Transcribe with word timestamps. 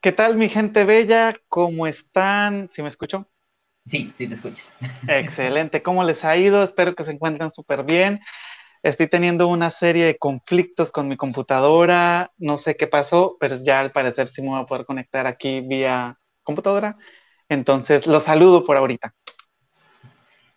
¿Qué 0.00 0.12
tal 0.12 0.36
mi 0.36 0.48
gente 0.48 0.84
bella? 0.84 1.34
¿Cómo 1.48 1.88
están? 1.88 2.68
¿Sí 2.70 2.82
me 2.82 2.88
escucho? 2.88 3.28
Sí, 3.84 4.12
sí 4.16 4.28
te 4.28 4.34
escuchas. 4.34 4.72
Excelente. 5.08 5.82
¿Cómo 5.82 6.04
les 6.04 6.24
ha 6.24 6.36
ido? 6.36 6.62
Espero 6.62 6.94
que 6.94 7.02
se 7.02 7.10
encuentren 7.10 7.50
súper 7.50 7.82
bien. 7.82 8.20
Estoy 8.84 9.08
teniendo 9.08 9.48
una 9.48 9.70
serie 9.70 10.04
de 10.04 10.16
conflictos 10.16 10.92
con 10.92 11.08
mi 11.08 11.16
computadora. 11.16 12.30
No 12.36 12.58
sé 12.58 12.76
qué 12.76 12.86
pasó, 12.86 13.36
pero 13.40 13.56
ya 13.60 13.80
al 13.80 13.90
parecer 13.90 14.28
sí 14.28 14.40
me 14.40 14.50
voy 14.50 14.60
a 14.60 14.66
poder 14.66 14.86
conectar 14.86 15.26
aquí 15.26 15.62
vía 15.62 16.16
computadora. 16.44 16.96
Entonces, 17.48 18.06
los 18.06 18.22
saludo 18.22 18.64
por 18.64 18.76
ahorita. 18.76 19.12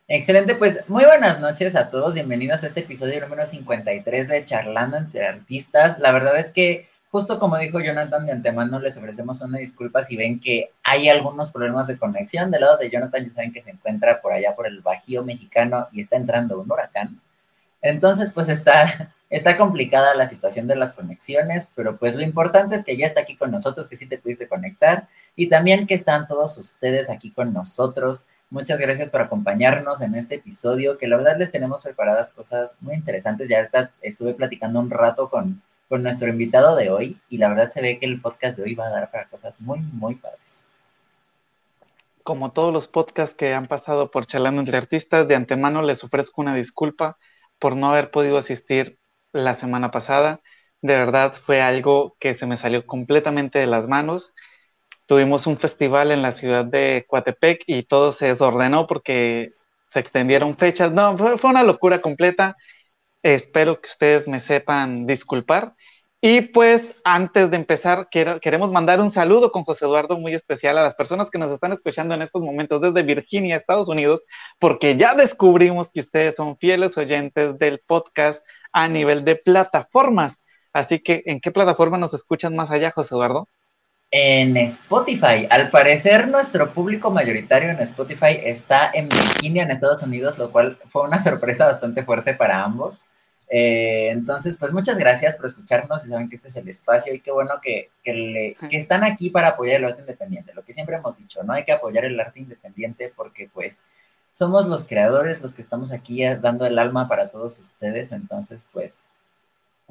Excelente, 0.08 0.54
pues 0.54 0.88
muy 0.88 1.06
buenas 1.06 1.40
noches 1.40 1.76
a 1.76 1.90
todos. 1.90 2.14
Bienvenidos 2.14 2.64
a 2.64 2.68
este 2.68 2.82
episodio 2.82 3.20
número 3.22 3.48
53 3.48 4.28
de 4.28 4.46
Charlando 4.46 4.98
entre 4.98 5.26
Artistas. 5.26 5.98
La 5.98 6.12
verdad 6.12 6.38
es 6.38 6.52
que 6.52 6.91
justo 7.12 7.40
como 7.40 7.58
dijo 7.58 7.80
Jonathan 7.80 8.26
de 8.26 8.32
antemano, 8.32 8.80
les 8.80 8.98
ofrecemos 8.98 9.42
una 9.42 9.58
disculpa 9.58 10.04
si 10.04 10.16
ven 10.16 10.40
que 10.40 10.72
hay 10.84 11.10
algunos 11.10 11.52
problemas 11.52 11.88
de 11.88 11.98
conexión. 11.98 12.50
Del 12.50 12.62
lado 12.62 12.78
de 12.78 12.90
Jonathan, 12.90 13.28
ya 13.28 13.34
saben 13.34 13.54
que 13.54 13.62
se 13.62 13.72
encuentra 13.72 14.22
por 14.22 14.32
allá 14.32 14.56
por 14.56 14.66
el 14.66 14.80
Bajío 14.80 15.24
mexicano 15.24 15.88
y 15.92 16.02
está 16.02 16.16
entrando 16.16 16.60
un 16.60 16.72
huracán. 16.72 17.20
Entonces, 17.82 18.32
pues 18.32 18.48
está, 18.48 19.14
está 19.30 19.58
complicada 19.58 20.16
la 20.16 20.26
situación 20.26 20.68
de 20.68 20.78
las 20.78 20.94
conexiones, 20.94 21.70
pero 21.76 21.98
pues 21.98 22.16
lo 22.16 22.22
importante 22.22 22.76
es 22.76 22.86
que 22.86 22.96
ya 22.96 23.08
está 23.08 23.22
aquí 23.22 23.36
con 23.36 23.52
nosotros, 23.52 23.88
que 23.90 23.98
sí 23.98 24.06
te 24.08 24.18
pudiste 24.18 24.48
conectar 24.48 25.08
y 25.36 25.50
también 25.50 25.88
que 25.88 25.96
están 25.96 26.28
todos 26.28 26.58
ustedes 26.58 27.10
aquí 27.10 27.32
con 27.32 27.54
nosotros. 27.54 28.26
Muchas 28.50 28.80
gracias 28.80 29.10
por 29.10 29.22
acompañarnos 29.22 30.02
en 30.02 30.16
este 30.16 30.36
episodio, 30.36 30.98
que 30.98 31.08
la 31.08 31.18
verdad 31.18 31.38
les 31.38 31.52
tenemos 31.52 31.84
preparadas 31.84 32.32
cosas 32.32 32.72
muy 32.80 32.96
interesantes. 32.96 33.50
Ya 33.50 33.58
ahorita 33.60 33.92
estuve 34.02 34.34
platicando 34.34 34.80
un 34.80 34.90
rato 34.90 35.30
con, 35.30 35.62
con 35.92 36.04
nuestro 36.04 36.30
invitado 36.30 36.78
de 36.78 36.90
hoy 36.90 37.20
y 37.28 37.38
la 37.38 37.50
verdad 37.50 37.70
se 37.70 37.82
ve 37.82 38.00
que 38.00 38.06
el 38.06 38.22
podcast 38.22 38.56
de 38.56 38.64
hoy 38.64 38.76
va 38.76 38.88
a 38.88 38.92
dar 38.92 39.12
para 39.12 39.28
cosas 39.28 39.60
muy, 39.60 39.80
muy 39.80 40.16
padres. 40.16 40.40
Como 42.24 42.54
todos 42.54 42.72
los 42.72 42.88
podcasts 42.88 43.36
que 43.36 43.54
han 43.54 43.68
pasado 43.68 44.10
por 44.10 44.26
Charlando 44.26 44.62
entre 44.62 44.78
Artistas, 44.78 45.28
de 45.28 45.36
antemano 45.36 45.82
les 45.82 46.02
ofrezco 46.06 46.40
una 46.40 46.56
disculpa 46.56 47.18
por 47.60 47.76
no 47.76 47.92
haber 47.92 48.10
podido 48.10 48.38
asistir 48.38 49.00
la 49.34 49.54
semana 49.54 49.92
pasada. 49.92 50.40
De 50.82 50.96
verdad 50.96 51.34
fue 51.34 51.62
algo 51.62 52.16
que 52.20 52.36
se 52.36 52.48
me 52.48 52.56
salió 52.56 52.86
completamente 52.86 53.60
de 53.60 53.68
las 53.68 53.90
manos. 53.90 54.32
Tuvimos 55.08 55.46
un 55.46 55.58
festival 55.58 56.12
en 56.12 56.22
la 56.22 56.32
ciudad 56.32 56.64
de 56.64 57.04
Coatepec 57.06 57.66
y 57.68 57.84
todo 57.84 58.14
se 58.14 58.28
desordenó 58.28 58.88
porque 58.88 59.56
se 59.88 60.00
extendieron 60.00 60.56
fechas. 60.56 60.94
No, 60.94 61.18
fue, 61.18 61.50
una 61.50 61.64
locura 61.64 62.00
completa 62.00 62.56
Espero 63.24 63.80
que 63.80 63.90
ustedes 63.90 64.28
me 64.28 64.40
sepan 64.40 65.06
disculpar. 65.06 65.76
Y 66.24 66.42
pues 66.42 66.94
antes 67.04 67.50
de 67.50 67.58
empezar, 67.58 68.08
queremos 68.10 68.72
mandar 68.72 69.00
un 69.00 69.10
saludo 69.10 69.52
con 69.52 69.64
José 69.64 69.86
Eduardo 69.86 70.20
muy 70.20 70.36
especial 70.36 70.78
a 70.78 70.84
las 70.84 70.94
personas 70.94 71.32
que 71.32 71.40
nos 71.40 71.52
están 71.52 71.72
escuchando 71.72 72.14
en 72.14 72.22
estos 72.22 72.44
momentos 72.44 72.80
desde 72.80 73.02
Virginia, 73.02 73.56
Estados 73.56 73.88
Unidos, 73.88 74.24
porque 74.60 74.96
ya 74.96 75.16
descubrimos 75.16 75.90
que 75.92 76.02
ustedes 76.02 76.36
son 76.36 76.58
fieles 76.58 76.96
oyentes 76.98 77.58
del 77.58 77.80
podcast 77.80 78.46
a 78.72 78.88
nivel 78.88 79.26
de 79.26 79.36
plataformas. 79.36 80.44
Así 80.74 81.00
que, 81.00 81.24
¿en 81.26 81.42
qué 81.42 81.50
plataforma 81.50 81.98
nos 81.98 82.14
escuchan 82.14 82.56
más 82.56 82.70
allá, 82.70 82.92
José 82.92 83.16
Eduardo? 83.16 83.48
en 84.12 84.58
Spotify. 84.58 85.48
Al 85.50 85.70
parecer, 85.70 86.28
nuestro 86.28 86.74
público 86.74 87.10
mayoritario 87.10 87.70
en 87.70 87.80
Spotify 87.80 88.38
está 88.44 88.92
en 88.94 89.08
Virginia, 89.08 89.64
en 89.64 89.72
Estados 89.72 90.04
Unidos, 90.04 90.38
lo 90.38 90.52
cual 90.52 90.78
fue 90.90 91.04
una 91.04 91.18
sorpresa 91.18 91.66
bastante 91.66 92.04
fuerte 92.04 92.34
para 92.34 92.62
ambos. 92.62 93.02
Eh, 93.54 94.12
entonces, 94.12 94.56
pues 94.58 94.72
muchas 94.72 94.98
gracias 94.98 95.36
por 95.36 95.48
escucharnos 95.48 96.06
y 96.06 96.10
saben 96.10 96.30
que 96.30 96.38
este 96.38 96.48
es 96.48 96.56
el 96.56 96.70
espacio 96.70 97.14
y 97.14 97.20
qué 97.20 97.32
bueno 97.32 97.56
que, 97.62 97.90
que, 98.02 98.56
están 98.72 99.04
aquí 99.04 99.30
para 99.30 99.50
apoyar 99.50 99.82
el 99.82 99.86
arte 99.88 100.04
independiente. 100.04 100.54
Lo 100.54 100.64
que 100.64 100.72
siempre 100.72 100.96
hemos 100.96 101.18
dicho, 101.18 101.44
¿no? 101.44 101.52
Hay 101.52 101.66
que 101.66 101.74
apoyar 101.74 102.06
el 102.06 102.18
arte 102.18 102.40
independiente 102.40 103.12
porque 103.14 103.50
pues 103.54 103.82
somos 104.32 104.68
los 104.68 104.88
creadores 104.88 105.42
los 105.42 105.54
que 105.54 105.62
estamos 105.62 105.92
aquí 105.92 106.24
dando 106.42 106.66
el 106.66 106.80
alma 106.80 107.10
para 107.10 107.28
todos 107.30 107.60
ustedes. 107.60 108.14
Entonces, 108.14 108.68
pues, 108.72 108.96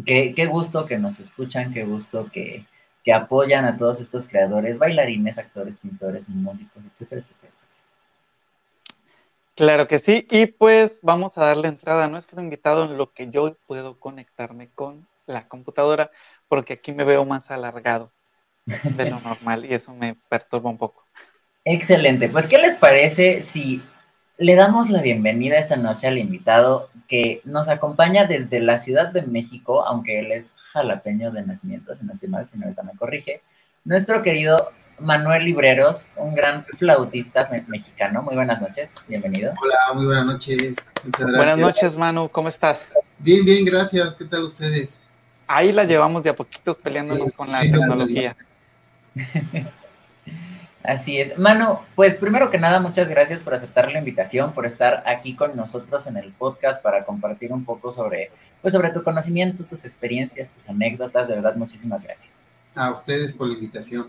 qué, 0.06 0.32
qué 0.34 0.46
gusto 0.46 0.86
que 0.86 0.98
nos 0.98 1.20
escuchan, 1.20 1.74
qué 1.74 1.84
gusto 1.84 2.30
que, 2.32 2.64
que 3.04 3.12
apoyan 3.12 3.66
a 3.66 3.76
todos 3.76 4.00
estos 4.00 4.26
creadores, 4.26 4.78
bailarines, 4.78 5.36
actores, 5.36 5.76
pintores, 5.76 6.26
músicos, 6.30 6.82
etcétera, 6.94 7.20
etcétera. 7.20 7.39
Claro 9.60 9.86
que 9.86 9.98
sí, 9.98 10.26
y 10.30 10.46
pues 10.46 11.00
vamos 11.02 11.36
a 11.36 11.44
darle 11.44 11.68
entrada 11.68 12.04
a 12.06 12.08
nuestro 12.08 12.40
invitado 12.40 12.86
en 12.86 12.96
lo 12.96 13.12
que 13.12 13.28
yo 13.28 13.58
puedo 13.66 14.00
conectarme 14.00 14.70
con 14.70 15.06
la 15.26 15.48
computadora, 15.48 16.10
porque 16.48 16.72
aquí 16.72 16.92
me 16.92 17.04
veo 17.04 17.26
más 17.26 17.50
alargado 17.50 18.10
de 18.64 19.10
lo 19.10 19.20
normal 19.20 19.66
y 19.66 19.74
eso 19.74 19.92
me 19.92 20.16
perturba 20.30 20.70
un 20.70 20.78
poco. 20.78 21.04
Excelente, 21.66 22.30
pues 22.30 22.48
¿qué 22.48 22.56
les 22.56 22.76
parece 22.76 23.42
si 23.42 23.82
le 24.38 24.54
damos 24.54 24.88
la 24.88 25.02
bienvenida 25.02 25.58
esta 25.58 25.76
noche 25.76 26.06
al 26.06 26.16
invitado 26.16 26.88
que 27.06 27.42
nos 27.44 27.68
acompaña 27.68 28.24
desde 28.24 28.60
la 28.60 28.78
Ciudad 28.78 29.12
de 29.12 29.20
México, 29.20 29.84
aunque 29.84 30.20
él 30.20 30.32
es 30.32 30.48
jalapeño 30.72 31.32
de 31.32 31.42
nacimiento, 31.42 31.94
si 31.98 32.06
no 32.06 32.14
estoy 32.14 32.30
mal, 32.30 32.48
si 32.50 32.56
no 32.56 32.64
ahorita 32.64 32.82
me 32.82 32.96
corrige, 32.96 33.42
nuestro 33.84 34.22
querido 34.22 34.72
Manuel 35.00 35.44
Libreros, 35.44 36.10
un 36.16 36.34
gran 36.34 36.64
flautista 36.78 37.48
mexicano. 37.66 38.22
Muy 38.22 38.34
buenas 38.34 38.60
noches, 38.60 38.92
bienvenido. 39.08 39.54
Hola, 39.62 39.94
muy 39.94 40.06
buenas 40.06 40.26
noches. 40.26 40.76
Buenas 41.18 41.58
noches, 41.58 41.96
Manu, 41.96 42.28
¿cómo 42.28 42.48
estás? 42.48 42.88
Bien, 43.18 43.44
bien, 43.44 43.64
gracias. 43.64 44.14
¿Qué 44.14 44.26
tal 44.26 44.42
ustedes? 44.42 45.00
Ahí 45.46 45.72
la 45.72 45.84
llevamos 45.84 46.22
de 46.22 46.30
a 46.30 46.36
poquitos 46.36 46.76
peleándonos 46.76 47.32
con 47.32 47.50
la 47.50 47.60
tecnología. 47.60 48.36
Así 50.82 51.18
es. 51.18 51.36
Manu, 51.38 51.78
pues 51.94 52.16
primero 52.16 52.50
que 52.50 52.58
nada, 52.58 52.78
muchas 52.80 53.08
gracias 53.08 53.42
por 53.42 53.54
aceptar 53.54 53.90
la 53.90 53.98
invitación, 53.98 54.52
por 54.52 54.66
estar 54.66 55.02
aquí 55.06 55.34
con 55.34 55.56
nosotros 55.56 56.06
en 56.06 56.16
el 56.18 56.32
podcast 56.32 56.82
para 56.82 57.04
compartir 57.04 57.52
un 57.52 57.64
poco 57.64 57.90
sobre, 57.90 58.30
pues, 58.62 58.74
sobre 58.74 58.90
tu 58.90 59.02
conocimiento, 59.02 59.64
tus 59.64 59.84
experiencias, 59.84 60.48
tus 60.50 60.68
anécdotas. 60.68 61.28
De 61.28 61.34
verdad, 61.34 61.54
muchísimas 61.56 62.02
gracias. 62.02 62.30
A 62.74 62.90
ustedes 62.90 63.32
por 63.32 63.48
la 63.48 63.54
invitación. 63.54 64.06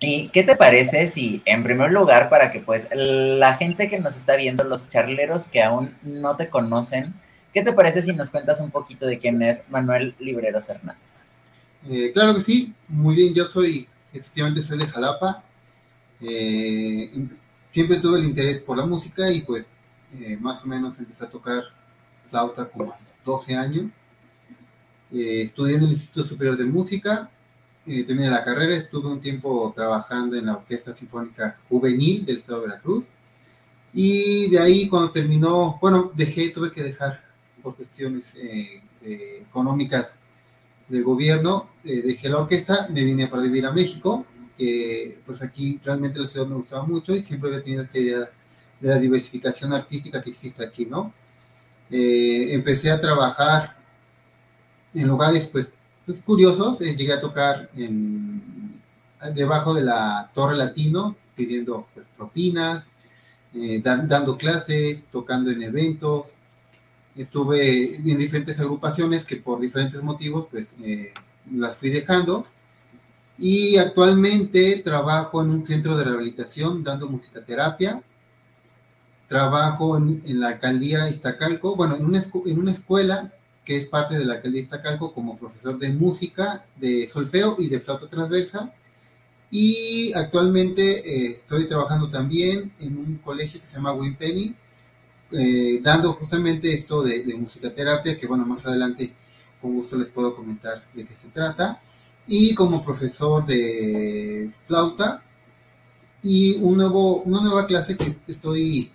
¿Y 0.00 0.30
qué 0.30 0.42
te 0.42 0.56
parece 0.56 1.06
si, 1.06 1.42
en 1.44 1.62
primer 1.62 1.92
lugar, 1.92 2.30
para 2.30 2.50
que 2.50 2.60
pues 2.60 2.88
la 2.92 3.56
gente 3.56 3.88
que 3.88 4.00
nos 4.00 4.16
está 4.16 4.36
viendo, 4.36 4.64
los 4.64 4.88
charleros 4.88 5.44
que 5.44 5.62
aún 5.62 5.94
no 6.02 6.36
te 6.36 6.48
conocen, 6.48 7.14
¿qué 7.52 7.62
te 7.62 7.72
parece 7.72 8.02
si 8.02 8.14
nos 8.14 8.30
cuentas 8.30 8.60
un 8.60 8.70
poquito 8.70 9.06
de 9.06 9.18
quién 9.18 9.42
es 9.42 9.62
Manuel 9.68 10.14
Libreros 10.18 10.68
Hernández? 10.70 11.20
Eh, 11.88 12.12
claro 12.12 12.34
que 12.34 12.40
sí, 12.40 12.72
muy 12.88 13.14
bien, 13.14 13.34
yo 13.34 13.44
soy 13.44 13.86
efectivamente 14.12 14.62
soy 14.62 14.78
de 14.78 14.86
Jalapa. 14.86 15.42
Eh, 16.20 17.10
siempre 17.68 17.98
tuve 17.98 18.18
el 18.18 18.24
interés 18.24 18.60
por 18.60 18.76
la 18.76 18.86
música 18.86 19.30
y 19.30 19.40
pues 19.42 19.66
eh, 20.18 20.36
más 20.40 20.64
o 20.64 20.68
menos 20.68 20.98
empecé 20.98 21.24
a 21.24 21.30
tocar 21.30 21.62
flauta 22.28 22.66
como 22.66 22.92
a 22.92 22.98
los 23.00 23.14
12 23.24 23.56
años. 23.56 23.92
Eh, 25.12 25.42
estudié 25.42 25.76
en 25.76 25.84
el 25.84 25.92
Instituto 25.92 26.28
Superior 26.28 26.56
de 26.56 26.64
Música, 26.64 27.30
terminé 27.84 28.30
la 28.30 28.44
carrera, 28.44 28.74
estuve 28.74 29.08
un 29.08 29.20
tiempo 29.20 29.72
trabajando 29.74 30.36
en 30.36 30.46
la 30.46 30.56
Orquesta 30.56 30.94
Sinfónica 30.94 31.58
Juvenil 31.68 32.24
del 32.24 32.38
Estado 32.38 32.60
de 32.60 32.68
Veracruz. 32.68 33.10
Y 33.92 34.48
de 34.50 34.58
ahí 34.58 34.88
cuando 34.88 35.10
terminó, 35.10 35.78
bueno, 35.80 36.12
dejé, 36.14 36.50
tuve 36.50 36.70
que 36.70 36.82
dejar 36.82 37.22
por 37.62 37.76
cuestiones 37.76 38.36
económicas 39.02 40.18
del 40.90 41.04
gobierno, 41.04 41.70
eh, 41.84 42.02
dejé 42.02 42.28
la 42.28 42.38
orquesta, 42.38 42.88
me 42.90 43.04
vine 43.04 43.28
para 43.28 43.42
vivir 43.42 43.64
a 43.64 43.72
México, 43.72 44.26
que 44.58 45.18
pues 45.24 45.42
aquí 45.42 45.80
realmente 45.82 46.18
la 46.18 46.28
ciudad 46.28 46.46
me 46.46 46.56
gustaba 46.56 46.84
mucho 46.84 47.14
y 47.14 47.22
siempre 47.22 47.48
había 47.48 47.62
tenido 47.62 47.82
esta 47.82 47.98
idea 47.98 48.28
de 48.80 48.88
la 48.88 48.98
diversificación 48.98 49.72
artística 49.72 50.20
que 50.20 50.30
existe 50.30 50.64
aquí, 50.64 50.86
¿no? 50.86 51.12
Eh, 51.90 52.48
empecé 52.50 52.90
a 52.90 53.00
trabajar 53.00 53.76
en 54.92 55.06
lugares 55.06 55.48
pues 55.48 55.68
curiosos, 56.24 56.80
eh, 56.80 56.96
llegué 56.96 57.12
a 57.12 57.20
tocar 57.20 57.70
en, 57.76 58.80
debajo 59.34 59.74
de 59.74 59.82
la 59.82 60.30
Torre 60.34 60.56
Latino, 60.56 61.16
pidiendo 61.34 61.86
pues, 61.94 62.06
propinas, 62.16 62.86
dando 63.82 64.38
clases, 64.38 65.02
tocando 65.10 65.50
en 65.50 65.62
eventos, 65.62 66.34
estuve 67.16 67.96
en 67.96 68.18
diferentes 68.18 68.60
agrupaciones 68.60 69.24
que 69.24 69.36
por 69.36 69.60
diferentes 69.60 70.02
motivos 70.02 70.46
pues 70.50 70.74
eh, 70.82 71.12
las 71.52 71.76
fui 71.76 71.90
dejando 71.90 72.46
y 73.38 73.78
actualmente 73.78 74.80
trabajo 74.84 75.42
en 75.42 75.50
un 75.50 75.64
centro 75.64 75.96
de 75.96 76.04
rehabilitación 76.04 76.84
dando 76.84 77.08
musicaterapia. 77.08 78.02
Trabajo 79.28 79.96
en, 79.96 80.22
la 80.40 80.48
alcaldía 80.48 81.08
Iztacalco, 81.08 81.76
bueno, 81.76 81.96
en 81.96 82.58
una 82.58 82.72
escuela 82.72 83.32
que 83.64 83.76
es 83.76 83.86
parte 83.86 84.18
de 84.18 84.24
la 84.24 84.34
alcaldía 84.34 84.62
Iztacalco 84.62 85.12
como 85.12 85.36
profesor 85.38 85.78
de 85.78 85.90
música, 85.90 86.64
de 86.76 87.06
solfeo 87.08 87.56
y 87.58 87.68
de 87.68 87.80
flauta 87.80 88.08
transversa. 88.08 88.72
Y 89.50 90.12
actualmente 90.14 90.82
eh, 90.82 91.32
estoy 91.32 91.66
trabajando 91.66 92.08
también 92.08 92.72
en 92.80 92.98
un 92.98 93.16
colegio 93.18 93.60
que 93.60 93.66
se 93.66 93.76
llama 93.76 93.92
Winpenny, 93.92 94.54
eh, 95.32 95.80
dando 95.82 96.12
justamente 96.14 96.72
esto 96.72 97.02
de, 97.02 97.22
de 97.24 97.34
musicoterapia, 97.34 98.16
que 98.16 98.26
bueno, 98.26 98.46
más 98.46 98.64
adelante 98.66 99.12
con 99.60 99.74
gusto 99.74 99.96
les 99.96 100.08
puedo 100.08 100.34
comentar 100.34 100.82
de 100.94 101.04
qué 101.06 101.14
se 101.14 101.28
trata. 101.28 101.80
y 102.26 102.54
como 102.54 102.84
profesor 102.84 103.44
de 103.46 104.50
flauta 104.66 105.22
y 106.22 106.56
un 106.60 106.76
nuevo, 106.76 107.22
una 107.22 107.40
nueva 107.40 107.66
clase 107.66 107.96
que 107.96 108.14
estoy 108.28 108.92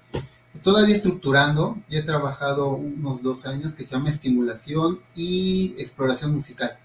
todavía 0.62 0.96
estructurando. 0.96 1.78
Ya 1.90 2.00
he 2.00 2.04
trabajado 2.04 2.70
unos 2.70 3.22
dos 3.22 3.46
años 3.46 3.74
que 3.74 3.84
se 3.84 3.96
llama 3.96 4.10
estimulación 4.10 5.00
y 5.16 5.76
exploración 5.78 6.34
musical. 6.34 6.78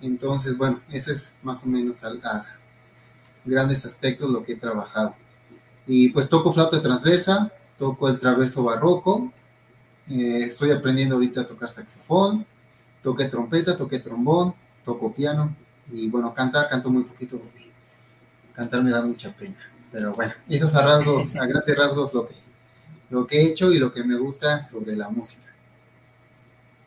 Entonces, 0.00 0.58
bueno, 0.58 0.80
eso 0.90 1.12
es 1.12 1.36
más 1.42 1.64
o 1.64 1.68
menos 1.68 2.02
a, 2.04 2.44
grandes 3.44 3.84
aspectos 3.84 4.30
lo 4.30 4.42
que 4.42 4.52
he 4.52 4.56
trabajado. 4.56 5.14
Y 5.86 6.10
pues 6.10 6.28
toco 6.28 6.52
flauta 6.52 6.82
transversa, 6.82 7.52
toco 7.78 8.08
el 8.08 8.18
traverso 8.18 8.64
barroco, 8.64 9.32
eh, 10.10 10.44
estoy 10.44 10.70
aprendiendo 10.70 11.16
ahorita 11.16 11.42
a 11.42 11.46
tocar 11.46 11.70
saxofón, 11.70 12.46
toqué 13.02 13.26
trompeta, 13.26 13.76
toqué 13.76 13.98
trombón, 13.98 14.54
toco 14.84 15.12
piano 15.12 15.54
y 15.90 16.08
bueno, 16.08 16.32
cantar, 16.34 16.68
canto 16.68 16.90
muy 16.90 17.04
poquito 17.04 17.38
porque 17.38 17.70
cantar 18.54 18.82
me 18.82 18.90
da 18.90 19.02
mucha 19.02 19.32
pena. 19.32 19.56
Pero 19.90 20.12
bueno, 20.12 20.32
eso 20.48 20.66
es 20.66 20.74
a 20.74 20.82
rasgos, 20.82 21.34
a 21.34 21.46
grandes 21.46 21.76
rasgos 21.76 22.14
lo 22.14 22.26
que, 22.26 22.34
lo 23.12 23.26
que 23.26 23.36
he 23.36 23.46
hecho 23.48 23.70
y 23.70 23.78
lo 23.78 23.92
que 23.92 24.02
me 24.02 24.16
gusta 24.16 24.62
sobre 24.62 24.96
la 24.96 25.10
música. 25.10 25.42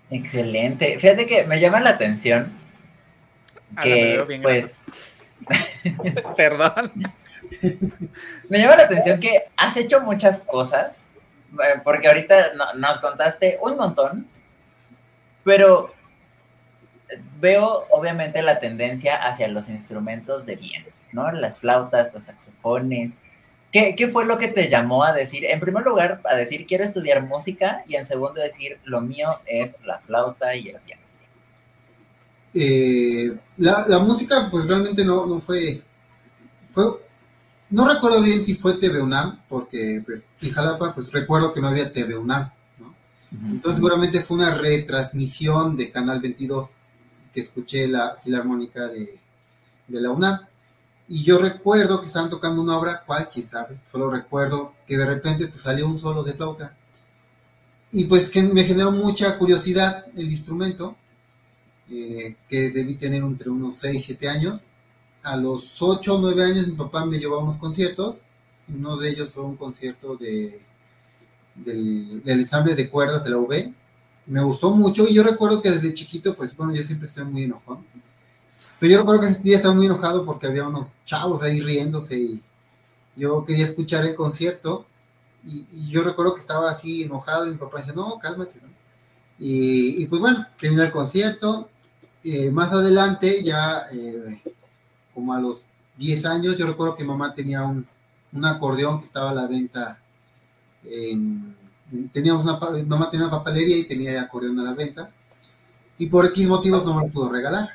Excelente. 0.09 0.97
Fíjate 0.99 1.27
que 1.27 1.43
me 1.43 1.59
llama 1.59 1.79
la 1.79 1.91
atención 1.91 2.51
que, 3.83 4.39
pues, 4.41 4.73
perdón. 6.35 6.91
me 8.49 8.57
llama 8.57 8.75
la 8.75 8.83
atención 8.83 9.19
que 9.19 9.49
has 9.55 9.77
hecho 9.77 10.01
muchas 10.01 10.39
cosas, 10.39 10.97
eh, 11.53 11.79
porque 11.83 12.07
ahorita 12.07 12.53
nos 12.75 12.97
contaste 12.97 13.59
un 13.61 13.77
montón, 13.77 14.27
pero 15.43 15.93
veo 17.39 17.85
obviamente 17.91 18.41
la 18.41 18.59
tendencia 18.59 19.15
hacia 19.27 19.47
los 19.47 19.69
instrumentos 19.69 20.43
de 20.47 20.55
viento, 20.55 20.89
¿no? 21.11 21.31
Las 21.31 21.59
flautas, 21.59 22.15
los 22.15 22.23
saxofones. 22.23 23.11
¿Qué, 23.75 23.93
¿Qué, 23.97 24.07
fue 24.07 24.25
lo 24.25 24.37
que 24.37 24.47
te 24.47 24.69
llamó 24.69 25.03
a 25.03 25.11
decir, 25.11 25.43
en 25.43 25.59
primer 25.59 25.83
lugar, 25.83 26.21
a 26.23 26.35
decir 26.37 26.65
quiero 26.65 26.85
estudiar 26.85 27.21
música 27.23 27.83
y 27.85 27.97
en 27.97 28.05
segundo 28.05 28.39
decir 28.39 28.79
lo 28.85 29.01
mío 29.01 29.27
es 29.45 29.75
la 29.83 29.99
flauta 29.99 30.55
y 30.55 30.69
el 30.69 30.79
piano? 30.79 31.01
Eh, 32.53 33.35
la, 33.57 33.99
música 33.99 34.47
pues 34.49 34.65
realmente 34.65 35.03
no, 35.03 35.25
no 35.25 35.41
fue, 35.41 35.81
fue, 36.71 36.85
no 37.69 37.85
recuerdo 37.85 38.21
bien 38.21 38.45
si 38.45 38.55
fue 38.55 38.75
TV 38.75 39.01
UNAM, 39.01 39.41
porque 39.49 40.01
pues 40.05 40.25
en 40.41 40.53
Jalapa 40.53 40.93
pues 40.93 41.11
recuerdo 41.11 41.51
que 41.51 41.59
no 41.59 41.67
había 41.67 41.91
TV 41.91 42.15
UNAM, 42.15 42.49
¿no? 42.79 42.95
Entonces 43.29 43.75
seguramente 43.75 44.21
fue 44.21 44.37
una 44.37 44.55
retransmisión 44.55 45.75
de 45.75 45.91
Canal 45.91 46.21
22 46.21 46.75
que 47.33 47.41
escuché 47.41 47.89
la 47.89 48.15
filarmónica 48.23 48.87
de, 48.87 49.19
de 49.89 49.99
la 49.99 50.11
UNAM. 50.11 50.39
Y 51.07 51.23
yo 51.23 51.37
recuerdo 51.37 52.01
que 52.01 52.07
estaban 52.07 52.29
tocando 52.29 52.61
una 52.61 52.77
obra, 52.77 53.03
cual, 53.05 53.29
quién 53.31 53.47
sabe, 53.49 53.77
solo 53.85 54.09
recuerdo 54.09 54.73
que 54.87 54.97
de 54.97 55.05
repente 55.05 55.47
pues 55.47 55.61
salió 55.61 55.87
un 55.87 55.99
solo 55.99 56.23
de 56.23 56.33
flauta. 56.33 56.75
Y 57.91 58.05
pues 58.05 58.29
que 58.29 58.41
me 58.43 58.63
generó 58.63 58.91
mucha 58.91 59.37
curiosidad 59.37 60.05
el 60.15 60.31
instrumento 60.31 60.95
eh, 61.89 62.35
que 62.49 62.71
debí 62.71 62.95
tener 62.95 63.21
entre 63.23 63.49
unos 63.49 63.77
6, 63.77 64.03
7 64.05 64.29
años. 64.29 64.65
A 65.23 65.37
los 65.37 65.81
8 65.81 66.15
o 66.15 66.21
9 66.21 66.43
años 66.43 66.67
mi 66.67 66.75
papá 66.75 67.05
me 67.05 67.19
llevó 67.19 67.35
a 67.35 67.43
unos 67.43 67.57
conciertos. 67.57 68.21
Uno 68.67 68.97
de 68.97 69.09
ellos 69.09 69.31
fue 69.31 69.43
un 69.43 69.55
concierto 69.55 70.17
de, 70.17 70.59
del, 71.55 72.21
ensamble 72.25 72.75
de 72.75 72.89
cuerdas 72.89 73.23
de 73.23 73.29
la 73.29 73.37
UB. 73.37 73.71
Me 74.27 74.41
gustó 74.41 74.71
mucho 74.71 75.07
y 75.07 75.13
yo 75.13 75.23
recuerdo 75.23 75.61
que 75.61 75.71
desde 75.71 75.93
chiquito, 75.93 76.35
pues 76.35 76.55
bueno, 76.55 76.73
yo 76.73 76.83
siempre 76.83 77.07
estoy 77.07 77.25
muy 77.25 77.43
enojado. 77.43 77.83
Pero 78.79 78.91
yo 78.91 78.97
recuerdo 78.99 79.21
que 79.21 79.27
ese 79.27 79.41
día 79.41 79.57
estaba 79.57 79.73
muy 79.73 79.85
enojado 79.85 80.25
porque 80.25 80.47
había 80.47 80.67
unos 80.67 80.93
chavos 81.05 81.43
ahí 81.43 81.61
riéndose 81.61 82.17
y 82.17 82.43
yo 83.15 83.45
quería 83.45 83.65
escuchar 83.65 84.05
el 84.05 84.15
concierto 84.15 84.85
y, 85.45 85.89
yo 85.89 86.03
recuerdo 86.03 86.33
que 86.33 86.41
estaba 86.41 86.69
así 86.69 87.03
enojado 87.03 87.47
y 87.47 87.51
mi 87.51 87.57
papá 87.57 87.77
decía, 87.77 87.93
no, 87.93 88.17
cálmate. 88.19 88.59
Y, 89.39 90.01
y, 90.01 90.07
pues 90.07 90.21
bueno, 90.21 90.45
terminó 90.59 90.83
el 90.83 90.91
concierto, 90.91 91.69
eh, 92.27 92.49
más 92.49 92.71
adelante, 92.71 93.43
ya 93.43 93.87
eh, 93.91 94.41
como 95.13 95.31
a 95.31 95.39
los 95.39 95.67
10 95.97 96.25
años, 96.25 96.57
yo 96.57 96.65
recuerdo 96.65 96.95
que 96.95 97.03
mamá 97.03 97.35
tenía 97.35 97.63
un, 97.63 97.85
acordeón 98.43 98.99
que 98.99 99.05
estaba 99.05 99.29
a 99.29 99.33
la 99.33 99.47
venta. 99.47 99.99
teníamos 102.11 102.43
una, 102.43 102.59
mamá 102.85 103.09
tenía 103.11 103.27
una 103.27 103.37
papelería 103.37 103.77
y 103.77 103.85
tenía 103.85 104.19
acordeón 104.21 104.59
a 104.59 104.63
la 104.63 104.73
venta. 104.73 105.11
Y 105.99 106.07
por 106.07 106.25
X 106.25 106.47
motivos 106.47 106.83
no 106.83 106.95
me 106.95 107.05
lo 107.05 107.13
pudo 107.13 107.29
regalar. 107.29 107.69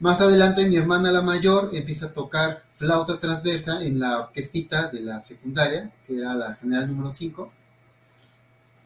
Más 0.00 0.20
adelante, 0.20 0.66
mi 0.68 0.76
hermana 0.76 1.12
la 1.12 1.22
mayor 1.22 1.70
empieza 1.72 2.06
a 2.06 2.12
tocar 2.12 2.64
flauta 2.72 3.18
transversa 3.18 3.82
en 3.82 4.00
la 4.00 4.18
orquestita 4.18 4.88
de 4.88 5.00
la 5.00 5.22
secundaria, 5.22 5.90
que 6.06 6.18
era 6.18 6.34
la 6.34 6.56
general 6.56 6.88
número 6.88 7.10
5. 7.10 7.52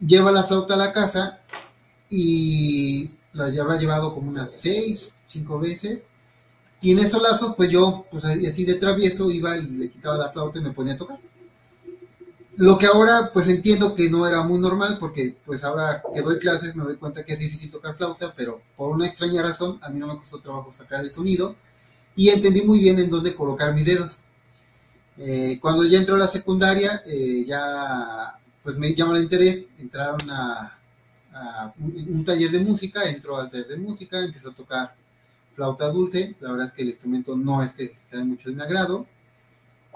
Lleva 0.05 0.31
la 0.31 0.43
flauta 0.43 0.75
a 0.75 0.77
la 0.77 0.93
casa 0.93 1.41
y 2.09 3.11
las 3.33 3.57
habrá 3.57 3.77
llevado 3.77 4.13
como 4.13 4.29
unas 4.29 4.51
seis, 4.51 5.11
cinco 5.27 5.59
veces. 5.59 6.03
Y 6.81 6.91
en 6.91 6.99
esos 6.99 7.21
lapsos, 7.21 7.55
pues 7.57 7.69
yo, 7.69 8.05
pues 8.09 8.23
así 8.23 8.63
de 8.63 8.75
travieso, 8.75 9.29
iba 9.31 9.57
y 9.57 9.67
le 9.67 9.89
quitaba 9.89 10.17
la 10.17 10.29
flauta 10.29 10.59
y 10.59 10.61
me 10.61 10.71
ponía 10.71 10.93
a 10.93 10.97
tocar. 10.97 11.19
Lo 12.59 12.77
que 12.77 12.87
ahora, 12.87 13.31
pues 13.33 13.47
entiendo 13.47 13.95
que 13.95 14.09
no 14.09 14.27
era 14.27 14.43
muy 14.43 14.59
normal, 14.59 14.97
porque 14.99 15.33
pues 15.45 15.63
ahora 15.63 16.03
que 16.13 16.21
doy 16.21 16.39
clases 16.39 16.75
me 16.75 16.83
doy 16.83 16.97
cuenta 16.97 17.23
que 17.23 17.31
es 17.31 17.39
difícil 17.39 17.71
tocar 17.71 17.95
flauta, 17.95 18.33
pero 18.35 18.61
por 18.75 18.89
una 18.89 19.07
extraña 19.07 19.41
razón 19.41 19.79
a 19.81 19.87
mí 19.87 19.97
no 19.97 20.07
me 20.07 20.17
costó 20.17 20.41
trabajo 20.41 20.69
sacar 20.69 20.99
el 20.99 21.09
sonido 21.09 21.55
y 22.17 22.27
entendí 22.27 22.61
muy 22.63 22.79
bien 22.79 22.99
en 22.99 23.09
dónde 23.09 23.33
colocar 23.33 23.73
mis 23.73 23.85
dedos. 23.85 24.19
Eh, 25.17 25.57
cuando 25.61 25.85
ya 25.85 25.99
entró 25.99 26.15
a 26.15 26.19
la 26.19 26.27
secundaria, 26.27 27.01
eh, 27.07 27.45
ya 27.47 28.37
pues 28.61 28.75
me 28.75 28.93
llamó 28.93 29.15
el 29.15 29.23
interés, 29.23 29.63
entraron 29.77 30.29
a, 30.29 30.77
un, 31.79 32.25
taller 32.25 32.51
de 32.51 32.59
música, 32.59 33.09
entró 33.09 33.37
al 33.37 33.49
taller 33.49 33.69
de 33.69 33.77
música, 33.77 34.19
empezó 34.19 34.49
a 34.49 34.55
tocar 34.55 34.95
flauta 35.55 35.87
dulce, 35.87 36.35
la 36.41 36.51
verdad 36.51 36.67
es 36.67 36.73
que 36.73 36.81
el 36.81 36.89
instrumento 36.89 37.37
no 37.37 37.63
es 37.63 37.71
que 37.71 37.95
sea 37.95 38.21
mucho 38.25 38.49
de 38.49 38.55
mi 38.57 38.61
agrado, 38.63 39.07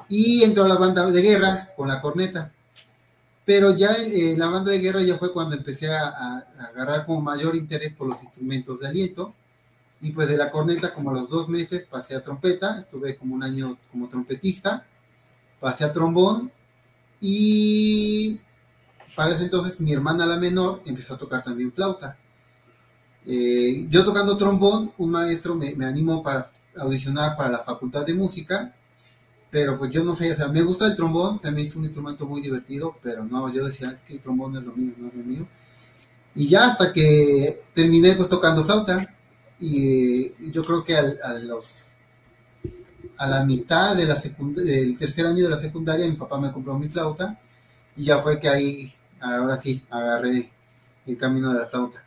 y 0.10 0.44
entró 0.44 0.66
a 0.66 0.68
la 0.68 0.76
banda 0.76 1.10
de 1.10 1.22
guerra 1.22 1.70
con 1.76 1.88
la 1.88 2.02
corneta. 2.02 2.52
Pero 3.46 3.76
ya 3.76 3.94
en, 3.96 4.40
la 4.40 4.48
banda 4.48 4.72
de 4.72 4.80
guerra 4.80 5.02
ya 5.02 5.18
fue 5.18 5.34
cuando 5.34 5.56
empecé 5.56 5.94
a, 5.94 6.46
agarrar 6.70 7.06
como 7.06 7.22
mayor 7.22 7.56
interés 7.56 7.94
por 7.94 8.08
los 8.08 8.24
instrumentos 8.24 8.80
de 8.80 8.88
aliento. 8.88 9.34
Y 10.02 10.12
pues 10.12 10.28
de 10.28 10.38
la 10.38 10.52
corneta, 10.52 10.94
como 10.94 11.12
a 11.12 11.14
los 11.14 11.30
dos 11.30 11.48
meses, 11.48 11.86
pasé 11.90 12.16
a 12.16 12.24
trompeta, 12.24 12.80
estuve 12.80 13.16
como 13.16 13.36
un 13.36 13.44
año 13.44 13.78
como 13.92 14.10
trompetista, 14.10 14.86
pasé 15.60 15.86
a 15.86 15.94
trombón 15.94 16.52
y 17.22 18.42
para 19.16 19.34
ese 19.34 19.44
entonces 19.44 19.80
mi 19.80 19.94
hermana 19.94 20.26
la 20.26 20.36
menor 20.36 20.82
empezó 20.86 21.14
a 21.14 21.18
tocar 21.18 21.42
también 21.42 21.72
flauta. 21.72 22.18
Eh, 23.26 23.88
yo 23.90 24.04
tocando 24.04 24.36
trombón, 24.36 24.92
un 24.98 25.12
maestro 25.12 25.56
me, 25.56 25.74
animó 25.86 26.22
para 26.22 26.52
audicionar 26.76 27.38
para 27.38 27.50
la 27.50 27.60
facultad 27.60 28.06
de 28.06 28.14
música, 28.14 28.76
pero 29.54 29.78
pues 29.78 29.92
yo 29.92 30.04
no 30.04 30.16
sé, 30.16 30.32
o 30.32 30.36
sea, 30.36 30.48
me 30.48 30.64
gusta 30.64 30.88
el 30.88 30.96
trombón, 30.96 31.40
se 31.40 31.52
me 31.52 31.62
hizo 31.62 31.78
un 31.78 31.86
instrumento 31.86 32.26
muy 32.26 32.42
divertido, 32.42 32.98
pero 33.04 33.24
no, 33.24 33.54
yo 33.54 33.64
decía, 33.64 33.92
es 33.92 34.02
que 34.02 34.14
el 34.14 34.20
trombón 34.20 34.58
es 34.58 34.66
lo 34.66 34.74
mío, 34.74 34.94
no 34.98 35.10
es 35.10 35.14
lo 35.14 35.24
mío. 35.24 35.48
Y 36.34 36.48
ya 36.48 36.72
hasta 36.72 36.92
que 36.92 37.62
terminé 37.72 38.14
pues 38.14 38.30
tocando 38.30 38.66
flauta, 38.66 39.08
y, 39.60 40.52
yo 40.52 40.64
creo 40.64 40.84
que 40.84 40.98
a 40.98 41.34
los 41.44 41.92
a 43.18 43.28
la 43.28 43.46
mitad 43.46 43.96
de 43.96 44.06
la 44.08 44.16
del 44.16 44.98
tercer 44.98 45.28
año 45.28 45.44
de 45.44 45.50
la 45.52 45.60
secundaria 45.60 46.08
mi 46.08 46.16
papá 46.16 46.40
me 46.40 46.52
compró 46.52 46.78
mi 46.80 46.90
flauta 46.90 47.40
y 47.96 48.06
ya 48.06 48.18
fue 48.18 48.40
que 48.40 48.50
ahí 48.50 48.94
ahora 49.20 49.56
sí, 49.56 49.84
agarré 49.92 50.50
el 51.06 51.18
camino 51.18 51.54
de 51.54 51.60
la 51.60 51.68
flauta. 51.68 52.04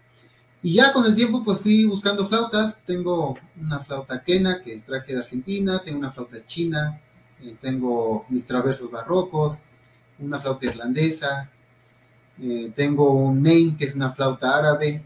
Y 0.64 0.74
ya 0.74 0.92
con 0.92 1.06
el 1.06 1.14
tiempo 1.14 1.44
pues 1.44 1.60
fui 1.60 1.84
buscando 1.84 2.26
flautas, 2.26 2.78
tengo 2.84 3.38
una 3.60 3.78
flauta 3.78 4.24
quena 4.24 4.60
que 4.60 4.78
traje 4.78 5.12
de 5.14 5.20
Argentina, 5.20 5.80
tengo 5.84 6.00
una 6.00 6.10
flauta 6.10 6.44
china, 6.44 7.00
eh, 7.46 7.56
tengo 7.60 8.26
mis 8.28 8.44
traversos 8.44 8.90
barrocos, 8.90 9.60
una 10.18 10.40
flauta 10.40 10.66
irlandesa, 10.66 11.48
eh, 12.42 12.72
tengo 12.74 13.12
un 13.12 13.40
Nein 13.40 13.76
que 13.76 13.84
es 13.84 13.94
una 13.94 14.10
flauta 14.10 14.56
árabe, 14.56 15.04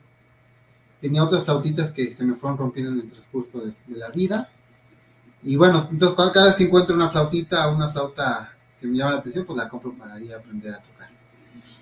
tenía 0.98 1.22
otras 1.22 1.44
flautitas 1.44 1.90
que 1.90 2.14
se 2.14 2.24
me 2.24 2.34
fueron 2.34 2.56
rompiendo 2.58 2.92
en 2.92 3.00
el 3.00 3.10
transcurso 3.10 3.60
de, 3.60 3.74
la 3.88 4.08
vida. 4.08 4.48
Y 5.42 5.56
bueno, 5.56 5.88
entonces 5.90 6.16
cada 6.16 6.46
vez 6.46 6.54
que 6.54 6.64
encuentro 6.64 6.94
una 6.94 7.10
flautita 7.10 7.68
una 7.68 7.88
flauta 7.88 8.54
que 8.80 8.86
me 8.86 8.96
llama 8.96 9.12
la 9.12 9.18
atención, 9.18 9.44
pues 9.44 9.58
la 9.58 9.68
compro 9.68 9.92
para 9.92 10.18
ir 10.18 10.32
a 10.32 10.38
aprender 10.38 10.74
a 10.74 10.80
tocar. 10.80 11.10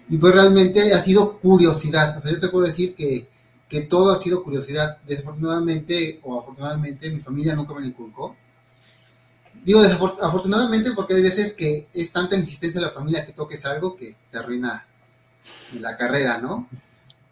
Y 0.08 0.16
pues 0.16 0.34
realmente 0.34 0.92
ha 0.92 1.00
sido 1.00 1.38
curiosidad. 1.38 2.18
O 2.18 2.20
sea, 2.20 2.32
yo 2.32 2.40
te 2.40 2.48
puedo 2.48 2.66
decir 2.66 2.94
que, 2.96 3.28
que 3.68 3.82
todo 3.82 4.10
ha 4.10 4.18
sido 4.18 4.42
curiosidad. 4.42 4.98
Desafortunadamente 5.06 6.20
o 6.24 6.38
afortunadamente 6.38 7.10
mi 7.10 7.20
familia 7.20 7.54
nunca 7.54 7.74
me 7.74 7.80
lo 7.80 7.86
inculcó. 7.86 8.34
Digo 9.68 9.82
afortunadamente 9.82 10.92
porque 10.92 11.12
hay 11.12 11.20
veces 11.20 11.52
que 11.52 11.88
es 11.92 12.10
tanta 12.10 12.34
insistencia 12.34 12.80
de 12.80 12.86
la 12.86 12.92
familia 12.92 13.26
que 13.26 13.34
toques 13.34 13.66
algo 13.66 13.96
que 13.96 14.16
te 14.30 14.38
arruina 14.38 14.86
la 15.78 15.94
carrera, 15.94 16.38
¿no? 16.38 16.66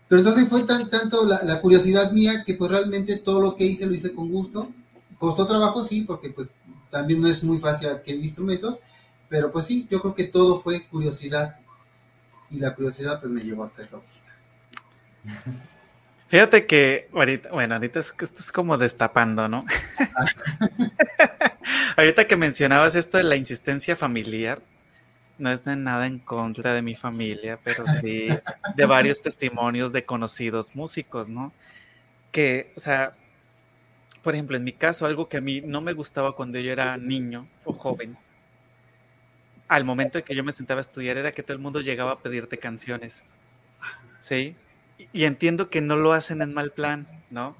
Pero 0.07 0.19
entonces 0.19 0.47
fue 0.47 0.65
tan, 0.65 0.91
tanto 0.91 1.25
la, 1.25 1.43
la, 1.45 1.63
curiosidad 1.63 2.13
mía 2.13 2.45
que 2.45 2.53
pues 2.53 2.71
realmente 2.71 3.17
todo 3.17 3.41
lo 3.41 3.57
que 3.57 3.65
hice 3.65 3.87
lo 3.87 3.95
hice 3.95 4.15
con 4.15 4.31
gusto 4.31 4.69
costó 5.17 5.47
trabajo, 5.47 5.83
sí, 5.83 6.03
porque 6.03 6.29
pues 6.29 6.49
también 6.91 7.23
no 7.23 7.29
es 7.29 7.43
muy 7.43 7.57
fácil 7.57 7.89
adquirir 7.89 8.23
instrumentos, 8.23 8.81
pero 9.31 9.51
pues 9.51 9.65
sí, 9.65 9.89
yo 9.91 10.03
creo 10.03 10.15
que 10.15 10.25
todo 10.25 10.61
fue 10.61 10.87
curiosidad 10.89 11.57
y 12.51 12.59
la 12.59 12.75
curiosidad 12.75 13.19
pues 13.19 13.33
me 13.33 13.41
llevó 13.41 13.65
a 13.65 13.69
ser 13.69 13.87
flautista. 13.87 14.31
Fíjate 16.29 16.67
que 16.67 17.09
ahorita, 17.13 17.51
bueno, 17.51 17.75
ahorita 17.75 18.01
es, 18.01 18.13
esto 18.21 18.41
es 18.41 18.51
como 18.51 18.77
destapando, 18.79 19.49
¿no? 19.49 19.65
ahorita 21.97 22.27
que 22.27 22.37
mencionabas 22.37 22.97
esto 22.97 23.19
de 23.19 23.25
la 23.25 23.37
insistencia 23.37 23.95
familiar, 23.95 24.61
no 25.39 25.53
es 25.53 25.65
de 25.65 25.77
nada 25.77 26.07
en 26.07 26.19
contra 26.19 26.75
de 26.75 26.83
mi 26.83 26.95
familia, 26.97 27.59
pero 27.63 27.85
sí 27.87 28.29
de 28.75 28.87
varios 28.87 29.23
testimonios 29.23 29.93
de 29.93 30.05
conocidos 30.05 30.75
músicos, 30.75 31.29
¿no? 31.29 31.53
Que, 32.33 32.73
o 32.77 32.81
sea, 32.81 33.13
por 34.23 34.35
ejemplo, 34.35 34.57
en 34.57 34.65
mi 34.65 34.73
caso, 34.73 35.07
algo 35.07 35.29
que 35.29 35.37
a 35.37 35.41
mí 35.41 35.61
no 35.61 35.81
me 35.81 35.93
gustaba 35.93 36.35
cuando 36.35 36.59
yo 36.59 36.73
era 36.73 36.97
niño 36.97 37.47
o 37.65 37.73
joven, 37.73 38.17
al 39.69 39.85
momento 39.85 40.19
de 40.19 40.25
que 40.25 40.35
yo 40.35 40.43
me 40.43 40.53
sentaba 40.53 40.81
a 40.81 40.83
estudiar, 40.83 41.17
era 41.17 41.33
que 41.33 41.43
todo 41.45 41.53
el 41.53 41.63
mundo 41.63 41.81
llegaba 41.81 42.13
a 42.13 42.19
pedirte 42.19 42.59
canciones. 42.59 43.23
¿Sí? 44.21 44.57
Y 45.13 45.25
entiendo 45.25 45.71
que 45.71 45.81
no 45.81 45.97
lo 45.97 46.13
hacen 46.13 46.43
en 46.43 46.55
mal 46.55 46.73
plan, 46.73 47.07
¿no? 47.31 47.57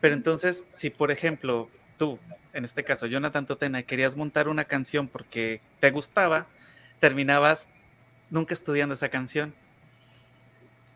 Pero 0.00 0.14
entonces, 0.14 0.64
si 0.70 0.90
por 0.90 1.10
ejemplo, 1.10 1.70
tú, 1.96 2.18
en 2.52 2.64
este 2.64 2.84
caso, 2.84 3.06
Jonathan 3.06 3.46
Totena, 3.46 3.82
querías 3.82 4.16
montar 4.16 4.48
una 4.48 4.64
canción 4.64 5.08
porque 5.08 5.60
te 5.80 5.90
gustaba, 5.90 6.46
terminabas 7.00 7.68
nunca 8.30 8.54
estudiando 8.54 8.94
esa 8.94 9.08
canción. 9.08 9.54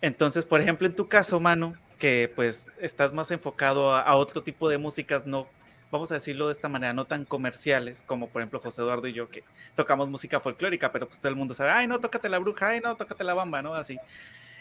Entonces, 0.02 0.44
por 0.44 0.60
ejemplo, 0.60 0.86
en 0.86 0.94
tu 0.94 1.08
caso, 1.08 1.40
Manu, 1.40 1.74
que 1.98 2.32
pues 2.34 2.66
estás 2.80 3.12
más 3.12 3.30
enfocado 3.30 3.94
a, 3.94 4.14
otro 4.14 4.42
tipo 4.42 4.68
de 4.68 4.78
músicas, 4.78 5.26
no, 5.26 5.46
vamos 5.90 6.10
a 6.10 6.14
decirlo 6.14 6.46
de 6.46 6.54
esta 6.54 6.68
manera, 6.68 6.94
no 6.94 7.04
tan 7.04 7.24
comerciales, 7.24 8.02
como 8.06 8.28
por 8.28 8.40
ejemplo 8.40 8.60
José 8.60 8.80
Eduardo 8.80 9.06
y 9.06 9.12
yo, 9.12 9.28
que 9.28 9.44
tocamos 9.76 10.08
música 10.08 10.40
folclórica, 10.40 10.90
pero 10.92 11.06
pues 11.06 11.20
todo 11.20 11.28
el 11.28 11.36
mundo 11.36 11.52
sabe, 11.52 11.70
ay, 11.70 11.86
no, 11.86 12.00
tócate 12.00 12.28
la 12.28 12.38
bruja, 12.38 12.68
ay, 12.68 12.80
no, 12.80 12.96
tócate 12.96 13.22
la 13.22 13.34
bamba, 13.34 13.60
¿no? 13.60 13.74
Así. 13.74 13.98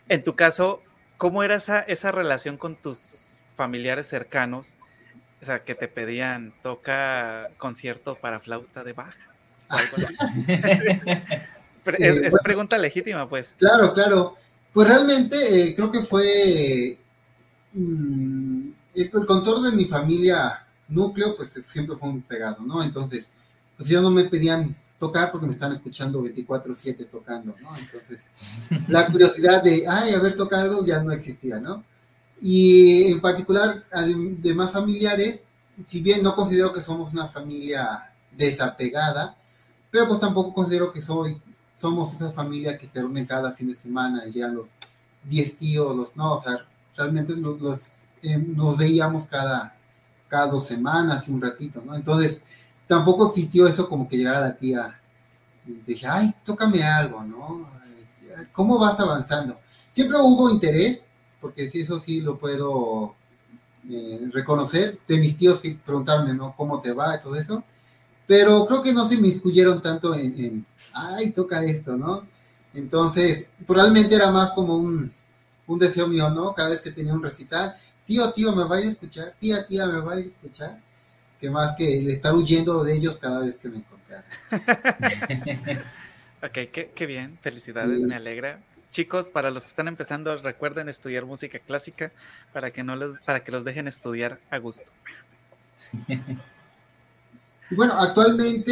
En 0.10 0.24
tu 0.24 0.36
caso, 0.36 0.84
¿cómo 1.20 1.44
era 1.44 1.58
esa, 1.58 1.82
esa 1.82 2.12
relación 2.12 2.58
con 2.58 2.76
tus 2.76 3.36
familiares 3.56 4.08
cercanos? 4.08 4.70
O 5.44 5.46
sea, 5.46 5.64
que 5.64 5.76
te 5.76 5.88
pedían, 5.88 6.52
toca 6.64 7.52
concierto 7.60 8.16
para 8.16 8.40
flauta 8.40 8.84
de 8.84 8.94
baja 8.94 9.30
es, 11.98 12.34
pregunta 12.44 12.78
legítima, 12.78 13.30
pues. 13.30 13.50
Claro, 13.58 13.94
claro. 13.94 14.36
Pues 14.74 14.88
realmente 14.88 15.38
eh, 15.38 15.76
creo 15.76 15.92
que 15.92 16.02
fue 16.02 16.98
mm, 17.74 18.70
el, 18.96 19.10
contorno 19.12 19.70
de 19.70 19.76
mi 19.76 19.86
familia 19.86 20.66
núcleo, 20.88 21.36
pues 21.36 21.50
siempre 21.68 21.98
fue 21.98 22.10
muy 22.10 22.22
pegado, 22.22 22.64
¿no? 22.64 22.82
Entonces, 22.82 23.30
pues 23.78 23.90
yo 23.90 24.02
no 24.02 24.10
me 24.10 24.24
pedían 24.24 24.76
tocar 25.00 25.32
porque 25.32 25.48
me 25.48 25.54
están 25.54 25.72
escuchando 25.72 26.22
24/7 26.22 27.06
tocando, 27.06 27.56
¿no? 27.62 27.76
Entonces, 27.78 28.26
la 28.88 29.08
curiosidad 29.08 29.64
de, 29.64 29.86
ay, 29.88 30.14
a 30.14 30.20
ver, 30.20 30.36
toca 30.36 30.62
algo 30.62 30.86
ya 30.86 31.02
no 31.02 31.12
existía, 31.12 31.60
¿no? 31.60 31.84
Y 32.42 33.12
en 33.12 33.22
particular, 33.22 33.86
de 34.06 34.54
más 34.54 34.72
familiares, 34.72 35.44
si 35.86 36.02
bien 36.02 36.22
no 36.22 36.36
considero 36.36 36.74
que 36.74 36.82
somos 36.82 37.14
una 37.14 37.28
familia 37.28 38.12
desapegada, 38.36 39.38
pero 39.90 40.08
pues 40.08 40.20
tampoco 40.20 40.54
considero 40.54 40.92
que 40.92 41.02
soy, 41.02 41.42
somos 41.76 42.14
esa 42.14 42.32
familia 42.32 42.78
que 42.78 42.88
se 42.88 43.00
reúne 43.00 43.26
cada 43.26 43.52
fin 43.52 43.70
de 43.70 43.74
semana 43.74 44.24
y 44.26 44.32
llegan 44.32 44.56
los 44.56 44.68
10 45.24 45.58
tíos, 45.58 45.96
los 45.96 46.16
no, 46.16 46.36
o 46.36 46.44
sea, 46.44 46.66
realmente 46.96 47.36
los, 47.36 47.98
eh, 48.22 48.38
nos 48.38 48.78
veíamos 48.78 49.26
cada, 49.26 49.76
cada 50.28 50.48
dos 50.48 50.68
semanas 50.68 51.28
y 51.28 51.32
un 51.32 51.42
ratito, 51.42 51.82
¿no? 51.86 51.96
Entonces, 51.96 52.42
tampoco 52.90 53.28
existió 53.28 53.70
eso 53.70 53.88
como 53.88 54.10
que 54.10 54.18
llegara 54.18 54.42
la 54.42 54.58
tía 54.58 55.00
y 55.66 55.72
dije, 55.88 56.08
ay, 56.08 56.36
tócame 56.44 56.84
algo, 56.84 57.24
¿no? 57.24 57.70
¿Cómo 58.52 58.78
vas 58.78 59.00
avanzando? 59.00 59.58
Siempre 59.94 60.18
hubo 60.18 60.50
interés, 60.50 61.02
porque 61.40 61.70
sí, 61.70 61.80
eso 61.80 62.00
sí 62.00 62.20
lo 62.20 62.38
puedo 62.38 63.16
eh, 63.90 64.30
reconocer, 64.34 65.00
de 65.08 65.18
mis 65.20 65.38
tíos 65.38 65.62
que 65.62 65.80
preguntarme, 65.86 66.34
¿no? 66.34 66.54
¿Cómo 66.58 66.82
te 66.82 66.92
va 66.92 67.16
y 67.16 67.22
todo 67.22 67.36
eso? 67.36 67.64
pero 68.30 68.68
creo 68.68 68.84
que 68.84 68.94
no 68.94 69.06
se 69.06 69.16
me 69.16 69.22
inmiscuyeron 69.22 69.82
tanto 69.82 70.14
en, 70.14 70.64
ay, 70.94 71.34
toca 71.34 71.64
esto, 71.64 71.98
¿no? 71.98 72.28
Entonces, 72.76 73.48
probablemente 73.66 74.14
era 74.14 74.30
más 74.30 74.52
como 74.52 74.78
un, 74.78 75.12
deseo 75.80 76.08
mío, 76.08 76.30
¿no? 76.30 76.54
Cada 76.54 76.70
vez 76.70 76.80
que 76.80 76.92
tenía 76.92 77.12
un 77.12 77.24
recital, 77.24 77.74
tío, 78.06 78.32
tío, 78.32 78.56
¿me 78.56 78.66
va 78.66 78.76
a 78.76 78.82
ir 78.82 78.86
a 78.86 78.92
escuchar? 78.92 79.34
Tía, 79.40 79.66
tía, 79.66 79.88
¿me 79.88 80.00
va 80.02 80.14
a 80.14 80.20
ir 80.20 80.26
a 80.26 80.28
escuchar? 80.28 80.80
Que 81.40 81.50
más 81.50 81.76
que 81.76 82.00
el 82.00 82.10
estar 82.10 82.34
huyendo 82.34 82.84
de 82.84 82.96
ellos 82.96 83.18
cada 83.18 83.40
vez 83.42 83.58
que 83.58 83.70
me 83.70 83.78
encontrara. 83.78 84.26
ok, 86.44 86.72
qué, 86.96 87.06
bien, 87.06 87.38
felicidades, 87.42 88.00
me 88.00 88.16
alegra. 88.16 88.60
Chicos, 88.92 89.30
para 89.30 89.52
los 89.52 89.64
que 89.64 89.70
están 89.70 89.88
empezando, 89.88 90.36
recuerden 90.38 90.90
estudiar 90.90 91.26
música 91.26 91.60
clásica 91.60 92.12
para 92.52 92.72
que 92.72 92.84
no 92.84 92.96
les, 92.96 93.24
para 93.24 93.44
que 93.44 93.52
los 93.52 93.64
dejen 93.64 93.88
estudiar 93.88 94.40
a 94.50 94.58
gusto. 94.58 94.92
Bueno, 97.72 97.94
actualmente, 97.94 98.72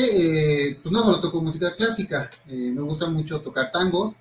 eh, 0.71 0.79
pues 0.81 0.91
no 0.91 1.03
solo 1.03 1.19
toco 1.19 1.39
música 1.39 1.75
clásica, 1.75 2.29
eh, 2.47 2.71
me 2.73 2.81
gusta 2.81 3.07
mucho 3.07 3.39
tocar 3.41 3.71
tangos, 3.71 4.15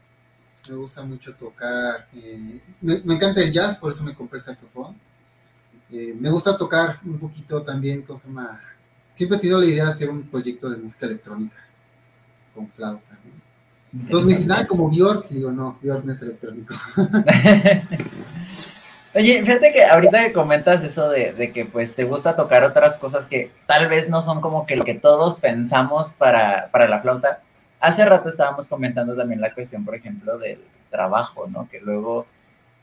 me 0.68 0.76
gusta 0.76 1.02
mucho 1.02 1.34
tocar, 1.34 2.06
eh, 2.14 2.60
me, 2.82 3.14
encanta 3.14 3.40
el 3.40 3.50
jazz, 3.50 3.78
por 3.78 3.92
eso 3.92 4.04
me 4.04 4.14
compré 4.14 4.38
el 4.38 4.44
saxofón. 4.44 4.94
Me 5.90 6.30
gusta 6.30 6.56
tocar 6.56 6.98
un 7.04 7.18
poquito 7.18 7.62
también, 7.62 8.02
¿cómo 8.02 8.18
se 8.18 8.28
llama? 8.28 8.60
Siempre 9.14 9.38
he 9.38 9.40
tenido 9.40 9.60
la 9.60 9.66
idea 9.66 9.84
de 9.84 9.90
hacer 9.90 10.10
un 10.10 10.24
proyecto 10.24 10.68
de 10.68 10.78
música 10.78 11.06
electrónica 11.06 11.56
con 12.54 12.68
flauta. 12.68 13.16
Entonces 13.92 14.26
me 14.26 14.32
dicen, 14.34 14.52
ah, 14.52 14.66
como 14.66 14.90
Bjork, 14.90 15.26
y 15.30 15.36
digo, 15.36 15.52
no, 15.52 15.78
Bjork 15.80 16.04
no 16.04 16.12
es 16.12 16.22
electrónico. 16.22 16.74
Oye, 19.14 19.40
fíjate 19.40 19.72
que 19.72 19.82
ahorita 19.82 20.26
que 20.26 20.32
comentas 20.34 20.84
eso 20.84 21.08
de, 21.08 21.50
que 21.54 21.64
pues 21.64 21.94
te 21.94 22.04
gusta 22.04 22.36
tocar 22.36 22.62
otras 22.64 22.98
cosas 22.98 23.24
que 23.24 23.50
tal 23.66 23.88
vez 23.88 24.10
no 24.10 24.20
son 24.20 24.42
como 24.42 24.66
que 24.66 24.76
lo 24.76 24.84
que 24.84 24.92
todos 24.92 25.40
pensamos 25.40 26.12
para, 26.18 26.68
para 26.70 26.86
la 26.86 27.00
flauta. 27.00 27.40
Hace 27.80 28.04
rato 28.04 28.28
estábamos 28.28 28.68
comentando 28.68 29.16
también 29.16 29.40
la 29.40 29.54
cuestión, 29.54 29.86
por 29.86 29.94
ejemplo, 29.94 30.36
del 30.36 30.60
trabajo, 30.90 31.46
¿no? 31.48 31.66
Que 31.70 31.80
luego, 31.80 32.26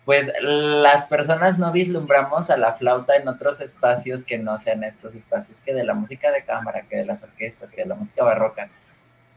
pues 0.06 0.32
las 0.42 1.06
personas 1.06 1.58
no 1.58 1.72
vislumbramos 1.72 2.50
a 2.50 2.58
la 2.58 2.74
flauta 2.74 3.16
en 3.16 3.28
otros 3.28 3.62
espacios 3.62 4.24
que 4.26 4.38
no 4.38 4.58
sean 4.58 4.84
estos 4.84 5.16
espacios 5.16 5.62
que 5.62 5.74
de 5.74 5.84
la 5.84 5.94
música 5.94 6.32
de 6.32 6.44
cámara, 6.44 6.86
que 6.90 6.98
de 6.98 7.06
las 7.06 7.24
orquestas, 7.24 7.72
que 7.72 7.84
de 7.84 7.88
la 7.88 7.96
música 7.96 8.24
barroca. 8.24 8.70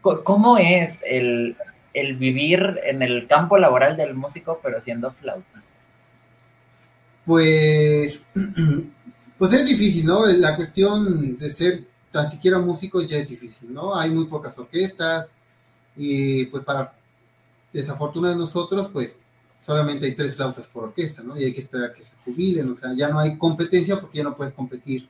¿Cómo 0.00 0.58
es 0.58 0.98
el, 1.04 1.56
vivir 1.94 2.80
en 2.84 3.02
el 3.02 3.26
campo 3.26 3.58
laboral 3.58 3.96
del 3.96 4.14
músico 4.14 4.60
pero 4.62 4.80
siendo 4.80 5.12
flauta? 5.12 5.62
pues, 7.26 8.24
pues 9.38 9.52
es 9.52 9.66
difícil, 9.66 10.06
¿no? 10.06 10.24
La 10.26 10.56
cuestión 10.56 11.36
de 11.36 11.50
ser 11.50 11.84
tan 12.10 12.30
siquiera 12.30 12.58
músico 12.58 13.02
ya 13.02 13.18
es 13.18 13.28
difícil, 13.28 13.74
¿no? 13.74 13.94
Hay 13.94 14.10
muy 14.10 14.26
pocas 14.26 14.58
orquestas 14.58 15.32
y 15.96 16.46
pues 16.46 16.64
para 16.64 16.94
desafortuna 17.72 18.30
de 18.30 18.36
nosotros, 18.36 18.88
pues 18.92 19.20
solamente 19.66 20.06
hay 20.06 20.14
tres 20.14 20.36
flautas 20.36 20.68
por 20.68 20.84
orquesta, 20.84 21.22
¿no? 21.22 21.36
Y 21.36 21.44
hay 21.44 21.52
que 21.52 21.60
esperar 21.60 21.92
que 21.92 22.04
se 22.04 22.14
jubilen, 22.24 22.70
o 22.70 22.74
sea, 22.74 22.94
ya 22.94 23.08
no 23.08 23.18
hay 23.18 23.36
competencia 23.36 24.00
porque 24.00 24.18
ya 24.18 24.24
no 24.24 24.36
puedes 24.36 24.52
competir 24.52 25.08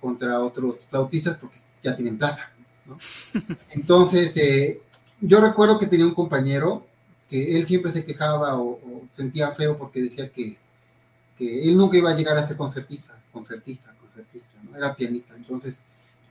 contra 0.00 0.40
otros 0.40 0.86
flautistas 0.86 1.36
porque 1.36 1.58
ya 1.82 1.94
tienen 1.94 2.16
plaza, 2.16 2.50
¿no? 2.86 2.98
Entonces, 3.70 4.34
eh, 4.38 4.80
yo 5.20 5.40
recuerdo 5.40 5.78
que 5.78 5.86
tenía 5.86 6.06
un 6.06 6.14
compañero 6.14 6.86
que 7.28 7.56
él 7.56 7.66
siempre 7.66 7.92
se 7.92 8.04
quejaba 8.04 8.58
o 8.58 8.80
sentía 9.12 9.50
feo 9.50 9.76
porque 9.76 10.00
decía 10.00 10.30
que 10.30 10.56
que 11.38 11.62
él 11.62 11.76
nunca 11.76 11.96
iba 11.96 12.10
a 12.10 12.16
llegar 12.16 12.36
a 12.36 12.46
ser 12.46 12.56
concertista, 12.56 13.16
concertista, 13.32 13.94
concertista, 14.00 14.50
¿no? 14.64 14.76
Era 14.76 14.96
pianista. 14.96 15.34
Entonces, 15.36 15.78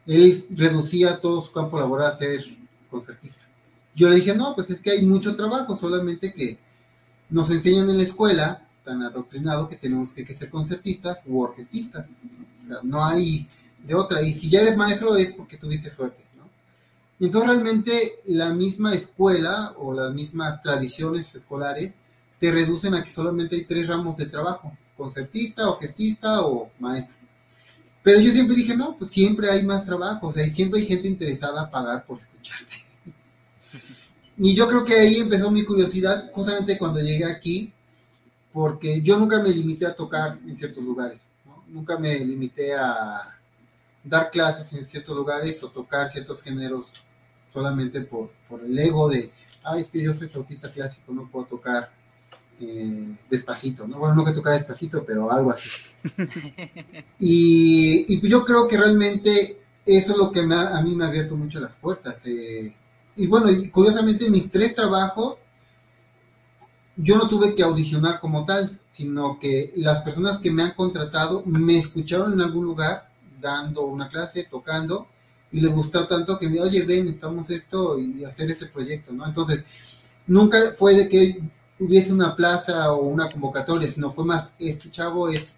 él 0.06 0.46
reducía 0.50 1.22
todo 1.22 1.42
su 1.42 1.52
campo 1.54 1.80
laboral 1.80 2.12
a 2.12 2.16
ser 2.16 2.44
concertista. 2.92 3.44
Yo 3.96 4.10
le 4.10 4.18
dije, 4.18 4.36
no, 4.36 4.54
pues 4.54 4.70
es 4.70 4.82
que 4.82 4.92
hay 4.92 5.06
mucho 5.06 5.36
trabajo, 5.36 5.76
solamente 5.78 6.34
que 6.34 6.60
nos 7.30 7.50
enseñan 7.50 7.90
en 7.90 7.98
la 7.98 8.04
escuela, 8.04 8.68
tan 8.84 9.02
adoctrinado, 9.04 9.68
que 9.68 9.76
tenemos 9.76 10.12
que, 10.14 10.26
ser 10.26 10.50
concertistas 10.50 11.24
u 11.26 11.42
orquestistas. 11.42 12.08
O 12.64 12.68
sea, 12.68 12.78
no 12.84 13.04
hay 13.04 13.48
de 13.84 13.96
otra. 13.96 14.22
Y 14.22 14.34
si 14.34 14.50
ya 14.50 14.62
eres 14.62 14.78
maestro 14.78 15.16
es 15.16 15.34
porque 15.34 15.58
tuviste 15.58 15.90
suerte, 15.90 16.24
¿no? 16.38 16.50
Entonces 17.20 17.50
realmente 17.50 18.12
la 18.26 18.54
misma 18.54 18.94
escuela 18.94 19.74
o 19.78 19.94
las 19.94 20.14
mismas 20.14 20.62
tradiciones 20.62 21.34
escolares 21.36 21.94
te 22.40 22.52
reducen 22.52 22.94
a 22.94 23.04
que 23.04 23.10
solamente 23.10 23.56
hay 23.56 23.66
tres 23.66 23.88
ramos 23.88 24.16
de 24.18 24.28
trabajo 24.28 24.72
concertista, 24.96 25.70
orquestista 25.70 26.42
o 26.42 26.72
maestro. 26.80 27.16
Pero 28.04 28.20
yo 28.20 28.32
siempre 28.32 28.56
dije, 28.56 28.76
no, 28.76 28.96
pues 28.98 29.12
siempre 29.12 29.50
hay 29.50 29.66
más 29.66 29.84
trabajo, 29.84 30.28
o 30.28 30.32
sea, 30.32 30.44
siempre 30.46 30.80
hay 30.80 30.88
gente 30.88 31.08
interesada 31.08 31.64
a 31.64 31.72
pagar 31.72 32.06
por 32.06 32.18
escucharte. 32.18 32.87
Y 34.38 34.54
yo 34.54 34.68
creo 34.68 34.86
que 34.86 34.96
ahí 34.96 35.18
empezó 35.18 35.50
mi 35.50 35.66
curiosidad, 35.66 36.32
justamente 36.34 36.78
cuando 36.78 37.00
llegué 37.00 37.26
aquí, 37.26 37.74
porque 38.54 39.02
yo 39.02 39.18
nunca 39.18 39.42
me 39.42 39.50
limité 39.50 39.86
a 39.86 39.96
tocar 39.96 40.38
en 40.48 40.58
ciertos 40.58 40.84
lugares, 40.84 41.22
nunca 41.68 41.98
me 41.98 42.20
limité 42.20 42.76
a, 42.76 43.38
dar 44.08 44.32
clases 44.32 44.72
en 44.74 44.86
ciertos 44.86 45.16
lugares 45.16 45.62
o 45.64 45.70
tocar 45.70 46.10
ciertos 46.10 46.42
géneros 46.42 46.92
solamente 47.54 48.02
por, 48.02 48.32
por 48.48 48.64
el 48.64 48.78
ego 48.78 49.10
de, 49.10 49.32
ay, 49.64 49.82
es 49.82 49.90
que 49.90 50.02
yo 50.02 50.14
soy 50.14 50.28
flautista 50.28 50.72
clásico, 50.72 51.12
no 51.12 51.28
puedo 51.28 51.46
tocar 51.46 51.92
eh, 52.60 53.16
despacito, 53.30 53.88
¿no? 53.88 54.00
Bueno, 54.00 54.16
no 54.16 54.26
que 54.26 54.32
tocar 54.32 54.54
despacito, 54.54 55.04
pero 55.06 55.32
algo 55.32 55.52
así. 55.52 55.70
y, 57.20 58.14
y, 58.14 58.28
yo 58.28 58.46
creo 58.46 58.68
que 58.68 58.78
realmente 58.78 59.62
eso 59.86 60.12
es 60.12 60.18
lo 60.18 60.32
que 60.32 60.42
a 60.42 60.82
mí 60.82 60.96
me 60.96 61.06
ha 61.06 61.08
abierto 61.08 61.36
mucho 61.36 61.60
las 61.60 61.76
puertas. 61.76 62.22
Eh, 62.26 62.74
y 63.18 63.28
bueno, 63.28 63.48
curiosamente 63.72 64.30
mis 64.30 64.50
tres 64.50 64.76
trabajos, 64.76 65.38
yo 66.96 67.18
no 67.18 67.28
tuve 67.28 67.56
que 67.56 67.64
audicionar 67.64 68.20
como 68.20 68.46
tal, 68.46 68.80
sino 68.92 69.40
que 69.40 69.74
las 69.76 70.02
personas 70.02 70.38
que 70.38 70.52
me 70.52 70.64
han 70.64 70.74
contratado 70.74 71.44
me 71.46 71.78
escucharon 71.78 72.34
en 72.34 72.42
algún 72.42 72.66
lugar 72.66 73.10
dando 73.40 73.84
una 73.84 74.08
clase, 74.08 74.48
tocando, 74.50 75.08
y 75.52 75.62
les 75.62 75.72
gustó 75.74 76.08
tanto 76.08 76.38
que 76.38 76.50
me, 76.50 76.60
oye, 76.60 76.84
ven, 76.84 77.06
necesitamos 77.06 77.50
esto 77.50 78.00
y 78.00 78.24
hacer 78.24 78.52
ese 78.52 78.66
proyecto, 78.66 79.14
¿no? 79.14 79.26
Entonces, 79.26 79.64
nunca 80.26 80.58
fue 80.78 80.96
de 80.96 81.10
que 81.10 81.42
hubiese 81.80 82.12
una 82.12 82.36
plaza 82.36 82.92
o 82.94 83.06
una 83.06 83.32
convocatoria, 83.32 83.90
sino 83.92 84.12
fue 84.12 84.26
más, 84.26 84.50
este 84.60 84.90
chavo 84.90 85.30
es 85.30 85.54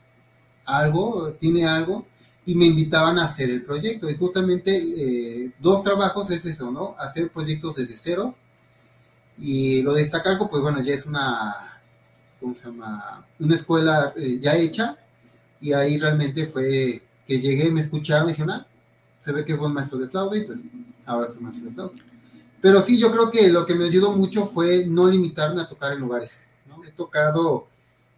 algo, 0.65 1.33
tiene 1.39 1.65
algo, 1.65 2.05
y 2.49 2.55
me 2.55 2.65
invitaban 2.65 3.19
a 3.19 3.25
hacer 3.25 3.51
el 3.51 3.61
proyecto. 3.61 4.09
Y 4.09 4.17
justamente 4.17 4.75
eh, 4.75 5.51
dos 5.59 5.83
trabajos 5.83 6.31
es 6.31 6.43
eso, 6.47 6.71
¿no? 6.71 6.95
Hacer 6.97 7.29
proyectos 7.29 7.75
desde 7.75 7.95
ceros. 7.95 8.37
Y 9.37 9.83
lo 9.83 9.93
de 9.93 10.01
Estacarco, 10.01 10.49
pues 10.49 10.63
bueno, 10.63 10.81
ya 10.81 10.95
es 10.95 11.05
una, 11.05 11.79
¿cómo 12.39 12.55
se 12.55 12.65
llama? 12.65 13.23
Una 13.39 13.53
escuela 13.53 14.13
eh, 14.15 14.39
ya 14.41 14.55
hecha. 14.55 14.97
Y 15.61 15.73
ahí 15.73 15.99
realmente 15.99 16.47
fue 16.47 17.03
que 17.27 17.39
llegué, 17.39 17.69
me 17.69 17.81
escucharon 17.81 18.29
y 18.29 18.31
dijeron, 18.31 18.49
ah, 18.49 18.67
se 19.19 19.31
ve 19.31 19.45
que 19.45 19.51
es 19.51 19.59
buen 19.59 19.71
maestro 19.71 19.99
de 19.99 20.07
flauta 20.07 20.35
y 20.35 20.45
pues 20.45 20.57
ahora 21.05 21.27
soy 21.27 21.43
maestro 21.43 21.69
de 21.69 21.75
flauta. 21.75 21.99
Pero 22.59 22.81
sí, 22.81 22.99
yo 22.99 23.11
creo 23.11 23.29
que 23.29 23.47
lo 23.49 23.63
que 23.67 23.75
me 23.75 23.85
ayudó 23.85 24.13
mucho 24.13 24.47
fue 24.47 24.87
no 24.87 25.07
limitarme 25.07 25.61
a 25.61 25.67
tocar 25.67 25.93
en 25.93 25.99
lugares. 25.99 26.41
He 26.83 26.91
tocado 26.93 27.67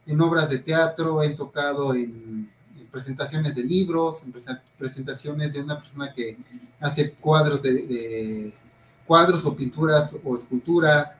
en 0.05 0.21
obras 0.21 0.49
de 0.49 0.59
teatro, 0.59 1.21
he 1.21 1.31
tocado 1.31 1.93
en, 1.93 2.49
presentaciones 2.91 3.55
de 3.55 3.63
libros, 3.63 4.23
en 4.23 4.33
presentaciones 4.77 5.53
de 5.53 5.61
una 5.61 5.79
persona 5.79 6.11
que 6.13 6.37
hace 6.79 7.11
cuadros 7.13 7.61
de, 7.61 8.53
cuadros 9.07 9.45
o 9.45 9.55
pinturas 9.55 10.15
o 10.23 10.37
esculturas. 10.37 11.11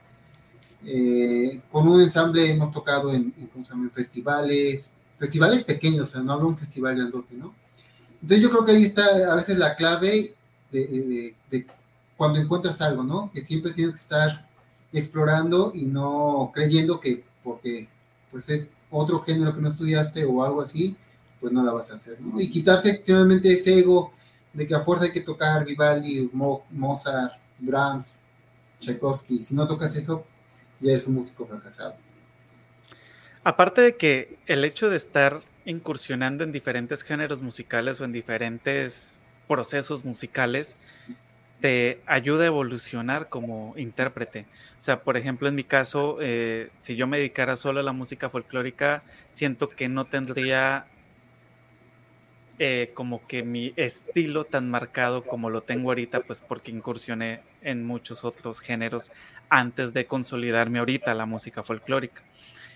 Eh, 0.84 1.60
con 1.70 1.88
un 1.88 2.00
ensamble 2.00 2.50
hemos 2.50 2.72
tocado 2.72 3.12
en, 3.12 3.32
en, 3.38 3.90
festivales, 3.90 4.90
festivales 5.16 5.62
pequeños, 5.62 6.08
o 6.08 6.12
sea, 6.12 6.20
no 6.22 6.32
hablo 6.32 6.46
de 6.46 6.52
un 6.52 6.58
festival 6.58 6.96
grandote, 6.96 7.34
¿no? 7.34 7.54
Entonces 8.20 8.42
yo 8.42 8.50
creo 8.50 8.64
que 8.64 8.72
ahí 8.72 8.84
está 8.84 9.32
a 9.32 9.34
veces 9.36 9.58
la 9.58 9.74
clave 9.76 10.34
de, 10.70 11.34
de 11.50 11.66
cuando 12.16 12.38
encuentras 12.38 12.80
algo, 12.80 13.02
¿no? 13.02 13.30
Que 13.32 13.44
siempre 13.44 13.72
tienes 13.72 13.94
que 13.94 14.00
estar 14.00 14.46
explorando 14.92 15.72
y 15.74 15.82
no 15.82 16.50
creyendo 16.54 17.00
que 17.00 17.24
porque 17.42 17.88
pues 18.30 18.48
es 18.48 18.70
otro 18.90 19.20
género 19.20 19.54
que 19.54 19.60
no 19.60 19.68
estudiaste 19.68 20.24
o 20.24 20.44
algo 20.44 20.60
así, 20.60 20.96
pues 21.42 21.52
no 21.52 21.64
la 21.64 21.72
vas 21.72 21.90
a 21.90 21.96
hacer, 21.96 22.20
¿no? 22.20 22.40
Y 22.40 22.48
quitarse 22.48 23.02
finalmente 23.04 23.52
ese 23.52 23.80
ego 23.80 24.12
de 24.52 24.64
que 24.64 24.76
a 24.76 24.80
fuerza 24.80 25.06
hay 25.06 25.12
que 25.12 25.22
tocar 25.22 25.66
Vivaldi, 25.66 26.30
Mozart, 26.32 27.34
Brahms, 27.58 28.14
Tchaikovsky. 28.78 29.42
Si 29.42 29.52
no 29.52 29.66
tocas 29.66 29.96
eso, 29.96 30.24
ya 30.78 30.92
eres 30.92 31.08
un 31.08 31.16
músico 31.16 31.44
fracasado. 31.44 31.96
Aparte 33.42 33.80
de 33.80 33.96
que 33.96 34.38
el 34.46 34.64
hecho 34.64 34.88
de 34.88 34.96
estar 34.96 35.42
incursionando 35.64 36.44
en 36.44 36.52
diferentes 36.52 37.02
géneros 37.02 37.42
musicales 37.42 38.00
o 38.00 38.04
en 38.04 38.12
diferentes 38.12 39.18
procesos 39.48 40.04
musicales, 40.04 40.76
te 41.60 42.00
ayuda 42.06 42.44
a 42.44 42.46
evolucionar 42.46 43.28
como 43.28 43.74
intérprete. 43.76 44.46
O 44.78 44.82
sea, 44.82 45.00
por 45.00 45.16
ejemplo, 45.16 45.48
en 45.48 45.54
mi 45.54 45.64
caso, 45.64 46.18
eh, 46.20 46.70
si 46.78 46.96
yo 46.96 47.06
me 47.06 47.18
dedicara 47.18 47.56
solo 47.56 47.80
a 47.80 47.82
la 47.84 47.92
música 47.92 48.28
folclórica, 48.28 49.02
siento 49.30 49.70
que 49.70 49.88
no 49.88 50.04
tendría 50.04 50.86
eh, 52.64 52.92
como 52.94 53.26
que 53.26 53.42
mi 53.42 53.72
estilo 53.74 54.44
tan 54.44 54.70
marcado 54.70 55.24
como 55.24 55.50
lo 55.50 55.62
tengo 55.62 55.90
ahorita, 55.90 56.20
pues 56.20 56.40
porque 56.40 56.70
incursioné 56.70 57.40
en 57.60 57.84
muchos 57.84 58.22
otros 58.22 58.60
géneros 58.60 59.10
antes 59.48 59.92
de 59.92 60.06
consolidarme 60.06 60.78
ahorita 60.78 61.12
la 61.12 61.26
música 61.26 61.64
folclórica. 61.64 62.22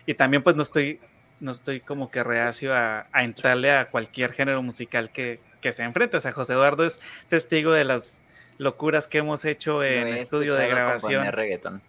Y 0.05 0.15
también 0.15 0.43
pues 0.43 0.57
no 0.57 0.65
estoy, 0.65 0.99
no 1.39 1.53
estoy 1.53 1.79
como 1.79 2.11
que 2.11 2.25
reacio 2.25 2.75
a, 2.75 3.07
entrarle 3.15 3.71
a 3.71 3.89
cualquier 3.89 4.33
género 4.33 4.61
musical 4.61 5.11
que, 5.11 5.39
que 5.61 5.73
se 5.73 5.85
enfrente. 5.85 6.17
O 6.17 6.21
sea, 6.21 6.33
José 6.33 6.55
Eduardo 6.55 6.85
es 6.85 6.99
testigo 7.29 7.71
de 7.71 7.85
las 7.85 8.19
locuras 8.59 9.07
que 9.07 9.19
hemos 9.19 9.45
hecho 9.45 9.85
en 9.85 10.09
estudio 10.09 10.57
de 10.57 10.67
grabación. 10.67 11.81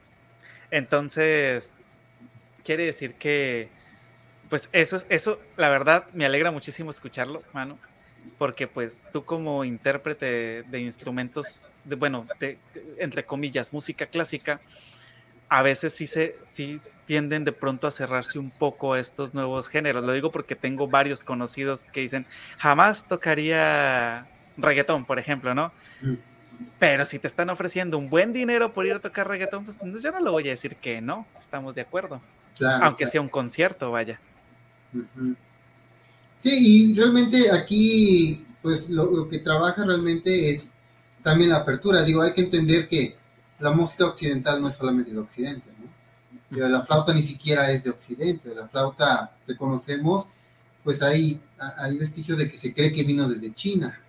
Entonces, 0.69 1.73
quiere 2.63 2.85
decir 2.85 3.15
que, 3.15 3.69
pues 4.49 4.69
eso, 4.71 5.01
eso, 5.09 5.41
la 5.55 5.71
verdad, 5.71 6.05
me 6.13 6.27
alegra 6.27 6.51
muchísimo 6.51 6.91
escucharlo, 6.91 7.41
mano, 7.53 7.79
porque 8.37 8.67
pues 8.67 9.01
tú 9.11 9.23
como 9.23 9.63
intérprete 9.63 10.63
de, 10.63 10.79
instrumentos, 10.79 11.63
de, 11.83 11.95
bueno, 11.95 12.25
de, 12.39 12.57
entre 12.97 13.25
comillas, 13.25 13.73
música 13.73 14.05
clásica, 14.05 14.59
a 15.49 15.61
veces 15.61 15.93
sí 15.93 16.07
se, 16.07 16.37
sí 16.43 16.79
tienden 17.05 17.45
de 17.45 17.53
pronto 17.53 17.87
a 17.87 17.91
cerrarse 17.91 18.37
un 18.37 18.51
poco 18.51 18.93
a 18.93 18.99
estos 18.99 19.33
nuevos 19.33 19.69
géneros. 19.69 20.05
Lo 20.05 20.13
digo 20.13 20.31
porque 20.31 20.55
tengo 20.55 20.87
varios 20.87 21.23
conocidos 21.23 21.85
que 21.85 22.01
dicen, 22.01 22.25
jamás 22.57 23.07
tocaría 23.07 24.27
reggaetón, 24.57 25.05
por 25.05 25.19
ejemplo, 25.19 25.55
¿no? 25.55 25.71
Mm. 26.01 26.15
Pero 26.79 27.05
si 27.05 27.19
te 27.19 27.27
están 27.27 27.49
ofreciendo 27.49 27.97
un 27.97 28.09
buen 28.09 28.33
dinero 28.33 28.73
por 28.73 28.85
ir 28.85 28.93
a 28.93 28.99
tocar 28.99 29.27
reggaetón, 29.27 29.65
pues 29.65 29.77
yo 30.01 30.11
no 30.11 30.19
lo 30.19 30.31
voy 30.31 30.47
a 30.47 30.51
decir 30.51 30.75
que 30.75 31.01
no, 31.01 31.25
estamos 31.39 31.75
de 31.75 31.81
acuerdo. 31.81 32.21
Aunque 32.81 33.07
sea 33.07 33.21
un 33.21 33.29
concierto, 33.29 33.91
vaya. 33.91 34.19
Sí, 36.39 36.91
y 36.91 36.93
realmente 36.93 37.51
aquí, 37.51 38.45
pues 38.61 38.89
lo, 38.89 39.27
que 39.27 39.39
trabaja 39.39 39.83
realmente 39.83 40.49
es 40.51 40.71
también 41.23 41.49
la 41.49 41.57
apertura. 41.57 42.03
Digo, 42.03 42.21
hay 42.21 42.33
que 42.33 42.41
entender 42.41 42.87
que 42.87 43.17
la 43.59 43.71
música 43.71 44.05
occidental 44.05 44.61
no 44.61 44.67
es 44.67 44.75
solamente 44.75 45.11
de 45.11 45.19
Occidente, 45.19 45.69
¿no? 45.79 45.87
La 46.49 46.81
flauta 46.81 47.13
ni 47.13 47.21
siquiera 47.21 47.71
es 47.71 47.83
de 47.83 47.89
Occidente. 47.89 48.53
La 48.55 48.67
flauta 48.67 49.35
que 49.45 49.57
conocemos, 49.57 50.27
pues 50.83 51.01
hay, 51.01 51.41
hay 51.77 51.97
vestigios 51.97 52.37
de 52.37 52.49
que 52.49 52.55
se 52.55 52.73
cree 52.73 52.93
que 52.93 53.03
vino 53.03 53.27
desde 53.27 53.53
China. 53.53 53.99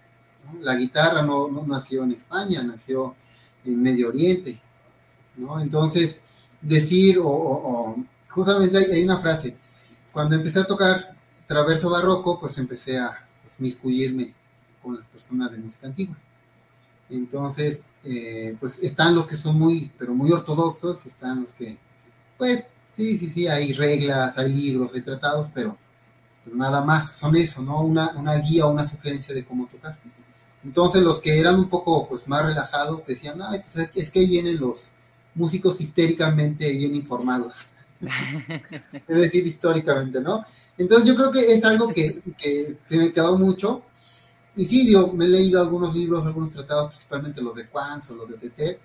La 0.60 0.76
guitarra 0.76 1.22
no, 1.22 1.48
nació 1.66 2.04
en 2.04 2.12
España, 2.12 2.62
nació 2.62 3.16
en 3.64 3.82
Medio 3.82 4.08
Oriente, 4.08 4.60
¿no? 5.36 5.60
Entonces, 5.60 6.20
decir, 6.60 7.18
o, 7.22 7.96
justamente 8.28 8.78
hay, 8.78 9.02
una 9.02 9.18
frase, 9.18 9.56
cuando 10.12 10.36
empecé 10.36 10.60
a 10.60 10.66
tocar 10.66 11.16
traverso 11.48 11.90
barroco, 11.90 12.38
pues 12.38 12.56
empecé 12.58 12.98
a 12.98 13.26
pues, 13.42 13.58
miscuirme 13.58 14.32
con 14.80 14.94
las 14.94 15.06
personas 15.06 15.50
de 15.50 15.56
música 15.58 15.88
antigua. 15.88 16.16
Entonces, 17.10 17.82
eh, 18.04 18.56
pues 18.60 18.78
están 18.80 19.14
los 19.14 19.26
que 19.26 19.36
son 19.36 19.58
muy, 19.58 19.90
pero 19.98 20.14
muy 20.14 20.30
ortodoxos, 20.30 21.06
están 21.06 21.40
los 21.40 21.52
que, 21.52 21.78
pues, 22.36 22.66
sí, 22.90 23.16
sí, 23.18 23.30
sí, 23.30 23.48
hay 23.48 23.72
reglas, 23.72 24.36
hay 24.36 24.52
libros, 24.52 24.92
hay 24.94 25.00
tratados, 25.00 25.50
pero, 25.52 25.76
nada 26.52 26.82
más 26.82 27.16
son 27.16 27.36
eso, 27.36 27.62
¿no? 27.62 27.80
Una, 27.82 28.10
una 28.16 28.34
guía 28.36 28.66
una 28.66 28.86
sugerencia 28.86 29.34
de 29.34 29.44
cómo 29.44 29.66
tocar. 29.66 29.98
Entonces 30.64 31.02
los 31.02 31.20
que 31.20 31.38
eran 31.38 31.56
un 31.56 31.68
poco 31.68 32.08
pues, 32.08 32.26
más 32.26 32.44
relajados 32.44 33.06
decían, 33.06 33.40
Ay, 33.42 33.60
pues 33.60 33.76
es 33.94 34.10
que 34.10 34.20
ahí 34.20 34.26
vienen 34.26 34.58
los 34.58 34.92
músicos 35.34 35.80
históricamente 35.80 36.72
bien 36.72 36.94
informados. 36.94 37.66
es 39.08 39.16
decir, 39.16 39.46
históricamente, 39.46 40.20
¿no? 40.20 40.44
Entonces 40.78 41.08
yo 41.08 41.16
creo 41.16 41.32
que 41.32 41.52
es 41.52 41.64
algo 41.64 41.92
que, 41.92 42.22
se 42.84 42.96
me 42.96 43.12
quedó 43.12 43.36
mucho. 43.36 43.82
Y 44.56 44.64
sí, 44.64 44.90
yo 44.90 45.08
me 45.12 45.26
he 45.26 45.28
leído 45.28 45.60
algunos 45.60 45.94
libros, 45.94 46.24
algunos 46.24 46.50
tratados, 46.50 46.88
principalmente 46.88 47.42
los 47.42 47.54
de 47.54 47.68
Quantz 47.68 48.10
o 48.10 48.14
los 48.14 48.28
de 48.28 48.36
TT, 48.36 48.80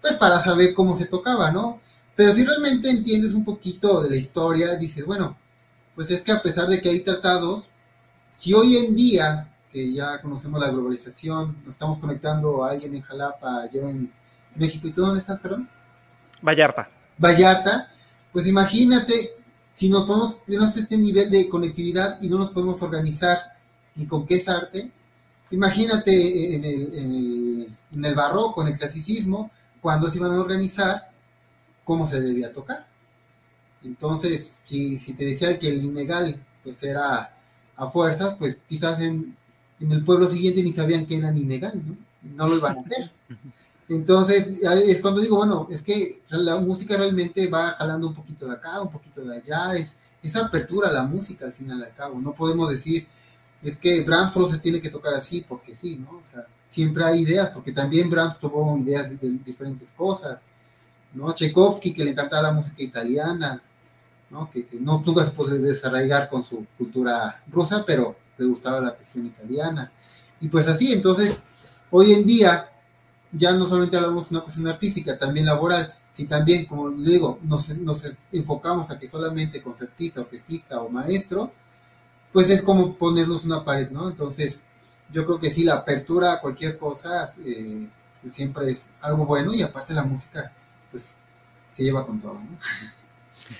pues 0.00 0.14
para 0.14 0.40
saber 0.40 0.72
cómo 0.74 0.94
se 0.94 1.06
tocaba, 1.06 1.50
¿no? 1.50 1.80
Pero 2.14 2.34
si 2.34 2.44
realmente 2.44 2.88
entiendes 2.88 3.34
un 3.34 3.44
poquito 3.44 4.02
de 4.02 4.10
la 4.10 4.16
historia, 4.16 4.76
dices, 4.76 5.04
bueno, 5.04 5.36
pues 5.94 6.10
es 6.10 6.22
que 6.22 6.32
a 6.32 6.40
pesar 6.40 6.66
de 6.66 6.80
que 6.80 6.88
hay 6.88 7.00
tratados, 7.00 7.68
si 8.30 8.54
hoy 8.54 8.76
en 8.76 8.94
día 8.94 9.52
que 9.70 9.92
ya 9.92 10.20
conocemos 10.22 10.60
la 10.60 10.70
globalización, 10.70 11.58
nos 11.64 11.74
estamos 11.74 11.98
conectando 11.98 12.64
a 12.64 12.70
alguien 12.70 12.94
en 12.94 13.02
Jalapa, 13.02 13.68
yo 13.70 13.88
en 13.88 14.10
México, 14.54 14.88
¿y 14.88 14.92
tú 14.92 15.02
dónde 15.02 15.20
estás, 15.20 15.40
perdón? 15.40 15.68
Vallarta. 16.40 16.88
Vallarta, 17.18 17.90
pues 18.32 18.46
imagínate, 18.46 19.37
si 19.78 19.88
nos 19.88 20.04
podemos, 20.04 20.44
tenemos 20.44 20.76
este 20.76 20.96
nivel 20.96 21.30
de 21.30 21.48
conectividad 21.48 22.20
y 22.20 22.28
no 22.28 22.38
nos 22.38 22.50
podemos 22.50 22.82
organizar 22.82 23.38
ni 23.94 24.06
con 24.06 24.26
qué 24.26 24.36
es 24.36 24.48
arte, 24.48 24.90
imagínate 25.52 26.54
en 26.56 26.64
el, 26.64 26.94
en 26.94 27.12
el, 27.12 27.68
en 27.92 28.04
el 28.04 28.14
barroco, 28.14 28.62
en 28.62 28.72
el 28.72 28.78
clasicismo, 28.78 29.52
cuando 29.80 30.08
se 30.08 30.18
iban 30.18 30.32
a 30.32 30.40
organizar, 30.40 31.12
cómo 31.84 32.06
se 32.06 32.20
debía 32.20 32.52
tocar. 32.52 32.88
Entonces, 33.84 34.58
si, 34.64 34.98
si 34.98 35.14
te 35.14 35.24
decía 35.24 35.58
que 35.58 35.68
el 35.68 35.84
ilegal 35.84 36.44
pues 36.64 36.82
era 36.82 37.32
a 37.76 37.86
fuerzas, 37.86 38.34
pues 38.36 38.58
quizás 38.68 39.00
en 39.00 39.36
en 39.80 39.92
el 39.92 40.04
pueblo 40.04 40.26
siguiente 40.26 40.62
ni 40.62 40.72
sabían 40.72 41.06
que 41.06 41.16
eran 41.16 41.36
ilegal, 41.36 41.80
¿no? 41.86 41.96
No 42.36 42.48
lo 42.48 42.56
iban 42.56 42.78
a 42.78 42.80
hacer. 42.80 43.10
Entonces, 43.88 44.60
es 44.62 45.00
cuando 45.00 45.20
digo, 45.20 45.38
bueno, 45.38 45.66
es 45.70 45.82
que 45.82 46.20
la 46.28 46.56
música 46.58 46.96
realmente 46.96 47.48
va 47.48 47.72
jalando 47.72 48.08
un 48.08 48.14
poquito 48.14 48.46
de 48.46 48.52
acá, 48.52 48.82
un 48.82 48.90
poquito 48.90 49.22
de 49.22 49.36
allá, 49.36 49.74
es 49.74 49.96
esa 50.22 50.46
apertura 50.46 50.90
a 50.90 50.92
la 50.92 51.04
música 51.04 51.46
al 51.46 51.54
final 51.54 51.78
y 51.78 51.84
al 51.84 51.94
cabo. 51.94 52.20
No 52.20 52.34
podemos 52.34 52.70
decir, 52.70 53.08
es 53.62 53.78
que 53.78 54.02
Brahms 54.02 54.34
solo 54.34 54.48
se 54.48 54.58
tiene 54.58 54.80
que 54.80 54.90
tocar 54.90 55.14
así 55.14 55.44
porque 55.48 55.74
sí, 55.74 55.96
¿no? 55.96 56.18
O 56.18 56.22
sea, 56.22 56.46
siempre 56.68 57.02
hay 57.04 57.22
ideas, 57.22 57.48
porque 57.50 57.72
también 57.72 58.10
Brahms 58.10 58.38
tuvo 58.38 58.76
ideas 58.76 59.08
de, 59.08 59.30
diferentes 59.44 59.90
cosas, 59.92 60.38
¿no? 61.14 61.32
Tchaikovsky, 61.32 61.94
que 61.94 62.04
le 62.04 62.10
encantaba 62.10 62.42
la 62.42 62.52
música 62.52 62.82
italiana, 62.82 63.62
¿no? 64.28 64.50
Que, 64.50 64.66
no 64.80 65.02
nunca 65.04 65.24
se 65.24 65.30
puede 65.30 65.58
desarraigar 65.58 66.28
con 66.28 66.44
su 66.44 66.66
cultura 66.76 67.42
rusa, 67.50 67.84
pero 67.86 68.16
le 68.36 68.44
gustaba 68.44 68.80
la 68.80 68.94
cuestión 68.94 69.24
italiana. 69.24 69.90
Y 70.42 70.48
pues 70.48 70.68
así, 70.68 70.92
entonces, 70.92 71.42
hoy 71.90 72.12
en 72.12 72.26
día 72.26 72.68
ya 73.32 73.52
no 73.52 73.66
solamente 73.66 73.96
hablamos 73.96 74.28
de 74.28 74.36
una 74.36 74.44
cuestión 74.44 74.68
artística, 74.68 75.18
también 75.18 75.46
laboral, 75.46 75.94
y 76.16 76.26
también, 76.26 76.66
como 76.66 76.90
digo, 76.90 77.38
nos, 77.42 77.78
nos 77.78 78.04
enfocamos 78.32 78.90
a 78.90 78.98
que 78.98 79.06
solamente 79.06 79.62
concertista, 79.62 80.20
orquestista 80.20 80.80
o 80.80 80.88
maestro, 80.88 81.52
pues 82.32 82.50
es 82.50 82.62
como 82.62 82.96
ponernos 82.96 83.44
una 83.44 83.64
pared, 83.64 83.90
¿no? 83.90 84.08
Entonces, 84.08 84.64
yo 85.12 85.24
creo 85.24 85.38
que 85.38 85.50
sí, 85.50 85.62
la 85.62 85.74
apertura 85.74 86.32
a 86.32 86.40
cualquier 86.40 86.76
cosa 86.76 87.30
eh, 87.44 87.88
pues 88.20 88.34
siempre 88.34 88.68
es 88.68 88.90
algo 89.00 89.26
bueno 89.26 89.54
y 89.54 89.62
aparte 89.62 89.94
la 89.94 90.02
música, 90.04 90.52
pues 90.90 91.14
se 91.70 91.84
lleva 91.84 92.04
con 92.04 92.20
todo, 92.20 92.34
¿no? 92.34 92.58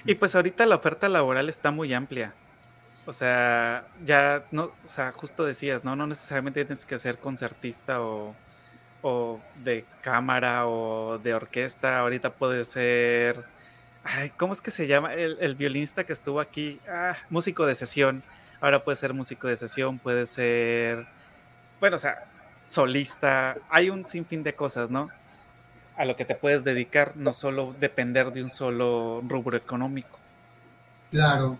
Y 0.05 0.17
pues 0.17 0.35
ahorita 0.35 0.67
la 0.67 0.77
oferta 0.77 1.09
laboral 1.09 1.49
está 1.49 1.71
muy 1.71 1.95
amplia. 1.95 2.35
O 3.07 3.13
sea, 3.13 3.87
ya 4.05 4.45
no, 4.51 4.65
o 4.65 4.91
sea, 4.91 5.13
justo 5.13 5.45
decías, 5.45 5.85
¿no? 5.85 5.97
No 5.97 6.07
necesariamente 6.07 6.65
tienes 6.65 6.85
que 6.85 6.99
ser 6.99 7.19
concertista 7.19 8.03
o, 8.03 8.35
o 9.03 9.41
de 9.63 9.85
cámara 10.03 10.67
o 10.67 11.19
de 11.19 11.35
orquesta. 11.35 11.99
Ahorita 12.01 12.31
puede 12.31 12.65
ser. 12.65 13.45
¿cómo 14.37 14.53
es 14.53 14.61
que 14.61 14.71
se 14.71 14.87
llama? 14.87 15.15
El, 15.15 15.37
el 15.41 15.55
violinista 15.55 16.05
que 16.05 16.13
estuvo 16.13 16.41
aquí. 16.41 16.81
Ah, 16.89 17.17
músico 17.31 17.67
de 17.67 17.75
sesión. 17.75 18.23
Ahora 18.61 18.83
puede 18.83 18.97
ser 18.97 19.15
músico 19.15 19.49
de 19.49 19.57
sesión, 19.57 19.99
puede 19.99 20.27
ser. 20.27 21.07
Bueno, 21.81 21.97
o 21.97 22.01
sea, 22.01 22.25
solista. 22.67 23.57
Hay 23.71 23.91
un 23.91 24.07
sinfín 24.07 24.43
de 24.43 24.55
cosas, 24.55 24.91
¿no? 24.91 25.11
A 25.97 26.05
lo 26.05 26.17
que 26.17 26.25
te 26.25 26.35
puedes 26.35 26.65
dedicar, 26.65 27.13
no 27.17 27.33
solo 27.33 27.75
depender 27.79 28.33
de 28.33 28.43
un 28.43 28.51
solo 28.51 29.23
rubro 29.27 29.57
económico. 29.57 30.19
Claro. 31.11 31.59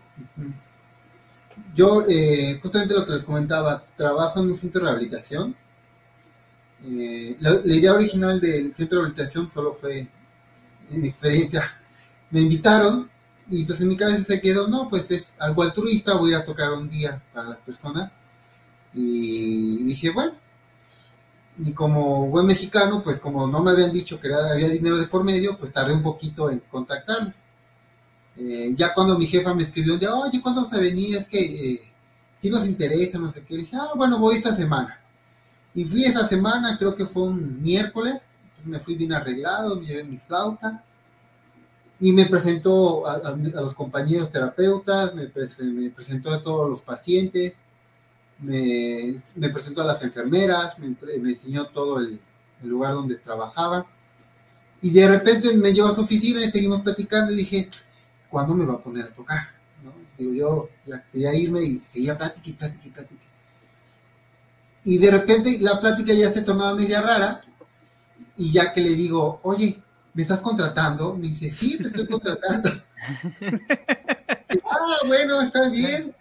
Yo, 1.75 2.05
eh, 2.09 2.59
justamente 2.63 2.95
lo 2.95 3.05
que 3.05 3.13
les 3.13 3.25
comentaba, 3.25 3.83
trabajo 3.97 4.41
en 4.41 4.47
un 4.47 4.55
centro 4.55 4.81
de 4.81 4.87
rehabilitación. 4.91 5.57
Eh, 6.85 7.37
la, 7.41 7.55
idea 7.65 7.93
original 7.93 8.41
del 8.41 8.75
centro 8.75 8.99
de 8.99 9.07
rehabilitación 9.07 9.51
solo 9.53 9.73
fue 9.73 10.09
en 10.91 11.05
experiencia. 11.05 11.63
Me 12.31 12.41
invitaron 12.41 13.11
y 13.49 13.65
pues 13.65 13.81
en 13.81 13.89
mi 13.89 13.97
cabeza 13.97 14.23
se 14.23 14.41
quedó, 14.41 14.69
no, 14.69 14.89
pues 14.89 15.11
es 15.11 15.35
algo 15.39 15.63
altruista, 15.63 16.15
voy 16.15 16.31
a 16.31 16.37
ir 16.37 16.43
a 16.43 16.45
tocar 16.45 16.73
un 16.73 16.89
día 16.89 17.23
para 17.33 17.49
las 17.49 17.59
personas. 17.59 18.13
Y 18.95 19.85
dije, 19.85 20.11
bueno, 20.11 20.35
y 21.59 21.73
como 21.73 22.27
buen 22.29 22.47
mexicano, 22.47 23.03
pues 23.03 23.19
como 23.19 23.47
no 23.47 23.63
me 23.63 23.71
habían 23.73 23.93
dicho 23.93 24.21
que 24.21 24.33
había 24.33 24.69
dinero 24.69 24.99
de 24.99 25.07
por 25.07 25.25
medio, 25.25 25.59
pues 25.59 25.73
tardé 25.73 25.93
un 25.93 26.03
poquito 26.03 26.51
en 26.51 26.61
contactarlos. 26.71 27.43
Eh, 28.37 28.73
ya 28.77 28.95
cuando 28.95 29.19
mi 29.19 29.27
jefa 29.27 29.55
me 29.55 29.63
escribió 29.65 29.95
un 29.95 30.01
día, 30.01 30.15
oye, 30.15 30.41
¿cuándo 30.41 30.63
vas 30.63 30.73
a 30.73 30.79
venir? 30.79 31.17
Es 31.17 31.27
que 31.27 31.41
eh, 31.73 31.93
si 32.41 32.51
nos 32.51 32.69
interesa, 32.69 33.19
no 33.19 33.31
sé 33.31 33.43
qué. 33.43 33.57
Dije, 33.57 33.77
ah, 33.77 33.93
bueno, 33.97 34.19
voy 34.19 34.37
esta 34.37 34.55
semana. 34.55 35.01
Y 35.79 35.85
fui 35.85 36.03
esa 36.03 36.27
semana, 36.27 36.77
creo 36.77 36.97
que 36.97 37.07
fue 37.07 37.23
un 37.23 37.63
miércoles, 37.63 38.23
me 38.65 38.81
fui 38.81 38.97
bien 38.97 39.13
arreglado, 39.13 39.81
llevé 39.81 40.03
mi 40.03 40.19
flauta 40.19 40.83
y 42.01 42.11
me 42.11 42.27
presentó 42.27 43.07
a, 43.07 43.37
los 43.37 43.75
compañeros 43.75 44.29
terapeutas, 44.33 45.15
me, 45.15 45.29
presentó 45.29 46.33
a 46.33 46.43
todos 46.43 46.69
los 46.69 46.81
pacientes, 46.81 47.59
me, 48.41 49.21
presentó 49.53 49.83
a 49.83 49.85
las 49.85 50.03
enfermeras, 50.03 50.81
me, 50.81 50.97
enseñó 51.31 51.67
todo 51.67 52.01
el, 52.01 52.19
lugar 52.65 52.95
donde 52.95 53.15
trabajaba. 53.15 53.87
Y 54.83 54.91
de 54.91 55.07
repente 55.07 55.57
me 55.57 55.73
llevó 55.73 55.91
a 55.91 55.95
su 55.95 56.01
oficina 56.01 56.45
y 56.45 56.51
seguimos 56.51 56.81
platicando 56.81 57.31
y 57.31 57.37
dije, 57.37 57.69
¿cuándo 58.29 58.53
me 58.53 58.67
va 58.67 58.75
a 58.75 58.81
poner 58.81 59.05
a 59.05 59.13
tocar? 59.13 59.51
¿No? 59.85 59.93
Digo, 60.19 60.33
yo 60.35 60.99
quería 61.13 61.33
irme 61.37 61.63
y 61.63 61.79
seguía 61.79 62.19
plática 62.19 62.51
y 62.51 62.53
plática 62.55 62.85
y 62.85 62.91
plática. 62.91 63.28
Y 64.89 64.97
de 64.97 65.11
repente 65.11 65.59
la 65.61 65.79
plática 65.79 66.15
ya 66.15 66.33
se 66.33 66.41
tornaba 66.41 66.75
media 66.75 67.03
rara 67.03 67.43
y 68.39 68.51
ya 68.51 68.73
que 68.73 68.81
le 68.81 68.95
digo, 68.95 69.39
oye, 69.43 69.83
¿me 70.15 70.23
estás 70.23 70.41
contratando? 70.41 71.15
Me 71.15 71.29
dice, 71.29 71.51
sí, 71.51 71.77
te 71.77 71.89
estoy 71.89 72.07
contratando. 72.07 72.71
ah, 74.65 74.97
bueno, 75.07 75.43
está 75.43 75.69
bien. 75.69 76.17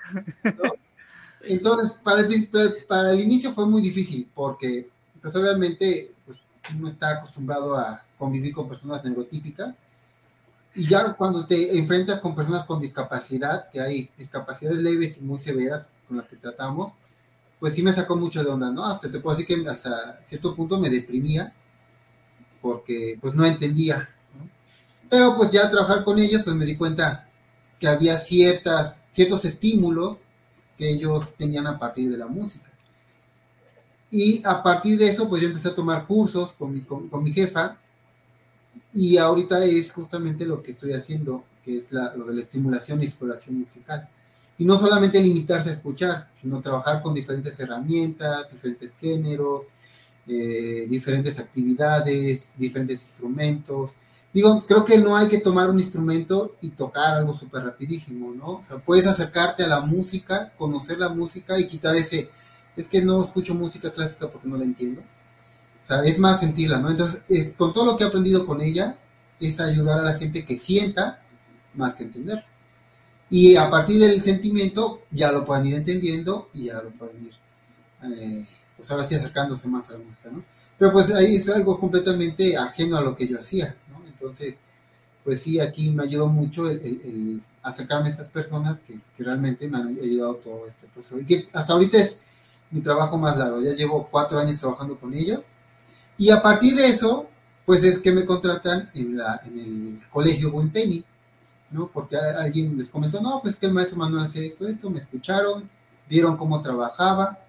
Entonces, 1.44 1.94
para 2.04 2.20
el, 2.20 2.50
para 2.90 3.14
el 3.14 3.22
inicio 3.22 3.54
fue 3.54 3.66
muy 3.66 3.82
difícil 3.82 4.30
porque, 4.36 4.90
pues 5.22 5.34
obviamente, 5.38 6.14
pues, 6.26 6.38
uno 6.78 6.90
está 6.90 7.12
acostumbrado 7.12 7.78
a 7.78 8.04
convivir 8.18 8.54
con 8.54 8.68
personas 8.68 9.02
neurotípicas 9.02 9.76
y 10.76 10.84
ya 10.84 11.14
cuando 11.14 11.48
te 11.48 11.78
enfrentas 11.78 12.20
con 12.20 12.36
personas 12.36 12.66
con 12.66 12.82
discapacidad, 12.82 13.70
que 13.70 13.80
hay 13.80 14.12
discapacidades 14.18 14.80
leves 14.80 15.20
y 15.20 15.22
muy 15.22 15.40
severas 15.40 15.92
con 16.06 16.18
las 16.18 16.28
que 16.28 16.36
tratamos, 16.36 16.92
pues 17.60 17.74
sí 17.74 17.82
me 17.84 17.94
sacó 17.94 18.16
mucho 18.16 18.44
de 18.44 18.50
onda, 18.50 18.72
¿no? 18.72 18.86
Hasta 18.86 19.10
te 19.10 19.20
puedo 19.20 19.36
decir 19.38 19.64
que 19.64 19.70
hasta 19.70 20.20
cierto 20.24 20.56
punto 20.56 20.80
me 20.80 20.90
deprimía 20.90 21.54
porque 22.62 23.18
pues 23.22 23.34
no 23.34 23.46
entendía. 23.46 24.10
Pero 25.10 25.36
pues 25.36 25.50
ya 25.52 25.64
al 25.64 25.72
trabajar 25.72 26.04
con 26.04 26.20
ellos 26.20 26.44
pues 26.44 26.56
me 26.56 26.66
di 26.66 26.76
cuenta 26.76 27.28
que 27.80 27.88
había 27.88 28.18
ciertas, 28.18 29.02
ciertos 29.10 29.46
estímulos 29.46 30.18
que 30.78 30.90
ellos 30.90 31.34
tenían 31.36 31.68
a 31.68 31.80
partir 31.80 32.10
de 32.12 32.18
la 32.18 32.28
música. 32.28 32.72
Y 34.12 34.42
a 34.46 34.62
partir 34.62 34.98
de 34.98 35.08
eso 35.08 35.28
pues 35.28 35.42
yo 35.42 35.48
empecé 35.48 35.70
a 35.70 35.76
tomar 35.76 36.06
cursos 36.06 36.54
con 36.54 36.74
mi, 36.74 36.82
con, 36.82 37.24
mi 37.24 37.34
jefa 37.34 37.78
y 38.94 39.18
ahorita 39.18 39.64
es 39.66 39.92
justamente 39.92 40.46
lo 40.46 40.62
que 40.62 40.72
estoy 40.72 40.94
haciendo, 40.94 41.44
que 41.64 41.80
es 41.80 41.92
lo 41.92 42.26
de 42.26 42.34
la 42.36 42.42
estimulación 42.42 43.02
y 43.02 43.06
exploración 43.06 43.60
musical. 43.60 44.10
Y 44.58 44.66
no 44.66 44.78
solamente 44.78 45.22
limitarse 45.22 45.70
a 45.70 45.74
escuchar, 45.74 46.30
sino 46.40 46.62
trabajar 46.62 47.02
con 47.02 47.14
diferentes 47.14 47.60
herramientas, 47.60 48.52
diferentes 48.52 48.96
géneros, 49.00 49.68
eh, 50.28 50.88
diferentes 50.90 51.40
actividades, 51.40 52.52
diferentes 52.58 53.02
instrumentos. 53.02 53.96
Digo, 54.34 54.66
creo 54.68 54.84
que 54.84 54.98
no 54.98 55.16
hay 55.16 55.30
que 55.30 55.38
tomar 55.40 55.70
un 55.70 55.80
instrumento 55.80 56.58
y 56.62 56.72
tocar 56.72 57.16
algo 57.18 57.34
súper 57.34 57.64
rapidísimo, 57.64 58.34
¿no? 58.34 58.58
O 58.58 58.64
sea, 58.64 58.78
puedes 58.78 59.08
acercarte 59.08 59.64
a 59.64 59.68
la 59.68 59.82
música, 59.82 60.52
conocer 60.58 61.00
la 61.00 61.10
música 61.10 61.58
y 61.60 61.68
quitar 61.68 61.96
ese, 61.96 62.30
es 62.76 62.88
que 62.88 63.02
no 63.02 63.24
escucho 63.24 63.56
música 63.56 63.92
clásica 63.92 64.30
porque 64.30 64.48
no 64.48 64.58
la 64.58 64.64
entiendo. 64.64 65.02
O 65.02 65.86
sea, 65.88 66.04
es 66.04 66.20
más 66.20 66.42
sentirla, 66.42 66.80
¿no? 66.80 66.90
Entonces, 66.92 67.24
es, 67.30 67.54
con 67.54 67.72
todo 67.72 67.86
lo 67.86 67.98
que 67.98 68.04
he 68.04 68.08
aprendido 68.08 68.46
con 68.46 68.62
ella, 68.62 68.98
es 69.40 69.60
ayudar 69.60 70.00
a 70.00 70.04
la 70.04 70.16
gente 70.16 70.46
que 70.46 70.58
sienta 70.58 71.22
más 71.74 71.96
que 71.96 72.04
entender. 72.04 72.44
Y 73.30 73.56
a 73.56 73.70
partir 73.70 74.00
del 74.00 74.22
sentimiento 74.22 75.02
ya 75.12 75.32
lo 75.32 75.44
pueden 75.44 75.66
ir 75.66 75.76
entendiendo 75.76 76.50
y 76.54 76.66
ya 76.66 76.82
lo 76.82 76.92
pueden 76.92 77.26
ir 77.26 77.38
eh, 78.04 78.46
pues 78.76 78.90
ahora 78.92 79.04
sí 79.04 79.16
acercándose 79.16 79.68
más 79.68 79.90
a 79.90 79.94
la 79.94 80.00
música, 80.00 80.30
¿no? 80.32 80.44
Pero 80.78 80.94
pues 80.94 81.12
ahí 81.12 81.38
es 81.38 81.50
algo 81.50 81.80
completamente 81.80 82.56
ajeno 82.56 82.98
a 82.98 83.02
lo 83.02 83.16
que 83.16 83.28
yo 83.28 83.40
hacía, 83.40 83.76
¿no? 83.92 84.06
Entonces, 84.06 84.58
pues 85.24 85.42
sí, 85.42 85.60
aquí 85.60 85.90
me 85.90 86.04
ayudó 86.04 86.28
mucho 86.28 86.70
el, 86.70 87.42
acercarme 87.64 88.10
a 88.10 88.12
estas 88.12 88.30
personas 88.30 88.80
que, 88.80 89.00
realmente 89.18 89.68
me 89.68 89.78
han 89.78 89.88
ayudado 89.88 90.36
todo 90.36 90.68
este 90.68 90.88
proceso. 90.88 91.20
Y 91.20 91.26
que 91.26 91.48
hasta 91.54 91.74
ahorita 91.74 91.98
es 91.98 92.20
mi 92.70 92.82
trabajo 92.82 93.18
más 93.18 93.36
largo, 93.38 93.62
ya 93.62 93.74
llevo 93.74 94.08
cuatro 94.10 94.40
años 94.40 94.60
trabajando 94.62 94.98
con 94.98 95.14
ellos. 95.14 95.44
Y 96.18 96.30
a 96.30 96.42
partir 96.42 96.76
de 96.76 96.88
eso, 96.88 97.28
pues 97.66 97.84
es 97.84 98.00
que 98.00 98.12
me 98.12 98.26
contratan 98.26 98.90
en, 98.94 99.18
la, 99.18 99.42
en 99.46 99.58
el 99.58 100.00
colegio 100.12 100.54
Penny, 100.72 101.04
¿no? 101.72 101.88
Porque 101.88 102.18
alguien 102.18 102.78
les 102.78 102.90
comentó, 102.90 103.22
no, 103.22 103.40
pues 103.42 103.56
que 103.56 103.66
el 103.66 103.74
maestro 103.74 103.98
Manuel 103.98 104.24
hace 104.24 104.46
esto, 104.46 104.68
esto, 104.68 104.90
me 104.90 105.00
escucharon, 105.00 105.70
vieron 106.10 106.38
cómo 106.38 106.62
trabajaba, 106.62 107.40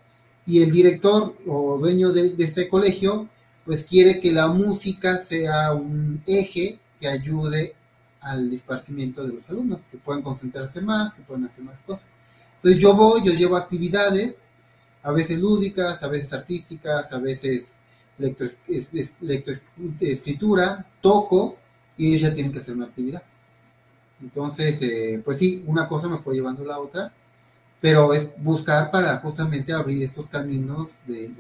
y 0.47 0.63
el 0.63 0.73
director 0.73 1.37
o 1.47 1.79
dueño 1.79 2.11
de, 2.11 2.35
este 2.39 2.69
colegio 2.69 3.29
pues 3.67 3.85
quiere 3.85 4.19
que 4.19 4.33
la 4.33 4.49
música 4.49 5.19
sea 5.19 5.75
un 5.75 6.23
eje 6.27 6.81
que 6.99 7.07
ayude 7.07 7.75
al 8.23 8.49
disparcimiento 8.49 9.27
de 9.27 9.35
los 9.35 9.51
alumnos, 9.51 9.85
que 9.91 9.99
puedan 9.99 10.23
concentrarse 10.23 10.81
más, 10.81 11.13
que 11.13 11.21
puedan 11.21 11.45
hacer 11.45 11.63
más 11.65 11.79
cosas. 11.81 12.07
Entonces 12.57 12.81
yo 12.81 12.95
voy, 12.95 13.21
yo 13.23 13.35
llevo 13.35 13.59
actividades, 13.59 14.37
a 15.03 15.13
veces 15.13 15.39
lúdicas, 15.39 16.03
a 16.03 16.09
veces 16.09 16.33
artísticas, 16.33 17.13
a 17.13 17.19
veces 17.19 17.79
lectoescritura, 19.21 20.87
toco 21.03 21.59
y 21.99 22.09
ellos 22.09 22.23
ya 22.23 22.33
tienen 22.33 22.53
que 22.53 22.61
hacer 22.61 22.75
una 22.75 22.87
actividad. 22.87 23.23
Entonces, 24.21 24.81
eh, 24.83 25.23
pues 25.25 25.39
sí, 25.39 25.65
una 25.67 25.89
cosa 25.89 26.09
me 26.09 26.19
fue 26.19 26.35
llevando 26.35 26.65
la 26.65 26.79
otra 26.79 27.13
pero 27.81 28.13
es 28.13 28.31
buscar 28.39 28.91
para 28.91 29.19
justamente 29.19 29.73
abrir 29.73 30.03
estos 30.03 30.27
caminos 30.27 30.97
de, 31.07 31.31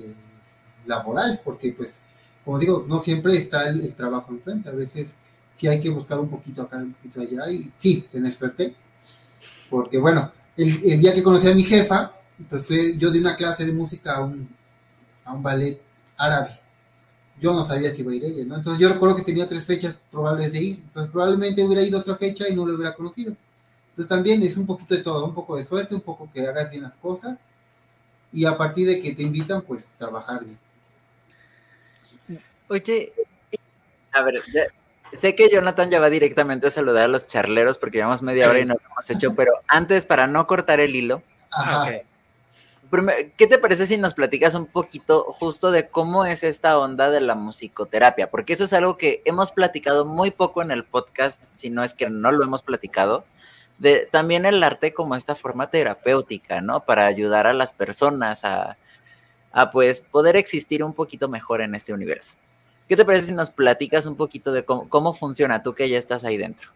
laboral, 0.86 1.40
porque 1.44 1.72
pues, 1.72 1.98
como 2.44 2.58
digo, 2.58 2.84
no 2.88 3.00
siempre 3.00 3.36
está 3.36 3.68
el, 3.68 3.94
trabajo 3.94 4.32
enfrente, 4.32 4.68
a 4.68 4.72
veces 4.72 5.16
sí 5.54 5.68
hay 5.68 5.80
que 5.80 5.90
buscar 5.90 6.18
un 6.18 6.28
poquito 6.28 6.62
acá, 6.62 6.78
un 6.78 6.94
poquito 6.94 7.20
allá, 7.20 7.50
y 7.50 7.70
sí, 7.76 8.06
tener 8.10 8.32
suerte, 8.32 8.74
porque 9.68 9.98
bueno, 9.98 10.32
el, 10.56 11.00
día 11.00 11.12
que 11.12 11.22
conocí 11.22 11.48
a 11.48 11.54
mi 11.54 11.64
jefa, 11.64 12.12
pues 12.48 12.68
yo 12.96 13.10
di 13.10 13.18
una 13.18 13.36
clase 13.36 13.66
de 13.66 13.72
música 13.72 14.16
a 14.16 14.24
un, 14.24 14.48
a 15.24 15.34
un 15.34 15.42
ballet 15.42 15.80
árabe, 16.16 16.58
yo 17.40 17.52
no 17.52 17.64
sabía 17.64 17.90
si 17.90 18.02
iba 18.02 18.12
a 18.12 18.14
ir 18.14 18.24
ella, 18.24 18.44
¿no? 18.44 18.56
Entonces 18.56 18.80
yo 18.80 18.92
recuerdo 18.92 19.16
que 19.16 19.22
tenía 19.22 19.48
tres 19.48 19.66
fechas 19.66 19.98
probables 20.10 20.52
de 20.52 20.62
ir, 20.62 20.80
entonces 20.82 21.10
probablemente 21.10 21.62
hubiera 21.64 21.82
ido 21.82 21.98
otra 21.98 22.16
fecha 22.16 22.48
y 22.48 22.54
no 22.54 22.66
lo 22.66 22.74
hubiera 22.74 22.94
conocido. 22.94 23.34
Entonces 23.90 24.08
también 24.08 24.42
es 24.42 24.56
un 24.56 24.66
poquito 24.66 24.94
de 24.94 25.02
todo, 25.02 25.24
un 25.24 25.34
poco 25.34 25.56
de 25.56 25.64
suerte, 25.64 25.94
un 25.94 26.00
poco 26.00 26.28
que 26.32 26.46
hagas 26.46 26.70
bien 26.70 26.82
las 26.82 26.96
cosas 26.96 27.36
y 28.32 28.44
a 28.44 28.56
partir 28.56 28.86
de 28.86 29.00
que 29.00 29.14
te 29.14 29.22
invitan, 29.22 29.62
pues 29.62 29.88
trabajar 29.96 30.44
bien. 30.44 30.58
Oye, 32.68 33.12
a 34.12 34.22
ver, 34.22 34.42
sé 35.12 35.34
que 35.34 35.48
Jonathan 35.48 35.90
ya 35.90 36.00
va 36.00 36.10
directamente 36.10 36.66
a 36.66 36.70
saludar 36.70 37.04
a 37.04 37.08
los 37.08 37.26
charleros 37.26 37.78
porque 37.78 37.98
llevamos 37.98 38.22
media 38.22 38.48
hora 38.48 38.58
y 38.58 38.66
no 38.66 38.74
lo 38.74 38.80
hemos 38.80 39.10
hecho, 39.10 39.34
pero 39.34 39.52
antes, 39.66 40.04
para 40.04 40.26
no 40.26 40.46
cortar 40.46 40.80
el 40.80 40.94
hilo, 40.94 41.22
¿qué 43.36 43.46
te 43.46 43.58
parece 43.58 43.86
si 43.86 43.96
nos 43.96 44.14
platicas 44.14 44.54
un 44.54 44.66
poquito 44.66 45.24
justo 45.24 45.70
de 45.70 45.88
cómo 45.88 46.24
es 46.24 46.42
esta 46.42 46.78
onda 46.78 47.10
de 47.10 47.20
la 47.20 47.34
musicoterapia? 47.34 48.30
Porque 48.30 48.52
eso 48.52 48.64
es 48.64 48.72
algo 48.72 48.96
que 48.96 49.22
hemos 49.24 49.50
platicado 49.50 50.04
muy 50.04 50.30
poco 50.30 50.62
en 50.62 50.70
el 50.70 50.84
podcast, 50.84 51.42
si 51.56 51.70
no 51.70 51.82
es 51.82 51.94
que 51.94 52.08
no 52.08 52.32
lo 52.32 52.44
hemos 52.44 52.62
platicado 52.62 53.24
de 53.78 54.08
también 54.10 54.44
el 54.44 54.62
arte 54.62 54.92
como 54.92 55.14
esta 55.14 55.34
forma 55.34 55.70
terapéutica, 55.70 56.60
¿no? 56.60 56.84
Para 56.84 57.06
ayudar 57.06 57.46
a 57.46 57.54
las 57.54 57.72
personas 57.72 58.44
a, 58.44 58.76
pues 59.72 60.00
poder 60.00 60.36
existir 60.36 60.84
un 60.84 60.92
poquito 60.92 61.28
mejor 61.28 61.60
en 61.60 61.74
este 61.74 61.92
universo. 61.92 62.34
¿Qué 62.88 62.96
te 62.96 63.04
parece 63.04 63.26
si 63.28 63.34
nos 63.34 63.50
platicas 63.50 64.06
un 64.06 64.16
poquito 64.16 64.52
de 64.52 64.64
cómo, 64.64 65.14
funciona 65.14 65.62
tú 65.62 65.74
que 65.74 65.88
ya 65.88 65.98
estás 65.98 66.24
ahí 66.24 66.36
dentro? 66.36 66.70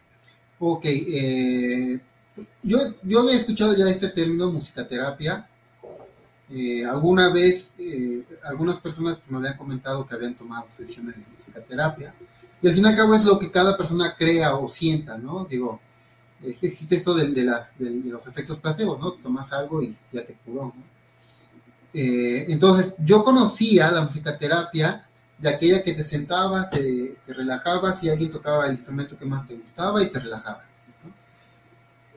Ok, 0.58 0.84
eh, 0.84 2.00
yo, 2.62 2.78
yo 3.02 3.20
había 3.20 3.34
escuchado 3.34 3.74
ya 3.76 3.88
este 3.88 4.08
término 4.08 4.50
musicaterapia. 4.50 5.48
Eh, 6.54 6.84
alguna 6.84 7.30
vez, 7.30 7.70
eh, 7.78 8.26
algunas 8.44 8.76
personas 8.78 9.18
me 9.28 9.38
habían 9.38 9.56
comentado 9.56 10.06
que 10.06 10.14
habían 10.14 10.34
tomado 10.34 10.66
sesiones 10.68 11.16
de 11.16 11.24
musicaterapia. 11.32 12.14
Y 12.60 12.68
al 12.68 12.74
fin 12.74 12.84
y 12.84 12.88
al 12.88 12.96
cabo 12.96 13.14
es 13.14 13.24
lo 13.24 13.38
que 13.38 13.50
cada 13.50 13.74
persona 13.76 14.14
crea 14.14 14.54
o 14.56 14.68
sienta, 14.68 15.16
¿no? 15.16 15.46
Digo, 15.46 15.80
existe 16.42 16.96
esto 16.96 17.14
de, 17.14 17.30
de, 17.30 18.10
los 18.10 18.26
efectos 18.26 18.58
placebos, 18.58 18.98
¿no? 19.00 19.12
Tomas 19.12 19.50
algo 19.52 19.82
y 19.82 19.96
ya 20.12 20.26
te 20.26 20.34
curó, 20.34 20.74
¿no? 20.76 20.92
Eh, 21.94 22.44
entonces, 22.48 22.94
yo 22.98 23.24
conocía 23.24 23.90
la 23.90 24.02
musicaterapia 24.02 25.06
de 25.38 25.48
aquella 25.48 25.82
que 25.82 25.94
te 25.94 26.04
sentabas, 26.04 26.70
te, 26.70 27.16
relajabas 27.28 28.02
y 28.04 28.10
alguien 28.10 28.30
tocaba 28.30 28.66
el 28.66 28.72
instrumento 28.72 29.18
que 29.18 29.24
más 29.24 29.46
te 29.46 29.56
gustaba 29.56 30.02
y 30.02 30.10
te 30.10 30.20
relajaba. 30.20 30.64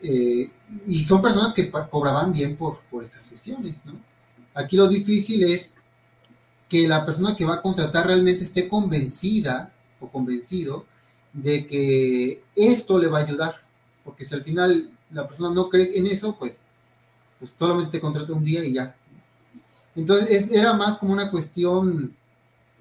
y 0.01 1.03
son 1.05 1.21
personas 1.21 1.53
que 1.53 1.71
cobraban 1.71 2.33
bien 2.33 2.57
por, 2.57 2.81
por 2.91 3.01
estas 3.01 3.23
sesiones, 3.23 3.79
¿no? 3.85 3.93
Aquí 4.55 4.75
lo 4.75 4.87
difícil 4.87 5.43
es 5.43 5.71
que 6.67 6.87
la 6.87 7.05
persona 7.05 7.35
que 7.35 7.45
va 7.45 7.55
a 7.55 7.61
contratar 7.61 8.07
realmente 8.07 8.43
esté 8.43 8.67
convencida 8.67 9.71
o 9.99 10.09
convencido 10.09 10.85
de 11.33 11.67
que 11.67 12.43
esto 12.55 12.97
le 12.97 13.07
va 13.07 13.19
a 13.19 13.23
ayudar 13.23 13.65
porque 14.05 14.23
si 14.23 14.35
al 14.35 14.43
final 14.43 14.91
la 15.11 15.27
persona 15.27 15.49
no 15.49 15.67
cree 15.67 15.97
en 15.97 16.05
eso, 16.05 16.37
pues, 16.37 16.59
pues 17.39 17.51
solamente 17.57 17.99
contrata 17.99 18.31
un 18.31 18.45
día 18.45 18.63
y 18.63 18.73
ya. 18.73 18.95
Entonces 19.95 20.51
era 20.51 20.73
más 20.73 20.97
como 20.97 21.11
una 21.11 21.31
cuestión 21.31 22.15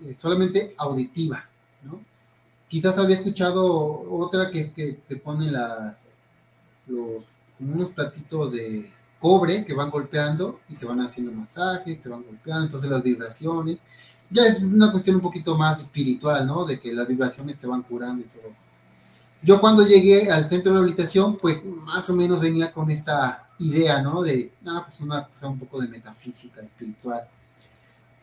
eh, 0.05 0.15
solamente 0.15 0.75
auditiva, 0.77 1.49
¿no? 1.83 2.01
Quizás 2.69 2.99
había 2.99 3.17
escuchado 3.17 3.65
otra 4.11 4.51
que 4.51 4.61
es 4.61 4.73
que 4.73 4.99
te 5.09 5.17
pone 5.17 5.51
las, 5.51 6.11
los, 6.87 7.23
como 7.57 7.75
unos 7.75 7.91
platitos 7.91 8.53
de 8.53 8.93
cobre 9.25 9.65
que 9.65 9.73
van 9.73 9.89
golpeando 9.89 10.61
y 10.69 10.75
te 10.75 10.85
van 10.85 11.01
haciendo 11.01 11.33
masajes, 11.33 11.99
te 11.99 12.11
van 12.11 12.23
golpeando, 12.23 12.65
entonces 12.65 12.91
las 12.91 13.03
vibraciones. 13.03 13.79
Ya 14.29 14.45
es 14.45 14.65
una 14.65 14.91
cuestión 14.91 15.17
un 15.17 15.23
poquito 15.23 15.57
más 15.57 15.81
espiritual, 15.81 16.47
¿no? 16.47 16.67
De 16.67 16.79
que 16.79 16.93
las 16.93 17.09
vibraciones 17.09 17.57
te 17.57 17.67
van 17.67 17.83
curando 17.85 18.21
y 18.21 18.27
todo 18.27 18.43
esto. 18.51 18.63
Yo 19.41 19.63
cuando 19.63 19.87
llegué 19.87 20.31
al 20.31 20.47
centro 20.51 20.73
de 20.73 20.79
rehabilitación, 20.79 21.39
pues 21.39 21.65
más 21.65 22.11
o 22.11 22.15
menos 22.15 22.39
venía 22.39 22.71
con 22.71 22.91
esta 22.91 23.49
idea, 23.61 24.03
¿no? 24.03 24.21
De, 24.21 24.53
ah, 24.67 24.83
pues 24.87 25.01
una 25.01 25.27
cosa 25.27 25.49
un 25.49 25.59
poco 25.59 25.81
de 25.81 25.89
metafísica, 25.89 26.61
espiritual. 26.61 27.27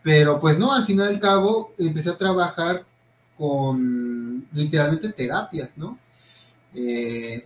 Pero 0.04 0.38
pues 0.38 0.56
no, 0.56 0.72
al 0.72 0.84
final 0.84 1.10
y 1.10 1.14
al 1.14 1.20
cabo 1.20 1.72
empecé 1.78 2.10
a 2.10 2.16
trabajar 2.16 2.84
con 3.36 4.46
literalmente 4.52 5.12
terapias, 5.12 5.76
¿no? 5.76 5.98
Eh, 6.76 7.44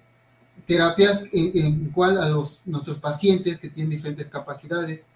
terapias 0.66 1.22
en, 1.32 1.52
en, 1.54 1.90
cual 1.90 2.18
a 2.18 2.28
los, 2.28 2.60
nuestros 2.64 2.98
pacientes 2.98 3.58
que 3.58 3.70
tienen 3.70 3.90
diferentes 3.90 4.28
capacidades. 4.28 5.06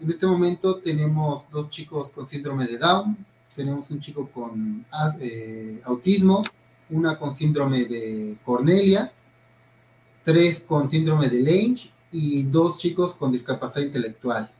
En 0.00 0.10
este 0.10 0.26
momento 0.26 0.76
tenemos 0.76 1.44
dos 1.50 1.70
chicos 1.70 2.10
con 2.10 2.28
síndrome 2.28 2.66
de 2.66 2.78
Down, 2.78 3.16
tenemos 3.54 3.90
un 3.90 4.00
chico 4.00 4.28
con 4.28 4.84
ah, 4.92 5.14
eh, 5.20 5.80
autismo, 5.84 6.42
una 6.90 7.18
con 7.18 7.34
síndrome 7.34 7.84
de 7.84 8.36
Cornelia, 8.44 9.12
tres 10.22 10.64
con 10.66 10.88
síndrome 10.88 11.28
de 11.28 11.40
Lange 11.40 11.90
y 12.12 12.44
dos 12.44 12.78
chicos 12.78 13.14
con 13.14 13.32
discapacidad 13.32 13.84
intelectual. 13.84 14.50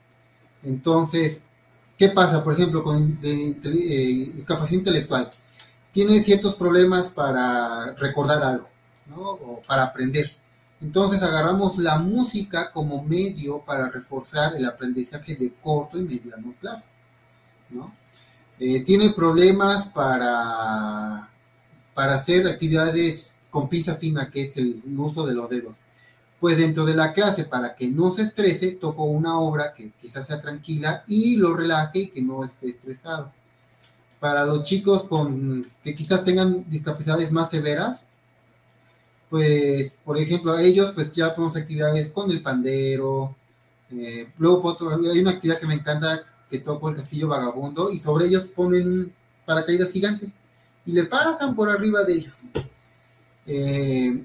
Entonces, 0.62 1.42
¿qué 1.96 2.08
pasa? 2.08 2.42
Por 2.42 2.54
ejemplo, 2.54 2.82
con 2.82 3.18
eh, 3.22 4.30
discapacidad 4.34 4.78
intelectual. 4.78 5.28
Tiene 5.92 6.22
ciertos 6.22 6.54
problemas 6.54 7.08
para 7.08 7.94
recordar 7.94 8.42
algo, 8.42 8.68
¿no? 9.10 9.20
O 9.20 9.60
para 9.68 9.82
aprender. 9.82 10.34
Entonces 10.80 11.22
agarramos 11.22 11.76
la 11.76 11.98
música 11.98 12.72
como 12.72 13.04
medio 13.04 13.60
para 13.60 13.90
reforzar 13.90 14.56
el 14.56 14.64
aprendizaje 14.64 15.34
de 15.34 15.52
corto 15.62 15.98
y 15.98 16.04
mediano 16.04 16.54
plazo. 16.58 16.86
Eh, 18.58 18.80
tiene 18.80 19.10
problemas 19.10 19.86
para 19.88 21.30
para 22.00 22.14
hacer 22.14 22.46
actividades 22.46 23.36
con 23.50 23.68
pinza 23.68 23.94
fina, 23.94 24.30
que 24.30 24.44
es 24.44 24.56
el 24.56 24.82
uso 24.96 25.26
de 25.26 25.34
los 25.34 25.50
dedos. 25.50 25.80
Pues 26.38 26.56
dentro 26.56 26.86
de 26.86 26.94
la 26.94 27.12
clase, 27.12 27.44
para 27.44 27.76
que 27.76 27.88
no 27.88 28.10
se 28.10 28.22
estrese, 28.22 28.70
toco 28.72 29.04
una 29.04 29.38
obra 29.38 29.74
que 29.74 29.92
quizás 30.00 30.26
sea 30.26 30.40
tranquila 30.40 31.04
y 31.06 31.36
lo 31.36 31.54
relaje 31.54 31.98
y 31.98 32.10
que 32.10 32.22
no 32.22 32.42
esté 32.42 32.70
estresado. 32.70 33.32
Para 34.18 34.46
los 34.46 34.64
chicos 34.64 35.04
con 35.04 35.66
que 35.84 35.94
quizás 35.94 36.24
tengan 36.24 36.64
discapacidades 36.70 37.30
más 37.32 37.50
severas, 37.50 38.06
pues, 39.30 39.96
por 40.04 40.18
ejemplo, 40.18 40.52
a 40.52 40.62
ellos, 40.62 40.90
pues 40.92 41.12
ya 41.12 41.34
ponemos 41.34 41.56
actividades 41.56 42.10
con 42.10 42.30
el 42.32 42.42
pandero. 42.42 43.36
Eh, 43.92 44.28
luego 44.38 44.76
hay 45.12 45.20
una 45.20 45.30
actividad 45.30 45.58
que 45.58 45.68
me 45.68 45.74
encanta 45.74 46.24
que 46.50 46.58
toco 46.58 46.90
el 46.90 46.96
castillo 46.96 47.28
vagabundo 47.28 47.90
y 47.92 47.98
sobre 47.98 48.26
ellos 48.26 48.48
ponen 48.48 49.12
paracaídas 49.46 49.92
gigantes 49.92 50.30
y 50.84 50.92
le 50.92 51.04
pasan 51.04 51.54
por 51.54 51.70
arriba 51.70 52.02
de 52.02 52.12
ellos. 52.12 52.44
Eh, 53.46 54.20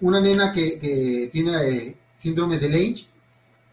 una 0.00 0.20
nena 0.20 0.52
que, 0.52 1.28
tiene 1.32 1.68
eh, 1.68 1.96
síndrome 2.16 2.58
de 2.58 2.68
Lange, 2.68 3.06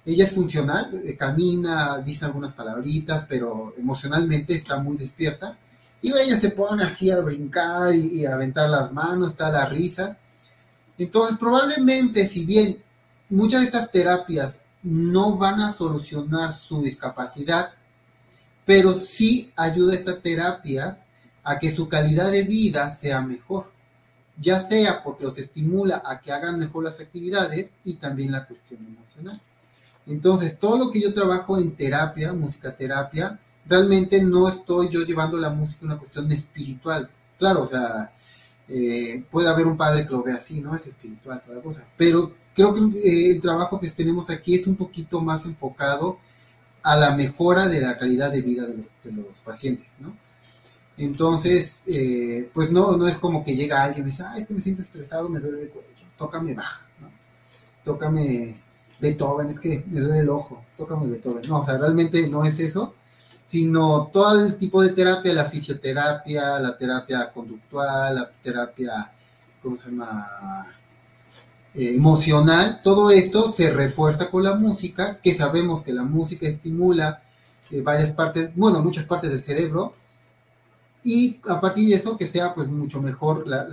ella 0.03 0.23
es 0.23 0.31
funcional, 0.31 1.01
camina, 1.17 1.99
dice 1.99 2.25
algunas 2.25 2.53
palabritas, 2.53 3.25
pero 3.29 3.73
emocionalmente 3.77 4.53
está 4.53 4.79
muy 4.79 4.97
despierta. 4.97 5.57
Y 6.01 6.09
ella 6.09 6.37
se 6.37 6.49
pone 6.51 6.83
así 6.83 7.09
a 7.09 7.19
brincar 7.21 7.93
y, 7.95 8.25
a 8.25 8.35
aventar 8.35 8.69
las 8.69 8.91
manos, 8.91 9.29
está 9.29 9.51
la 9.51 9.67
risa. 9.67 10.17
Entonces, 10.97 11.37
probablemente, 11.37 12.25
si 12.25 12.45
bien 12.45 12.81
muchas 13.29 13.61
de 13.61 13.67
estas 13.67 13.91
terapias 13.91 14.61
no 14.83 15.37
van 15.37 15.59
a 15.59 15.73
solucionar 15.73 16.53
su 16.53 16.81
discapacidad, 16.81 17.73
pero 18.65 18.93
sí 18.93 19.51
ayuda 19.55 19.93
a 19.93 19.95
estas 19.95 20.21
terapias 20.21 20.97
a 21.43 21.59
que 21.59 21.69
su 21.69 21.87
calidad 21.87 22.31
de 22.31 22.43
vida 22.43 22.91
sea 22.91 23.21
mejor, 23.21 23.71
ya 24.37 24.59
sea 24.59 25.03
porque 25.03 25.23
los 25.23 25.37
estimula 25.37 26.01
a 26.05 26.19
que 26.19 26.31
hagan 26.31 26.59
mejor 26.59 26.83
las 26.83 26.99
actividades 26.99 27.71
y 27.83 27.95
también 27.95 28.31
la 28.31 28.45
cuestión 28.45 28.85
emocional. 28.85 29.39
Entonces, 30.07 30.59
todo 30.59 30.77
lo 30.77 30.91
que 30.91 31.01
yo 31.01 31.13
trabajo 31.13 31.57
en 31.57 31.75
terapia, 31.75 32.33
música 32.33 32.75
terapia, 32.75 33.39
realmente 33.65 34.21
no 34.21 34.47
estoy 34.47 34.89
yo 34.89 35.03
llevando 35.03 35.37
la 35.37 35.49
música 35.49 35.79
a 35.81 35.85
una 35.85 35.97
cuestión 35.97 36.31
espiritual. 36.31 37.09
Claro, 37.39 37.61
o 37.61 37.65
sea, 37.65 38.11
eh, 38.67 39.23
puede 39.29 39.47
haber 39.47 39.67
un 39.67 39.77
padre 39.77 40.05
que 40.05 40.11
lo 40.11 40.23
vea 40.23 40.35
así, 40.35 40.59
no 40.59 40.75
es 40.75 40.87
espiritual, 40.87 41.41
toda 41.45 41.61
cosa. 41.61 41.87
Pero 41.97 42.33
creo 42.53 42.73
que 42.73 42.99
eh, 42.99 43.31
el 43.31 43.41
trabajo 43.41 43.79
que 43.79 43.89
tenemos 43.89 44.29
aquí 44.29 44.55
es 44.55 44.65
un 44.67 44.75
poquito 44.75 45.21
más 45.21 45.45
enfocado 45.45 46.17
a 46.83 46.95
la 46.95 47.15
mejora 47.15 47.67
de 47.67 47.81
la 47.81 47.97
calidad 47.97 48.31
de 48.31 48.41
vida 48.41 48.65
de 48.65 48.75
los, 49.11 49.39
pacientes, 49.43 49.93
¿no? 49.99 50.15
Entonces, 50.97 51.83
eh, 51.87 52.49
pues 52.53 52.71
no, 52.71 52.95
no 52.95 53.07
es 53.07 53.17
como 53.17 53.43
que 53.43 53.55
llega 53.55 53.83
alguien 53.83 54.07
y 54.07 54.11
dice, 54.11 54.23
ay, 54.25 54.41
es 54.41 54.47
que 54.47 54.53
me 54.53 54.61
siento 54.61 54.81
estresado, 54.81 55.27
me 55.29 55.39
duele 55.39 55.63
el 55.63 55.69
cuello, 55.69 55.89
tócame 56.17 56.53
baja, 56.53 56.87
¿no? 57.01 57.09
Tócame 57.83 58.55
Beethoven, 58.99 59.49
es 59.49 59.59
que 59.59 59.83
me 59.87 59.99
duele 59.99 60.19
el 60.19 60.29
ojo, 60.29 60.63
tócame 60.77 61.07
Beethoven. 61.07 61.43
No, 61.49 61.59
o 61.59 61.65
sea, 61.65 61.77
realmente 61.77 62.27
no 62.27 62.45
es 62.45 62.59
eso, 62.59 62.93
sino 63.45 64.09
todo 64.11 64.45
el 64.45 64.57
tipo 64.57 64.81
de 64.81 64.89
terapia, 64.89 65.33
la 65.33 65.45
fisioterapia, 65.45 66.59
la 66.59 66.77
terapia 66.77 67.31
conductual, 67.31 68.15
la 68.15 68.29
terapia, 68.41 69.11
¿cómo 69.61 69.77
se 69.77 69.89
llama? 69.89 70.75
Eh, 71.77 71.95
emocional, 71.95 72.79
todo 72.81 73.11
esto 73.11 73.51
se 73.51 73.69
refuerza 73.69 74.29
con 74.29 74.43
la 74.43 74.55
música, 74.55 75.19
que 75.21 75.35
sabemos 75.35 75.83
que 75.83 75.91
la 75.91 76.03
música 76.03 76.47
estimula 76.47 77.21
eh, 77.69 77.81
varias 77.81 78.11
partes, 78.11 78.51
bueno, 78.55 78.81
muchas 78.81 79.03
partes 79.03 79.29
del 79.29 79.41
cerebro, 79.41 79.93
y 81.03 81.39
a 81.49 81.59
partir 81.59 81.89
de 81.89 81.95
eso 81.95 82.17
que 82.17 82.27
sea 82.27 82.55
pues 82.55 82.69
mucho 82.69 83.01
mejor 83.01 83.45
las, 83.45 83.67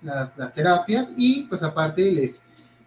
las, 0.00 0.52
terapias 0.54 1.08
y 1.16 1.42
pues 1.42 1.62
aparte 1.62 2.10
les, 2.10 2.42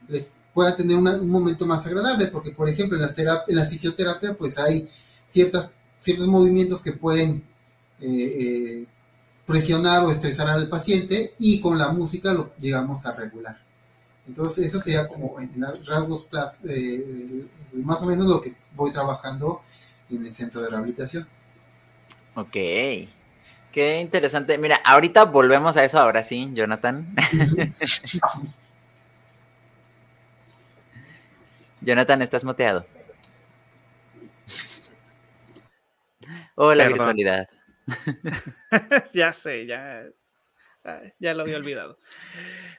les 0.07 0.31
pueda 0.53 0.75
tener 0.75 0.95
un 0.95 1.29
momento 1.29 1.65
más 1.65 1.85
agradable, 1.85 2.27
porque 2.27 2.51
por 2.51 2.69
ejemplo 2.69 2.95
en, 2.95 3.01
las 3.01 3.15
en 3.17 3.55
la 3.55 3.65
fisioterapia 3.65 4.33
pues 4.33 4.57
hay 4.57 4.89
ciertas, 5.27 5.71
ciertos 6.05 6.27
movimientos 6.27 6.83
que 6.83 6.91
pueden 6.91 7.43
eh, 7.99 8.85
presionar 9.43 10.03
o 10.03 10.11
estresar 10.11 10.47
al 10.47 10.69
paciente 10.69 11.33
y 11.39 11.59
con 11.59 11.79
la 11.79 11.89
música 11.89 12.31
lo 12.31 12.53
llegamos 12.59 13.07
a 13.07 13.15
regular. 13.15 13.57
Entonces, 14.27 14.67
eso 14.67 14.79
sería 14.79 15.07
como 15.07 15.39
en 15.39 15.49
rasgos 15.61 16.27
eh, 16.69 17.45
más 17.73 18.03
o 18.03 18.05
menos 18.05 18.27
lo 18.27 18.39
que 18.39 18.53
voy 18.75 18.91
trabajando 18.91 19.61
en 20.11 20.23
el 20.23 20.31
centro 20.31 20.61
de 20.61 20.69
rehabilitación. 20.69 21.27
Ok. 22.35 22.51
Qué 22.51 23.99
interesante. 23.99 24.59
Mira, 24.59 24.79
ahorita 24.83 25.25
volvemos 25.25 25.75
a 25.75 25.83
eso, 25.83 25.99
ahora 25.99 26.23
sí, 26.23 26.51
Jonathan. 26.53 27.15
Jonathan, 31.81 32.21
estás 32.21 32.43
moteado. 32.43 32.85
Hola, 36.55 36.87
virtualidad. 36.87 37.49
ya 39.13 39.33
sé, 39.33 39.65
ya, 39.65 40.05
ya 41.19 41.33
lo 41.33 41.43
había 41.43 41.57
olvidado. 41.57 41.99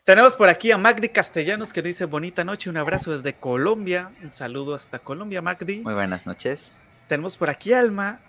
Tenemos 0.04 0.34
por 0.34 0.48
aquí 0.48 0.70
a 0.72 0.78
Magdi 0.78 1.10
Castellanos 1.10 1.74
que 1.74 1.82
dice 1.82 2.06
bonita 2.06 2.42
noche, 2.42 2.70
un 2.70 2.78
abrazo 2.78 3.12
desde 3.12 3.34
Colombia, 3.34 4.10
un 4.22 4.32
saludo 4.32 4.74
hasta 4.74 4.98
Colombia, 4.98 5.42
Magdi. 5.42 5.78
Muy 5.82 5.94
buenas 5.94 6.24
noches. 6.24 6.72
Tenemos 7.06 7.36
por 7.36 7.50
aquí 7.50 7.74
Alma 7.74 8.20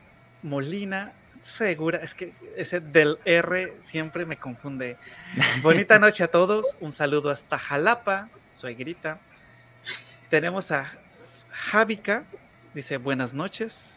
Molina, 0.44 1.14
segura, 1.42 2.00
es 2.04 2.14
que 2.14 2.34
ese 2.58 2.82
del 2.82 3.18
R 3.24 3.74
siempre 3.80 4.26
me 4.26 4.38
confunde. 4.38 4.98
bonita 5.62 5.98
noche 5.98 6.26
a 6.26 6.28
todos, 6.28 6.76
un 6.82 6.92
saludo 6.92 7.32
hasta 7.32 7.58
Jalapa, 7.58 8.30
suegrita. 8.52 9.20
Tenemos 10.30 10.72
a 10.72 10.92
Javika, 11.52 12.26
dice 12.74 12.98
buenas 12.98 13.34
noches. 13.34 13.97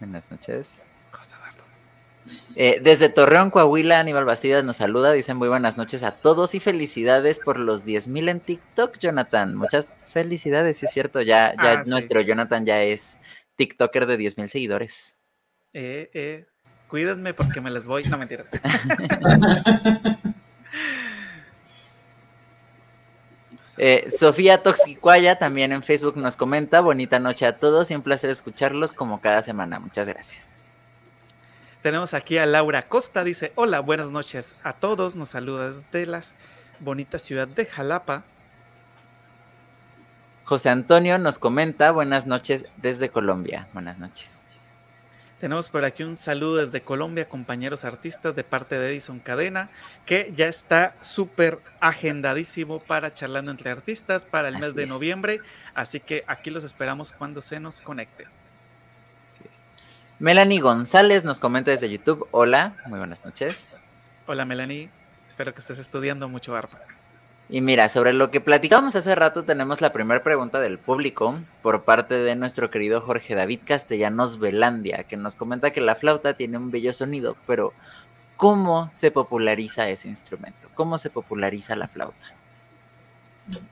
Buenas 0.00 0.24
noches. 0.30 0.86
Eh, 2.56 2.80
desde 2.82 3.08
Torreón, 3.08 3.50
Coahuila, 3.50 4.00
Aníbal 4.00 4.24
Bastidas 4.24 4.64
nos 4.64 4.78
saluda. 4.78 5.12
Dicen 5.12 5.36
muy 5.36 5.48
buenas 5.48 5.76
noches 5.76 6.02
a 6.02 6.12
todos 6.12 6.54
y 6.54 6.60
felicidades 6.60 7.38
por 7.38 7.58
los 7.58 7.84
10.000 7.84 8.28
en 8.28 8.40
TikTok, 8.40 8.98
Jonathan. 8.98 9.54
Muchas 9.54 9.92
felicidades, 10.06 10.82
es 10.82 10.90
cierto. 10.90 11.22
Ya, 11.22 11.54
ya 11.54 11.80
ah, 11.80 11.82
nuestro 11.86 12.20
Jonathan 12.20 12.66
ya 12.66 12.82
es 12.82 13.18
TikToker 13.56 14.06
de 14.06 14.18
10.000 14.18 14.48
seguidores. 14.48 15.16
Eh, 15.72 16.10
eh, 16.12 16.46
cuídenme 16.88 17.34
porque 17.34 17.60
me 17.60 17.70
les 17.70 17.86
voy. 17.86 18.04
No, 18.04 18.18
mentira. 18.18 18.46
Eh, 23.82 24.10
Sofía 24.10 24.62
Toxicuaya 24.62 25.38
también 25.38 25.72
en 25.72 25.82
Facebook 25.82 26.18
nos 26.18 26.36
comenta, 26.36 26.82
bonita 26.82 27.18
noche 27.18 27.46
a 27.46 27.56
todos 27.56 27.90
y 27.90 27.94
un 27.94 28.02
placer 28.02 28.28
escucharlos 28.28 28.92
como 28.92 29.22
cada 29.22 29.40
semana. 29.40 29.80
Muchas 29.80 30.06
gracias. 30.06 30.50
Tenemos 31.80 32.12
aquí 32.12 32.36
a 32.36 32.44
Laura 32.44 32.88
Costa, 32.88 33.24
dice, 33.24 33.52
hola, 33.54 33.80
buenas 33.80 34.10
noches 34.10 34.56
a 34.64 34.74
todos, 34.74 35.16
nos 35.16 35.30
saluda 35.30 35.70
desde 35.70 36.04
la 36.04 36.20
bonita 36.78 37.18
ciudad 37.18 37.48
de 37.48 37.64
Jalapa. 37.64 38.24
José 40.44 40.68
Antonio 40.68 41.16
nos 41.16 41.38
comenta, 41.38 41.90
buenas 41.90 42.26
noches 42.26 42.66
desde 42.76 43.08
Colombia, 43.08 43.66
buenas 43.72 43.96
noches. 43.96 44.39
Tenemos 45.40 45.70
por 45.70 45.86
aquí 45.86 46.02
un 46.02 46.18
saludo 46.18 46.56
desde 46.56 46.82
Colombia, 46.82 47.26
compañeros 47.26 47.86
artistas 47.86 48.36
de 48.36 48.44
parte 48.44 48.78
de 48.78 48.90
Edison 48.90 49.20
Cadena, 49.20 49.70
que 50.04 50.34
ya 50.36 50.46
está 50.46 50.94
súper 51.00 51.60
agendadísimo 51.80 52.78
para 52.78 53.14
charlando 53.14 53.50
entre 53.50 53.70
artistas 53.70 54.26
para 54.26 54.48
el 54.48 54.58
mes 54.58 54.74
de 54.74 54.84
noviembre. 54.84 55.40
Así 55.72 55.98
que 55.98 56.24
aquí 56.26 56.50
los 56.50 56.62
esperamos 56.62 57.12
cuando 57.12 57.40
se 57.40 57.58
nos 57.58 57.80
conecte. 57.80 58.26
Melanie 60.18 60.60
González 60.60 61.24
nos 61.24 61.40
comenta 61.40 61.70
desde 61.70 61.88
YouTube. 61.88 62.28
Hola, 62.32 62.76
muy 62.84 62.98
buenas 62.98 63.24
noches. 63.24 63.64
Hola 64.26 64.44
Melanie, 64.44 64.90
espero 65.26 65.54
que 65.54 65.60
estés 65.60 65.78
estudiando 65.78 66.28
mucho 66.28 66.54
arpa. 66.54 66.80
Y 67.52 67.60
mira, 67.62 67.88
sobre 67.88 68.12
lo 68.12 68.30
que 68.30 68.40
platicamos 68.40 68.94
hace 68.94 69.12
rato, 69.16 69.42
tenemos 69.42 69.80
la 69.80 69.92
primera 69.92 70.22
pregunta 70.22 70.60
del 70.60 70.78
público 70.78 71.40
por 71.62 71.82
parte 71.82 72.14
de 72.14 72.36
nuestro 72.36 72.70
querido 72.70 73.00
Jorge 73.00 73.34
David 73.34 73.60
Castellanos 73.64 74.38
Velandia, 74.38 75.02
que 75.02 75.16
nos 75.16 75.34
comenta 75.34 75.72
que 75.72 75.80
la 75.80 75.96
flauta 75.96 76.34
tiene 76.34 76.58
un 76.58 76.70
bello 76.70 76.92
sonido, 76.92 77.36
pero 77.48 77.72
¿cómo 78.36 78.88
se 78.94 79.10
populariza 79.10 79.88
ese 79.88 80.06
instrumento? 80.06 80.68
¿Cómo 80.76 80.96
se 80.96 81.10
populariza 81.10 81.74
la 81.74 81.88
flauta? 81.88 82.34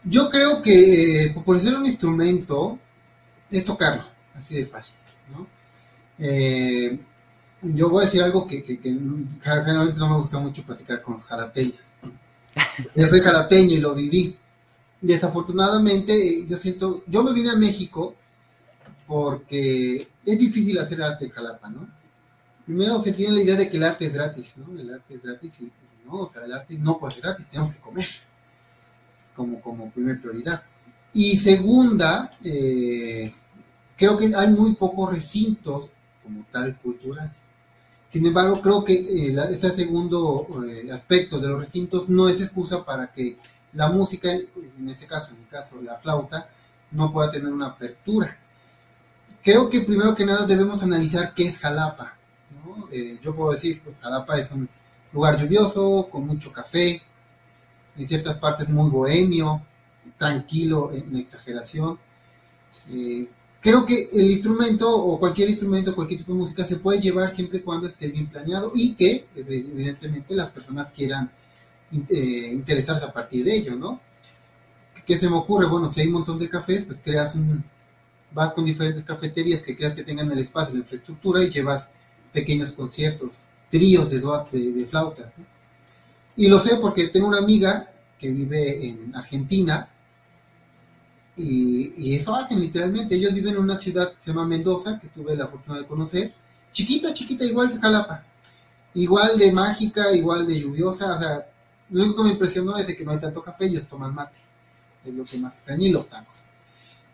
Yo 0.03 0.29
creo 0.29 0.61
que 0.61 1.27
eh, 1.27 1.31
popularizar 1.31 1.77
un 1.77 1.87
instrumento 1.87 2.81
es 3.49 3.62
tocarlo, 3.62 4.03
así 4.35 4.57
de 4.57 4.67
fácil, 4.67 4.97
¿no? 5.33 5.47
Eh, 6.19 6.99
yo 7.62 7.91
voy 7.91 8.03
a 8.03 8.07
decir 8.07 8.23
algo 8.25 8.45
que, 8.45 8.61
generalmente 9.41 10.01
no 10.01 10.09
me 10.09 10.17
gusta 10.17 10.41
mucho 10.41 10.64
platicar 10.64 11.01
con 11.01 11.14
los 11.14 11.25
jalapeños. 11.25 11.88
Yo 12.94 13.06
soy 13.06 13.20
jalapeño 13.20 13.74
y 13.74 13.80
lo 13.80 13.94
viví. 13.94 14.37
Desafortunadamente, 15.00 16.46
yo 16.46 16.56
siento, 16.56 17.02
yo 17.06 17.22
me 17.22 17.32
vine 17.32 17.50
a 17.50 17.56
México 17.56 18.14
porque 19.06 19.96
es 20.24 20.38
difícil 20.38 20.78
hacer 20.78 21.02
arte 21.02 21.26
en 21.26 21.30
Jalapa, 21.30 21.68
¿no? 21.70 21.88
Primero 22.66 23.00
se 23.00 23.12
tiene 23.12 23.34
la 23.34 23.42
idea 23.42 23.56
de 23.56 23.70
que 23.70 23.78
el 23.78 23.84
arte 23.84 24.06
es 24.06 24.12
gratis, 24.12 24.54
¿no? 24.56 24.78
El 24.78 24.92
arte 24.92 25.14
es 25.14 25.22
gratis 25.22 25.54
y 25.61 25.72
no, 26.04 26.20
o 26.20 26.28
sea, 26.28 26.44
el 26.44 26.52
arte 26.52 26.78
no 26.78 26.98
puede 26.98 27.14
ser 27.14 27.22
gratis, 27.22 27.46
tenemos 27.48 27.70
que 27.70 27.80
comer 27.80 28.06
como, 29.34 29.61
como 29.61 29.90
primera 29.90 30.20
prioridad. 30.20 30.62
Y 31.14 31.37
segunda, 31.37 32.30
eh, 32.44 33.32
creo 33.96 34.16
que 34.16 34.30
hay 34.34 34.48
muy 34.48 34.74
pocos 34.74 35.12
recintos 35.12 35.88
como 36.22 36.44
tal 36.50 36.76
cultural. 36.78 37.32
Sin 38.09 38.25
embargo, 38.25 38.61
creo 38.62 38.83
que 38.83 38.94
eh, 38.94 39.37
este 39.51 39.71
segundo 39.71 40.47
eh, 40.66 40.90
aspecto 40.90 41.38
de 41.38 41.49
los 41.49 41.61
recintos 41.61 42.09
no 42.09 42.27
es 42.27 42.40
excusa 42.40 42.83
para 42.85 43.12
que 43.12 43.37
la 43.75 43.90
música, 43.90 44.33
en 44.33 44.88
este 44.88 45.07
caso, 45.07 45.33
en 45.33 45.40
mi 45.40 45.44
caso, 45.44 45.81
la 45.83 45.99
flauta, 45.99 46.49
no 46.90 47.12
pueda 47.12 47.31
tener 47.31 47.53
una 47.53 47.66
apertura. 47.66 48.35
Creo 49.42 49.68
que 49.68 49.83
primero 49.83 50.14
que 50.14 50.25
nada 50.25 50.47
debemos 50.47 50.83
analizar 50.83 51.35
qué 51.35 51.47
es 51.47 51.59
Jalapa. 51.59 52.16
Eh, 52.90 53.21
yo 53.23 53.35
puedo 53.35 53.53
decir, 53.53 53.83
que 53.83 53.92
Jalapa 54.01 54.38
es 54.38 54.53
un 54.53 54.66
lugar 55.12 55.38
lluvioso, 55.38 56.09
con 56.11 56.27
mucho 56.27 56.51
café, 56.51 57.03
en 57.94 58.09
ciertas 58.09 58.38
partes 58.38 58.71
muy 58.71 58.88
bohemio, 58.88 59.62
tranquilo 60.16 60.90
en 60.94 61.14
exageración. 61.14 61.99
Creo 63.61 63.85
que 63.85 64.09
el 64.12 64.31
instrumento 64.31 64.90
o 64.90 65.18
cualquier 65.18 65.51
instrumento, 65.51 65.94
cualquier 65.94 66.21
tipo 66.21 66.33
de 66.33 66.38
música 66.38 66.64
se 66.64 66.77
puede 66.77 67.01
llevar 67.01 67.31
siempre 67.31 67.59
y 67.59 67.62
cuando 67.62 67.87
esté 67.87 68.09
bien 68.09 68.29
planeado 68.29 68.71
y 68.75 68.94
que 68.94 69.27
evidentemente 69.35 70.35
las 70.35 70.51
personas 70.51 70.92
quieran 70.92 71.31
eh, 71.92 72.51
interesarse 72.53 73.05
a 73.05 73.12
partir 73.12 73.44
de 73.44 73.57
ello, 73.57 73.77
¿no? 73.77 74.01
¿Qué 75.07 75.18
se 75.18 75.29
me 75.29 75.37
ocurre? 75.37 75.66
Bueno, 75.66 75.89
si 75.89 76.01
hay 76.01 76.07
un 76.09 76.14
montón 76.14 76.39
de 76.39 76.49
cafés, 76.49 76.85
pues 76.85 77.01
creas 77.03 77.35
un, 77.35 77.64
vas 78.32 78.53
con 78.53 78.64
diferentes 78.64 79.03
cafeterías 79.05 79.62
que 79.62 79.76
creas 79.76 79.95
que 79.95 80.03
tengan 80.03 80.30
el 80.30 80.39
espacio, 80.39 80.74
la 80.74 80.80
infraestructura 80.80 81.43
y 81.43 81.51
llevas 81.51 81.89
pequeños 82.32 82.72
conciertos, 82.72 83.45
tríos 83.70 84.11
de, 84.11 84.20
de, 84.20 84.72
de 84.72 84.85
flautas. 84.85 85.32
Y 86.37 86.47
lo 86.49 86.61
sé 86.61 86.76
porque 86.76 87.09
tengo 87.09 87.26
una 87.26 87.39
amiga 87.39 87.91
que 88.18 88.30
vive 88.30 88.87
en 88.87 89.14
Argentina 89.14 89.89
y, 91.39 92.14
eso 92.14 92.34
hacen 92.34 92.61
literalmente. 92.61 93.14
Ellos 93.14 93.32
viven 93.32 93.55
en 93.55 93.61
una 93.61 93.76
ciudad 93.76 94.12
que 94.12 94.20
se 94.20 94.30
llama 94.30 94.47
Mendoza, 94.47 94.99
que 94.99 95.09
tuve 95.09 95.36
la 95.36 95.47
fortuna 95.47 95.78
de 95.78 95.86
conocer. 95.86 96.34
Chiquita, 96.72 97.14
chiquita, 97.14 97.45
igual 97.45 97.70
que 97.70 97.78
Jalapa. 97.78 98.24
Igual 98.95 99.39
de 99.39 99.53
mágica, 99.53 100.12
igual 100.12 100.47
de 100.47 100.61
lluviosa. 100.61 101.16
O 101.16 101.20
sea, 101.20 101.47
lo 101.91 102.03
único 102.03 102.22
que 102.22 102.28
me 102.28 102.32
impresionó 102.32 102.76
es 102.76 102.89
de 102.89 102.97
que 102.97 103.05
no 103.05 103.12
hay 103.12 103.20
tanto 103.20 103.41
café, 103.41 103.66
ellos 103.66 103.86
toman 103.86 104.14
mate. 104.14 104.39
Es 105.05 105.14
lo 105.14 105.24
que 105.24 105.39
más 105.39 105.57
extraña, 105.57 105.86
y 105.86 105.93
los 105.93 106.09
tacos. 106.09 106.47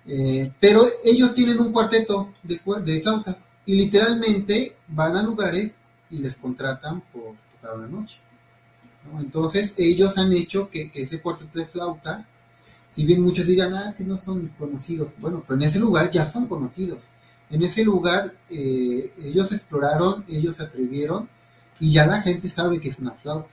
Eh, 0.07 0.51
pero 0.59 0.85
ellos 1.05 1.35
tienen 1.35 1.61
un 1.61 1.73
cuarteto 1.73 2.33
de, 2.43 2.61
de 2.85 3.01
flautas 3.01 3.49
y 3.65 3.75
literalmente 3.75 4.77
van 4.89 5.17
a 5.17 5.23
lugares 5.23 5.75
y 6.11 6.19
les 6.19 6.37
contratan 6.37 7.01
por 7.13 7.35
tocar 7.53 7.77
una 7.77 7.89
noche. 7.89 8.19
Entonces 9.19 9.75
ellos 9.77 10.17
han 10.17 10.33
hecho 10.33 10.71
que, 10.71 10.91
que 10.91 11.03
ese 11.03 11.21
cuarteto 11.21 11.59
de 11.59 11.67
flauta 11.67 12.27
si 12.95 13.05
bien 13.05 13.23
muchos 13.23 13.47
dirán, 13.47 13.75
ah, 13.75 13.95
que 13.97 14.05
no 14.05 14.17
son 14.17 14.49
conocidos, 14.57 15.13
bueno, 15.19 15.43
pero 15.47 15.59
en 15.59 15.67
ese 15.67 15.81
lugar 15.81 16.11
ya 16.11 16.25
son 16.25 16.47
conocidos. 16.47 17.11
En 17.51 17.63
ese 17.63 17.85
lugar 17.85 18.35
eh, 18.49 19.13
ellos 19.23 19.53
exploraron, 19.53 20.25
ellos 20.29 20.57
se 20.57 20.63
atrevieron 20.63 21.29
y 21.81 21.93
ya 21.93 22.07
la 22.07 22.23
gente 22.23 22.49
sabe 22.49 22.81
que 22.81 22.89
es 22.89 23.01
una 23.01 23.11
flauta. 23.11 23.53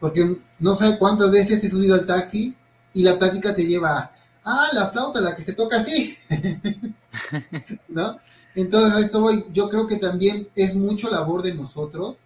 Porque 0.00 0.38
no 0.58 0.74
sé 0.74 0.98
cuántas 0.98 1.30
veces 1.30 1.62
he 1.62 1.70
subido 1.70 1.94
al 1.94 2.04
taxi 2.04 2.56
y 2.92 3.02
la 3.02 3.16
plática 3.18 3.54
te 3.54 3.64
lleva, 3.64 4.10
ah, 4.44 4.68
la 4.72 4.88
flauta, 4.88 5.20
la 5.20 5.36
que 5.36 5.42
se 5.42 5.52
toca 5.52 5.80
así. 5.80 6.18
¿No? 7.88 8.18
Entonces, 8.56 9.04
esto 9.04 9.20
voy, 9.20 9.46
yo 9.52 9.68
creo 9.68 9.86
que 9.86 9.96
también 9.96 10.48
es 10.56 10.74
mucho 10.74 11.10
labor 11.10 11.42
de 11.42 11.54
nosotros, 11.54 12.16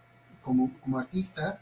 como, 0.43 0.73
como 0.81 0.99
artistas, 0.99 1.57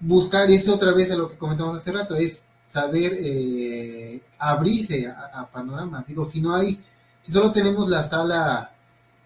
buscar, 0.00 0.50
y 0.50 0.56
eso 0.56 0.74
otra 0.74 0.92
vez 0.92 1.10
a 1.10 1.16
lo 1.16 1.28
que 1.28 1.36
comentamos 1.36 1.76
hace 1.76 1.92
rato, 1.92 2.16
es 2.16 2.44
saber 2.72 3.12
eh, 3.20 4.22
abrirse 4.38 5.06
a, 5.06 5.46
panoramas. 5.52 6.06
Digo, 6.06 6.24
si 6.24 6.40
no 6.40 6.54
hay, 6.54 6.82
si 7.20 7.30
solo 7.30 7.52
tenemos 7.52 7.90
la 7.90 8.02
sala 8.02 8.72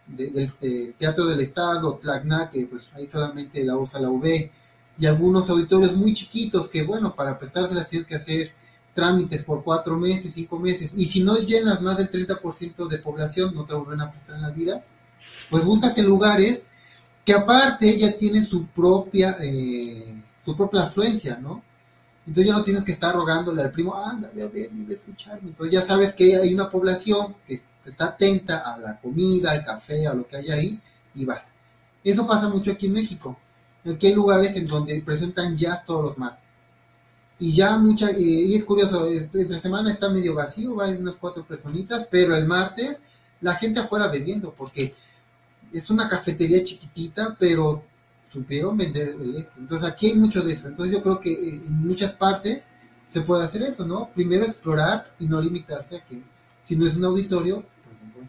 del 0.04 0.94
Teatro 0.98 1.26
del 1.26 1.40
Estado, 1.40 1.94
Tlacna, 1.94 2.50
que 2.50 2.66
pues 2.66 2.90
ahí 2.94 3.06
solamente 3.06 3.64
la 3.64 3.76
usa 3.76 4.00
la 4.00 4.10
UB, 4.10 4.50
y 4.98 5.06
algunos 5.06 5.48
auditorios 5.48 5.94
muy 5.94 6.12
chiquitos 6.12 6.68
que, 6.68 6.82
bueno, 6.82 7.14
para 7.14 7.38
prestárselas 7.38 7.88
tienes 7.88 8.08
que 8.08 8.16
hacer 8.16 8.52
trámites 8.94 9.44
por 9.44 9.62
cuatro 9.62 9.96
meses, 9.96 10.32
cinco 10.34 10.58
meses, 10.58 10.90
y 10.96 11.04
si 11.04 11.22
no 11.22 11.36
llenas 11.36 11.82
más 11.82 11.98
del 11.98 12.10
30% 12.10 12.88
de 12.88 12.98
población, 12.98 13.54
no 13.54 13.64
te 13.64 13.74
vuelven 13.74 14.00
a 14.00 14.10
prestar 14.10 14.36
en 14.36 14.42
la 14.42 14.50
vida, 14.50 14.82
pues 15.50 15.62
buscas 15.64 15.96
en 15.98 16.06
lugares 16.06 16.62
que 17.24 17.32
aparte 17.32 17.96
ya 17.96 18.16
tiene 18.16 18.42
su 18.42 18.66
propia, 18.66 19.36
eh, 19.40 20.20
su 20.44 20.56
propia 20.56 20.82
afluencia, 20.82 21.36
¿no? 21.36 21.62
Entonces 22.26 22.46
ya 22.46 22.58
no 22.58 22.64
tienes 22.64 22.82
que 22.82 22.92
estar 22.92 23.14
rogándole 23.14 23.62
al 23.62 23.70
primo, 23.70 23.96
anda, 23.96 24.30
ve 24.34 24.42
a 24.42 24.48
ver, 24.48 24.72
ni 24.72 24.92
a 24.92 24.96
escucharme. 24.96 25.50
Entonces 25.50 25.72
ya 25.72 25.82
sabes 25.82 26.12
que 26.12 26.36
hay 26.36 26.52
una 26.52 26.68
población 26.68 27.36
que 27.46 27.60
está 27.84 28.06
atenta 28.06 28.58
a 28.58 28.78
la 28.78 29.00
comida, 29.00 29.52
al 29.52 29.64
café, 29.64 30.06
a 30.06 30.14
lo 30.14 30.26
que 30.26 30.36
hay 30.36 30.50
ahí, 30.50 30.80
y 31.14 31.24
vas. 31.24 31.52
Eso 32.02 32.26
pasa 32.26 32.48
mucho 32.48 32.72
aquí 32.72 32.86
en 32.86 32.94
México. 32.94 33.38
Aquí 33.84 34.08
hay 34.08 34.14
lugares 34.14 34.56
en 34.56 34.66
donde 34.66 35.00
presentan 35.02 35.56
jazz 35.56 35.84
todos 35.84 36.02
los 36.02 36.18
martes. 36.18 36.44
Y 37.38 37.52
ya 37.52 37.76
mucha, 37.76 38.10
y 38.10 38.54
es 38.54 38.64
curioso, 38.64 39.06
entre 39.06 39.60
semana 39.60 39.92
está 39.92 40.08
medio 40.08 40.34
vacío, 40.34 40.74
va 40.74 40.88
unas 40.88 41.16
cuatro 41.16 41.44
personitas, 41.44 42.08
pero 42.10 42.34
el 42.34 42.46
martes 42.46 42.98
la 43.40 43.54
gente 43.54 43.80
afuera 43.80 44.08
bebiendo, 44.08 44.54
porque 44.54 44.92
es 45.72 45.90
una 45.90 46.08
cafetería 46.08 46.64
chiquitita, 46.64 47.36
pero 47.38 47.84
supieron 48.32 48.76
vender 48.76 49.08
el 49.08 49.36
este. 49.36 49.58
Entonces 49.60 49.88
aquí 49.88 50.08
hay 50.08 50.14
mucho 50.14 50.42
de 50.42 50.52
eso. 50.52 50.68
Entonces 50.68 50.94
yo 50.94 51.02
creo 51.02 51.20
que 51.20 51.32
eh, 51.32 51.62
en 51.66 51.78
muchas 51.78 52.12
partes 52.12 52.64
se 53.06 53.20
puede 53.20 53.44
hacer 53.44 53.62
eso, 53.62 53.86
¿no? 53.86 54.10
Primero 54.14 54.44
explorar 54.44 55.04
y 55.18 55.26
no 55.26 55.40
limitarse 55.40 55.96
a 55.96 56.04
que 56.04 56.22
si 56.62 56.76
no 56.76 56.86
es 56.86 56.96
un 56.96 57.04
auditorio, 57.04 57.64
pues 57.84 57.96
no 58.02 58.12
voy. 58.14 58.28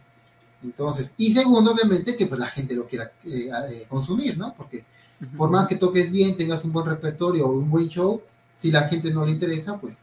Entonces, 0.62 1.12
y 1.16 1.32
segundo, 1.32 1.72
obviamente, 1.72 2.16
que 2.16 2.26
pues 2.26 2.40
la 2.40 2.46
gente 2.46 2.74
lo 2.74 2.86
quiera 2.86 3.12
eh, 3.24 3.50
eh, 3.70 3.86
consumir, 3.88 4.38
¿no? 4.38 4.54
Porque 4.54 4.84
por 5.36 5.50
más 5.50 5.66
que 5.66 5.76
toques 5.76 6.12
bien, 6.12 6.36
tengas 6.36 6.64
un 6.64 6.72
buen 6.72 6.86
repertorio 6.86 7.46
o 7.46 7.52
un 7.52 7.70
buen 7.70 7.88
show, 7.88 8.22
si 8.56 8.70
la 8.70 8.88
gente 8.88 9.10
no 9.10 9.24
le 9.24 9.32
interesa, 9.32 9.78
pues, 9.78 9.98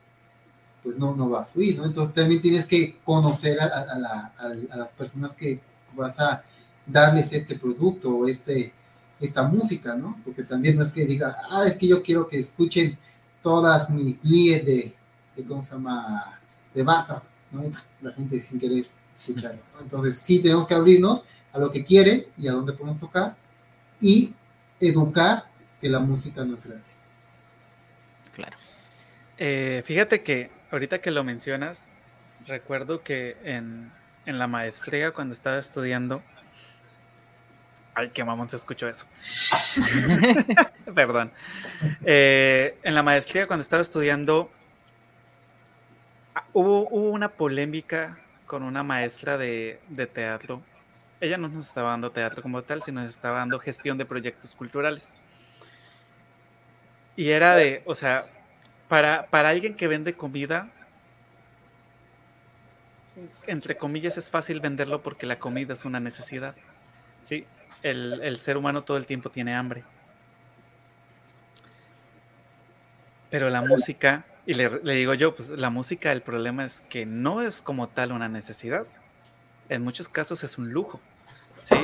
pues 0.83 0.97
no, 0.97 1.15
no 1.15 1.29
va 1.29 1.41
a 1.41 1.45
fluir, 1.45 1.77
¿no? 1.77 1.85
Entonces 1.85 2.13
también 2.13 2.41
tienes 2.41 2.65
que 2.65 2.99
conocer 3.03 3.59
a, 3.59 3.67
las 4.75 4.91
personas 4.91 5.33
que 5.33 5.61
vas 5.95 6.19
a 6.19 6.43
darles 6.85 7.31
este 7.33 7.57
producto 7.57 8.09
o 8.09 8.27
este, 8.27 8.73
esta 9.19 9.43
música, 9.43 9.95
¿no? 9.95 10.19
Porque 10.23 10.43
también 10.43 10.75
no 10.75 10.83
es 10.83 10.91
que 10.91 11.05
diga, 11.05 11.35
ah, 11.51 11.63
es 11.65 11.75
que 11.75 11.87
yo 11.87 12.03
quiero 12.03 12.27
que 12.27 12.39
escuchen 12.39 12.97
todas 13.41 13.89
mis 13.89 14.23
líes 14.23 14.65
de, 14.65 14.93
de 15.35 15.43
¿cómo 15.45 15.61
se 15.61 15.73
llama? 15.73 16.39
De 16.73 16.83
Bartok, 16.83 17.23
¿no? 17.51 17.63
La 18.01 18.11
gente 18.11 18.39
sin 18.41 18.59
querer 18.59 18.85
escuchar, 19.13 19.55
¿no? 19.55 19.81
Entonces 19.81 20.17
sí 20.17 20.41
tenemos 20.41 20.67
que 20.67 20.73
abrirnos 20.73 21.23
a 21.53 21.59
lo 21.59 21.71
que 21.71 21.83
quieren 21.83 22.25
y 22.37 22.47
a 22.47 22.51
dónde 22.51 22.73
podemos 22.73 22.99
tocar 22.99 23.35
y 24.01 24.33
educar 24.79 25.45
que 25.79 25.89
la 25.89 25.99
música 25.99 26.43
no 26.43 26.55
es 26.55 26.67
gratis. 26.67 26.97
Claro. 28.33 28.57
Eh, 29.37 29.83
fíjate 29.85 30.21
que 30.21 30.51
ahorita 30.71 30.99
que 30.99 31.11
lo 31.11 31.23
mencionas, 31.23 31.79
recuerdo 32.45 33.03
que 33.03 33.37
en, 33.43 33.91
la 34.25 34.47
maestría, 34.47 35.11
cuando 35.11 35.33
estaba 35.33 35.57
estudiando, 35.57 36.23
Ay, 37.97 38.09
qué 38.09 38.25
mamón 38.25 38.49
se 38.49 38.57
escuchó 38.57 38.89
eso. 38.89 39.05
Perdón. 40.93 41.31
Eh, 42.03 42.77
en 42.83 42.93
la 42.93 43.01
maestría, 43.01 43.47
cuando 43.47 43.61
estaba 43.61 43.81
estudiando, 43.81 44.51
ah, 46.35 46.43
hubo, 46.51 46.89
una 46.89 47.29
polémica 47.29 48.17
con 48.45 48.63
una 48.63 48.83
maestra 48.83 49.37
de, 49.37 49.79
de, 49.87 50.07
teatro. 50.07 50.61
Ella 51.21 51.37
no 51.37 51.47
nos 51.47 51.67
estaba 51.67 51.91
dando 51.91 52.11
teatro 52.11 52.41
como 52.41 52.61
tal, 52.63 52.83
sino 52.83 53.01
nos 53.01 53.11
estaba 53.11 53.39
dando 53.39 53.57
gestión 53.59 53.97
de 53.97 54.05
proyectos 54.05 54.53
culturales. 54.53 55.13
Y 57.15 57.29
era 57.29 57.55
de, 57.55 57.81
o 57.85 57.95
sea, 57.95 58.25
para, 58.89 59.27
para 59.27 59.49
alguien 59.49 59.73
que 59.73 59.87
vende 59.87 60.13
comida, 60.13 60.69
entre 63.47 63.77
comillas, 63.77 64.17
es 64.17 64.29
fácil 64.29 64.59
venderlo 64.59 65.01
porque 65.01 65.25
la 65.25 65.39
comida 65.39 65.73
es 65.73 65.85
una 65.85 66.01
necesidad. 66.01 66.55
Sí, 67.23 67.45
el, 67.83 68.21
el 68.23 68.39
ser 68.39 68.57
humano 68.57 68.83
todo 68.83 68.97
el 68.97 69.05
tiempo 69.05 69.29
tiene 69.29 69.55
hambre. 69.55 69.83
Pero 73.29 73.49
la 73.49 73.61
música, 73.61 74.25
y 74.45 74.53
le, 74.53 74.69
le, 74.83 74.93
digo 74.93 75.13
yo, 75.13 75.35
pues 75.35 75.49
la 75.49 75.69
música, 75.69 76.11
el 76.11 76.21
problema 76.21 76.65
es 76.65 76.81
que 76.81 77.05
no 77.05 77.41
es 77.41 77.61
como 77.61 77.89
tal 77.89 78.11
una 78.11 78.29
necesidad. 78.29 78.85
En 79.69 79.83
muchos 79.83 80.07
casos 80.07 80.43
es 80.43 80.57
un 80.57 80.71
lujo. 80.71 80.99
¿sí? 81.61 81.75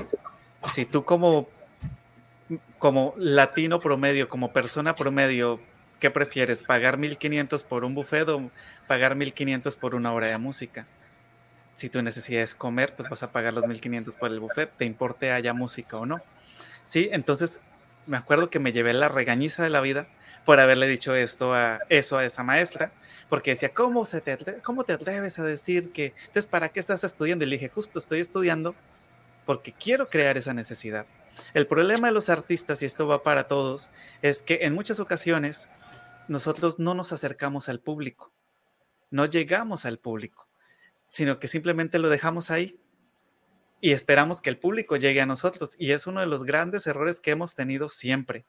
Si 0.67 0.85
tú 0.85 1.03
como 1.03 1.49
como 2.79 3.13
latino 3.17 3.79
promedio, 3.79 4.29
como 4.29 4.51
persona 4.51 4.95
promedio, 4.95 5.59
¿qué 5.99 6.09
prefieres? 6.09 6.63
¿Pagar 6.63 6.97
1500 6.97 7.63
por 7.63 7.83
un 7.83 7.95
buffet 7.95 8.27
o 8.29 8.49
pagar 8.87 9.15
1500 9.15 9.75
por 9.75 9.95
una 9.95 10.11
hora 10.13 10.27
de 10.27 10.37
música? 10.37 10.85
Si 11.75 11.89
tu 11.89 12.01
necesidad 12.01 12.43
es 12.43 12.55
comer, 12.55 12.95
pues 12.95 13.09
vas 13.09 13.23
a 13.23 13.31
pagar 13.31 13.53
los 13.53 13.65
1500 13.65 14.15
por 14.15 14.31
el 14.31 14.39
buffet, 14.39 14.71
te 14.77 14.85
importe 14.85 15.31
haya 15.31 15.53
música 15.53 15.97
o 15.97 16.05
no. 16.05 16.21
Sí, 16.85 17.09
entonces 17.11 17.59
me 18.05 18.17
acuerdo 18.17 18.49
que 18.49 18.59
me 18.59 18.73
llevé 18.73 18.93
la 18.93 19.09
regañiza 19.09 19.63
de 19.63 19.69
la 19.69 19.81
vida 19.81 20.07
por 20.45 20.59
haberle 20.59 20.87
dicho 20.87 21.15
esto 21.15 21.53
a 21.53 21.79
eso 21.89 22.17
a 22.17 22.25
esa 22.25 22.43
maestra, 22.43 22.91
porque 23.29 23.51
decía, 23.51 23.73
¿cómo, 23.73 24.05
se 24.05 24.21
te, 24.21 24.37
¿cómo 24.63 24.83
te 24.83 24.93
atreves 24.93 25.39
a 25.39 25.43
decir 25.43 25.91
que, 25.91 26.13
entonces, 26.25 26.47
¿para 26.47 26.69
qué 26.69 26.79
estás 26.79 27.03
estudiando? 27.03 27.45
Y 27.45 27.47
le 27.47 27.55
dije, 27.55 27.69
justo 27.69 27.99
estoy 27.99 28.19
estudiando 28.19 28.75
porque 29.45 29.71
quiero 29.71 30.09
crear 30.09 30.37
esa 30.37 30.53
necesidad. 30.53 31.05
El 31.53 31.67
problema 31.67 32.07
de 32.07 32.13
los 32.13 32.29
artistas, 32.29 32.81
y 32.81 32.85
esto 32.85 33.07
va 33.07 33.23
para 33.23 33.47
todos, 33.47 33.89
es 34.21 34.41
que 34.41 34.59
en 34.63 34.73
muchas 34.73 34.99
ocasiones 34.99 35.67
nosotros 36.27 36.79
no 36.79 36.93
nos 36.93 37.13
acercamos 37.13 37.69
al 37.69 37.79
público, 37.79 38.31
no 39.09 39.25
llegamos 39.25 39.85
al 39.85 39.97
público, 39.97 40.47
sino 41.11 41.39
que 41.39 41.49
simplemente 41.49 41.99
lo 41.99 42.07
dejamos 42.07 42.51
ahí 42.51 42.79
y 43.81 43.91
esperamos 43.91 44.39
que 44.39 44.49
el 44.49 44.57
público 44.57 44.95
llegue 44.95 45.19
a 45.19 45.25
nosotros. 45.25 45.75
Y 45.77 45.91
es 45.91 46.07
uno 46.07 46.21
de 46.21 46.25
los 46.25 46.45
grandes 46.45 46.87
errores 46.87 47.19
que 47.19 47.31
hemos 47.31 47.53
tenido 47.53 47.89
siempre. 47.89 48.45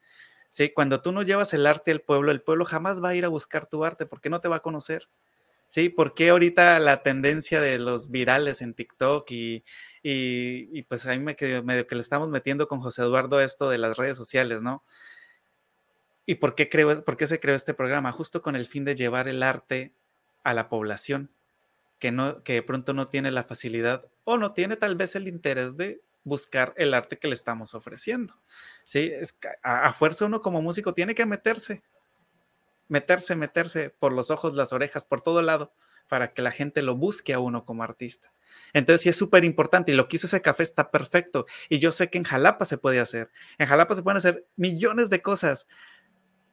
¿Sí? 0.47 0.69
Cuando 0.69 1.01
tú 1.01 1.11
no 1.11 1.23
llevas 1.23 1.53
el 1.53 1.65
arte 1.65 1.91
al 1.91 1.99
pueblo, 1.99 2.31
el 2.31 2.41
pueblo 2.41 2.63
jamás 2.63 3.03
va 3.03 3.09
a 3.09 3.15
ir 3.15 3.25
a 3.25 3.27
buscar 3.27 3.65
tu 3.65 3.83
arte 3.83 4.05
porque 4.05 4.29
no 4.29 4.39
te 4.39 4.47
va 4.47 4.57
a 4.57 4.61
conocer. 4.61 5.09
¿sí? 5.67 5.89
¿Por 5.89 6.13
qué 6.13 6.29
ahorita 6.29 6.79
la 6.79 7.03
tendencia 7.03 7.59
de 7.59 7.79
los 7.79 8.09
virales 8.11 8.61
en 8.61 8.73
TikTok 8.73 9.29
y, 9.31 9.65
y, 10.01 10.83
pues 10.83 11.05
a 11.05 11.11
mí 11.11 11.19
me 11.19 11.35
quedó 11.35 11.63
medio 11.63 11.85
que 11.85 11.95
le 11.95 12.01
estamos 12.01 12.29
metiendo 12.29 12.69
con 12.69 12.79
José 12.79 13.01
Eduardo 13.01 13.41
esto 13.41 13.69
de 13.69 13.77
las 13.77 13.97
redes 13.97 14.15
sociales, 14.15 14.61
¿no? 14.61 14.85
¿Y 16.25 16.35
por 16.35 16.55
creo, 16.55 17.03
por 17.03 17.17
qué 17.17 17.27
se 17.27 17.41
creó 17.41 17.55
este 17.57 17.73
programa? 17.73 18.13
Justo 18.13 18.41
con 18.41 18.55
el 18.55 18.67
fin 18.67 18.85
de 18.85 18.95
llevar 18.95 19.27
el 19.27 19.43
arte 19.43 19.91
a 20.45 20.53
la 20.53 20.69
población 20.69 21.32
que, 22.11 22.53
de 22.53 22.63
pronto 22.63 22.93
no 22.93 23.07
tiene 23.07 23.31
la 23.31 23.43
facilidad 23.43 24.05
o 24.23 24.37
no 24.37 24.53
tiene 24.53 24.75
tal 24.75 24.95
vez 24.95 25.15
el 25.15 25.27
interés 25.27 25.77
de 25.77 26.01
buscar 26.23 26.73
el 26.77 26.93
arte 26.93 27.17
que 27.17 27.27
le 27.27 27.35
estamos 27.35 27.75
ofreciendo. 27.75 28.35
¿sí? 28.85 29.11
Es, 29.13 29.37
a, 29.61 29.87
a 29.87 29.93
fuerza 29.93 30.25
uno 30.25 30.41
como 30.41 30.61
músico 30.61 30.93
tiene 30.93 31.15
que 31.15 31.25
meterse 31.25 31.83
meterse, 32.87 33.35
meterse 33.35 33.89
por 33.89 34.13
los 34.13 34.29
ojos, 34.29 34.55
las 34.55 34.73
orejas, 34.73 35.05
por 35.05 35.21
todo 35.21 35.41
lado, 35.41 35.73
para 36.09 36.33
que 36.33 36.41
la 36.41 36.51
gente 36.51 36.81
lo 36.81 36.95
busque 36.95 37.33
a 37.33 37.39
uno 37.39 37.65
como 37.65 37.83
artista. 37.83 38.31
Entonces 38.71 39.01
sí 39.01 39.09
es 39.09 39.15
súper 39.15 39.45
importante 39.45 39.91
y 39.91 39.95
lo 39.95 40.07
que 40.07 40.17
hizo 40.17 40.27
ese 40.27 40.41
café 40.41 40.63
está 40.63 40.91
perfecto. 40.91 41.45
Y 41.69 41.79
yo 41.79 41.91
sé 41.91 42.09
que 42.09 42.19
en 42.19 42.23
Jalapa 42.23 42.65
se 42.65 42.77
puede 42.77 42.99
hacer. 42.99 43.31
En 43.57 43.67
Jalapa 43.67 43.95
se 43.95 44.03
pueden 44.03 44.17
hacer 44.17 44.45
millones 44.55 45.09
de 45.09 45.21
cosas, 45.21 45.65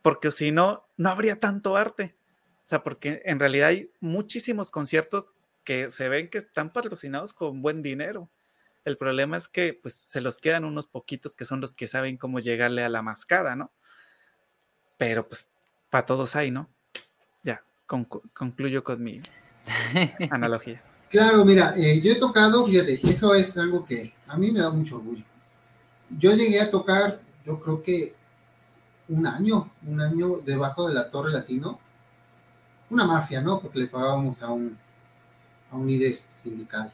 porque 0.03 0.31
si 0.31 0.51
no, 0.51 0.89
no 0.97 1.11
habría 1.11 1.37
tanto 1.37 1.77
arte. 1.77 2.17
O 2.65 2.69
sea, 2.71 2.83
porque 2.83 3.21
en 3.25 3.39
realidad 3.39 3.69
hay 3.69 3.91
muchísimos 4.01 4.71
conciertos 4.71 5.35
que 5.65 5.91
se 5.91 6.09
ven 6.09 6.31
que 6.31 6.39
están 6.39 6.73
patrocinados 6.73 7.33
con 7.33 7.63
buen 7.63 7.83
dinero. 7.83 8.31
El 8.85 8.97
problema 8.97 9.37
es 9.37 9.49
que 9.49 9.75
pues 9.75 9.95
se 9.95 10.21
los 10.21 10.39
quedan 10.39 10.65
unos 10.65 10.87
poquitos 10.87 11.37
que 11.37 11.45
son 11.45 11.61
los 11.61 11.75
que 11.75 11.89
saben 11.89 12.17
cómo 12.17 12.41
llegarle 12.41 12.83
a 12.83 12.89
la 12.89 13.03
mascada, 13.03 13.57
¿no? 13.57 13.73
Pero 14.97 15.29
pues 15.29 15.49
para 15.91 16.07
todos 16.07 16.37
hay, 16.37 16.51
¿no? 16.51 16.69
Ya, 17.43 17.63
concluyo 17.87 18.85
con 18.85 19.03
mi 19.03 19.21
analogía. 20.31 20.83
Claro, 21.11 21.45
mira, 21.45 21.75
eh, 21.77 22.01
yo 22.01 22.13
he 22.13 22.15
tocado, 22.15 22.67
fíjate, 22.67 23.01
eso 23.03 23.35
es 23.35 23.57
algo 23.59 23.85
que 23.85 24.15
a 24.29 24.37
mí 24.37 24.51
me 24.51 24.61
da 24.61 24.71
mucho 24.71 24.97
orgullo. 24.97 25.25
Yo 26.09 26.33
llegué 26.35 26.61
a 26.61 26.71
tocar, 26.71 27.21
yo 27.45 27.61
creo 27.61 27.83
que 27.83 28.15
un 29.09 29.27
año, 29.27 29.71
un 29.87 30.01
año 30.01 30.37
debajo 30.45 30.89
de 30.89 30.95
la 30.95 31.11
Torre 31.11 31.33
Latino, 31.33 31.81
una 32.91 33.05
mafia, 33.05 33.41
¿no? 33.41 33.61
Porque 33.61 33.81
le 33.81 33.87
pagábamos 33.89 34.43
a 34.43 34.51
un, 34.51 34.79
a 35.71 35.77
un 35.77 35.87
líder 35.87 36.15
sindical. 36.43 36.93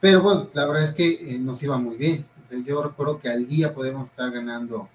Pero 0.00 0.22
bueno, 0.22 0.48
la 0.52 0.66
verdad 0.66 0.84
es 0.84 0.92
que 0.92 1.34
eh, 1.34 1.38
nos 1.38 1.62
iba 1.62 1.78
muy 1.78 1.96
bien. 1.96 2.24
yo 2.64 2.82
recuerdo 2.82 3.18
que 3.18 3.28
al 3.28 3.46
día 3.46 3.74
podemos 3.74 4.10
estar 4.10 4.30
ganando 4.30 4.88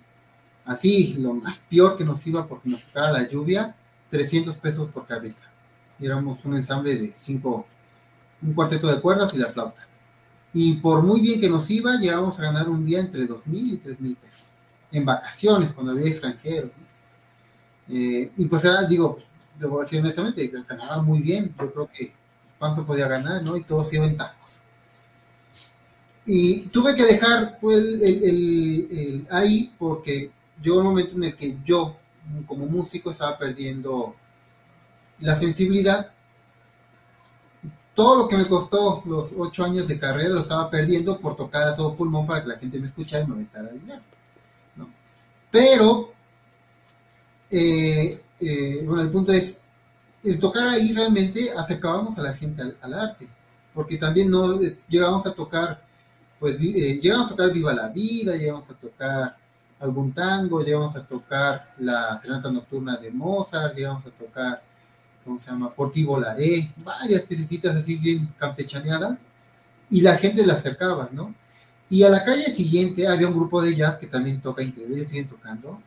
así, 0.65 1.15
lo 1.19 1.33
más 1.33 1.63
peor 1.69 1.97
que 1.97 2.05
nos 2.05 2.25
iba 2.27 2.47
porque 2.47 2.69
nos 2.69 2.83
tocara 2.83 3.11
la 3.11 3.27
lluvia, 3.27 3.75
300 4.09 4.57
pesos 4.57 4.89
por 4.89 5.05
cabeza. 5.05 5.45
Y 5.99 6.05
éramos 6.05 6.45
un 6.45 6.55
ensamble 6.55 6.95
de 6.95 7.11
cinco, 7.11 7.65
un 8.41 8.53
cuarteto 8.53 8.87
de 8.87 9.01
cuerdas 9.01 9.33
y 9.33 9.37
la 9.37 9.47
flauta. 9.47 9.87
Y 10.53 10.75
por 10.75 11.01
muy 11.03 11.21
bien 11.21 11.39
que 11.39 11.49
nos 11.49 11.69
iba, 11.69 11.95
llegábamos 11.97 12.39
a 12.39 12.43
ganar 12.43 12.69
un 12.69 12.85
día 12.85 12.99
entre 12.99 13.25
2 13.25 13.47
mil 13.47 13.73
y 13.73 13.77
3 13.77 13.99
mil 13.99 14.15
pesos. 14.17 14.43
En 14.91 15.05
vacaciones, 15.05 15.71
cuando 15.71 15.93
había 15.93 16.07
extranjeros. 16.07 16.71
Eh, 17.87 18.31
y 18.35 18.45
pues 18.45 18.63
era, 18.65 18.83
digo, 18.83 19.17
te 19.57 19.65
voy 19.65 19.81
a 19.81 19.83
decir 19.83 19.99
honestamente, 19.99 20.45
ganaba 20.67 21.01
muy 21.01 21.21
bien. 21.21 21.53
Yo 21.57 21.71
creo 21.71 21.89
que 21.91 22.13
cuánto 22.61 22.85
podía 22.85 23.07
ganar, 23.07 23.41
¿no? 23.41 23.57
Y 23.57 23.63
todo 23.63 23.83
se 23.83 23.95
iba 23.95 24.05
en 24.05 24.15
tacos. 24.15 24.59
Y 26.27 26.67
tuve 26.67 26.95
que 26.95 27.05
dejar 27.05 27.57
pues, 27.59 27.83
ahí 29.31 29.73
porque 29.79 30.29
llegó 30.61 30.77
un 30.77 30.83
momento 30.83 31.15
en 31.15 31.23
el 31.23 31.35
que 31.35 31.57
yo, 31.65 31.97
como 32.45 32.67
músico, 32.67 33.09
estaba 33.09 33.35
perdiendo 33.35 34.15
la 35.21 35.35
sensibilidad. 35.35 36.11
Todo 37.95 38.15
lo 38.15 38.27
que 38.27 38.37
me 38.37 38.45
costó 38.45 39.01
los 39.07 39.33
ocho 39.39 39.63
años 39.63 39.87
de 39.87 39.97
carrera 39.97 40.29
lo 40.29 40.41
estaba 40.41 40.69
perdiendo 40.69 41.19
por 41.19 41.35
tocar 41.35 41.67
a 41.67 41.73
todo 41.73 41.95
pulmón 41.95 42.27
para 42.27 42.43
que 42.43 42.49
la 42.49 42.59
gente 42.59 42.79
me 42.79 42.85
escuchara 42.85 43.23
y 43.23 43.27
me 43.27 43.33
aventara 43.33 43.69
dinero. 43.69 44.01
Pero, 45.49 46.13
eh, 47.49 48.21
eh, 48.39 48.83
bueno, 48.85 49.01
el 49.01 49.09
punto 49.09 49.33
es, 49.33 49.60
el 50.23 50.39
tocar 50.39 50.67
ahí 50.67 50.93
realmente 50.93 51.49
acercábamos 51.57 52.17
a 52.17 52.23
la 52.23 52.33
gente 52.33 52.61
al, 52.81 52.93
arte, 52.93 53.27
porque 53.73 53.97
también 53.97 54.29
no 54.29 54.61
eh, 54.61 54.77
llegamos 54.87 55.25
a 55.25 55.33
tocar, 55.33 55.81
pues 56.39 56.57
llegamos 56.59 57.27
a 57.27 57.29
tocar 57.29 57.51
Viva 57.51 57.73
la 57.73 57.87
Vida, 57.87 58.35
llegamos 58.35 58.69
a 58.69 58.73
tocar 58.73 59.37
algún 59.79 60.13
tango, 60.13 60.61
llegamos 60.61 60.95
a 60.95 61.05
tocar 61.05 61.73
la 61.79 62.17
serenata 62.19 62.51
nocturna 62.51 62.97
de 62.97 63.09
Mozart, 63.11 63.75
llegamos 63.75 64.05
a 64.05 64.11
tocar, 64.11 64.61
¿cómo 65.23 65.39
se 65.39 65.49
llama? 65.49 65.71
Por 65.71 65.91
ti 65.91 66.03
volaré, 66.03 66.71
varias 66.83 67.23
piececitas 67.23 67.75
así 67.75 67.95
bien 67.95 68.31
campechaneadas, 68.37 69.21
y 69.89 70.01
la 70.01 70.17
gente 70.17 70.45
la 70.45 70.53
acercaba, 70.53 71.09
¿no? 71.11 71.33
Y 71.89 72.03
a 72.03 72.09
la 72.09 72.23
calle 72.23 72.43
siguiente 72.43 73.07
había 73.07 73.27
un 73.27 73.33
grupo 73.33 73.61
de 73.61 73.75
jazz 73.75 73.97
que 73.97 74.07
también 74.07 74.39
toca 74.39 74.61
increíble, 74.61 74.97
ellos 74.97 75.09
siguen 75.09 75.27
tocando, 75.27 75.81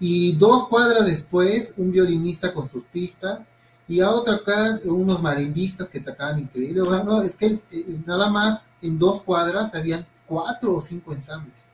y 0.00 0.32
dos 0.32 0.68
cuadras 0.68 1.06
después, 1.06 1.74
un 1.76 1.92
violinista 1.92 2.52
con 2.52 2.68
sus 2.68 2.82
pistas, 2.84 3.40
y 3.88 4.00
a 4.00 4.10
otra 4.10 4.34
acá 4.34 4.78
unos 4.84 5.22
marimbistas 5.22 5.88
que 5.88 6.00
tocaban 6.00 6.38
increíble. 6.38 6.82
O 6.82 7.04
no, 7.04 7.22
es 7.22 7.34
que 7.34 7.46
eh, 7.46 8.00
nada 8.06 8.28
más 8.28 8.66
en 8.82 8.98
dos 8.98 9.22
cuadras 9.22 9.74
habían 9.74 10.06
cuatro 10.26 10.74
o 10.74 10.80
cinco 10.82 11.12
ensambles. 11.14 11.64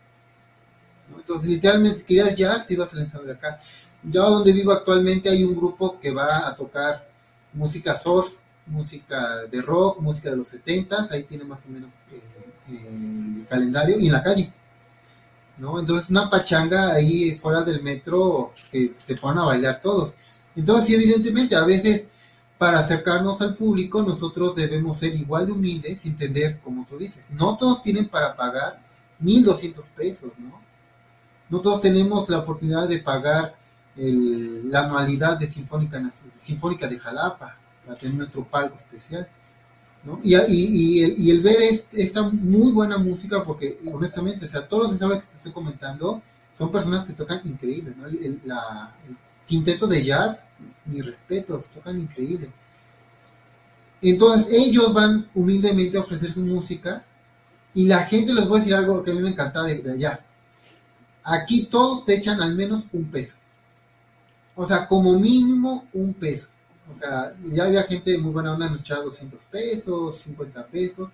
Entonces, 1.15 1.49
literalmente, 1.49 1.99
si 1.99 2.05
querías 2.05 2.35
jazz, 2.37 2.67
te 2.67 2.75
ibas 2.75 2.93
al 2.93 3.01
ensamble 3.01 3.33
acá. 3.33 3.59
Yo 4.03 4.31
donde 4.31 4.53
vivo 4.53 4.71
actualmente 4.73 5.29
hay 5.29 5.43
un 5.43 5.57
grupo 5.57 5.99
que 5.99 6.13
va 6.13 6.49
a 6.49 6.55
tocar 6.55 7.09
música 7.53 7.97
surf, 7.97 8.35
música 8.67 9.47
de 9.51 9.61
rock, 9.61 10.01
música 10.01 10.31
de 10.31 10.37
los 10.37 10.49
70 10.49 11.09
ahí 11.11 11.25
tiene 11.25 11.45
más 11.45 11.67
o 11.67 11.71
menos 11.71 11.93
eh, 12.13 12.89
el 12.89 13.47
calendario, 13.49 13.99
y 13.99 14.07
en 14.07 14.13
la 14.13 14.23
calle. 14.23 14.53
¿no? 15.59 15.81
Entonces, 15.81 16.11
una 16.11 16.31
pachanga 16.31 16.93
ahí 16.93 17.33
fuera 17.37 17.63
del 17.63 17.83
metro 17.83 18.53
que 18.71 18.95
se 18.97 19.17
ponen 19.17 19.39
a 19.39 19.47
bailar 19.47 19.81
todos. 19.81 20.15
Entonces, 20.57 20.91
evidentemente, 20.91 21.57
a 21.57 21.65
veces 21.65 22.09
para 22.59 22.79
acercarnos 22.79 23.41
al 23.41 23.57
público, 23.57 24.03
nosotros 24.03 24.55
debemos 24.55 24.99
ser 24.99 25.15
igual 25.15 25.47
de 25.47 25.53
humildes 25.53 26.05
y 26.05 26.09
entender, 26.09 26.61
como 26.61 26.87
tú 26.87 26.97
dices, 26.97 27.27
no 27.31 27.57
todos 27.57 27.83
tienen 27.83 28.09
para 28.09 28.37
pagar 28.37 28.81
1.200 29.21 29.89
pesos, 29.89 30.33
¿no? 30.39 30.61
No 31.51 31.61
todos 31.61 31.81
tenemos 31.81 32.29
la 32.29 32.39
oportunidad 32.39 32.89
de 32.89 32.99
pagar 32.99 33.55
la 33.97 34.81
anualidad 34.85 35.39
de 35.39 35.47
Sinfónica, 35.47 36.03
Sinfónica 36.33 36.89
de 36.89 36.99
Jalapa, 36.99 37.57
para 37.85 37.99
tener 37.99 38.17
nuestro 38.17 38.45
palco 38.45 38.77
especial. 38.77 39.29
¿no? 40.03 40.19
Y, 40.23 40.35
y, 40.35 41.31
el, 41.31 41.43
ver 41.43 41.57
esta 41.93 42.23
muy 42.23 42.73
buena 42.73 42.99
música, 42.99 43.45
porque 43.45 43.79
honestamente, 43.93 44.47
o 44.47 44.49
sea, 44.49 44.67
todos 44.67 44.85
los 44.85 44.93
ensambles 44.93 45.21
que 45.21 45.31
te 45.31 45.37
estoy 45.37 45.53
comentando 45.53 46.23
son 46.51 46.71
personas 46.73 47.05
que 47.05 47.13
tocan 47.13 47.41
increíble, 47.45 47.95
¿no? 47.97 48.07
el, 48.07 48.41
quinteto 49.47 49.87
de 49.87 50.05
jazz, 50.05 50.43
mis 50.87 51.05
respetos, 51.05 51.69
tocan 51.69 51.99
increíble. 51.99 52.51
Entonces 54.01 54.53
ellos 54.53 54.93
van 54.93 55.29
humildemente 55.35 55.97
a 55.97 56.01
ofrecer 56.01 56.31
su 56.31 56.45
música 56.45 57.05
y 57.73 57.87
la 57.87 58.05
gente 58.05 58.35
les 58.35 58.47
voy 58.47 58.59
a 58.59 58.61
decir 58.61 58.75
algo 58.75 59.03
que 59.03 59.11
a 59.11 59.15
mí 59.15 59.21
me 59.21 59.31
encanta 59.31 59.63
de, 59.63 59.91
allá. 59.91 60.21
Aquí 61.25 61.65
todos 61.65 62.05
te 62.05 62.15
echan 62.15 62.41
al 62.43 62.55
menos 62.55 62.85
un 62.93 63.11
peso. 63.11 63.37
O 64.55 64.67
sea, 64.67 64.87
como 64.87 65.19
mínimo 65.19 65.89
un 65.95 66.15
peso. 66.15 66.49
O 66.91 66.95
sea, 66.95 67.35
ya 67.47 67.65
había 67.65 67.83
gente 67.85 68.19
muy 68.19 68.31
buena 68.31 68.53
onda, 68.53 68.69
nos 68.69 68.81
echaba 68.81 69.05
200 69.05 69.43
pesos, 69.45 70.19
50 70.19 70.67
pesos, 70.67 71.11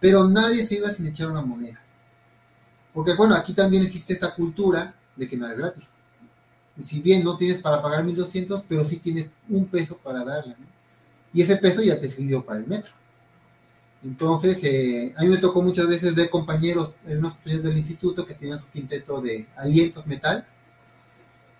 pero 0.00 0.28
nadie 0.28 0.64
se 0.64 0.76
iba 0.76 0.90
sin 0.92 1.08
echar 1.08 1.28
una 1.28 1.42
moneda. 1.42 1.82
Porque 2.94 3.14
bueno, 3.14 3.34
aquí 3.34 3.52
también 3.52 3.82
existe 3.82 4.12
esta 4.12 4.32
cultura 4.32 4.94
de 5.16 5.28
que 5.28 5.36
no 5.36 5.48
es 5.48 5.58
gratis 5.58 5.88
si 6.80 7.00
bien 7.00 7.24
no 7.24 7.36
tienes 7.36 7.60
para 7.60 7.82
pagar 7.82 8.04
1200, 8.04 8.64
pero 8.68 8.84
sí 8.84 8.96
tienes 8.96 9.32
un 9.48 9.66
peso 9.66 9.96
para 9.98 10.24
darle, 10.24 10.56
Y 11.32 11.42
ese 11.42 11.56
peso 11.56 11.82
ya 11.82 11.98
te 12.00 12.08
sirvió 12.08 12.44
para 12.44 12.60
el 12.60 12.66
metro. 12.66 12.92
Entonces, 14.02 14.62
eh, 14.62 15.12
a 15.16 15.22
mí 15.22 15.28
me 15.28 15.38
tocó 15.38 15.60
muchas 15.60 15.88
veces 15.88 16.14
ver 16.14 16.30
compañeros, 16.30 16.96
unos 17.04 17.34
compañeros 17.34 17.64
del 17.64 17.78
instituto 17.78 18.24
que 18.24 18.34
tenían 18.34 18.58
su 18.58 18.68
quinteto 18.68 19.20
de 19.20 19.48
alientos 19.56 20.06
metal 20.06 20.46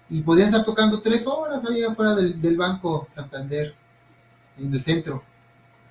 y 0.08 0.22
podían 0.22 0.48
estar 0.48 0.64
tocando 0.64 1.00
tres 1.00 1.26
horas 1.26 1.62
ahí 1.68 1.82
afuera 1.82 2.14
del, 2.14 2.56
Banco 2.56 3.04
Santander, 3.04 3.74
en 4.56 4.72
el 4.72 4.80
centro. 4.80 5.22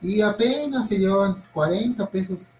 Y 0.01 0.21
apenas 0.21 0.87
se 0.87 0.97
llevaban 0.99 1.41
40 1.53 2.09
pesos. 2.09 2.53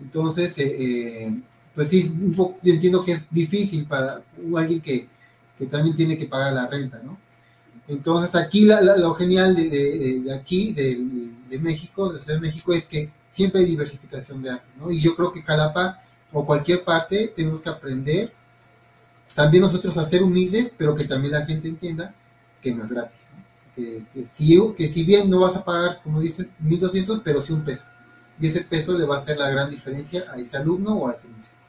Entonces, 0.00 0.56
eh, 0.58 1.26
eh, 1.26 1.42
pues 1.74 1.90
sí, 1.90 2.12
yo 2.34 2.72
entiendo 2.72 3.02
que 3.02 3.12
es 3.12 3.24
difícil 3.30 3.86
para 3.86 4.22
alguien 4.56 4.80
que, 4.80 5.06
que 5.60 5.66
también 5.66 5.94
tiene 5.94 6.16
que 6.16 6.24
pagar 6.24 6.54
la 6.54 6.66
renta, 6.66 7.02
¿no? 7.04 7.18
Entonces 7.86 8.34
aquí 8.34 8.64
lo 8.64 9.14
genial 9.14 9.54
de, 9.54 10.24
aquí, 10.34 10.72
de, 10.72 11.58
México, 11.58 12.08
de 12.08 12.14
la 12.14 12.20
Ciudad 12.20 12.40
de 12.40 12.46
México, 12.46 12.72
es 12.72 12.86
que 12.86 13.12
siempre 13.30 13.60
hay 13.60 13.66
diversificación 13.66 14.42
de 14.42 14.50
arte, 14.52 14.66
¿no? 14.78 14.90
Y 14.90 14.98
yo 15.00 15.14
creo 15.14 15.30
que 15.30 15.42
Jalapa 15.42 16.02
o 16.32 16.46
cualquier 16.46 16.82
parte 16.82 17.34
tenemos 17.36 17.60
que 17.60 17.68
aprender 17.68 18.32
también 19.34 19.62
nosotros 19.62 19.98
a 19.98 20.06
ser 20.06 20.22
humildes, 20.22 20.72
pero 20.78 20.94
que 20.94 21.04
también 21.04 21.34
la 21.34 21.44
gente 21.44 21.68
entienda 21.68 22.14
que 22.62 22.74
no 22.74 22.82
es 22.82 22.90
gratis, 22.90 23.26
¿no? 23.36 23.44
Que, 24.14 24.24
si, 24.26 24.58
que 24.78 24.88
si 24.88 25.04
bien 25.04 25.28
no 25.28 25.40
vas 25.40 25.56
a 25.56 25.64
pagar, 25.64 26.00
como 26.02 26.22
dices, 26.22 26.52
1.200, 26.64 27.20
pero 27.22 27.42
sí 27.42 27.52
un 27.52 27.64
peso. 27.64 27.84
Y 28.40 28.46
ese 28.46 28.62
peso 28.62 28.96
le 28.96 29.04
va 29.04 29.16
a 29.16 29.18
hacer 29.18 29.36
la 29.36 29.50
gran 29.50 29.68
diferencia 29.68 30.24
a 30.32 30.36
ese 30.36 30.56
alumno 30.56 30.94
o 30.94 31.08
a 31.08 31.12
ese 31.12 31.28
músico. 31.28 31.59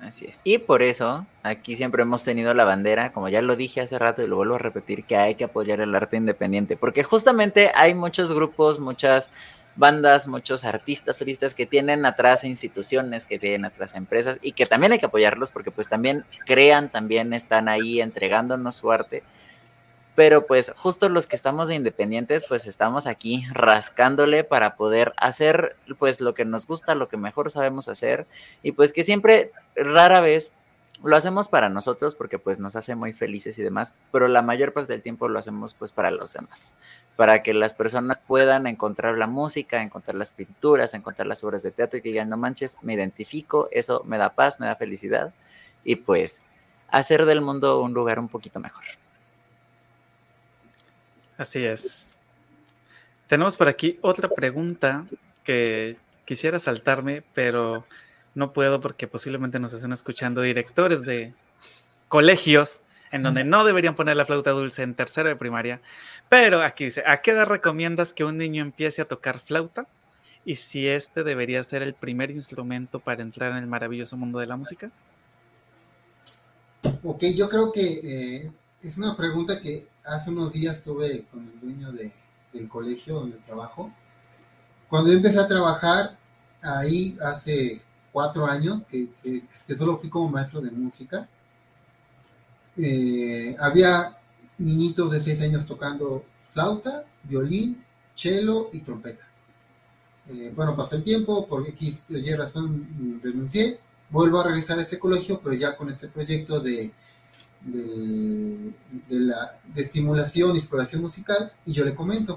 Así 0.00 0.24
es. 0.26 0.40
Y 0.44 0.58
por 0.58 0.82
eso 0.82 1.26
aquí 1.42 1.76
siempre 1.76 2.02
hemos 2.02 2.24
tenido 2.24 2.54
la 2.54 2.64
bandera, 2.64 3.12
como 3.12 3.28
ya 3.28 3.42
lo 3.42 3.54
dije 3.54 3.82
hace 3.82 3.98
rato 3.98 4.22
y 4.22 4.26
lo 4.26 4.36
vuelvo 4.36 4.54
a 4.54 4.58
repetir, 4.58 5.04
que 5.04 5.16
hay 5.16 5.34
que 5.34 5.44
apoyar 5.44 5.80
el 5.80 5.94
arte 5.94 6.16
independiente, 6.16 6.76
porque 6.76 7.02
justamente 7.02 7.70
hay 7.74 7.94
muchos 7.94 8.32
grupos, 8.32 8.80
muchas 8.80 9.30
bandas, 9.76 10.26
muchos 10.26 10.64
artistas 10.64 11.16
solistas 11.16 11.54
que 11.54 11.66
tienen 11.66 12.04
atrás 12.06 12.44
instituciones, 12.44 13.24
que 13.24 13.38
tienen 13.38 13.64
atrás 13.64 13.94
empresas 13.94 14.38
y 14.42 14.52
que 14.52 14.66
también 14.66 14.92
hay 14.92 14.98
que 14.98 15.06
apoyarlos 15.06 15.50
porque 15.50 15.70
pues 15.70 15.88
también 15.88 16.24
crean, 16.44 16.88
también 16.88 17.32
están 17.32 17.68
ahí 17.68 18.00
entregándonos 18.00 18.76
su 18.76 18.90
arte 18.90 19.22
pero 20.20 20.46
pues 20.46 20.70
justo 20.76 21.08
los 21.08 21.26
que 21.26 21.34
estamos 21.34 21.68
de 21.68 21.76
independientes, 21.76 22.44
pues 22.46 22.66
estamos 22.66 23.06
aquí 23.06 23.46
rascándole 23.52 24.44
para 24.44 24.76
poder 24.76 25.14
hacer 25.16 25.76
pues 25.98 26.20
lo 26.20 26.34
que 26.34 26.44
nos 26.44 26.66
gusta, 26.66 26.94
lo 26.94 27.08
que 27.08 27.16
mejor 27.16 27.50
sabemos 27.50 27.88
hacer 27.88 28.26
y 28.62 28.72
pues 28.72 28.92
que 28.92 29.02
siempre, 29.02 29.50
rara 29.74 30.20
vez, 30.20 30.52
lo 31.02 31.16
hacemos 31.16 31.48
para 31.48 31.70
nosotros 31.70 32.16
porque 32.16 32.38
pues 32.38 32.58
nos 32.58 32.76
hace 32.76 32.96
muy 32.96 33.14
felices 33.14 33.58
y 33.58 33.62
demás, 33.62 33.94
pero 34.12 34.28
la 34.28 34.42
mayor 34.42 34.74
parte 34.74 34.92
del 34.92 35.00
tiempo 35.00 35.26
lo 35.26 35.38
hacemos 35.38 35.72
pues 35.72 35.90
para 35.90 36.10
los 36.10 36.34
demás, 36.34 36.74
para 37.16 37.42
que 37.42 37.54
las 37.54 37.72
personas 37.72 38.18
puedan 38.18 38.66
encontrar 38.66 39.16
la 39.16 39.26
música, 39.26 39.82
encontrar 39.82 40.16
las 40.16 40.32
pinturas, 40.32 40.92
encontrar 40.92 41.28
las 41.28 41.42
obras 41.44 41.62
de 41.62 41.70
teatro 41.70 41.98
y 41.98 42.02
que 42.02 42.10
digan, 42.10 42.28
no 42.28 42.36
manches, 42.36 42.76
me 42.82 42.92
identifico, 42.92 43.70
eso 43.72 44.02
me 44.04 44.18
da 44.18 44.34
paz, 44.34 44.60
me 44.60 44.66
da 44.66 44.76
felicidad 44.76 45.32
y 45.82 45.96
pues 45.96 46.40
hacer 46.88 47.24
del 47.24 47.40
mundo 47.40 47.80
un 47.80 47.94
lugar 47.94 48.18
un 48.18 48.28
poquito 48.28 48.60
mejor. 48.60 48.99
Así 51.40 51.64
es. 51.64 52.06
Tenemos 53.26 53.56
por 53.56 53.66
aquí 53.66 53.98
otra 54.02 54.28
pregunta 54.28 55.06
que 55.42 55.96
quisiera 56.26 56.58
saltarme, 56.58 57.22
pero 57.32 57.86
no 58.34 58.52
puedo 58.52 58.82
porque 58.82 59.08
posiblemente 59.08 59.58
nos 59.58 59.72
estén 59.72 59.94
escuchando 59.94 60.42
directores 60.42 61.00
de 61.00 61.32
colegios 62.08 62.80
en 63.10 63.22
donde 63.22 63.44
no 63.44 63.64
deberían 63.64 63.96
poner 63.96 64.18
la 64.18 64.26
flauta 64.26 64.50
dulce 64.50 64.82
en 64.82 64.94
tercero 64.94 65.30
de 65.30 65.36
primaria. 65.36 65.80
Pero 66.28 66.60
aquí 66.60 66.84
dice, 66.84 67.02
¿a 67.06 67.22
qué 67.22 67.30
edad 67.30 67.46
recomiendas 67.46 68.12
que 68.12 68.24
un 68.24 68.36
niño 68.36 68.62
empiece 68.62 69.00
a 69.00 69.08
tocar 69.08 69.40
flauta? 69.40 69.86
Y 70.44 70.56
si 70.56 70.88
este 70.88 71.24
debería 71.24 71.64
ser 71.64 71.80
el 71.80 71.94
primer 71.94 72.30
instrumento 72.30 73.00
para 73.00 73.22
entrar 73.22 73.52
en 73.52 73.56
el 73.56 73.66
maravilloso 73.66 74.18
mundo 74.18 74.40
de 74.40 74.46
la 74.46 74.58
música. 74.58 74.90
Ok, 77.02 77.24
yo 77.34 77.48
creo 77.48 77.72
que 77.72 78.00
eh, 78.04 78.52
es 78.82 78.96
una 78.96 79.16
pregunta 79.16 79.60
que 79.60 79.88
hace 80.04 80.30
unos 80.30 80.52
días 80.52 80.82
tuve 80.82 81.24
con 81.30 81.40
el 81.40 81.60
dueño 81.60 81.92
del 81.92 82.68
colegio 82.68 83.16
donde 83.16 83.36
trabajo. 83.38 83.92
Cuando 84.88 85.10
yo 85.10 85.16
empecé 85.16 85.38
a 85.38 85.46
trabajar 85.46 86.16
ahí 86.62 87.16
hace 87.22 87.82
cuatro 88.12 88.46
años, 88.46 88.84
que, 88.84 89.08
que 89.22 89.74
solo 89.76 89.96
fui 89.96 90.08
como 90.08 90.30
maestro 90.30 90.60
de 90.60 90.70
música, 90.70 91.28
eh, 92.76 93.54
había 93.60 94.16
niñitos 94.58 95.12
de 95.12 95.20
seis 95.20 95.40
años 95.42 95.66
tocando 95.66 96.24
flauta, 96.36 97.04
violín, 97.24 97.84
cello 98.14 98.70
y 98.72 98.80
trompeta. 98.80 99.26
Eh, 100.28 100.52
bueno, 100.54 100.76
pasó 100.76 100.96
el 100.96 101.02
tiempo, 101.02 101.46
por 101.46 101.66
X 101.68 102.08
o 102.10 102.36
razón 102.36 103.20
renuncié, 103.22 103.78
vuelvo 104.10 104.40
a 104.40 104.44
regresar 104.44 104.78
a 104.78 104.82
este 104.82 104.98
colegio, 104.98 105.40
pero 105.42 105.54
ya 105.54 105.76
con 105.76 105.90
este 105.90 106.08
proyecto 106.08 106.60
de, 106.60 106.92
de, 107.64 108.72
la, 109.08 109.58
de 109.74 109.82
estimulación 109.82 110.54
y 110.54 110.58
exploración 110.58 111.02
musical, 111.02 111.52
y 111.66 111.72
yo 111.72 111.84
le 111.84 111.94
comento, 111.94 112.36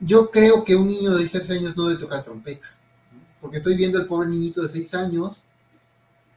yo 0.00 0.30
creo 0.30 0.64
que 0.64 0.76
un 0.76 0.88
niño 0.88 1.14
de 1.14 1.26
seis 1.26 1.50
años 1.50 1.76
no 1.76 1.88
debe 1.88 2.00
tocar 2.00 2.22
trompeta, 2.22 2.66
porque 3.40 3.58
estoy 3.58 3.76
viendo 3.76 3.98
al 3.98 4.06
pobre 4.06 4.28
niñito 4.28 4.62
de 4.62 4.68
seis 4.68 4.94
años 4.94 5.42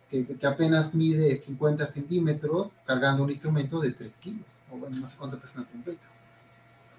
que, 0.10 0.26
apenas 0.48 0.94
mide 0.94 1.38
50 1.38 1.86
centímetros 1.88 2.70
cargando 2.86 3.24
un 3.24 3.30
instrumento 3.30 3.80
de 3.80 3.92
3 3.92 4.18
kilos, 4.18 4.48
o 4.72 4.78
bueno, 4.78 4.98
no 5.00 5.08
sé 5.08 5.16
cuánto 5.18 5.40
pesa 5.40 5.60
una 5.60 5.68
trompeta. 5.68 6.08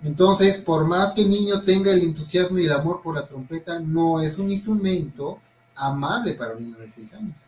Entonces, 0.03 0.59
por 0.59 0.87
más 0.87 1.13
que 1.13 1.23
el 1.23 1.31
niño 1.31 1.63
tenga 1.63 1.91
el 1.91 2.03
entusiasmo 2.03 2.59
y 2.59 2.67
el 2.67 2.73
amor 2.73 3.03
por 3.03 3.17
la 3.17 3.27
trompeta, 3.27 3.81
no 3.81 4.21
es 4.21 4.39
un 4.39 4.51
instrumento 4.51 5.41
amable 5.75 6.35
para 6.35 6.55
un 6.55 6.63
niño 6.63 6.79
de 6.79 6.89
6 6.89 7.15
años. 7.15 7.41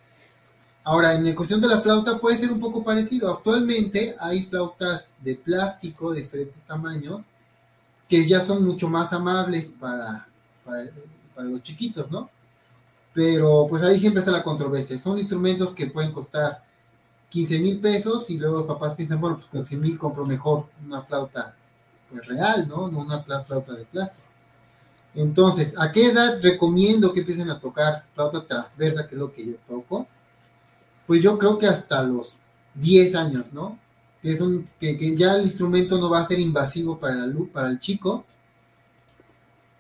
Ahora, 0.84 1.14
en 1.14 1.24
la 1.24 1.34
cuestión 1.34 1.60
de 1.60 1.68
la 1.68 1.80
flauta 1.80 2.18
puede 2.18 2.36
ser 2.36 2.50
un 2.50 2.58
poco 2.58 2.82
parecido. 2.82 3.30
Actualmente 3.30 4.16
hay 4.18 4.42
flautas 4.42 5.12
de 5.20 5.36
plástico 5.36 6.12
de 6.12 6.22
diferentes 6.22 6.64
tamaños 6.64 7.22
que 8.08 8.26
ya 8.28 8.40
son 8.40 8.64
mucho 8.64 8.88
más 8.88 9.12
amables 9.12 9.72
para, 9.78 10.28
para, 10.64 10.90
los 11.48 11.62
chiquitos, 11.62 12.10
¿no? 12.10 12.28
Pero 13.14 13.66
pues 13.68 13.82
ahí 13.82 13.98
siempre 13.98 14.20
está 14.20 14.32
la 14.32 14.42
controversia. 14.42 14.98
Son 14.98 15.18
instrumentos 15.18 15.72
que 15.72 15.86
pueden 15.86 16.12
costar 16.12 16.64
15 17.30 17.58
mil 17.60 17.80
pesos 17.80 18.28
y 18.30 18.38
luego 18.38 18.58
los 18.58 18.66
papás 18.66 18.94
piensan, 18.94 19.20
bueno, 19.20 19.36
pues 19.36 19.48
con 19.48 19.60
15 19.60 19.76
mil 19.76 19.98
compro 19.98 20.26
mejor 20.26 20.66
una 20.84 21.02
flauta 21.02 21.54
pues 22.10 22.26
real, 22.26 22.68
¿no? 22.68 22.88
No 22.88 22.98
una 23.00 23.22
flauta 23.22 23.72
de 23.74 23.84
plástico. 23.84 24.26
Entonces, 25.14 25.74
¿a 25.78 25.92
qué 25.92 26.06
edad 26.06 26.40
recomiendo 26.42 27.12
que 27.12 27.20
empiecen 27.20 27.50
a 27.50 27.60
tocar 27.60 28.04
flauta 28.14 28.44
transversa, 28.46 29.06
que 29.06 29.14
es 29.14 29.20
lo 29.20 29.32
que 29.32 29.46
yo 29.46 29.56
toco? 29.68 30.06
Pues 31.12 31.22
yo 31.22 31.36
creo 31.36 31.58
que 31.58 31.66
hasta 31.66 32.02
los 32.02 32.36
10 32.76 33.14
años, 33.16 33.52
¿no? 33.52 33.78
Que, 34.22 34.32
es 34.32 34.40
un, 34.40 34.66
que, 34.80 34.96
que 34.96 35.14
ya 35.14 35.34
el 35.34 35.42
instrumento 35.42 35.98
no 35.98 36.08
va 36.08 36.20
a 36.20 36.26
ser 36.26 36.40
invasivo 36.40 36.98
para, 36.98 37.14
la, 37.16 37.34
para 37.52 37.68
el 37.68 37.78
chico, 37.78 38.24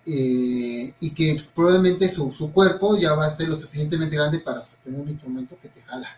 eh, 0.04 0.92
y 1.00 1.10
que 1.12 1.34
probablemente 1.54 2.10
su, 2.10 2.30
su, 2.32 2.52
cuerpo 2.52 2.98
ya 2.98 3.14
va 3.14 3.24
a 3.24 3.34
ser 3.34 3.48
lo 3.48 3.58
suficientemente 3.58 4.14
grande 4.14 4.40
para 4.40 4.60
sostener 4.60 5.00
un 5.00 5.08
instrumento 5.08 5.56
que 5.62 5.70
te 5.70 5.80
jala. 5.80 6.14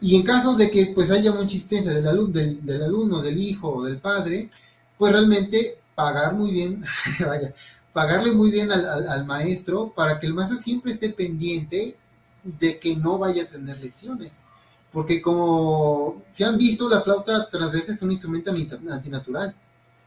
Y 0.00 0.14
en 0.14 0.22
caso 0.22 0.54
de 0.54 0.70
que 0.70 0.92
pues 0.94 1.10
haya 1.10 1.32
mucha 1.32 1.42
insistencia 1.42 1.92
del, 1.92 2.06
alumno, 2.06 2.40
del, 2.40 2.82
alumno, 2.84 3.20
del 3.20 3.36
hijo 3.36 3.74
o 3.74 3.84
del 3.86 3.98
padre, 3.98 4.50
pues 4.96 5.12
realmente 5.12 5.80
pagar 5.96 6.32
muy 6.32 6.52
bien, 6.52 6.84
vaya, 7.26 7.52
pagarle 7.92 8.30
muy 8.30 8.52
bien 8.52 8.70
al, 8.70 9.08
al, 9.08 9.26
maestro 9.26 9.92
para 9.92 10.20
que 10.20 10.28
el 10.28 10.34
maestro 10.34 10.58
siempre 10.58 10.92
esté 10.92 11.08
pendiente 11.08 11.96
de 12.58 12.78
que 12.78 12.96
no 12.96 13.18
vaya 13.18 13.44
a 13.44 13.48
tener 13.48 13.78
lesiones. 13.78 14.32
Porque 14.92 15.20
como 15.20 16.22
se 16.30 16.44
han 16.44 16.56
visto, 16.56 16.88
la 16.88 17.00
flauta 17.00 17.50
transversa 17.50 17.92
es 17.92 18.02
un 18.02 18.12
instrumento 18.12 18.50
antinatural 18.50 19.54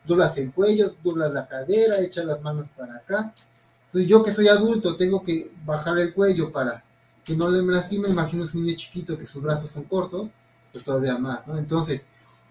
doblas 0.09 0.37
el 0.37 0.51
cuello, 0.51 0.95
doblas 1.03 1.31
la 1.31 1.47
cadera, 1.47 2.01
echas 2.01 2.25
las 2.25 2.41
manos 2.41 2.67
para 2.75 2.95
acá. 2.95 3.33
Entonces 3.85 4.09
yo 4.09 4.21
que 4.23 4.33
soy 4.33 4.47
adulto 4.47 4.95
tengo 4.95 5.23
que 5.23 5.51
bajar 5.65 5.97
el 5.99 6.13
cuello 6.13 6.51
para 6.51 6.83
que 7.23 7.35
no 7.35 7.49
le 7.49 7.61
lastime, 7.61 8.09
imagino 8.09 8.43
un 8.43 8.65
niño 8.65 8.75
chiquito 8.75 9.17
que 9.17 9.25
sus 9.25 9.41
brazos 9.41 9.69
son 9.69 9.83
cortos, 9.83 10.29
pues 10.71 10.83
todavía 10.83 11.17
más, 11.17 11.47
¿no? 11.47 11.57
Entonces, 11.57 12.05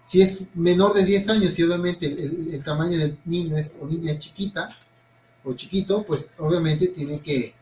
si 0.05 0.21
es 0.21 0.43
menor 0.55 0.93
de 0.93 1.05
10 1.05 1.29
años 1.29 1.59
y 1.59 1.63
obviamente 1.63 2.05
el, 2.07 2.63
tamaño 2.63 2.97
del 2.97 3.19
niño 3.25 3.57
es, 3.57 3.77
o 3.79 3.85
niña 3.85 4.13
es 4.13 4.19
chiquita 4.19 4.67
o 5.43 5.53
chiquito, 5.53 6.03
pues 6.03 6.29
obviamente 6.37 6.87
tiene 6.87 7.19
que 7.19 7.53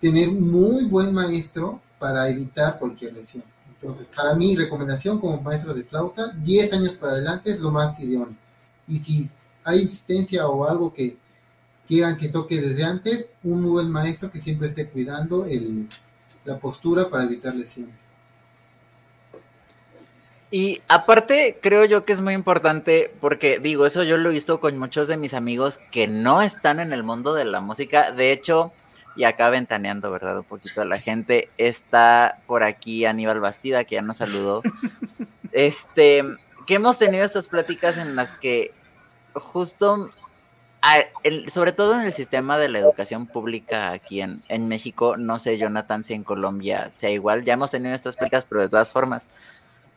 tener 0.00 0.30
muy 0.30 0.84
buen 0.84 1.12
maestro 1.12 1.80
para 1.98 2.28
evitar 2.28 2.78
cualquier 2.78 3.14
lesión. 3.14 3.44
Entonces, 3.68 4.08
para 4.14 4.34
mí, 4.34 4.56
recomendación 4.56 5.20
como 5.20 5.40
maestro 5.40 5.74
de 5.74 5.82
flauta, 5.82 6.32
10 6.42 6.72
años 6.72 6.92
para 6.92 7.12
adelante 7.12 7.50
es 7.50 7.60
lo 7.60 7.70
más 7.70 7.98
ideal. 8.00 8.28
Y 8.88 8.98
si 8.98 9.28
hay 9.64 9.80
insistencia 9.80 10.46
o 10.46 10.64
algo 10.66 10.92
que 10.92 11.16
quieran 11.86 12.16
que 12.16 12.28
toque 12.28 12.60
desde 12.60 12.84
antes, 12.84 13.30
un 13.42 13.62
buen 13.70 13.90
maestro 13.90 14.30
que 14.30 14.38
siempre 14.38 14.68
esté 14.68 14.88
cuidando 14.88 15.44
el, 15.44 15.86
la 16.44 16.58
postura 16.58 17.08
para 17.08 17.24
evitar 17.24 17.54
lesiones. 17.54 17.94
Y 20.50 20.80
aparte, 20.88 21.58
creo 21.60 21.84
yo 21.84 22.04
que 22.04 22.12
es 22.12 22.20
muy 22.20 22.34
importante, 22.34 23.12
porque 23.20 23.58
digo, 23.58 23.84
eso 23.84 24.04
yo 24.04 24.16
lo 24.16 24.30
he 24.30 24.32
visto 24.32 24.60
con 24.60 24.78
muchos 24.78 25.08
de 25.08 25.16
mis 25.16 25.34
amigos 25.34 25.78
que 25.90 26.06
no 26.06 26.40
están 26.40 26.78
en 26.78 26.92
el 26.92 27.02
mundo 27.02 27.34
de 27.34 27.44
la 27.44 27.60
música. 27.60 28.12
De 28.12 28.32
hecho, 28.32 28.72
y 29.16 29.24
acá 29.24 29.50
ventaneando, 29.50 30.10
¿verdad? 30.10 30.38
Un 30.38 30.44
poquito 30.44 30.82
a 30.82 30.84
la 30.84 30.98
gente, 30.98 31.48
está 31.56 32.38
por 32.46 32.62
aquí 32.62 33.04
Aníbal 33.06 33.40
Bastida, 33.40 33.84
que 33.84 33.96
ya 33.96 34.02
nos 34.02 34.18
saludó. 34.18 34.62
Este, 35.52 36.22
que 36.66 36.74
hemos 36.74 36.98
tenido 36.98 37.24
estas 37.24 37.48
pláticas 37.48 37.96
en 37.96 38.14
las 38.14 38.34
que 38.34 38.74
justo, 39.32 40.10
sobre 41.46 41.72
todo 41.72 41.94
en 41.94 42.02
el 42.02 42.12
sistema 42.12 42.58
de 42.58 42.68
la 42.68 42.78
educación 42.78 43.26
pública 43.26 43.92
aquí 43.92 44.20
en, 44.20 44.42
en, 44.48 44.68
México, 44.68 45.16
no 45.16 45.38
sé, 45.38 45.56
Jonathan, 45.56 46.04
si 46.04 46.12
en 46.12 46.24
Colombia 46.24 46.92
sea 46.96 47.08
igual, 47.08 47.42
ya 47.44 47.54
hemos 47.54 47.70
tenido 47.70 47.94
estas 47.94 48.16
pláticas, 48.16 48.44
pero 48.44 48.60
de 48.60 48.68
todas 48.68 48.92
formas, 48.92 49.28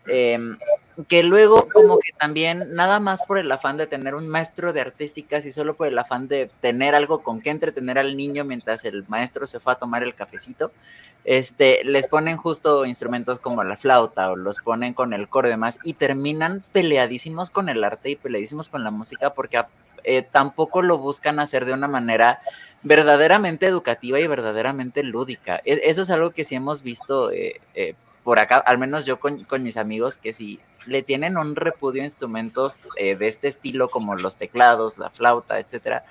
eh, 0.08 0.40
que 1.08 1.24
luego 1.24 1.68
como 1.72 1.97
que 2.00 2.12
también, 2.12 2.74
nada 2.74 3.00
más 3.00 3.24
por 3.26 3.38
el 3.38 3.52
afán 3.52 3.78
de 3.78 3.88
tener 3.88 4.16
un 4.16 4.28
maestro 4.28 4.74
de 4.74 4.82
artísticas 4.82 5.45
y 5.45 5.52
solo 5.52 5.76
por 5.76 5.88
el 5.88 5.97
afán 5.97 6.28
de 6.28 6.50
tener 6.62 6.95
algo 6.95 7.24
con 7.24 7.41
que 7.41 7.52
entretener 7.52 7.97
al 7.97 8.18
niño 8.18 8.43
mientras 8.43 8.84
el 8.86 9.06
maestro 9.08 9.47
se 9.47 9.60
fue 9.60 9.74
a 9.74 9.78
tomar 9.78 10.04
el 10.04 10.16
cafecito, 10.16 10.72
este, 11.24 11.84
les 11.84 12.08
ponen 12.08 12.38
justo 12.38 12.86
instrumentos 12.86 13.39
como 13.39 13.64
la 13.64 13.78
flauta 13.78 14.32
o 14.32 14.36
los 14.36 14.60
ponen 14.60 14.93
con 14.93 15.14
el 15.14 15.30
coro 15.30 15.47
y 15.47 15.52
demás 15.52 15.80
y 15.84 15.93
terminan 15.93 16.64
peleadísimos 16.72 17.50
con 17.50 17.70
el 17.70 17.84
arte 17.84 18.10
y 18.10 18.16
peleadísimos 18.16 18.70
con 18.70 18.84
la 18.84 18.91
música 18.91 19.34
porque 19.34 19.62
eh, 20.04 20.24
tampoco 20.24 20.82
lo 20.82 20.97
buscan 20.97 21.39
hacer 21.39 21.66
de 21.66 21.74
una 21.74 21.88
manera 21.88 22.41
verdaderamente 22.84 23.66
educativa 23.66 24.20
y 24.20 24.28
verdaderamente 24.28 25.04
lúdica. 25.04 25.62
E, 25.66 25.82
eso 25.86 26.02
es 26.02 26.10
algo 26.10 26.32
que 26.32 26.45
sí 26.45 26.56
hemos 26.56 26.84
visto 26.84 27.32
eh, 27.32 27.60
eh, 27.76 27.95
por 28.30 28.38
acá, 28.38 28.58
al 28.58 28.78
menos 28.78 29.06
yo 29.06 29.20
con, 29.20 29.44
con, 29.46 29.64
mis 29.64 29.76
amigos, 29.76 30.18
que 30.18 30.34
si 30.34 30.60
le 30.86 31.02
tienen 31.02 31.36
un 31.36 31.56
repudio 31.56 32.04
a 32.04 32.06
instrumentos 32.06 32.76
de 32.96 33.28
este 33.28 33.48
estilo 33.48 33.90
como 33.90 34.16
los 34.16 34.36
teclados, 34.36 35.00
la 35.00 35.10
flauta, 35.10 35.58
etcétera, 35.58 36.04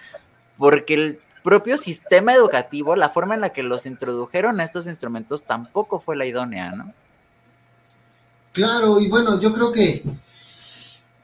porque 0.56 0.94
el 0.94 1.20
propio 1.44 1.76
sistema 1.76 2.34
educativo, 2.34 2.96
la 2.96 3.10
forma 3.10 3.36
en 3.36 3.42
la 3.42 3.50
que 3.50 3.62
los 3.62 3.86
introdujeron 3.86 4.58
a 4.58 4.64
estos 4.64 4.88
instrumentos 4.88 5.44
tampoco 5.44 6.00
fue 6.00 6.16
la 6.16 6.26
idónea, 6.26 6.72
¿no? 6.72 6.92
Claro, 8.50 8.98
y 8.98 9.08
bueno, 9.08 9.38
yo 9.40 9.52
creo 9.52 9.70
que, 9.70 10.02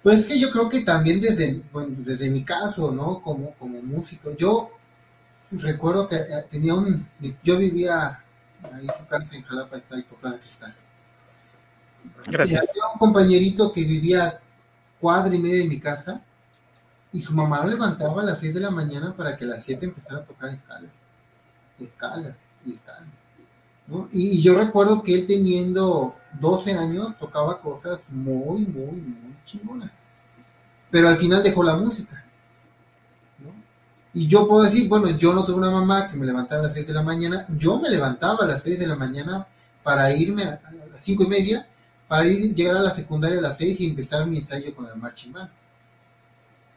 pues 0.00 0.20
es 0.20 0.24
que 0.26 0.38
yo 0.38 0.52
creo 0.52 0.68
que 0.68 0.82
también 0.82 1.20
desde, 1.20 1.60
desde 1.88 2.30
mi 2.30 2.44
caso, 2.44 2.92
¿no? 2.92 3.20
Como, 3.20 3.50
como 3.54 3.82
músico, 3.82 4.36
yo 4.36 4.70
recuerdo 5.50 6.06
que 6.06 6.14
eh, 6.18 6.46
tenía 6.48 6.74
un, 6.74 7.04
yo 7.42 7.58
vivía 7.58 8.22
ahí 8.72 8.86
su 8.96 9.04
casa 9.06 9.34
en 9.34 9.42
Jalapa, 9.42 9.76
está 9.76 9.96
ahí 9.96 10.02
por 10.02 10.18
Plaza 10.18 10.38
Cristal. 10.38 10.74
Gracias. 12.26 12.68
Había 12.70 12.92
un 12.92 12.98
compañerito 12.98 13.72
que 13.72 13.84
vivía 13.84 14.40
cuadra 15.00 15.34
y 15.34 15.38
media 15.38 15.62
de 15.62 15.68
mi 15.68 15.80
casa, 15.80 16.20
y 17.12 17.20
su 17.20 17.32
mamá 17.32 17.62
lo 17.62 17.70
levantaba 17.70 18.22
a 18.22 18.24
las 18.24 18.38
6 18.40 18.54
de 18.54 18.60
la 18.60 18.70
mañana 18.70 19.14
para 19.14 19.36
que 19.36 19.44
a 19.44 19.48
las 19.48 19.62
7 19.62 19.84
empezara 19.84 20.18
a 20.18 20.24
tocar 20.24 20.50
escalas, 20.50 20.90
escalas 21.78 22.34
y 22.66 22.72
escalas. 22.72 23.08
¿no? 23.86 24.08
Y, 24.10 24.38
y, 24.38 24.42
yo 24.42 24.58
recuerdo 24.58 25.02
que 25.02 25.14
él 25.14 25.26
teniendo 25.26 26.16
12 26.40 26.72
años 26.72 27.16
tocaba 27.16 27.60
cosas 27.60 28.06
muy, 28.08 28.66
muy, 28.66 29.00
muy 29.00 29.36
chingonas. 29.44 29.90
Pero 30.90 31.08
al 31.08 31.16
final 31.16 31.42
dejó 31.42 31.62
la 31.62 31.76
música. 31.76 32.24
Y 34.14 34.28
yo 34.28 34.46
puedo 34.46 34.62
decir, 34.62 34.88
bueno, 34.88 35.10
yo 35.10 35.34
no 35.34 35.44
tuve 35.44 35.56
una 35.56 35.72
mamá 35.72 36.08
que 36.08 36.16
me 36.16 36.24
levantara 36.24 36.60
a 36.60 36.64
las 36.64 36.74
6 36.74 36.86
de 36.86 36.92
la 36.92 37.02
mañana, 37.02 37.44
yo 37.56 37.80
me 37.80 37.90
levantaba 37.90 38.44
a 38.44 38.46
las 38.46 38.62
6 38.62 38.78
de 38.78 38.86
la 38.86 38.94
mañana 38.94 39.46
para 39.82 40.12
irme 40.12 40.44
a, 40.44 40.60
las 40.92 41.02
5 41.02 41.24
y 41.24 41.26
media, 41.26 41.68
para 42.14 42.28
ir, 42.28 42.54
llegar 42.54 42.76
a 42.76 42.80
la 42.80 42.92
secundaria 42.92 43.40
a 43.40 43.42
las 43.42 43.56
6 43.56 43.80
y 43.80 43.88
empezar 43.88 44.24
mi 44.24 44.38
ensayo 44.38 44.72
con 44.72 44.86
el 44.86 44.94
marching 44.94 45.32
band. 45.32 45.50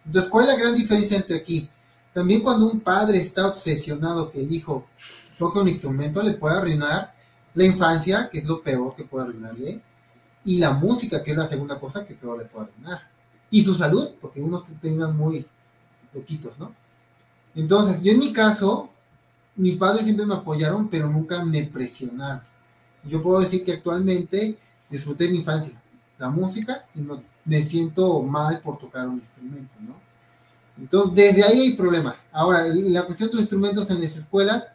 Entonces, 0.03 0.31
¿cuál 0.31 0.45
es 0.45 0.53
la 0.53 0.59
gran 0.59 0.73
diferencia 0.73 1.15
entre 1.15 1.37
aquí? 1.37 1.69
También 2.11 2.41
cuando 2.41 2.65
un 2.65 2.79
padre 2.79 3.19
está 3.19 3.45
obsesionado 3.45 4.31
que 4.31 4.39
el 4.39 4.51
hijo 4.51 4.87
toque 5.37 5.59
un 5.59 5.67
instrumento, 5.67 6.23
le 6.23 6.31
puede 6.31 6.57
arruinar 6.57 7.13
la 7.53 7.63
infancia, 7.63 8.31
que 8.31 8.39
es 8.39 8.47
lo 8.47 8.63
peor 8.63 8.95
que 8.95 9.03
puede 9.03 9.25
arruinarle, 9.25 9.79
y 10.43 10.57
la 10.57 10.71
música, 10.71 11.21
que 11.21 11.29
es 11.29 11.37
la 11.37 11.45
segunda 11.45 11.79
cosa 11.79 12.03
que 12.03 12.15
peor 12.15 12.39
le 12.39 12.45
puede 12.45 12.69
arruinar. 12.71 13.07
Y 13.51 13.63
su 13.63 13.75
salud, 13.75 14.15
porque 14.19 14.41
unos 14.41 14.63
terminan 14.81 15.15
muy 15.15 15.45
loquitos, 16.15 16.57
¿no? 16.57 16.73
Entonces, 17.53 18.01
yo 18.01 18.11
en 18.11 18.17
mi 18.17 18.33
caso, 18.33 18.89
mis 19.55 19.77
padres 19.77 20.03
siempre 20.03 20.25
me 20.25 20.33
apoyaron, 20.33 20.89
pero 20.89 21.07
nunca 21.07 21.45
me 21.45 21.61
presionaron. 21.61 22.41
Yo 23.03 23.21
puedo 23.21 23.39
decir 23.39 23.63
que 23.63 23.73
actualmente 23.73 24.57
disfruté 24.89 25.27
mi 25.29 25.37
infancia, 25.37 25.79
la 26.17 26.29
música, 26.29 26.85
y 26.95 27.01
no 27.01 27.21
me 27.45 27.63
siento 27.63 28.21
mal 28.21 28.61
por 28.61 28.77
tocar 28.77 29.07
un 29.07 29.17
instrumento, 29.17 29.75
¿no? 29.79 29.95
Entonces, 30.77 31.15
desde 31.15 31.43
ahí 31.43 31.59
hay 31.61 31.73
problemas. 31.73 32.25
Ahora, 32.31 32.63
la 32.67 33.03
cuestión 33.03 33.29
de 33.29 33.35
los 33.35 33.41
instrumentos 33.43 33.89
en 33.89 34.01
las 34.01 34.15
escuelas, 34.15 34.65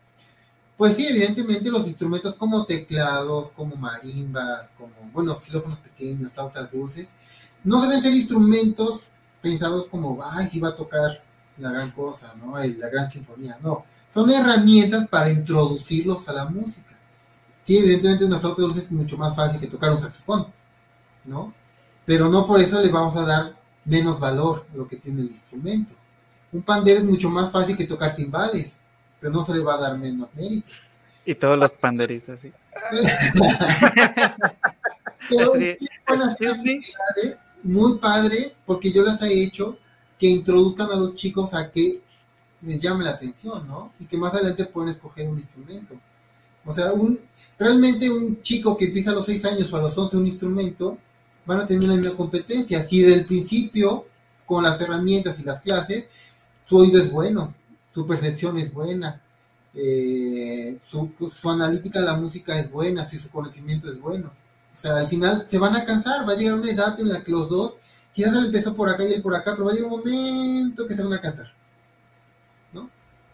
pues 0.76 0.96
sí, 0.96 1.06
evidentemente 1.06 1.70
los 1.70 1.86
instrumentos 1.86 2.34
como 2.34 2.64
teclados, 2.64 3.50
como 3.50 3.76
marimbas, 3.76 4.72
como, 4.76 4.92
bueno, 5.12 5.38
xilófonos 5.38 5.78
pequeños, 5.78 6.32
flautas 6.32 6.70
dulces, 6.72 7.06
no 7.62 7.82
deben 7.82 8.02
ser 8.02 8.12
instrumentos 8.12 9.04
pensados 9.40 9.86
como, 9.86 10.18
ay, 10.24 10.48
si 10.48 10.58
va 10.58 10.70
a 10.70 10.74
tocar 10.74 11.22
la 11.58 11.70
gran 11.70 11.90
cosa, 11.92 12.34
¿no? 12.34 12.56
La 12.56 12.88
gran 12.88 13.08
sinfonía, 13.08 13.58
no. 13.62 13.84
Son 14.08 14.28
herramientas 14.30 15.08
para 15.08 15.30
introducirlos 15.30 16.28
a 16.28 16.32
la 16.32 16.46
música. 16.46 16.91
Sí, 17.62 17.78
evidentemente 17.78 18.24
una 18.24 18.38
flauta 18.38 18.62
dulce 18.62 18.80
es 18.80 18.90
mucho 18.90 19.16
más 19.16 19.34
fácil 19.34 19.60
que 19.60 19.68
tocar 19.68 19.92
un 19.92 20.00
saxofón, 20.00 20.46
¿no? 21.24 21.54
Pero 22.04 22.28
no 22.28 22.44
por 22.44 22.60
eso 22.60 22.80
le 22.80 22.90
vamos 22.90 23.16
a 23.16 23.24
dar 23.24 23.56
menos 23.84 24.18
valor 24.18 24.66
a 24.72 24.76
lo 24.76 24.86
que 24.86 24.96
tiene 24.96 25.22
el 25.22 25.28
instrumento. 25.28 25.94
Un 26.52 26.62
pandero 26.62 26.98
es 26.98 27.04
mucho 27.04 27.30
más 27.30 27.50
fácil 27.50 27.76
que 27.76 27.86
tocar 27.86 28.14
timbales, 28.14 28.76
pero 29.20 29.32
no 29.32 29.42
se 29.42 29.54
le 29.54 29.60
va 29.60 29.74
a 29.74 29.80
dar 29.80 29.96
menos 29.96 30.34
mérito. 30.34 30.68
Y 31.24 31.36
todos 31.36 31.56
los 31.56 31.72
panderistas, 31.72 32.40
sí. 32.40 32.52
pero 35.28 35.52
muy 37.62 37.98
padre, 37.98 38.56
porque 38.66 38.90
yo 38.90 39.04
las 39.04 39.22
he 39.22 39.42
hecho 39.42 39.78
que 40.18 40.26
introduzcan 40.26 40.90
a 40.90 40.96
los 40.96 41.14
chicos 41.14 41.54
a 41.54 41.70
que 41.70 42.02
les 42.60 42.80
llame 42.80 43.04
la 43.04 43.10
atención, 43.10 43.66
¿no? 43.68 43.92
Y 44.00 44.06
que 44.06 44.16
más 44.16 44.34
adelante 44.34 44.66
puedan 44.66 44.90
escoger 44.90 45.28
un 45.28 45.38
instrumento. 45.38 45.94
O 46.64 46.72
sea, 46.72 46.92
un, 46.92 47.18
realmente 47.58 48.10
un 48.10 48.40
chico 48.42 48.76
que 48.76 48.86
empieza 48.86 49.10
a 49.10 49.14
los 49.14 49.26
6 49.26 49.44
años 49.46 49.72
o 49.72 49.76
a 49.76 49.80
los 49.80 49.96
11 49.96 50.16
un 50.16 50.26
instrumento, 50.26 50.98
van 51.44 51.60
a 51.60 51.66
tener 51.66 51.84
una 51.84 51.96
misma 51.96 52.16
competencia. 52.16 52.82
Si 52.82 53.00
desde 53.00 53.14
el 53.20 53.26
principio, 53.26 54.06
con 54.46 54.62
las 54.62 54.80
herramientas 54.80 55.40
y 55.40 55.44
las 55.44 55.60
clases, 55.60 56.06
su 56.64 56.76
oído 56.76 57.00
es 57.00 57.10
bueno, 57.10 57.54
su 57.92 58.06
percepción 58.06 58.58
es 58.58 58.72
buena, 58.72 59.20
eh, 59.74 60.78
su, 60.86 61.10
su, 61.30 61.50
analítica 61.50 62.00
de 62.00 62.06
la 62.06 62.16
música 62.16 62.58
es 62.58 62.70
buena, 62.70 63.04
si 63.04 63.18
su 63.18 63.30
conocimiento 63.30 63.88
es 63.88 64.00
bueno. 64.00 64.32
O 64.74 64.76
sea, 64.76 64.96
al 64.96 65.06
final 65.06 65.44
se 65.48 65.58
van 65.58 65.76
a 65.76 65.84
cansar, 65.84 66.26
va 66.28 66.32
a 66.32 66.36
llegar 66.36 66.54
una 66.58 66.70
edad 66.70 66.98
en 67.00 67.08
la 67.08 67.22
que 67.22 67.32
los 67.32 67.48
dos 67.48 67.76
quizás 68.12 68.36
él 68.36 68.46
empezó 68.46 68.74
por 68.74 68.88
acá 68.88 69.04
y 69.04 69.12
él 69.12 69.22
por 69.22 69.34
acá, 69.34 69.52
pero 69.52 69.66
va 69.66 69.72
a 69.72 69.74
llegar 69.74 69.90
un 69.90 69.98
momento 69.98 70.86
que 70.86 70.94
se 70.94 71.02
van 71.02 71.12
a 71.14 71.20
cansar. 71.20 71.52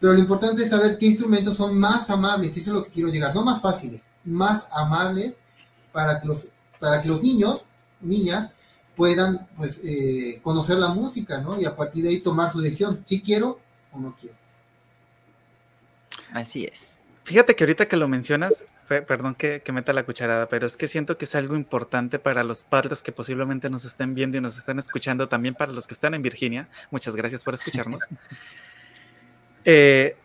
Pero 0.00 0.12
lo 0.12 0.18
importante 0.18 0.62
es 0.62 0.70
saber 0.70 0.96
qué 0.98 1.06
instrumentos 1.06 1.56
son 1.56 1.78
más 1.78 2.08
amables, 2.10 2.56
y 2.56 2.60
eso 2.60 2.70
es 2.70 2.76
lo 2.76 2.84
que 2.84 2.90
quiero 2.90 3.08
llegar, 3.08 3.34
no 3.34 3.44
más 3.44 3.60
fáciles, 3.60 4.06
más 4.24 4.68
amables 4.72 5.36
para 5.92 6.20
que 6.20 6.28
los, 6.28 6.48
para 6.78 7.00
que 7.00 7.08
los 7.08 7.22
niños, 7.22 7.64
niñas, 8.00 8.50
puedan 8.96 9.46
pues 9.56 9.80
eh, 9.84 10.40
conocer 10.42 10.76
la 10.76 10.88
música, 10.88 11.40
¿no? 11.40 11.60
Y 11.60 11.64
a 11.64 11.76
partir 11.76 12.02
de 12.02 12.10
ahí 12.10 12.20
tomar 12.20 12.50
su 12.50 12.60
decisión, 12.60 13.02
si 13.04 13.20
quiero 13.20 13.60
o 13.92 13.98
no 13.98 14.16
quiero. 14.18 14.36
Así 16.32 16.64
es. 16.64 16.98
Fíjate 17.24 17.54
que 17.54 17.64
ahorita 17.64 17.86
que 17.86 17.96
lo 17.96 18.08
mencionas, 18.08 18.64
perdón 18.88 19.34
que, 19.34 19.62
meta 19.72 19.92
la 19.92 20.04
cucharada, 20.04 20.48
pero 20.48 20.66
es 20.66 20.76
que 20.76 20.88
siento 20.88 21.18
que 21.18 21.26
es 21.26 21.34
algo 21.34 21.56
importante 21.56 22.18
para 22.18 22.42
los 22.42 22.62
padres 22.62 23.02
que 23.02 23.12
posiblemente 23.12 23.68
nos 23.70 23.84
estén 23.84 24.14
viendo 24.14 24.38
y 24.38 24.40
nos 24.40 24.56
estén 24.56 24.78
escuchando, 24.78 25.28
también 25.28 25.54
para 25.54 25.72
los 25.72 25.86
que 25.86 25.94
están 25.94 26.14
en 26.14 26.22
Virginia. 26.22 26.68
Muchas 26.90 27.14
gracias 27.14 27.44
por 27.44 27.54
escucharnos. 27.54 28.02
Eh, 29.64 30.16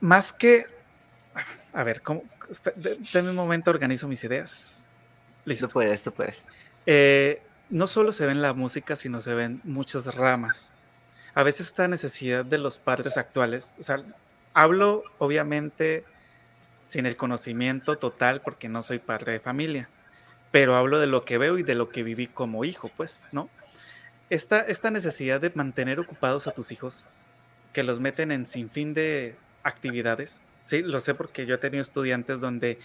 más 0.00 0.32
que, 0.32 0.66
a 1.72 1.82
ver, 1.82 2.02
¿cómo? 2.02 2.24
Dame 3.12 3.30
un 3.30 3.36
momento, 3.36 3.70
organizo 3.70 4.08
mis 4.08 4.22
ideas. 4.24 4.84
Listo. 5.44 5.66
Tú 5.66 5.74
puedes, 5.74 6.02
tú 6.02 6.12
puedes. 6.12 6.46
Eh, 6.86 7.42
no 7.70 7.86
solo 7.86 8.12
se 8.12 8.26
ve 8.26 8.32
en 8.32 8.42
la 8.42 8.52
música, 8.52 8.96
sino 8.96 9.20
se 9.20 9.34
ven 9.34 9.60
muchas 9.64 10.14
ramas. 10.14 10.70
A 11.34 11.42
veces 11.42 11.68
esta 11.68 11.88
necesidad 11.88 12.44
de 12.44 12.58
los 12.58 12.78
padres 12.78 13.16
actuales, 13.16 13.74
o 13.80 13.82
sea, 13.82 14.02
hablo 14.52 15.02
obviamente 15.18 16.04
sin 16.84 17.06
el 17.06 17.16
conocimiento 17.16 17.98
total 17.98 18.40
porque 18.42 18.68
no 18.68 18.82
soy 18.82 18.98
padre 18.98 19.32
de 19.32 19.40
familia, 19.40 19.88
pero 20.50 20.76
hablo 20.76 21.00
de 21.00 21.06
lo 21.06 21.24
que 21.24 21.38
veo 21.38 21.58
y 21.58 21.62
de 21.62 21.74
lo 21.74 21.88
que 21.88 22.02
viví 22.02 22.28
como 22.28 22.64
hijo, 22.64 22.90
pues, 22.96 23.22
¿no? 23.32 23.48
Esta, 24.30 24.60
esta 24.60 24.90
necesidad 24.90 25.40
de 25.40 25.50
mantener 25.54 25.98
ocupados 25.98 26.46
a 26.46 26.52
tus 26.52 26.70
hijos, 26.72 27.06
que 27.74 27.82
los 27.82 28.00
meten 28.00 28.32
en 28.32 28.46
sinfín 28.46 28.94
de 28.94 29.36
actividades, 29.62 30.40
sí, 30.64 30.80
lo 30.80 31.00
sé 31.00 31.14
porque 31.14 31.44
yo 31.44 31.56
he 31.56 31.58
tenido 31.58 31.82
estudiantes 31.82 32.40
donde 32.40 32.78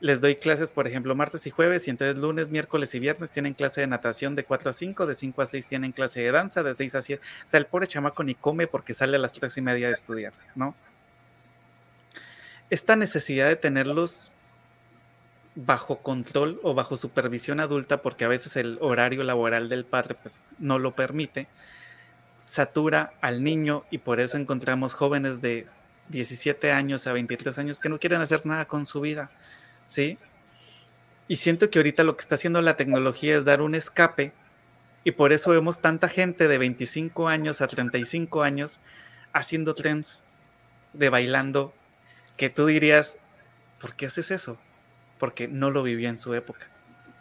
les 0.00 0.20
doy 0.20 0.34
clases, 0.34 0.70
por 0.70 0.88
ejemplo, 0.88 1.14
martes 1.14 1.46
y 1.46 1.50
jueves, 1.50 1.86
y 1.86 1.90
entonces 1.90 2.16
lunes, 2.16 2.48
miércoles 2.48 2.92
y 2.96 2.98
viernes 2.98 3.30
tienen 3.30 3.54
clase 3.54 3.82
de 3.82 3.86
natación 3.86 4.34
de 4.34 4.42
4 4.42 4.70
a 4.70 4.72
5, 4.72 5.06
de 5.06 5.14
5 5.14 5.42
a 5.42 5.46
6 5.46 5.68
tienen 5.68 5.92
clase 5.92 6.22
de 6.22 6.32
danza, 6.32 6.64
de 6.64 6.74
6 6.74 6.94
a 6.96 7.02
7. 7.02 7.22
O 7.46 7.48
sea, 7.48 7.58
el 7.58 7.66
pobre 7.66 7.86
chamaco 7.86 8.24
ni 8.24 8.34
come 8.34 8.66
porque 8.66 8.94
sale 8.94 9.14
a 9.16 9.20
las 9.20 9.32
3 9.32 9.58
y 9.58 9.60
media 9.60 9.86
de 9.86 9.92
estudiar, 9.92 10.32
¿no? 10.56 10.74
esta 12.72 12.96
necesidad 12.96 13.48
de 13.48 13.56
tenerlos 13.56 14.32
bajo 15.54 15.98
control 15.98 16.58
o 16.62 16.72
bajo 16.72 16.96
supervisión 16.96 17.60
adulta, 17.60 18.00
porque 18.00 18.24
a 18.24 18.28
veces 18.28 18.56
el 18.56 18.78
horario 18.80 19.24
laboral 19.24 19.68
del 19.68 19.84
padre 19.84 20.14
pues, 20.14 20.42
no 20.58 20.78
lo 20.78 20.96
permite, 20.96 21.48
satura 22.52 23.14
al 23.22 23.42
niño 23.42 23.86
y 23.90 23.96
por 23.96 24.20
eso 24.20 24.36
encontramos 24.36 24.92
jóvenes 24.92 25.40
de 25.40 25.66
17 26.10 26.70
años 26.70 27.06
a 27.06 27.14
23 27.14 27.56
años 27.56 27.80
que 27.80 27.88
no 27.88 27.98
quieren 27.98 28.20
hacer 28.20 28.44
nada 28.44 28.66
con 28.66 28.84
su 28.84 29.00
vida, 29.00 29.30
¿sí? 29.86 30.18
Y 31.28 31.36
siento 31.36 31.70
que 31.70 31.78
ahorita 31.78 32.04
lo 32.04 32.14
que 32.14 32.20
está 32.20 32.34
haciendo 32.34 32.60
la 32.60 32.76
tecnología 32.76 33.38
es 33.38 33.46
dar 33.46 33.62
un 33.62 33.74
escape 33.74 34.34
y 35.02 35.12
por 35.12 35.32
eso 35.32 35.50
vemos 35.50 35.80
tanta 35.80 36.10
gente 36.10 36.46
de 36.46 36.58
25 36.58 37.26
años 37.26 37.62
a 37.62 37.68
35 37.68 38.42
años 38.42 38.80
haciendo 39.32 39.74
trends 39.74 40.20
de 40.92 41.08
bailando 41.08 41.72
que 42.36 42.50
tú 42.50 42.66
dirías, 42.66 43.16
¿por 43.80 43.94
qué 43.94 44.04
haces 44.04 44.30
eso? 44.30 44.58
Porque 45.18 45.48
no 45.48 45.70
lo 45.70 45.82
vivió 45.82 46.10
en 46.10 46.18
su 46.18 46.34
época, 46.34 46.66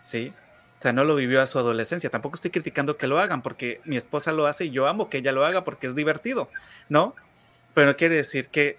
¿sí? 0.01 0.33
O 0.81 0.83
sea, 0.83 0.93
no 0.93 1.03
lo 1.03 1.13
vivió 1.13 1.43
a 1.43 1.45
su 1.45 1.59
adolescencia. 1.59 2.09
Tampoco 2.09 2.37
estoy 2.37 2.49
criticando 2.49 2.97
que 2.97 3.05
lo 3.05 3.19
hagan, 3.19 3.43
porque 3.43 3.81
mi 3.85 3.97
esposa 3.97 4.31
lo 4.31 4.47
hace 4.47 4.65
y 4.65 4.71
yo 4.71 4.87
amo 4.87 5.11
que 5.11 5.19
ella 5.19 5.31
lo 5.31 5.45
haga 5.45 5.63
porque 5.63 5.85
es 5.85 5.93
divertido, 5.93 6.49
¿no? 6.89 7.15
Pero 7.75 7.85
no 7.85 7.95
quiere 7.95 8.15
decir 8.15 8.47
que 8.47 8.77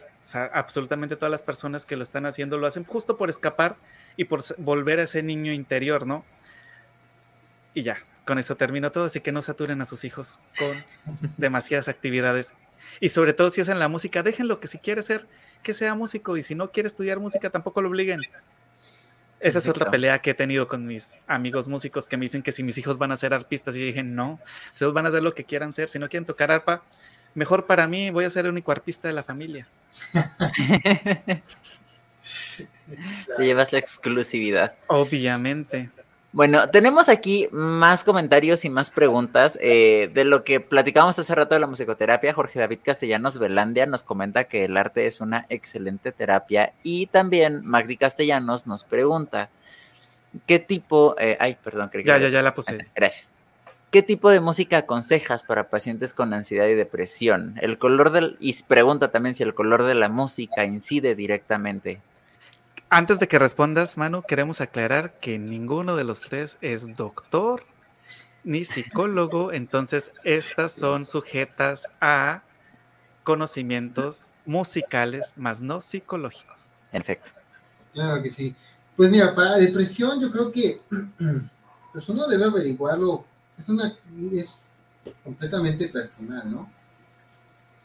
absolutamente 0.52 1.14
todas 1.14 1.30
las 1.30 1.44
personas 1.44 1.86
que 1.86 1.94
lo 1.94 2.02
están 2.02 2.26
haciendo 2.26 2.58
lo 2.58 2.66
hacen 2.66 2.82
justo 2.82 3.16
por 3.16 3.30
escapar 3.30 3.76
y 4.16 4.24
por 4.24 4.42
volver 4.58 4.98
a 4.98 5.04
ese 5.04 5.22
niño 5.22 5.52
interior, 5.52 6.04
¿no? 6.04 6.24
Y 7.72 7.84
ya, 7.84 7.98
con 8.24 8.40
eso 8.40 8.56
termino 8.56 8.90
todo, 8.90 9.04
así 9.04 9.20
que 9.20 9.30
no 9.30 9.40
saturen 9.40 9.80
a 9.80 9.86
sus 9.86 10.02
hijos 10.02 10.40
con 10.58 10.84
demasiadas 11.36 11.86
actividades. 11.86 12.52
Y 12.98 13.10
sobre 13.10 13.32
todo 13.32 13.50
si 13.50 13.60
hacen 13.60 13.78
la 13.78 13.86
música, 13.86 14.24
déjenlo 14.24 14.58
que 14.58 14.66
si 14.66 14.78
quiere 14.78 15.04
ser 15.04 15.28
que 15.62 15.72
sea 15.72 15.94
músico 15.94 16.36
y 16.36 16.42
si 16.42 16.56
no 16.56 16.72
quiere 16.72 16.88
estudiar 16.88 17.20
música 17.20 17.48
tampoco 17.48 17.80
lo 17.80 17.90
obliguen. 17.90 18.22
Esa 19.42 19.58
es 19.58 19.68
otra 19.68 19.90
pelea 19.90 20.20
que 20.20 20.30
he 20.30 20.34
tenido 20.34 20.68
con 20.68 20.86
mis 20.86 21.18
amigos 21.26 21.66
músicos 21.66 22.06
que 22.06 22.16
me 22.16 22.26
dicen 22.26 22.42
que 22.42 22.52
si 22.52 22.62
mis 22.62 22.78
hijos 22.78 22.96
van 22.96 23.10
a 23.10 23.16
ser 23.16 23.34
arpistas, 23.34 23.74
y 23.74 23.80
yo 23.80 23.86
dije, 23.86 24.04
no, 24.04 24.38
ellos 24.76 24.92
van 24.92 25.06
a 25.06 25.08
hacer 25.08 25.22
lo 25.22 25.34
que 25.34 25.44
quieran 25.44 25.74
ser, 25.74 25.88
si 25.88 25.98
no 25.98 26.08
quieren 26.08 26.24
tocar 26.24 26.52
arpa, 26.52 26.82
mejor 27.34 27.66
para 27.66 27.88
mí 27.88 28.10
voy 28.10 28.24
a 28.24 28.30
ser 28.30 28.46
el 28.46 28.52
único 28.52 28.70
arpista 28.70 29.08
de 29.08 29.14
la 29.14 29.24
familia. 29.24 29.66
Te 33.36 33.44
llevas 33.44 33.72
la 33.72 33.78
exclusividad. 33.78 34.74
Obviamente. 34.86 35.90
Bueno, 36.32 36.70
tenemos 36.70 37.10
aquí 37.10 37.46
más 37.52 38.04
comentarios 38.04 38.64
y 38.64 38.70
más 38.70 38.90
preguntas 38.90 39.58
eh, 39.60 40.10
de 40.14 40.24
lo 40.24 40.44
que 40.44 40.60
platicamos 40.60 41.18
hace 41.18 41.34
rato 41.34 41.52
de 41.52 41.60
la 41.60 41.66
musicoterapia. 41.66 42.32
Jorge 42.32 42.58
David 42.58 42.78
Castellanos 42.82 43.38
Velandia 43.38 43.84
nos 43.84 44.02
comenta 44.02 44.44
que 44.44 44.64
el 44.64 44.78
arte 44.78 45.06
es 45.06 45.20
una 45.20 45.44
excelente 45.50 46.10
terapia 46.10 46.72
y 46.82 47.06
también 47.08 47.60
Magdi 47.66 47.98
Castellanos 47.98 48.66
nos 48.66 48.82
pregunta 48.82 49.50
qué 50.46 50.58
tipo, 50.58 51.16
eh, 51.18 51.36
ay, 51.38 51.58
perdón, 51.62 51.90
creo 51.90 52.02
que 52.02 52.08
ya, 52.08 52.16
ya, 52.16 52.30
ya 52.30 52.40
la 52.40 52.54
puse. 52.54 52.86
Gracias. 52.96 53.28
¿Qué 53.90 54.02
tipo 54.02 54.30
de 54.30 54.40
música 54.40 54.78
aconsejas 54.78 55.44
para 55.44 55.68
pacientes 55.68 56.14
con 56.14 56.32
ansiedad 56.32 56.66
y 56.66 56.74
depresión? 56.74 57.58
El 57.60 57.76
color 57.76 58.10
del 58.10 58.38
y 58.40 58.54
pregunta 58.62 59.08
también 59.08 59.34
si 59.34 59.42
el 59.42 59.52
color 59.52 59.82
de 59.82 59.94
la 59.94 60.08
música 60.08 60.64
incide 60.64 61.14
directamente. 61.14 62.00
Antes 62.94 63.18
de 63.18 63.26
que 63.26 63.38
respondas, 63.38 63.96
Manu, 63.96 64.20
queremos 64.20 64.60
aclarar 64.60 65.18
que 65.18 65.38
ninguno 65.38 65.96
de 65.96 66.04
los 66.04 66.20
tres 66.20 66.58
es 66.60 66.94
doctor 66.94 67.64
ni 68.44 68.66
psicólogo, 68.66 69.50
entonces 69.50 70.12
estas 70.24 70.72
son 70.72 71.06
sujetas 71.06 71.86
a 72.02 72.42
conocimientos 73.24 74.26
musicales, 74.44 75.32
más 75.36 75.62
no 75.62 75.80
psicológicos. 75.80 76.66
Perfecto. 76.90 77.30
Claro 77.94 78.22
que 78.22 78.28
sí. 78.28 78.54
Pues 78.94 79.10
mira, 79.10 79.34
para 79.34 79.56
depresión 79.56 80.20
yo 80.20 80.30
creo 80.30 80.52
que 80.52 80.82
pues 81.94 82.06
uno 82.10 82.28
debe 82.28 82.44
averiguarlo 82.44 83.24
es 83.58 83.70
una 83.70 83.90
es 84.32 84.64
completamente 85.24 85.88
personal, 85.88 86.42
¿no? 86.52 86.70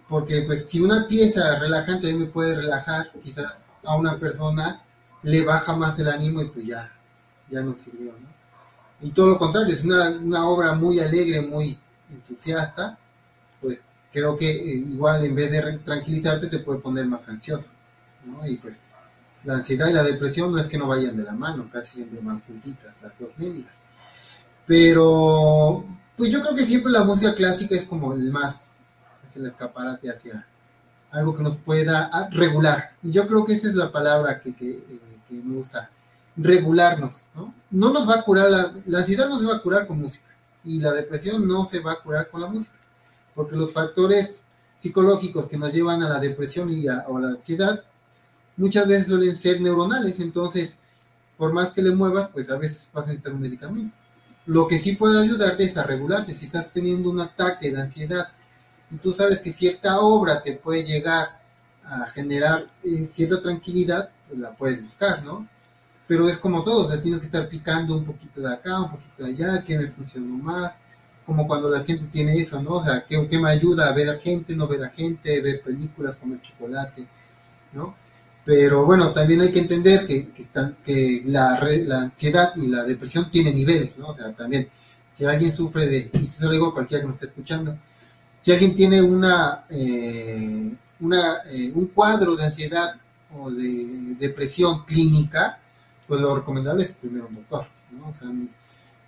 Porque 0.09 0.41
pues 0.41 0.67
si 0.69 0.81
una 0.81 1.07
pieza 1.07 1.57
relajante 1.59 2.13
me 2.13 2.25
puede 2.25 2.55
relajar, 2.55 3.09
quizás 3.23 3.63
a 3.85 3.95
una 3.95 4.19
persona 4.19 4.83
le 5.28 5.43
baja 5.43 5.75
más 5.75 5.99
el 5.99 6.07
ánimo 6.07 6.41
y 6.41 6.45
pues 6.45 6.65
ya, 6.65 6.89
ya 7.49 7.61
no 7.61 7.73
sirvió, 7.73 8.13
¿no? 8.13 8.28
Y 9.01 9.11
todo 9.11 9.28
lo 9.28 9.38
contrario, 9.38 9.73
es 9.73 9.84
una, 9.84 10.09
una 10.09 10.47
obra 10.47 10.73
muy 10.73 10.99
alegre, 10.99 11.41
muy 11.41 11.78
entusiasta, 12.09 12.97
pues 13.61 13.82
creo 14.11 14.38
que 14.38 14.49
eh, 14.49 14.75
igual 14.75 15.25
en 15.25 15.36
vez 15.36 15.51
de 15.51 15.80
tranquilizarte 15.80 16.47
te 16.47 16.59
puede 16.59 16.80
poner 16.80 17.05
más 17.07 17.28
ansioso, 17.28 17.71
¿no? 18.25 18.47
Y 18.47 18.55
pues 18.55 18.80
la 19.43 19.55
ansiedad 19.55 19.89
y 19.89 19.93
la 19.93 20.03
depresión 20.03 20.51
no 20.51 20.59
es 20.59 20.67
que 20.67 20.78
no 20.78 20.88
vayan 20.88 21.17
de 21.17 21.23
la 21.23 21.34
mano, 21.34 21.69
casi 21.71 21.97
siempre 21.97 22.21
van 22.23 22.41
juntitas, 22.41 22.95
las 23.01 23.11
dos 23.19 23.30
médicas. 23.38 23.82
Pero, 24.65 25.86
pues 26.15 26.32
yo 26.32 26.41
creo 26.41 26.55
que 26.55 26.65
siempre 26.65 26.91
la 26.91 27.03
música 27.03 27.36
clásica 27.36 27.75
es 27.75 27.84
como 27.84 28.13
el 28.13 28.32
más, 28.32 28.69
es 29.28 29.36
el 29.36 29.45
escaparate 29.45 30.09
hacia 30.09 30.47
algo 31.11 31.36
que 31.36 31.43
nos 31.43 31.57
pueda 31.57 32.09
ah, 32.13 32.30
regular. 32.32 32.93
Yo 33.01 33.28
creo 33.28 33.45
que 33.45 33.53
esa 33.53 33.67
es 33.67 33.75
la 33.75 33.91
palabra 33.91 34.39
que, 34.39 34.55
que, 34.55 34.69
eh, 34.69 35.06
que 35.28 35.36
me 35.36 35.55
gusta, 35.55 35.89
regularnos, 36.36 37.28
¿no? 37.36 37.53
No 37.71 37.91
nos 37.91 38.07
va 38.07 38.15
a 38.15 38.21
curar, 38.23 38.49
la, 38.49 38.99
ansiedad 38.99 39.28
no 39.28 39.39
se 39.39 39.45
va 39.45 39.55
a 39.55 39.61
curar 39.61 39.88
con 39.88 39.99
música 39.99 40.25
y 40.63 40.80
la 40.80 40.91
depresión 40.91 41.47
no 41.47 41.65
se 41.65 41.80
va 41.80 41.93
a 41.93 41.99
curar 41.99 42.30
con 42.30 42.41
la 42.41 42.47
música, 42.47 42.75
porque 43.34 43.55
los 43.55 43.73
factores 43.73 44.45
psicológicos 44.78 45.47
que 45.47 45.57
nos 45.57 45.73
llevan 45.73 46.03
a 46.03 46.09
la 46.09 46.19
depresión 46.19 46.71
y 46.71 46.88
a 46.88 47.05
la 47.19 47.30
ansiedad 47.30 47.84
muchas 48.55 48.88
veces 48.88 49.07
suelen 49.07 49.36
ser 49.36 49.61
neuronales, 49.61 50.19
entonces 50.19 50.78
por 51.38 51.53
más 51.53 51.71
que 51.71 51.82
le 51.82 51.91
muevas, 51.91 52.30
pues 52.30 52.49
a 52.49 52.57
veces 52.57 52.89
vas 52.93 53.05
a 53.05 53.07
necesitar 53.07 53.34
un 53.34 53.41
medicamento. 53.41 53.95
Lo 54.47 54.67
que 54.67 54.80
sí 54.80 54.93
puede 54.93 55.21
ayudarte 55.21 55.63
es 55.63 55.78
a 55.78 55.84
regularte. 55.84 56.34
Si 56.34 56.45
estás 56.45 56.71
teniendo 56.71 57.09
un 57.09 57.19
ataque 57.19 57.71
de 57.71 57.82
ansiedad 57.82 58.30
y 58.89 58.97
tú 58.97 59.11
sabes 59.11 59.39
que 59.39 59.53
cierta 59.53 59.99
obra 59.99 60.41
te 60.41 60.53
puede 60.53 60.84
llegar 60.84 61.36
a 61.89 62.07
generar 62.07 62.67
eh, 62.83 63.07
cierta 63.09 63.41
tranquilidad, 63.41 64.09
pues 64.27 64.39
la 64.39 64.51
puedes 64.51 64.83
buscar, 64.83 65.23
¿no? 65.23 65.47
Pero 66.07 66.29
es 66.29 66.38
como 66.38 66.63
todo, 66.63 66.85
o 66.85 66.89
sea, 66.89 67.01
tienes 67.01 67.19
que 67.19 67.25
estar 67.25 67.49
picando 67.49 67.97
un 67.97 68.05
poquito 68.05 68.41
de 68.41 68.53
acá, 68.53 68.79
un 68.79 68.91
poquito 68.91 69.23
de 69.23 69.31
allá, 69.31 69.63
qué 69.63 69.77
me 69.77 69.88
funcionó 69.88 70.38
más, 70.38 70.77
como 71.25 71.45
cuando 71.47 71.69
la 71.69 71.83
gente 71.83 72.05
tiene 72.07 72.35
eso, 72.35 72.61
¿no? 72.61 72.75
O 72.75 72.83
sea, 72.83 73.05
¿qué, 73.05 73.27
qué 73.29 73.39
me 73.39 73.49
ayuda 73.49 73.89
a 73.89 73.93
ver 73.93 74.09
a 74.09 74.17
gente, 74.17 74.55
no 74.55 74.67
ver 74.67 74.83
a 74.83 74.89
gente, 74.89 75.41
ver 75.41 75.61
películas, 75.61 76.15
comer 76.15 76.41
chocolate, 76.41 77.05
¿no? 77.73 77.95
Pero 78.45 78.85
bueno, 78.85 79.11
también 79.11 79.41
hay 79.41 79.51
que 79.51 79.59
entender 79.59 80.07
que, 80.07 80.29
que, 80.31 81.21
la, 81.25 81.59
la, 81.85 82.01
ansiedad 82.03 82.53
y 82.55 82.67
la 82.67 82.85
depresión 82.85 83.29
tienen 83.29 83.55
niveles, 83.55 83.97
¿no? 83.97 84.07
O 84.07 84.13
sea, 84.13 84.31
también, 84.31 84.69
si 85.13 85.25
alguien 85.25 85.51
sufre 85.51 85.88
de, 85.88 86.09
y 86.13 86.25
se 86.25 86.45
lo 86.45 86.51
digo 86.51 86.67
a 86.67 86.73
cualquiera 86.73 87.01
que 87.01 87.07
nos 87.07 87.15
esté 87.15 87.25
escuchando, 87.27 87.77
si 88.39 88.53
alguien 88.53 88.73
tiene 88.73 89.01
una, 89.01 89.65
eh, 89.69 90.73
una 90.99 91.37
eh, 91.51 91.71
un 91.73 91.87
cuadro 91.87 92.35
de 92.35 92.45
ansiedad 92.45 92.99
o 93.35 93.51
de 93.51 94.15
depresión 94.19 94.85
clínica, 94.85 95.59
pues 96.07 96.21
lo 96.21 96.35
recomendable 96.35 96.83
es 96.83 96.91
primero 96.91 97.27
un 97.27 97.35
doctor, 97.35 97.67
¿no? 97.91 98.09
O 98.09 98.13
sea, 98.13 98.29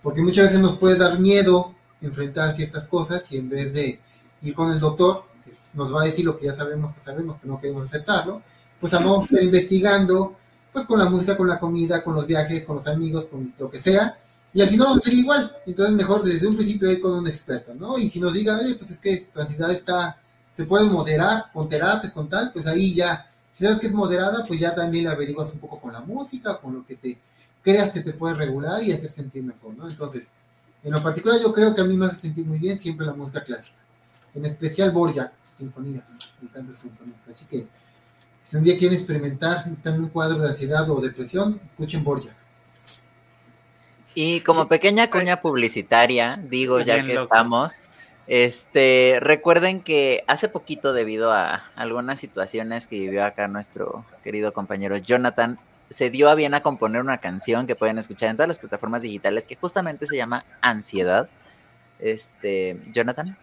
porque 0.01 0.21
muchas 0.21 0.45
veces 0.45 0.59
nos 0.59 0.77
puede 0.77 0.97
dar 0.97 1.19
miedo 1.19 1.73
enfrentar 2.01 2.53
ciertas 2.53 2.87
cosas 2.87 3.31
y 3.31 3.37
en 3.37 3.49
vez 3.49 3.73
de 3.73 3.99
ir 4.41 4.53
con 4.53 4.71
el 4.71 4.79
doctor, 4.79 5.25
que 5.43 5.51
nos 5.73 5.93
va 5.93 6.01
a 6.01 6.05
decir 6.05 6.25
lo 6.25 6.37
que 6.37 6.45
ya 6.45 6.53
sabemos 6.53 6.93
que 6.93 6.99
sabemos, 6.99 7.39
que 7.41 7.47
no 7.47 7.59
queremos 7.59 7.83
aceptarlo, 7.83 8.41
pues 8.79 8.93
vamos 8.93 9.27
a 9.31 9.41
investigando, 9.41 10.35
pues 10.71 10.85
con 10.85 10.99
la 10.99 11.09
música, 11.09 11.35
con 11.35 11.47
la 11.47 11.59
comida, 11.59 12.03
con 12.03 12.13
los 12.13 12.25
viajes, 12.25 12.63
con 12.63 12.77
los 12.77 12.87
amigos, 12.87 13.27
con 13.27 13.53
lo 13.57 13.69
que 13.69 13.79
sea, 13.79 14.17
y 14.53 14.61
al 14.61 14.67
final 14.67 14.87
vamos 14.87 14.99
a 14.99 15.01
seguir 15.01 15.19
igual. 15.19 15.55
Entonces 15.65 15.95
mejor 15.95 16.23
desde 16.23 16.47
un 16.47 16.55
principio 16.55 16.91
ir 16.91 17.01
con 17.01 17.13
un 17.13 17.27
experto, 17.27 17.73
¿no? 17.73 17.97
Y 17.97 18.09
si 18.09 18.19
nos 18.19 18.33
diga, 18.33 18.57
oye, 18.57 18.75
pues 18.75 18.91
es 18.91 18.99
que 18.99 19.17
tu 19.33 19.39
ansiedad 19.39 19.71
está, 19.71 20.17
se 20.59 20.65
puede 20.65 20.87
moderar 20.87 21.45
con 21.53 21.69
terapias, 21.69 22.11
con 22.11 22.27
tal, 22.27 22.51
pues 22.51 22.67
ahí 22.67 22.93
ya, 22.93 23.25
si 23.53 23.63
sabes 23.63 23.79
que 23.79 23.87
es 23.87 23.93
moderada, 23.93 24.43
pues 24.45 24.59
ya 24.59 24.75
también 24.75 25.05
la 25.05 25.11
averiguas 25.11 25.53
un 25.53 25.59
poco 25.59 25.79
con 25.79 25.93
la 25.93 26.01
música, 26.01 26.57
con 26.57 26.73
lo 26.73 26.85
que 26.85 26.97
te 26.97 27.17
creas 27.63 27.91
que 27.91 28.01
te 28.01 28.11
puede 28.11 28.35
regular 28.35 28.83
y 28.83 28.91
hacer 28.91 29.09
sentir 29.09 29.41
mejor, 29.41 29.73
¿no? 29.77 29.87
Entonces, 29.87 30.31
en 30.83 30.91
lo 30.91 31.01
particular 31.01 31.39
yo 31.41 31.53
creo 31.53 31.73
que 31.73 31.79
a 31.79 31.85
mí 31.85 31.95
me 31.95 32.07
hace 32.07 32.17
sentir 32.17 32.45
muy 32.45 32.57
bien 32.57 32.77
siempre 32.77 33.05
la 33.05 33.13
música 33.13 33.41
clásica, 33.41 33.77
en 34.35 34.45
especial 34.45 34.91
Borjak, 34.91 35.31
sinfonías, 35.55 36.33
me 36.41 36.49
encantan 36.49 36.73
sus 36.73 36.81
sinfonías, 36.81 37.19
así 37.31 37.45
que 37.45 37.65
si 38.43 38.57
un 38.57 38.63
día 38.65 38.77
quieren 38.77 38.97
experimentar, 38.97 39.65
están 39.71 39.95
en 39.95 40.01
un 40.01 40.09
cuadro 40.09 40.39
de 40.39 40.49
ansiedad 40.49 40.89
o 40.89 40.99
depresión, 40.99 41.61
escuchen 41.65 42.03
Borja. 42.03 42.35
Y 44.13 44.41
como 44.41 44.67
pequeña 44.67 45.09
cuña 45.09 45.39
publicitaria, 45.39 46.37
digo 46.49 46.81
ya 46.81 47.01
que 47.01 47.13
estamos, 47.13 47.75
este, 48.29 49.17
recuerden 49.19 49.81
que 49.81 50.23
hace 50.27 50.49
poquito 50.49 50.93
debido 50.93 51.31
a 51.33 51.63
algunas 51.75 52.19
situaciones 52.19 52.85
que 52.85 52.99
vivió 52.99 53.25
acá 53.25 53.47
nuestro 53.47 54.05
querido 54.23 54.53
compañero 54.53 54.97
Jonathan, 54.97 55.57
se 55.89 56.11
dio 56.11 56.29
a 56.29 56.35
bien 56.35 56.53
a 56.53 56.61
componer 56.61 57.01
una 57.01 57.17
canción 57.17 57.65
que 57.65 57.75
pueden 57.75 57.97
escuchar 57.97 58.29
en 58.29 58.35
todas 58.35 58.47
las 58.47 58.59
plataformas 58.59 59.01
digitales 59.01 59.47
que 59.47 59.55
justamente 59.55 60.05
se 60.05 60.15
llama 60.15 60.45
Ansiedad. 60.61 61.27
Este, 61.97 62.77
Jonathan, 62.93 63.35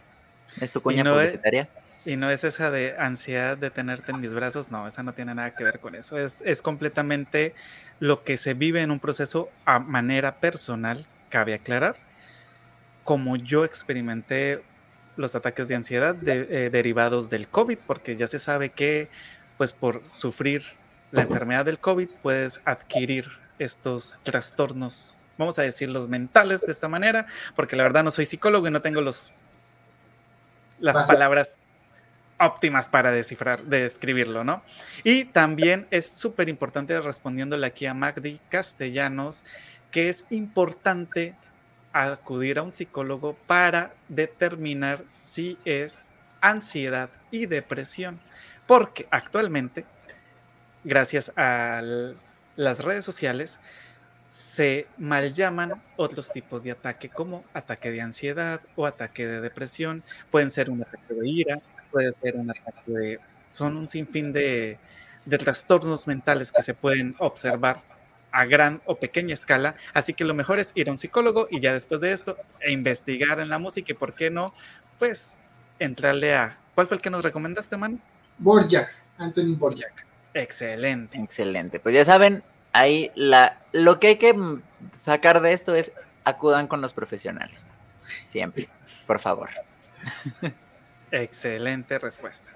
¿es 0.60 0.70
tu 0.70 0.80
cuña 0.80 1.02
publicitaria? 1.02 1.68
Y 2.04 2.14
no 2.14 2.30
es 2.30 2.44
esa 2.44 2.70
de 2.70 2.94
ansiedad 2.96 3.58
de 3.58 3.70
tenerte 3.70 4.12
en 4.12 4.20
mis 4.20 4.34
brazos, 4.34 4.70
no, 4.70 4.86
esa 4.86 5.02
no 5.02 5.14
tiene 5.14 5.34
nada 5.34 5.56
que 5.56 5.64
ver 5.64 5.80
con 5.80 5.96
eso. 5.96 6.16
Es, 6.16 6.38
es 6.44 6.62
completamente 6.62 7.56
lo 7.98 8.22
que 8.22 8.36
se 8.36 8.54
vive 8.54 8.82
en 8.82 8.92
un 8.92 9.00
proceso 9.00 9.50
a 9.64 9.80
manera 9.80 10.36
personal, 10.36 11.06
cabe 11.28 11.54
aclarar. 11.54 11.96
Como 13.02 13.34
yo 13.34 13.64
experimenté 13.64 14.62
los 15.16 15.34
ataques 15.34 15.68
de 15.68 15.74
ansiedad 15.74 16.16
eh, 16.26 16.70
derivados 16.70 17.30
del 17.30 17.48
COVID, 17.48 17.78
porque 17.86 18.16
ya 18.16 18.26
se 18.26 18.38
sabe 18.38 18.70
que, 18.70 19.08
pues 19.56 19.72
por 19.72 20.04
sufrir 20.06 20.62
la 21.10 21.22
enfermedad 21.22 21.64
del 21.64 21.78
COVID, 21.78 22.08
puedes 22.22 22.60
adquirir 22.64 23.30
estos 23.58 24.20
trastornos, 24.22 25.16
vamos 25.38 25.58
a 25.58 25.62
decir 25.62 25.88
los 25.88 26.08
mentales 26.08 26.60
de 26.62 26.72
esta 26.72 26.88
manera, 26.88 27.26
porque 27.54 27.76
la 27.76 27.82
verdad 27.82 28.04
no 28.04 28.10
soy 28.10 28.26
psicólogo 28.26 28.68
y 28.68 28.70
no 28.70 28.82
tengo 28.82 29.00
los 29.00 29.32
las 30.78 31.06
palabras 31.06 31.58
óptimas 32.38 32.88
para 32.88 33.12
descifrar, 33.12 33.64
describirlo, 33.64 34.44
¿no? 34.44 34.62
Y 35.04 35.24
también 35.24 35.86
es 35.90 36.06
súper 36.06 36.48
importante 36.48 37.00
respondiéndole 37.00 37.66
aquí 37.66 37.86
a 37.86 37.94
Magdi 37.94 38.40
Castellanos, 38.50 39.42
que 39.90 40.10
es 40.10 40.24
importante 40.30 41.34
acudir 42.04 42.58
a 42.58 42.62
un 42.62 42.72
psicólogo 42.72 43.34
para 43.46 43.94
determinar 44.08 45.04
si 45.08 45.58
es 45.64 46.08
ansiedad 46.40 47.10
y 47.30 47.46
depresión, 47.46 48.20
porque 48.66 49.06
actualmente, 49.10 49.84
gracias 50.84 51.32
a 51.36 51.82
las 52.56 52.78
redes 52.84 53.04
sociales, 53.04 53.58
se 54.28 54.86
mal 54.98 55.32
llaman 55.32 55.80
otros 55.96 56.30
tipos 56.30 56.62
de 56.62 56.72
ataque 56.72 57.08
como 57.08 57.44
ataque 57.54 57.90
de 57.90 58.02
ansiedad 58.02 58.60
o 58.74 58.86
ataque 58.86 59.26
de 59.26 59.40
depresión, 59.40 60.02
pueden 60.30 60.50
ser 60.50 60.68
un 60.68 60.82
ataque 60.82 61.14
de 61.14 61.28
ira, 61.28 61.60
puede 61.90 62.12
ser 62.12 62.36
un 62.36 62.50
ataque 62.50 62.92
de... 62.92 63.20
Son 63.48 63.76
un 63.76 63.88
sinfín 63.88 64.32
de, 64.32 64.78
de 65.24 65.38
trastornos 65.38 66.06
mentales 66.06 66.52
que 66.52 66.62
se 66.62 66.74
pueden 66.74 67.14
observar 67.18 67.82
a 68.36 68.44
gran 68.44 68.82
o 68.84 68.96
pequeña 68.96 69.32
escala, 69.32 69.76
así 69.94 70.12
que 70.12 70.24
lo 70.24 70.34
mejor 70.34 70.58
es 70.58 70.72
ir 70.74 70.90
a 70.90 70.92
un 70.92 70.98
psicólogo 70.98 71.48
y 71.50 71.60
ya 71.60 71.72
después 71.72 72.02
de 72.02 72.12
esto 72.12 72.36
e 72.60 72.70
investigar 72.70 73.40
en 73.40 73.48
la 73.48 73.58
música 73.58 73.92
y 73.92 73.94
por 73.94 74.12
qué 74.12 74.30
no, 74.30 74.52
pues 74.98 75.36
entrarle 75.78 76.34
a... 76.34 76.58
¿Cuál 76.74 76.86
fue 76.86 76.98
el 76.98 77.02
que 77.02 77.08
nos 77.08 77.24
recomendaste, 77.24 77.78
man? 77.78 77.98
Borjak, 78.36 78.88
Anthony 79.16 79.56
Borjak. 79.56 80.04
Excelente. 80.34 81.18
Excelente. 81.18 81.80
Pues 81.80 81.94
ya 81.94 82.04
saben, 82.04 82.42
ahí 82.74 83.10
la, 83.14 83.58
lo 83.72 83.98
que 83.98 84.08
hay 84.08 84.16
que 84.16 84.34
sacar 84.98 85.40
de 85.40 85.54
esto 85.54 85.74
es 85.74 85.92
acudan 86.24 86.68
con 86.68 86.82
los 86.82 86.92
profesionales. 86.92 87.64
Siempre, 88.28 88.68
por 89.06 89.18
favor. 89.18 89.48
Excelente 91.10 91.98
respuesta. 91.98 92.50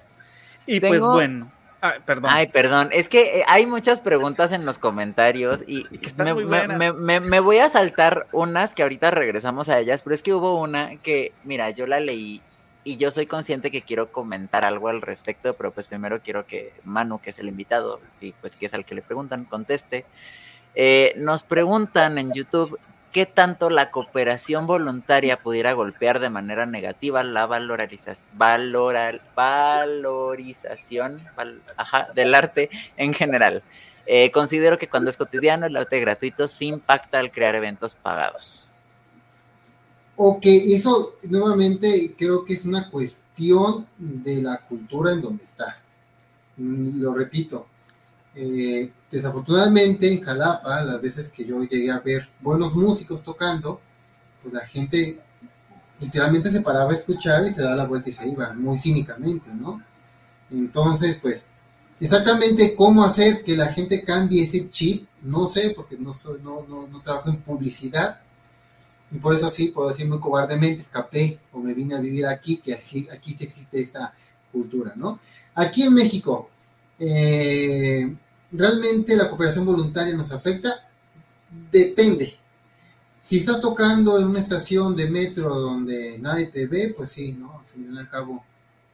Y 0.66 0.78
pues 0.80 1.00
bueno. 1.00 1.50
Ay, 1.80 1.98
perdón. 2.04 2.30
Ay, 2.32 2.46
perdón. 2.48 2.90
Es 2.92 3.08
que 3.08 3.40
eh, 3.40 3.44
hay 3.46 3.64
muchas 3.66 4.00
preguntas 4.00 4.52
en 4.52 4.66
los 4.66 4.78
comentarios 4.78 5.64
y, 5.66 5.86
me, 6.18 7.40
voy 7.40 7.58
a 7.58 7.68
saltar 7.68 8.26
unas 8.32 8.74
que 8.74 8.82
ahorita 8.82 9.10
regresamos 9.10 9.68
a 9.68 9.78
ellas, 9.78 10.02
pero 10.02 10.14
es 10.14 10.22
que 10.22 10.34
hubo 10.34 10.60
una 10.60 10.96
que, 10.96 11.32
mira, 11.44 11.70
yo 11.70 11.86
la 11.86 12.00
leí 12.00 12.42
y 12.84 12.96
yo 12.96 13.10
soy 13.10 13.26
consciente 13.26 13.70
que 13.70 13.82
quiero 13.82 14.12
comentar 14.12 14.66
algo 14.66 14.88
al 14.88 15.00
respecto, 15.00 15.54
pero 15.54 15.70
pues 15.70 15.86
primero 15.86 16.20
quiero 16.22 16.46
que 16.46 16.72
Manu, 16.84 17.20
que 17.20 17.30
es 17.30 17.38
el 17.38 17.48
invitado 17.48 18.00
y 18.20 18.32
pues 18.32 18.56
que 18.56 18.66
es 18.66 18.74
al 18.74 18.84
que 18.84 18.94
le 18.94 19.02
preguntan, 19.02 19.44
conteste. 19.44 20.04
Eh, 20.74 21.14
nos 21.16 21.42
preguntan 21.42 22.18
en 22.18 22.32
YouTube 22.32 22.78
qué 23.12 23.26
tanto 23.26 23.70
la 23.70 23.90
cooperación 23.90 24.66
voluntaria 24.66 25.36
pudiera 25.36 25.72
golpear 25.72 26.20
de 26.20 26.30
manera 26.30 26.66
negativa 26.66 27.22
la 27.24 27.46
valorización, 27.46 28.26
valorización 29.34 31.16
del 32.14 32.34
arte 32.34 32.70
en 32.96 33.14
general. 33.14 33.62
Eh, 34.06 34.30
considero 34.30 34.78
que 34.78 34.88
cuando 34.88 35.10
es 35.10 35.16
cotidiano 35.16 35.66
el 35.66 35.76
arte 35.76 36.00
gratuito 36.00 36.48
sí 36.48 36.66
impacta 36.66 37.18
al 37.18 37.30
crear 37.30 37.54
eventos 37.54 37.94
pagados. 37.94 38.70
Ok, 40.16 40.44
eso 40.44 41.16
nuevamente 41.22 42.14
creo 42.18 42.44
que 42.44 42.52
es 42.54 42.64
una 42.64 42.90
cuestión 42.90 43.86
de 43.96 44.42
la 44.42 44.58
cultura 44.58 45.12
en 45.12 45.22
donde 45.22 45.44
estás. 45.44 45.88
Mm, 46.56 47.00
lo 47.00 47.14
repito, 47.14 47.66
eh, 48.34 48.92
desafortunadamente 49.10 50.12
en 50.12 50.22
Jalapa, 50.22 50.82
las 50.82 51.00
veces 51.00 51.30
que 51.30 51.44
yo 51.44 51.62
llegué 51.64 51.90
a 51.90 52.00
ver 52.00 52.28
buenos 52.40 52.74
músicos 52.74 53.22
tocando, 53.22 53.80
pues 54.42 54.54
la 54.54 54.66
gente 54.66 55.20
literalmente 56.00 56.50
se 56.50 56.60
paraba 56.60 56.90
a 56.90 56.94
escuchar 56.94 57.44
y 57.44 57.52
se 57.52 57.62
daba 57.62 57.76
la 57.76 57.86
vuelta 57.86 58.08
y 58.08 58.12
se 58.12 58.28
iba, 58.28 58.52
muy 58.54 58.78
cínicamente, 58.78 59.50
¿no? 59.52 59.82
Entonces, 60.50 61.18
pues, 61.20 61.44
exactamente 62.00 62.74
cómo 62.74 63.04
hacer 63.04 63.44
que 63.44 63.56
la 63.56 63.66
gente 63.66 64.02
cambie 64.02 64.44
ese 64.44 64.70
chip, 64.70 65.06
no 65.22 65.46
sé, 65.46 65.72
porque 65.76 65.96
no, 65.98 66.14
no, 66.42 66.66
no, 66.66 66.86
no 66.86 67.02
trabajo 67.02 67.28
en 67.28 67.36
publicidad, 67.42 68.20
y 69.12 69.18
por 69.18 69.34
eso 69.34 69.50
sí, 69.50 69.68
puedo 69.68 69.88
decir 69.88 70.08
muy 70.08 70.20
cobardemente, 70.20 70.82
escapé 70.82 71.38
o 71.52 71.58
me 71.58 71.74
vine 71.74 71.96
a 71.96 72.00
vivir 72.00 72.26
aquí, 72.26 72.58
que 72.58 72.74
así, 72.74 73.08
aquí 73.12 73.34
sí 73.34 73.44
existe 73.44 73.80
esta 73.80 74.14
cultura, 74.52 74.92
¿no? 74.96 75.18
Aquí 75.54 75.82
en 75.82 75.94
México, 75.94 76.48
eh, 77.00 78.14
¿realmente 78.52 79.16
la 79.16 79.28
cooperación 79.28 79.64
voluntaria 79.64 80.14
nos 80.14 80.30
afecta? 80.30 80.88
Depende. 81.72 82.36
Si 83.18 83.38
estás 83.38 83.60
tocando 83.60 84.18
en 84.18 84.26
una 84.26 84.38
estación 84.38 84.94
de 84.94 85.10
metro 85.10 85.54
donde 85.54 86.18
nadie 86.18 86.46
te 86.46 86.66
ve, 86.66 86.94
pues 86.96 87.10
sí, 87.10 87.32
¿no? 87.32 87.58
Al 87.58 87.66
fin 87.66 87.92
y 87.92 87.98
al 87.98 88.08
cabo, 88.08 88.44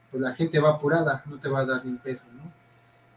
pues 0.09 0.21
la 0.21 0.33
gente 0.33 0.59
va 0.59 0.71
apurada, 0.71 1.23
no 1.27 1.37
te 1.37 1.49
va 1.49 1.59
a 1.59 1.65
dar 1.65 1.85
ni 1.85 1.91
un 1.91 1.97
peso, 1.97 2.25
¿no? 2.33 2.51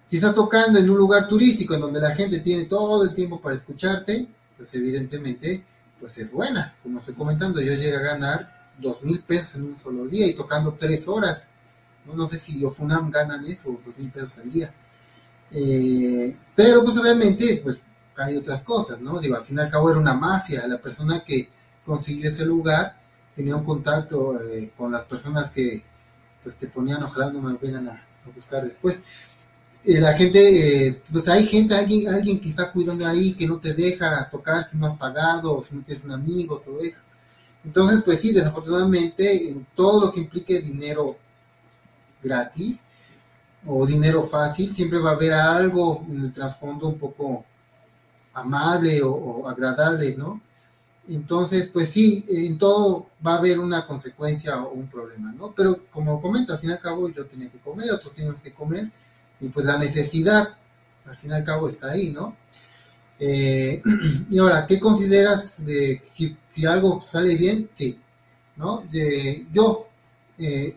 Si 0.06 0.16
estás 0.16 0.34
tocando 0.34 0.78
en 0.78 0.90
un 0.90 0.98
lugar 0.98 1.28
turístico 1.28 1.74
en 1.74 1.80
donde 1.80 2.00
la 2.00 2.14
gente 2.14 2.40
tiene 2.40 2.64
todo 2.64 3.04
el 3.04 3.14
tiempo 3.14 3.40
para 3.40 3.54
escucharte, 3.54 4.26
pues 4.56 4.74
evidentemente, 4.74 5.64
pues 6.00 6.18
es 6.18 6.32
buena. 6.32 6.74
Como 6.82 6.98
estoy 6.98 7.14
comentando, 7.14 7.60
yo 7.60 7.72
llegué 7.74 7.96
a 7.96 8.00
ganar 8.00 8.72
dos 8.78 9.02
mil 9.02 9.20
pesos 9.20 9.54
en 9.54 9.62
un 9.62 9.78
solo 9.78 10.06
día 10.06 10.26
y 10.26 10.34
tocando 10.34 10.74
tres 10.74 11.06
horas. 11.06 11.46
No, 12.06 12.26
sé 12.26 12.38
si 12.38 12.58
los 12.58 12.76
FUNAM 12.76 13.10
ganan 13.10 13.44
eso, 13.46 13.78
dos 13.84 13.98
mil 13.98 14.10
pesos 14.10 14.38
al 14.38 14.50
día. 14.50 14.72
Eh, 15.52 16.36
pero 16.54 16.84
pues 16.84 16.96
obviamente, 16.96 17.60
pues 17.62 17.80
hay 18.16 18.36
otras 18.36 18.62
cosas, 18.62 19.00
¿no? 19.00 19.18
Digo, 19.20 19.36
al 19.36 19.42
fin 19.42 19.58
y 19.58 19.60
al 19.60 19.70
cabo 19.70 19.90
era 19.90 19.98
una 19.98 20.14
mafia. 20.14 20.66
La 20.66 20.78
persona 20.78 21.22
que 21.24 21.48
consiguió 21.84 22.28
ese 22.28 22.44
lugar 22.44 22.96
tenía 23.34 23.56
un 23.56 23.64
contacto 23.64 24.40
eh, 24.42 24.72
con 24.76 24.92
las 24.92 25.04
personas 25.04 25.50
que 25.50 25.82
pues 26.42 26.56
te 26.56 26.68
ponían, 26.68 27.02
ojalá 27.02 27.30
no 27.30 27.40
me 27.40 27.56
vengan 27.56 27.88
a, 27.88 28.04
buscar 28.34 28.64
después. 28.64 29.00
Eh, 29.84 29.98
la 30.00 30.12
gente, 30.14 31.02
pues 31.10 31.28
hay 31.28 31.46
gente, 31.46 31.74
alguien, 31.74 32.08
alguien 32.12 32.40
que 32.40 32.50
está 32.50 32.70
cuidando 32.70 33.06
ahí, 33.06 33.32
que 33.32 33.46
no 33.46 33.58
te 33.58 33.72
deja 33.74 34.28
tocar 34.28 34.68
si 34.68 34.76
no 34.76 34.86
has 34.86 34.96
pagado, 34.96 35.62
si 35.62 35.74
no 35.74 35.82
tienes 35.82 36.04
un 36.04 36.12
amigo, 36.12 36.58
todo 36.58 36.80
eso. 36.80 37.00
Entonces, 37.64 38.02
pues 38.04 38.20
sí, 38.20 38.32
desafortunadamente, 38.32 39.48
en 39.48 39.66
todo 39.74 40.06
lo 40.06 40.12
que 40.12 40.20
implique 40.20 40.60
dinero 40.60 41.18
gratis 42.22 42.82
o 43.66 43.86
dinero 43.86 44.22
fácil, 44.24 44.74
siempre 44.74 44.98
va 44.98 45.10
a 45.10 45.14
haber 45.14 45.32
algo 45.32 46.04
en 46.08 46.22
el 46.24 46.32
trasfondo 46.32 46.88
un 46.88 46.98
poco 46.98 47.44
amable 48.32 49.02
o, 49.02 49.46
agradable, 49.48 50.16
¿no? 50.16 50.40
Entonces, 51.08 51.68
pues 51.72 51.90
sí, 51.90 52.24
en 52.28 52.56
todo 52.56 53.08
va 53.26 53.34
a 53.34 53.38
haber 53.38 53.58
una 53.58 53.86
consecuencia 53.86 54.62
o 54.62 54.72
un 54.72 54.86
problema, 54.86 55.32
¿no? 55.32 55.52
Pero 55.52 55.84
como 55.90 56.20
comento, 56.20 56.52
al 56.52 56.58
fin 56.58 56.70
y 56.70 56.72
al 56.72 56.80
cabo 56.80 57.08
yo 57.08 57.26
tenía 57.26 57.50
que 57.50 57.58
comer, 57.58 57.90
otros 57.90 58.12
tenemos 58.12 58.40
que 58.40 58.54
comer, 58.54 58.90
y 59.40 59.48
pues 59.48 59.66
la 59.66 59.78
necesidad, 59.78 60.56
al 61.06 61.16
fin 61.16 61.30
y 61.30 61.34
al 61.34 61.44
cabo, 61.44 61.68
está 61.68 61.90
ahí, 61.90 62.10
¿no? 62.10 62.36
Eh, 63.18 63.82
y 64.30 64.38
ahora, 64.38 64.66
¿qué 64.66 64.78
consideras 64.78 65.64
de 65.64 66.00
si, 66.02 66.36
algo 66.66 67.00
sale 67.00 67.34
bien? 67.36 67.68
Sí, 67.74 67.98
¿no? 68.56 68.84
yo, 69.52 69.88
eh, 70.38 70.76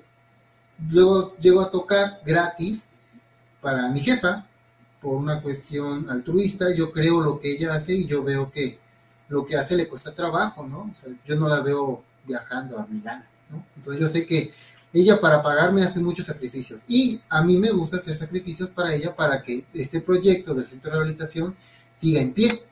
Luego 0.89 1.35
llego 1.37 1.61
a 1.61 1.69
tocar 1.69 2.21
gratis 2.25 2.83
para 3.61 3.89
mi 3.89 3.99
jefa 4.01 4.45
por 5.01 5.15
una 5.15 5.41
cuestión 5.41 6.09
altruista. 6.09 6.73
Yo 6.75 6.91
creo 6.91 7.21
lo 7.21 7.39
que 7.39 7.51
ella 7.51 7.73
hace 7.73 7.93
y 7.93 8.05
yo 8.05 8.23
veo 8.23 8.51
que 8.51 8.79
lo 9.29 9.45
que 9.45 9.57
hace 9.57 9.75
le 9.75 9.87
cuesta 9.87 10.13
trabajo, 10.13 10.65
¿no? 10.67 10.89
O 10.91 10.93
sea, 10.93 11.11
yo 11.25 11.35
no 11.35 11.47
la 11.47 11.61
veo 11.61 12.03
viajando 12.25 12.79
a 12.79 12.85
Milán, 12.87 13.25
¿no? 13.49 13.65
Entonces 13.75 14.01
yo 14.01 14.09
sé 14.09 14.25
que 14.25 14.53
ella 14.93 15.19
para 15.19 15.41
pagarme 15.41 15.83
hace 15.83 15.99
muchos 15.99 16.27
sacrificios 16.27 16.81
y 16.87 17.19
a 17.27 17.41
mí 17.41 17.57
me 17.57 17.71
gusta 17.71 17.97
hacer 17.97 18.15
sacrificios 18.15 18.69
para 18.69 18.93
ella 18.93 19.15
para 19.15 19.41
que 19.41 19.65
este 19.73 20.01
proyecto 20.01 20.53
del 20.53 20.65
centro 20.65 20.91
de 20.91 20.97
rehabilitación 20.97 21.55
siga 21.95 22.21
en 22.21 22.33
pie. 22.33 22.63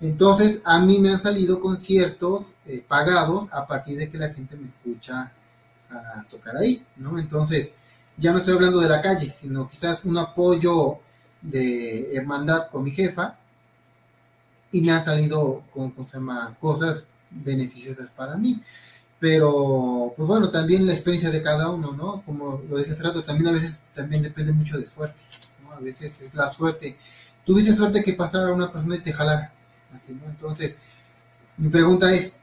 Entonces 0.00 0.62
a 0.64 0.80
mí 0.80 0.98
me 0.98 1.10
han 1.10 1.22
salido 1.22 1.60
conciertos 1.60 2.54
eh, 2.66 2.82
pagados 2.86 3.48
a 3.52 3.66
partir 3.66 3.98
de 3.98 4.10
que 4.10 4.18
la 4.18 4.32
gente 4.32 4.56
me 4.56 4.66
escucha 4.66 5.32
a 5.90 6.24
tocar 6.28 6.56
ahí, 6.56 6.84
¿no? 6.96 7.18
Entonces, 7.18 7.74
ya 8.16 8.32
no 8.32 8.38
estoy 8.38 8.54
hablando 8.54 8.80
de 8.80 8.88
la 8.88 9.02
calle, 9.02 9.30
sino 9.30 9.68
quizás 9.68 10.04
un 10.04 10.16
apoyo 10.18 10.98
de 11.42 12.16
hermandad 12.16 12.68
con 12.70 12.84
mi 12.84 12.90
jefa 12.90 13.36
y 14.72 14.80
me 14.80 14.92
han 14.92 15.04
salido 15.04 15.62
con, 15.72 15.92
cosas 16.60 17.06
beneficiosas 17.30 18.10
para 18.10 18.36
mí. 18.36 18.62
Pero, 19.18 20.12
pues 20.16 20.26
bueno, 20.26 20.50
también 20.50 20.86
la 20.86 20.92
experiencia 20.92 21.30
de 21.30 21.42
cada 21.42 21.70
uno, 21.70 21.92
¿no? 21.92 22.22
Como 22.22 22.62
lo 22.68 22.76
dije 22.76 22.92
hace 22.92 23.02
rato, 23.02 23.22
también 23.22 23.48
a 23.48 23.52
veces 23.52 23.84
también 23.94 24.22
depende 24.22 24.52
mucho 24.52 24.76
de 24.76 24.84
suerte, 24.84 25.20
¿no? 25.62 25.72
A 25.72 25.80
veces 25.80 26.20
es 26.20 26.34
la 26.34 26.48
suerte. 26.50 26.98
Tuviste 27.44 27.72
suerte 27.72 28.02
que 28.02 28.12
pasara 28.12 28.52
una 28.52 28.70
persona 28.70 28.96
y 28.96 29.00
te 29.00 29.12
jalara, 29.12 29.52
así, 29.96 30.12
¿no? 30.12 30.28
Entonces, 30.28 30.76
mi 31.56 31.70
pregunta 31.70 32.12
es, 32.12 32.36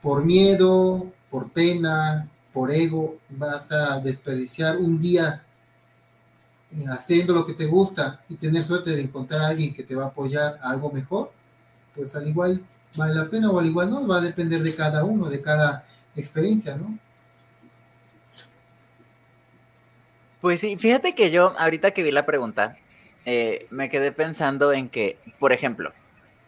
¿por 0.00 0.24
miedo, 0.24 1.12
por 1.28 1.50
pena, 1.50 2.28
por 2.54 2.70
ego 2.70 3.18
vas 3.30 3.72
a 3.72 3.98
desperdiciar 3.98 4.76
un 4.76 5.00
día 5.00 5.42
eh, 6.70 6.84
haciendo 6.88 7.34
lo 7.34 7.44
que 7.44 7.52
te 7.52 7.66
gusta 7.66 8.20
y 8.28 8.36
tener 8.36 8.62
suerte 8.62 8.92
de 8.92 9.02
encontrar 9.02 9.40
a 9.42 9.48
alguien 9.48 9.74
que 9.74 9.82
te 9.82 9.96
va 9.96 10.04
a 10.04 10.06
apoyar 10.06 10.60
algo 10.62 10.92
mejor, 10.92 11.32
pues 11.96 12.14
al 12.14 12.28
igual 12.28 12.62
vale 12.96 13.14
la 13.14 13.28
pena 13.28 13.50
o 13.50 13.58
al 13.58 13.66
igual 13.66 13.90
no, 13.90 14.06
va 14.06 14.18
a 14.18 14.20
depender 14.20 14.62
de 14.62 14.72
cada 14.72 15.02
uno, 15.02 15.28
de 15.28 15.42
cada 15.42 15.84
experiencia, 16.14 16.76
¿no? 16.76 16.96
Pues 20.40 20.60
sí, 20.60 20.76
fíjate 20.76 21.16
que 21.16 21.32
yo 21.32 21.54
ahorita 21.58 21.90
que 21.90 22.04
vi 22.04 22.12
la 22.12 22.24
pregunta, 22.24 22.76
eh, 23.24 23.66
me 23.70 23.90
quedé 23.90 24.12
pensando 24.12 24.72
en 24.72 24.90
que, 24.90 25.18
por 25.40 25.52
ejemplo, 25.52 25.92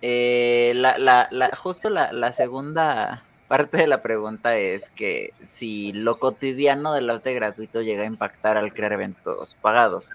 eh, 0.02 0.72
la, 0.76 1.50
justo 1.56 1.90
la 1.90 2.32
segunda 2.32 3.24
Parte 3.48 3.76
de 3.76 3.86
la 3.86 4.02
pregunta 4.02 4.56
es 4.56 4.90
que 4.90 5.32
si 5.46 5.92
lo 5.92 6.18
cotidiano 6.18 6.92
del 6.92 7.08
arte 7.10 7.32
gratuito 7.32 7.80
llega 7.80 8.02
a 8.02 8.06
impactar 8.06 8.56
al 8.56 8.72
crear 8.72 8.92
eventos 8.92 9.54
pagados. 9.54 10.10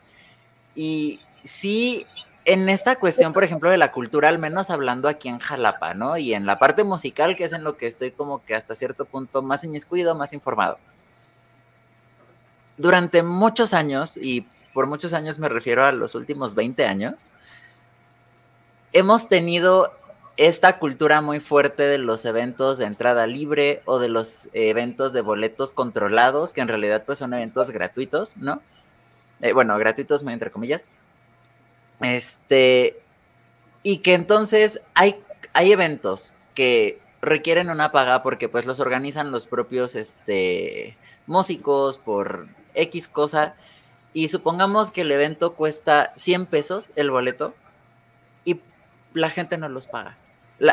Y 0.76 1.20
si 1.44 2.06
en 2.46 2.68
esta 2.70 2.98
cuestión, 2.98 3.34
por 3.34 3.44
ejemplo, 3.44 3.70
de 3.70 3.78
la 3.78 3.92
cultura, 3.92 4.28
al 4.28 4.40
menos 4.40 4.70
hablando 4.70 5.08
aquí 5.08 5.30
en 5.30 5.40
Jalapa, 5.40 5.94
¿no? 5.94 6.18
Y 6.18 6.34
en 6.34 6.46
la 6.46 6.60
parte 6.60 6.84
musical, 6.84 7.36
que 7.36 7.46
es 7.46 7.54
en 7.54 7.64
lo 7.64 7.78
que 7.78 7.88
estoy 7.88 8.12
como 8.12 8.44
que 8.44 8.56
hasta 8.56 8.76
cierto 8.76 9.06
punto 9.06 9.42
más 9.42 9.64
inmiscuido, 9.64 10.16
más 10.16 10.34
informado. 10.34 10.78
Durante 12.78 13.22
muchos 13.24 13.74
años, 13.74 14.18
y 14.18 14.48
por 14.74 14.88
muchos 14.88 15.14
años 15.14 15.38
me 15.38 15.50
refiero 15.50 15.86
a 15.86 15.92
los 15.92 16.16
últimos 16.16 16.56
20 16.56 16.86
años, 16.86 17.28
hemos 18.92 19.30
tenido 19.30 19.94
esta 20.48 20.80
cultura 20.80 21.22
muy 21.22 21.40
fuerte 21.40 21.84
de 21.84 22.00
los 22.00 22.26
eventos 22.26 22.80
de 22.80 22.86
entrada 22.86 23.28
libre 23.28 23.84
o 23.86 24.00
de 24.00 24.10
los 24.10 24.50
eventos 24.54 25.14
de 25.14 25.22
boletos 25.22 25.72
controlados, 25.72 26.52
que 26.54 26.62
en 26.62 26.68
realidad 26.68 27.04
pues 27.06 27.20
son 27.20 27.36
eventos 27.36 27.70
gratuitos, 27.70 28.36
¿no? 28.38 28.60
Eh, 29.42 29.54
bueno, 29.54 29.78
gratuitos, 29.78 30.24
entre 30.26 30.50
comillas. 30.50 30.86
Este, 32.00 33.00
y 33.84 33.98
que 33.98 34.16
entonces 34.16 34.82
hay, 34.96 35.22
hay 35.54 35.74
eventos 35.74 36.34
que 36.56 37.00
requieren 37.22 37.70
una 37.70 37.92
paga 37.92 38.24
porque 38.24 38.50
pues 38.50 38.66
los 38.66 38.80
organizan 38.80 39.30
los 39.30 39.46
propios 39.46 39.94
este, 39.94 40.98
músicos 41.28 42.00
por 42.00 42.48
X 42.74 43.08
cosa 43.08 43.54
y 44.12 44.30
supongamos 44.30 44.90
que 44.90 45.02
el 45.02 45.12
evento 45.12 45.54
cuesta 45.54 46.14
100 46.16 46.48
pesos 46.48 46.90
el 46.96 47.12
boleto 47.12 47.54
y 48.44 48.60
la 49.14 49.30
gente 49.30 49.60
no 49.60 49.70
los 49.70 49.86
paga. 49.86 50.18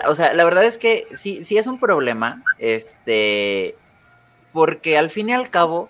O 0.06 0.14
sea, 0.14 0.32
la 0.34 0.44
verdad 0.44 0.64
es 0.64 0.78
que 0.78 1.04
sí, 1.14 1.44
sí 1.44 1.56
es 1.56 1.66
un 1.66 1.80
problema, 1.80 2.42
este, 2.58 3.76
porque 4.52 4.98
al 4.98 5.10
fin 5.10 5.30
y 5.30 5.32
al 5.32 5.50
cabo, 5.50 5.88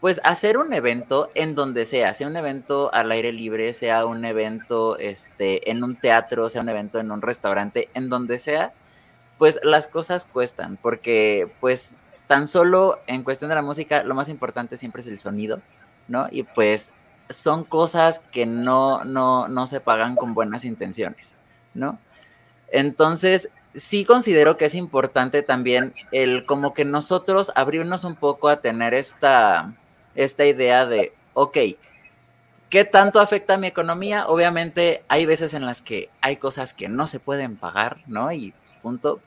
pues 0.00 0.20
hacer 0.24 0.58
un 0.58 0.72
evento 0.72 1.30
en 1.34 1.54
donde 1.54 1.86
sea, 1.86 2.12
sea 2.14 2.26
un 2.26 2.36
evento 2.36 2.92
al 2.92 3.10
aire 3.12 3.32
libre, 3.32 3.72
sea 3.72 4.04
un 4.06 4.24
evento 4.24 4.98
este, 4.98 5.70
en 5.70 5.82
un 5.84 5.96
teatro, 5.96 6.48
sea 6.48 6.62
un 6.62 6.68
evento 6.68 6.98
en 6.98 7.10
un 7.10 7.22
restaurante, 7.22 7.88
en 7.94 8.08
donde 8.08 8.38
sea, 8.38 8.72
pues 9.38 9.60
las 9.62 9.86
cosas 9.86 10.26
cuestan, 10.26 10.78
porque 10.80 11.50
pues 11.60 11.94
tan 12.26 12.48
solo 12.48 13.00
en 13.06 13.22
cuestión 13.22 13.48
de 13.48 13.54
la 13.54 13.62
música, 13.62 14.02
lo 14.02 14.14
más 14.14 14.28
importante 14.28 14.76
siempre 14.76 15.02
es 15.02 15.06
el 15.06 15.20
sonido, 15.20 15.60
¿no? 16.08 16.26
Y 16.30 16.42
pues 16.42 16.90
son 17.28 17.64
cosas 17.64 18.20
que 18.30 18.46
no, 18.46 19.04
no, 19.04 19.48
no 19.48 19.66
se 19.66 19.80
pagan 19.80 20.16
con 20.16 20.34
buenas 20.34 20.64
intenciones, 20.64 21.34
¿no? 21.74 21.98
Entonces, 22.68 23.50
sí 23.74 24.04
considero 24.04 24.56
que 24.56 24.66
es 24.66 24.74
importante 24.74 25.42
también 25.42 25.94
el 26.12 26.46
como 26.46 26.74
que 26.74 26.84
nosotros 26.84 27.52
abrirnos 27.54 28.04
un 28.04 28.16
poco 28.16 28.48
a 28.48 28.60
tener 28.60 28.94
esta, 28.94 29.74
esta 30.14 30.46
idea 30.46 30.86
de, 30.86 31.12
ok, 31.34 31.58
¿qué 32.70 32.84
tanto 32.84 33.20
afecta 33.20 33.54
a 33.54 33.58
mi 33.58 33.66
economía? 33.66 34.26
Obviamente 34.26 35.02
hay 35.08 35.26
veces 35.26 35.54
en 35.54 35.66
las 35.66 35.82
que 35.82 36.08
hay 36.20 36.36
cosas 36.36 36.72
que 36.72 36.88
no 36.88 37.06
se 37.06 37.20
pueden 37.20 37.56
pagar, 37.56 37.98
¿no? 38.06 38.32
Y 38.32 38.54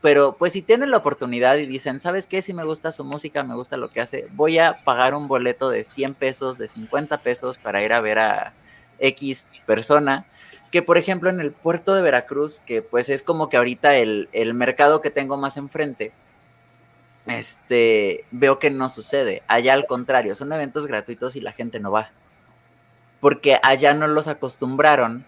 pero 0.01 0.35
pues 0.37 0.53
si 0.53 0.61
tienen 0.61 0.91
la 0.91 0.97
oportunidad 0.97 1.57
y 1.57 1.65
dicen, 1.65 1.99
¿sabes 1.99 2.27
qué? 2.27 2.41
Si 2.41 2.53
me 2.53 2.63
gusta 2.63 2.91
su 2.91 3.03
música, 3.03 3.43
me 3.43 3.55
gusta 3.55 3.77
lo 3.77 3.89
que 3.89 4.01
hace, 4.01 4.27
voy 4.31 4.57
a 4.57 4.83
pagar 4.83 5.13
un 5.13 5.27
boleto 5.27 5.69
de 5.69 5.83
100 5.83 6.13
pesos, 6.13 6.57
de 6.57 6.67
50 6.67 7.17
pesos 7.17 7.57
para 7.57 7.83
ir 7.83 7.91
a 7.91 8.01
ver 8.01 8.19
a 8.19 8.53
X 8.99 9.45
persona. 9.65 10.25
Que 10.72 10.82
por 10.82 10.97
ejemplo 10.97 11.30
en 11.30 11.39
el 11.39 11.51
puerto 11.51 11.95
de 11.95 12.01
Veracruz, 12.01 12.61
que 12.65 12.82
pues 12.82 13.09
es 13.09 13.24
como 13.24 13.49
que 13.49 13.57
ahorita 13.57 13.95
el, 13.95 14.30
el 14.34 14.53
mercado 14.53 15.01
que 15.01 15.09
tengo 15.09 15.36
más 15.38 15.57
enfrente, 15.57 16.13
este, 17.26 18.26
veo 18.32 18.59
que 18.59 18.70
no 18.70 18.89
sucede. 18.89 19.43
Allá 19.47 19.74
al 19.74 19.86
contrario, 19.86 20.36
son 20.36 20.51
eventos 20.51 20.88
gratuitos 20.88 21.36
y 21.36 21.41
la 21.41 21.53
gente 21.53 21.80
no 21.80 21.91
va. 21.91 22.11
Porque 23.20 23.59
allá 23.63 23.93
no 23.93 24.07
los 24.07 24.28
acostumbraron 24.28 25.26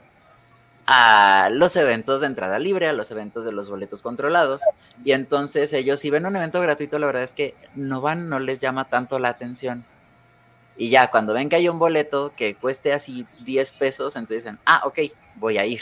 a 0.87 1.49
los 1.51 1.75
eventos 1.75 2.21
de 2.21 2.27
entrada 2.27 2.59
libre, 2.59 2.87
a 2.87 2.93
los 2.93 3.11
eventos 3.11 3.45
de 3.45 3.51
los 3.51 3.69
boletos 3.69 4.01
controlados. 4.01 4.61
Y 5.03 5.11
entonces 5.11 5.73
ellos, 5.73 5.99
si 5.99 6.09
ven 6.09 6.25
un 6.25 6.35
evento 6.35 6.61
gratuito, 6.61 6.99
la 6.99 7.07
verdad 7.07 7.23
es 7.23 7.33
que 7.33 7.55
no 7.75 8.01
van, 8.01 8.29
no 8.29 8.39
les 8.39 8.59
llama 8.59 8.85
tanto 8.85 9.19
la 9.19 9.29
atención. 9.29 9.79
Y 10.81 10.89
ya, 10.89 11.11
cuando 11.11 11.35
ven 11.35 11.47
que 11.47 11.57
hay 11.57 11.69
un 11.69 11.77
boleto 11.77 12.33
que 12.35 12.55
cueste 12.55 12.91
así 12.91 13.27
10 13.45 13.73
pesos, 13.73 14.15
entonces 14.15 14.45
dicen, 14.45 14.57
ah, 14.65 14.81
ok, 14.85 14.97
voy 15.35 15.59
a 15.59 15.65
ir. 15.67 15.81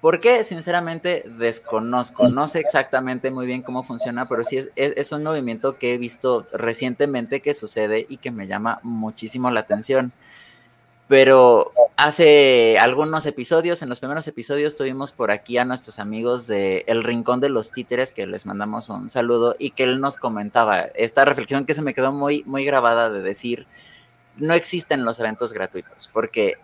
¿Por 0.00 0.20
qué? 0.20 0.42
Sinceramente 0.42 1.22
desconozco, 1.38 2.28
no 2.28 2.48
sé 2.48 2.58
exactamente 2.58 3.30
muy 3.30 3.46
bien 3.46 3.62
cómo 3.62 3.84
funciona, 3.84 4.26
pero 4.26 4.42
sí 4.42 4.56
es, 4.56 4.68
es 4.74 5.12
un 5.12 5.22
movimiento 5.22 5.78
que 5.78 5.94
he 5.94 5.96
visto 5.96 6.48
recientemente 6.52 7.40
que 7.40 7.54
sucede 7.54 8.04
y 8.08 8.16
que 8.16 8.32
me 8.32 8.48
llama 8.48 8.80
muchísimo 8.82 9.48
la 9.52 9.60
atención 9.60 10.12
pero 11.10 11.72
hace 11.96 12.78
algunos 12.78 13.26
episodios, 13.26 13.82
en 13.82 13.88
los 13.88 13.98
primeros 13.98 14.28
episodios 14.28 14.76
tuvimos 14.76 15.10
por 15.10 15.32
aquí 15.32 15.58
a 15.58 15.64
nuestros 15.64 15.98
amigos 15.98 16.46
de 16.46 16.84
El 16.86 17.02
Rincón 17.02 17.40
de 17.40 17.48
los 17.48 17.72
Títeres, 17.72 18.12
que 18.12 18.28
les 18.28 18.46
mandamos 18.46 18.88
un 18.90 19.10
saludo 19.10 19.56
y 19.58 19.72
que 19.72 19.82
él 19.82 20.00
nos 20.00 20.18
comentaba 20.18 20.82
esta 20.82 21.24
reflexión 21.24 21.66
que 21.66 21.74
se 21.74 21.82
me 21.82 21.94
quedó 21.94 22.12
muy, 22.12 22.44
muy 22.44 22.64
grabada 22.64 23.10
de 23.10 23.22
decir, 23.22 23.66
no 24.40 24.54
existen 24.54 25.04
los 25.04 25.20
eventos 25.20 25.52
gratuitos, 25.52 26.08
porque 26.12 26.54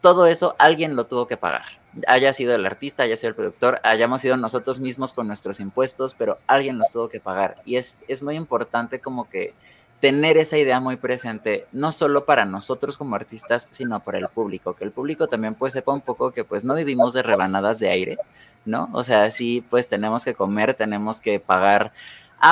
todo 0.00 0.26
eso 0.26 0.54
alguien 0.58 0.96
lo 0.96 1.06
tuvo 1.06 1.26
que 1.26 1.36
pagar. 1.36 1.64
Haya 2.06 2.32
sido 2.32 2.54
el 2.54 2.66
artista, 2.66 3.04
haya 3.04 3.16
sido 3.16 3.30
el 3.30 3.34
productor, 3.34 3.80
hayamos 3.82 4.20
sido 4.20 4.36
nosotros 4.36 4.80
mismos 4.80 5.14
con 5.14 5.26
nuestros 5.26 5.60
impuestos, 5.60 6.14
pero 6.14 6.36
alguien 6.46 6.78
los 6.78 6.90
tuvo 6.90 7.08
que 7.08 7.20
pagar. 7.20 7.56
Y 7.64 7.76
es, 7.76 7.98
es 8.08 8.22
muy 8.22 8.36
importante 8.36 9.00
como 9.00 9.28
que 9.28 9.54
tener 10.00 10.36
esa 10.36 10.58
idea 10.58 10.80
muy 10.80 10.96
presente, 10.96 11.66
no 11.72 11.90
solo 11.90 12.26
para 12.26 12.44
nosotros 12.44 12.98
como 12.98 13.16
artistas, 13.16 13.66
sino 13.70 14.00
para 14.00 14.18
el 14.18 14.28
público, 14.28 14.74
que 14.74 14.84
el 14.84 14.90
público 14.90 15.28
también 15.28 15.54
pues 15.54 15.72
sepa 15.72 15.94
un 15.94 16.02
poco 16.02 16.32
que 16.32 16.44
pues 16.44 16.62
no 16.64 16.74
vivimos 16.74 17.14
de 17.14 17.22
rebanadas 17.22 17.78
de 17.78 17.88
aire, 17.88 18.18
¿no? 18.66 18.90
O 18.92 19.02
sea, 19.02 19.30
sí, 19.30 19.64
pues 19.70 19.88
tenemos 19.88 20.22
que 20.22 20.34
comer, 20.34 20.74
tenemos 20.74 21.22
que 21.22 21.40
pagar 21.40 21.92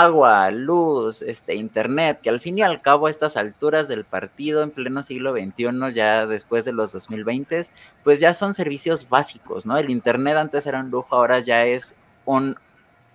agua, 0.00 0.50
luz, 0.50 1.22
este, 1.22 1.54
internet, 1.54 2.20
que 2.22 2.30
al 2.30 2.40
fin 2.40 2.58
y 2.58 2.62
al 2.62 2.80
cabo 2.82 3.06
a 3.06 3.10
estas 3.10 3.36
alturas 3.36 3.88
del 3.88 4.04
partido 4.04 4.62
en 4.62 4.70
pleno 4.70 5.02
siglo 5.02 5.32
XXI, 5.32 5.94
ya 5.94 6.26
después 6.26 6.64
de 6.64 6.72
los 6.72 6.92
2020, 6.92 7.66
pues 8.04 8.20
ya 8.20 8.34
son 8.34 8.54
servicios 8.54 9.08
básicos, 9.08 9.66
¿no? 9.66 9.76
El 9.76 9.90
internet 9.90 10.36
antes 10.36 10.66
era 10.66 10.80
un 10.80 10.90
lujo, 10.90 11.14
ahora 11.14 11.40
ya 11.40 11.66
es 11.66 11.94
un, 12.24 12.56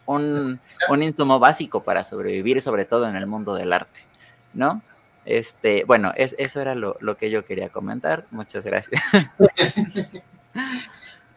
un, 0.06 0.60
un 0.90 1.04
insumo 1.04 1.40
básico 1.40 1.84
para 1.84 2.04
sobrevivir, 2.04 2.62
sobre 2.62 2.86
todo 2.86 3.08
en 3.08 3.16
el 3.16 3.28
mundo 3.28 3.56
del 3.56 3.74
arte. 3.74 4.08
¿no? 4.58 4.82
Este, 5.26 5.84
bueno, 5.86 6.12
es, 6.16 6.36
eso 6.38 6.60
era 6.60 6.76
lo, 6.76 6.98
que 7.18 7.30
yo 7.30 7.46
quería 7.46 7.70
comentar. 7.70 8.26
Muchas 8.32 8.66
gracias. 8.66 9.02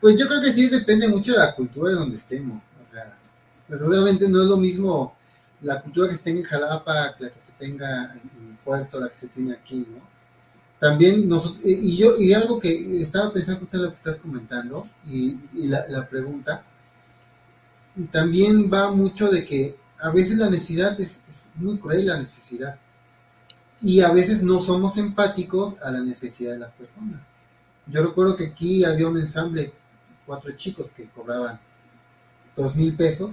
Pues 0.01 0.19
yo 0.19 0.27
creo 0.29 0.41
que 0.41 0.51
sí 0.51 0.71
depende 0.71 1.07
mucho 1.09 1.33
de 1.33 1.39
la 1.41 1.55
cultura 1.55 1.91
de 1.91 1.97
donde 1.97 2.17
estemos. 2.17 2.63
O 2.83 2.91
sea, 2.91 3.19
pues 3.69 3.83
obviamente 3.83 4.27
no 4.31 4.41
es 4.41 4.49
lo 4.49 4.57
mismo 4.57 5.15
la 5.63 5.81
cultura 5.83 6.09
que 6.09 6.17
se 6.17 6.23
tenga 6.23 6.41
en 6.41 6.45
Jalapa, 6.47 7.17
la 7.19 7.31
que 7.31 7.39
se 7.39 7.53
tenga 7.53 8.15
en, 8.15 8.51
Puerto, 8.65 9.01
la 9.01 9.09
que 9.09 9.17
se 9.17 9.29
tiene 9.29 9.55
aquí, 9.55 9.87
¿no? 9.91 10.01
También 10.79 11.29
nosotros, 11.29 11.61
y 11.65 11.97
yo, 11.97 12.17
y 12.19 12.35
algo 12.35 12.61
que 12.61 13.03
estaba 13.03 13.33
pensando 13.33 13.65
usted 13.65 13.79
lo 13.79 13.89
que 13.89 13.97
estás 13.97 14.19
comentando, 14.19 14.87
y, 15.07 15.39
la, 15.67 16.09
pregunta, 16.09 16.63
también 18.11 18.71
va 18.73 18.91
mucho 18.91 19.31
de 19.31 19.45
que 19.45 19.77
a 19.99 20.11
veces 20.11 20.39
la 20.39 20.49
necesidad 20.49 20.99
es, 21.01 21.23
es 21.29 21.49
muy 21.55 21.79
cruel 21.79 22.07
la 22.07 22.19
necesidad 22.19 22.79
y 23.81 24.03
a 24.03 24.13
veces 24.13 24.43
no 24.43 24.61
somos 24.61 24.97
empáticos 24.99 25.75
a 25.83 25.91
la 25.91 26.01
necesidad 26.01 26.53
de 26.53 26.59
las 26.59 26.73
personas. 26.73 27.27
Yo 27.87 28.03
recuerdo 28.03 28.37
que 28.37 28.49
aquí 28.49 28.85
había 28.85 29.09
un 29.09 29.19
ensamble, 29.19 29.73
cuatro 30.27 30.53
chicos 30.53 30.91
que 30.91 31.09
cobraban 31.09 31.59
dos 32.55 32.77
mil 32.77 32.95
pesos 32.95 33.33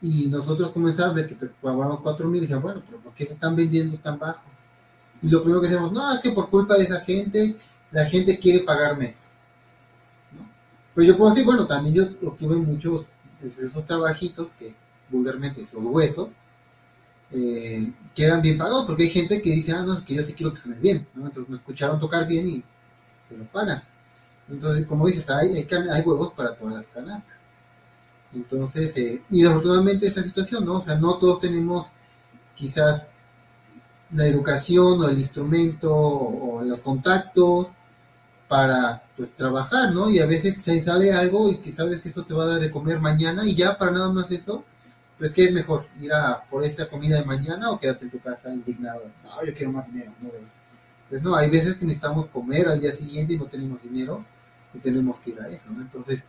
y 0.00 0.28
nosotros 0.28 0.70
como 0.70 0.88
ensamble 0.88 1.26
que 1.26 1.36
cobramos 1.60 2.00
cuatro 2.00 2.28
mil, 2.28 2.40
decían, 2.40 2.62
bueno, 2.62 2.82
pero 2.86 2.98
¿por 3.00 3.14
qué 3.14 3.26
se 3.26 3.32
están 3.32 3.56
vendiendo 3.56 3.96
tan 3.98 4.18
bajo? 4.18 4.42
Y 5.20 5.28
lo 5.28 5.40
primero 5.42 5.60
que 5.60 5.68
decimos, 5.68 5.92
no, 5.92 6.12
es 6.12 6.20
que 6.20 6.30
por 6.30 6.48
culpa 6.48 6.74
de 6.74 6.84
esa 6.84 7.00
gente, 7.00 7.56
la 7.90 8.04
gente 8.04 8.38
quiere 8.38 8.60
pagar 8.60 8.96
menos. 8.96 9.16
Pero 10.94 11.06
yo 11.06 11.16
puedo 11.16 11.30
decir, 11.30 11.44
bueno, 11.44 11.66
también 11.66 11.94
yo 11.94 12.28
obtuve 12.28 12.56
muchos 12.56 13.06
de 13.40 13.48
esos 13.48 13.84
trabajitos 13.84 14.50
que 14.52 14.74
vulgarmente 15.10 15.66
los 15.72 15.84
huesos, 15.84 16.32
eh, 17.30 17.92
que 18.14 18.24
eran 18.24 18.42
bien 18.42 18.58
pagados, 18.58 18.86
porque 18.86 19.04
hay 19.04 19.10
gente 19.10 19.42
que 19.42 19.50
dice, 19.50 19.72
ah, 19.72 19.82
no, 19.82 19.94
es 19.94 20.00
que 20.00 20.14
yo 20.14 20.22
sí 20.22 20.32
quiero 20.32 20.52
que 20.52 20.58
suene 20.58 20.78
bien, 20.80 21.06
¿no? 21.14 21.26
Entonces 21.26 21.48
me 21.48 21.56
escucharon 21.56 21.98
tocar 21.98 22.26
bien 22.26 22.48
y 22.48 22.64
se 23.28 23.36
lo 23.36 23.44
pagan. 23.44 23.82
Entonces, 24.48 24.86
como 24.86 25.06
dices, 25.06 25.28
hay, 25.30 25.66
hay, 25.90 26.02
huevos 26.02 26.32
para 26.32 26.54
todas 26.54 26.74
las 26.74 26.88
canastas. 26.88 27.36
Entonces, 28.34 28.96
eh, 28.96 29.22
y 29.30 29.42
desafortunadamente 29.42 30.06
esa 30.06 30.22
situación, 30.22 30.64
¿no? 30.64 30.74
O 30.76 30.80
sea, 30.80 30.96
no 30.96 31.18
todos 31.18 31.40
tenemos 31.40 31.92
quizás 32.54 33.06
la 34.10 34.26
educación 34.26 35.00
o 35.02 35.08
el 35.08 35.18
instrumento 35.18 35.94
o, 35.94 36.62
los 36.62 36.80
contactos 36.80 37.68
para 38.48 39.02
pues 39.16 39.34
trabajar, 39.34 39.92
¿no? 39.92 40.10
Y 40.10 40.20
a 40.20 40.26
veces 40.26 40.62
se 40.62 40.82
sale 40.82 41.12
algo 41.12 41.50
y 41.50 41.58
que 41.58 41.70
sabes 41.70 42.00
que 42.00 42.08
eso 42.08 42.24
te 42.24 42.34
va 42.34 42.44
a 42.44 42.48
dar 42.48 42.60
de 42.60 42.70
comer 42.70 43.00
mañana 43.00 43.46
y 43.46 43.54
ya 43.54 43.76
para 43.78 43.92
nada 43.92 44.10
más 44.10 44.30
eso, 44.30 44.64
pues 45.18 45.32
¿qué 45.32 45.44
es 45.44 45.52
mejor? 45.52 45.86
¿Ir 46.00 46.12
a 46.12 46.44
por 46.48 46.64
esta 46.64 46.88
comida 46.88 47.18
de 47.18 47.24
mañana 47.24 47.70
o 47.70 47.78
quedarte 47.78 48.04
en 48.06 48.10
tu 48.10 48.20
casa 48.20 48.52
indignado? 48.52 49.02
No, 49.24 49.44
yo 49.44 49.54
quiero 49.54 49.72
más 49.72 49.86
dinero, 49.86 50.12
no 50.20 50.30
Pues 51.08 51.22
no, 51.22 51.34
hay 51.36 51.50
veces 51.50 51.74
que 51.74 51.84
necesitamos 51.84 52.26
comer 52.26 52.68
al 52.68 52.80
día 52.80 52.92
siguiente 52.92 53.34
y 53.34 53.38
no 53.38 53.46
tenemos 53.46 53.82
dinero 53.82 54.24
y 54.74 54.78
tenemos 54.78 55.20
que 55.20 55.30
ir 55.30 55.40
a 55.40 55.48
eso, 55.48 55.70
¿no? 55.72 55.82
Entonces, 55.82 56.24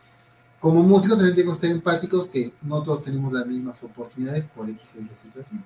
como 0.60 0.82
músicos 0.82 1.16
también 1.16 1.34
tenemos 1.34 1.56
que 1.56 1.66
ser 1.66 1.70
empáticos 1.70 2.26
que 2.26 2.52
no 2.62 2.82
todos 2.82 3.02
tenemos 3.02 3.32
las 3.32 3.46
mismas 3.46 3.82
oportunidades 3.82 4.44
por 4.44 4.68
X 4.68 4.94
o 4.96 5.00
Y 5.00 5.08
situación. 5.08 5.64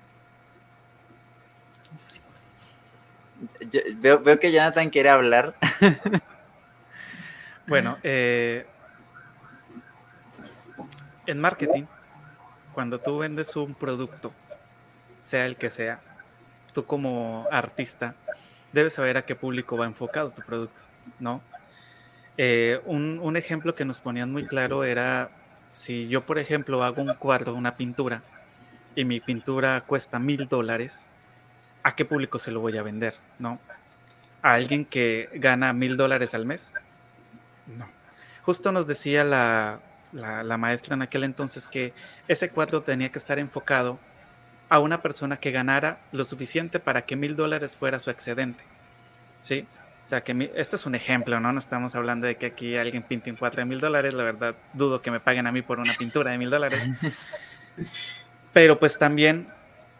veo, 3.99 4.19
veo 4.21 4.39
que 4.39 4.51
Jonathan 4.53 4.89
quiere 4.89 5.09
hablar. 5.09 5.55
bueno, 7.67 7.97
eh, 8.03 8.65
en 11.27 11.39
marketing 11.39 11.83
cuando 12.73 12.99
tú 12.99 13.19
vendes 13.19 13.55
un 13.55 13.73
producto, 13.73 14.33
sea 15.21 15.45
el 15.45 15.55
que 15.55 15.69
sea, 15.69 15.99
tú 16.73 16.85
como 16.85 17.47
artista 17.49 18.15
debes 18.73 18.93
saber 18.93 19.17
a 19.17 19.25
qué 19.25 19.35
público 19.35 19.77
va 19.77 19.85
enfocado 19.85 20.31
tu 20.31 20.41
producto, 20.41 20.79
¿no? 21.19 21.41
Eh, 22.37 22.81
un, 22.85 23.37
ejemplo 23.37 23.75
que 23.75 23.85
nos 23.85 23.99
ponían 23.99 24.31
muy 24.31 24.45
claro 24.45 24.83
era 24.83 25.29
si 25.71 26.07
yo, 26.07 26.25
por 26.25 26.39
ejemplo, 26.39 26.83
hago 26.83 27.01
un 27.01 27.13
cuadro, 27.15 27.53
una 27.53 27.77
pintura, 27.77 28.21
y 28.95 29.05
mi 29.05 29.19
pintura 29.19 29.81
cuesta 29.81 30.19
mil 30.19 30.47
dólares, 30.47 31.07
¿a 31.83 31.95
qué 31.95 32.05
público 32.05 32.39
se 32.39 32.51
lo 32.51 32.59
voy 32.59 32.77
a 32.77 32.83
vender, 32.83 33.15
no? 33.39 33.59
a 34.41 34.53
alguien 34.53 34.85
que 34.85 35.29
gana 35.33 35.73
mil 35.73 35.97
dólares 35.97 36.35
al 36.35 36.45
mes? 36.45 36.71
No. 37.65 37.89
Justo 38.43 38.71
nos 38.71 38.85
decía 38.85 39.23
la, 39.23 39.79
la, 40.13 40.57
maestra 40.57 40.93
en 40.93 41.01
aquel 41.01 41.23
entonces 41.23 41.67
que 41.67 41.93
ese 42.27 42.49
cuadro 42.49 42.83
tenía 42.83 43.11
que 43.11 43.17
estar 43.17 43.39
enfocado 43.39 43.99
a 44.69 44.77
una 44.79 45.01
persona 45.01 45.37
que 45.37 45.51
ganara 45.51 45.99
lo 46.11 46.23
suficiente 46.25 46.79
para 46.79 47.05
que 47.05 47.15
mil 47.15 47.35
dólares 47.35 47.75
fuera 47.75 47.99
su 47.99 48.11
excedente. 48.11 48.63
¿Sí? 49.41 49.65
O 50.05 50.07
sea, 50.07 50.23
que 50.23 50.51
esto 50.53 50.75
es 50.75 50.85
un 50.85 50.93
ejemplo, 50.93 51.39
¿no? 51.39 51.51
No 51.51 51.57
estamos 51.57 51.95
hablando 51.95 52.27
de 52.27 52.35
que 52.35 52.45
aquí 52.45 52.77
alguien 52.77 53.01
pinte 53.01 53.33
cuadro 53.33 53.57
de 53.57 53.65
mil 53.65 53.79
dólares. 53.79 54.13
La 54.13 54.21
verdad, 54.21 54.53
dudo 54.73 55.01
que 55.01 55.09
me 55.09 55.19
paguen 55.19 55.47
a 55.47 55.51
mí 55.51 55.63
por 55.63 55.79
una 55.79 55.93
pintura 55.93 56.29
de 56.29 56.37
mil 56.37 56.51
dólares. 56.51 56.79
Pero 58.53 58.77
pues 58.77 58.99
también, 58.99 59.47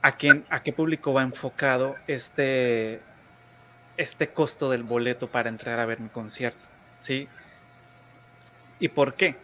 ¿a, 0.04 0.12
quién, 0.12 0.46
¿a 0.52 0.62
qué 0.62 0.74
público 0.74 1.12
va 1.12 1.24
enfocado 1.24 1.96
este, 2.06 3.02
este 3.98 4.30
costo 4.30 4.70
del 4.70 4.84
boleto 4.84 5.28
para 5.28 5.50
entrar 5.50 5.80
a 5.80 5.88
ver 5.88 6.00
mi 6.00 6.10
concierto? 6.10 6.62
¿Sí? 7.00 7.28
¿Y 8.80 8.90
por 8.90 9.16
qué? 9.16 9.38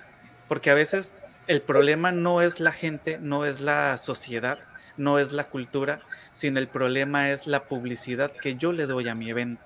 Porque 0.48 0.70
a 0.70 0.76
veces 0.76 1.12
el 1.48 1.64
problema 1.64 2.12
no 2.12 2.40
es 2.40 2.60
la 2.60 2.72
gente, 2.72 3.18
no 3.20 3.46
es 3.46 3.62
la 3.62 3.98
sociedad, 3.98 4.60
no 4.96 5.18
es 5.18 5.32
la 5.32 5.46
cultura, 5.46 6.02
sino 6.34 6.60
el 6.60 6.68
problema 6.68 7.32
es 7.32 7.48
la 7.48 7.64
publicidad 7.64 8.32
que 8.32 8.58
yo 8.58 8.74
le 8.74 8.86
doy 8.86 9.10
a 9.10 9.16
mi 9.16 9.28
evento. 9.28 9.64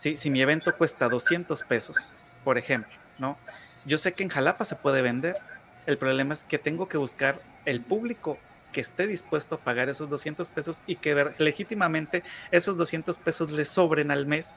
Si 0.00 0.30
mi 0.30 0.40
evento 0.40 0.74
cuesta 0.74 1.10
200 1.10 1.62
pesos, 1.64 1.96
por 2.42 2.56
ejemplo, 2.56 2.90
¿no? 3.18 3.36
Yo 3.84 3.98
sé 3.98 4.14
que 4.14 4.22
en 4.22 4.30
Jalapa 4.30 4.64
se 4.64 4.74
puede 4.74 5.02
vender. 5.02 5.36
El 5.84 5.98
problema 5.98 6.32
es 6.32 6.44
que 6.44 6.58
tengo 6.58 6.88
que 6.88 6.96
buscar 6.96 7.38
el 7.66 7.82
público 7.82 8.38
que 8.72 8.80
esté 8.80 9.06
dispuesto 9.06 9.56
a 9.56 9.58
pagar 9.58 9.90
esos 9.90 10.08
200 10.08 10.48
pesos 10.48 10.82
y 10.86 10.96
que 10.96 11.32
legítimamente 11.36 12.22
esos 12.50 12.78
200 12.78 13.18
pesos 13.18 13.50
le 13.50 13.66
sobren 13.66 14.10
al 14.10 14.24
mes 14.24 14.56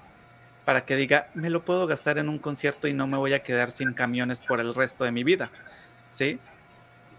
para 0.64 0.86
que 0.86 0.96
diga, 0.96 1.28
me 1.34 1.50
lo 1.50 1.66
puedo 1.66 1.88
gastar 1.88 2.18
en 2.20 2.30
un 2.30 2.40
concierto 2.40 2.88
y 2.88 2.94
no 2.94 3.06
me 3.06 3.18
voy 3.18 3.34
a 3.34 3.44
quedar 3.44 3.70
sin 3.72 3.94
camiones 3.94 4.40
por 4.40 4.62
el 4.62 4.74
resto 4.74 5.04
de 5.04 5.12
mi 5.12 5.26
vida. 5.26 5.50
¿Sí? 6.10 6.40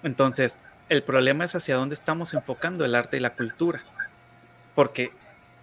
Entonces, 0.02 0.60
el 0.88 1.02
problema 1.02 1.44
es 1.44 1.55
hacia 1.55 1.76
dónde 1.76 1.94
estamos 1.94 2.32
enfocando 2.32 2.86
el 2.86 2.94
arte 2.94 3.18
y 3.18 3.20
la 3.20 3.34
cultura. 3.34 3.82
Porque 4.74 5.12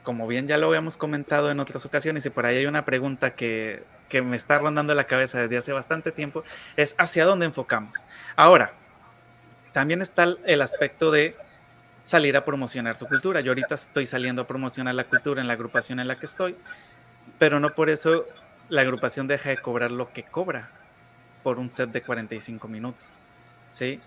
como 0.03 0.27
bien 0.27 0.47
ya 0.47 0.57
lo 0.57 0.67
habíamos 0.67 0.97
comentado 0.97 1.51
en 1.51 1.59
otras 1.59 1.85
ocasiones, 1.85 2.25
y 2.25 2.29
por 2.29 2.45
ahí 2.45 2.57
hay 2.57 2.65
una 2.65 2.85
pregunta 2.85 3.35
que, 3.35 3.83
me 4.23 4.35
está 4.35 4.59
rondando 4.59 4.93
la 4.93 5.05
cabeza 5.05 5.39
desde 5.41 5.57
hace 5.57 5.71
bastante 5.71 6.11
tiempo, 6.11 6.43
es 6.75 6.95
hacia 6.97 7.25
dónde 7.25 7.45
enfocamos. 7.45 7.95
Ahora, 8.35 8.73
también 9.71 10.01
está 10.01 10.35
el 10.45 10.61
aspecto 10.61 11.11
de 11.11 11.35
salir 12.03 12.35
a 12.35 12.45
promocionar 12.45 12.97
tu 12.97 13.07
cultura. 13.07 13.41
Yo 13.41 13.51
ahorita 13.51 13.75
estoy 13.75 14.05
saliendo 14.05 14.41
a 14.41 14.47
promocionar 14.47 14.95
la 14.95 15.03
cultura 15.05 15.41
en 15.41 15.47
la 15.47 15.53
agrupación 15.53 15.99
en 15.99 16.07
la 16.07 16.17
que 16.17 16.25
estoy, 16.25 16.55
pero 17.39 17.59
no 17.59 17.73
por 17.73 17.89
eso 17.89 18.25
la 18.69 18.81
agrupación 18.81 19.27
deja 19.27 19.49
de 19.49 19.57
cobrar 19.57 19.91
lo 19.91 20.11
que 20.11 20.23
cobra 20.23 20.69
por 21.43 21.59
un 21.59 21.71
set 21.71 21.91
de 21.91 22.01
45 22.01 22.67
minutos. 22.67 23.15
¿Sí? 23.69 23.99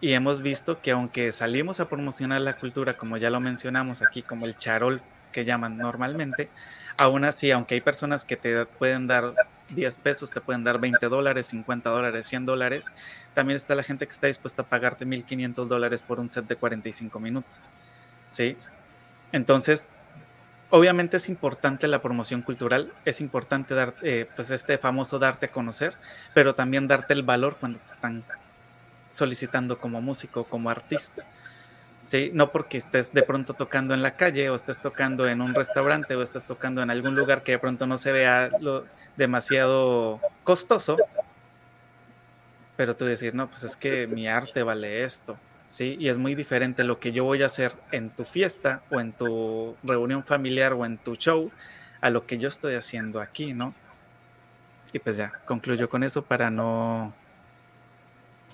Y 0.00 0.12
hemos 0.12 0.40
visto 0.40 0.80
que 0.80 0.92
aunque 0.92 1.32
salimos 1.32 1.80
a 1.80 1.88
promocionar 1.88 2.40
la 2.40 2.56
cultura, 2.56 2.96
como 2.96 3.16
ya 3.16 3.30
lo 3.30 3.40
mencionamos 3.40 4.02
aquí, 4.02 4.22
como 4.22 4.46
el 4.46 4.56
charol 4.56 5.02
que 5.32 5.44
llaman 5.44 5.76
normalmente, 5.78 6.48
aún 6.98 7.24
así, 7.24 7.50
aunque 7.50 7.74
hay 7.74 7.80
personas 7.80 8.24
que 8.24 8.36
te 8.36 8.66
pueden 8.66 9.06
dar 9.06 9.34
10 9.70 9.98
pesos, 9.98 10.30
te 10.30 10.40
pueden 10.40 10.64
dar 10.64 10.78
20 10.78 11.08
dólares, 11.08 11.46
50 11.46 11.90
dólares, 11.90 12.26
100 12.26 12.46
dólares, 12.46 12.86
también 13.34 13.56
está 13.56 13.74
la 13.74 13.82
gente 13.82 14.06
que 14.06 14.12
está 14.12 14.26
dispuesta 14.26 14.62
a 14.62 14.66
pagarte 14.66 15.04
1500 15.04 15.68
dólares 15.68 16.02
por 16.02 16.20
un 16.20 16.30
set 16.30 16.46
de 16.46 16.56
45 16.56 17.18
minutos. 17.20 17.62
¿Sí? 18.28 18.56
Entonces, 19.32 19.86
obviamente 20.70 21.16
es 21.16 21.28
importante 21.28 21.88
la 21.88 22.02
promoción 22.02 22.42
cultural, 22.42 22.92
es 23.04 23.20
importante 23.20 23.74
dar, 23.74 23.94
eh, 24.02 24.28
pues 24.34 24.50
este 24.50 24.78
famoso 24.78 25.18
darte 25.18 25.46
a 25.46 25.52
conocer, 25.52 25.94
pero 26.34 26.54
también 26.54 26.88
darte 26.88 27.14
el 27.14 27.22
valor 27.22 27.56
cuando 27.58 27.78
te 27.78 27.86
están 27.86 28.24
solicitando 29.08 29.78
como 29.78 30.00
músico, 30.00 30.44
como 30.44 30.70
artista. 30.70 31.24
¿Sí? 32.10 32.32
No 32.34 32.50
porque 32.50 32.76
estés 32.76 33.12
de 33.12 33.22
pronto 33.22 33.54
tocando 33.54 33.94
en 33.94 34.02
la 34.02 34.16
calle 34.16 34.50
o 34.50 34.56
estés 34.56 34.82
tocando 34.82 35.28
en 35.28 35.40
un 35.40 35.54
restaurante 35.54 36.16
o 36.16 36.22
estés 36.24 36.44
tocando 36.44 36.82
en 36.82 36.90
algún 36.90 37.14
lugar 37.14 37.44
que 37.44 37.52
de 37.52 37.60
pronto 37.60 37.86
no 37.86 37.98
se 37.98 38.10
vea 38.10 38.50
lo 38.60 38.84
demasiado 39.16 40.18
costoso, 40.42 40.96
pero 42.76 42.96
tú 42.96 43.04
decir, 43.04 43.32
no, 43.36 43.48
pues 43.48 43.62
es 43.62 43.76
que 43.76 44.08
mi 44.08 44.26
arte 44.26 44.64
vale 44.64 45.04
esto, 45.04 45.36
¿sí? 45.68 45.96
Y 46.00 46.08
es 46.08 46.18
muy 46.18 46.34
diferente 46.34 46.82
lo 46.82 46.98
que 46.98 47.12
yo 47.12 47.22
voy 47.22 47.44
a 47.44 47.46
hacer 47.46 47.74
en 47.92 48.10
tu 48.10 48.24
fiesta 48.24 48.82
o 48.90 48.98
en 48.98 49.12
tu 49.12 49.76
reunión 49.84 50.24
familiar 50.24 50.72
o 50.72 50.84
en 50.84 50.98
tu 50.98 51.14
show 51.14 51.52
a 52.00 52.10
lo 52.10 52.26
que 52.26 52.38
yo 52.38 52.48
estoy 52.48 52.74
haciendo 52.74 53.20
aquí, 53.20 53.54
¿no? 53.54 53.72
Y 54.92 54.98
pues 54.98 55.16
ya, 55.16 55.30
concluyo 55.44 55.88
con 55.88 56.02
eso 56.02 56.22
para 56.22 56.50
no 56.50 57.14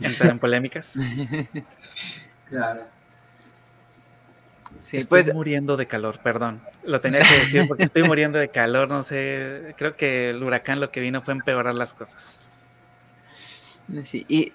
entrar 0.03 0.31
en 0.31 0.39
polémicas. 0.39 0.93
Claro. 2.49 2.96
Estoy 4.85 5.23
pues, 5.23 5.35
muriendo 5.35 5.77
de 5.77 5.87
calor, 5.87 6.19
perdón. 6.23 6.61
Lo 6.85 7.01
tenía 7.01 7.21
que 7.21 7.41
decir 7.41 7.67
porque 7.69 7.83
estoy 7.83 8.03
muriendo 8.03 8.39
de 8.39 8.49
calor, 8.49 8.89
no 8.89 9.03
sé. 9.03 9.75
Creo 9.77 9.97
que 9.97 10.31
el 10.31 10.43
huracán 10.43 10.81
lo 10.81 10.91
que 10.91 11.01
vino 11.01 11.23
fue 11.23 11.35
empeorar 11.35 11.75
las 11.75 11.93
cosas. 11.93 12.39
Sí, 14.05 14.25
y. 14.29 14.53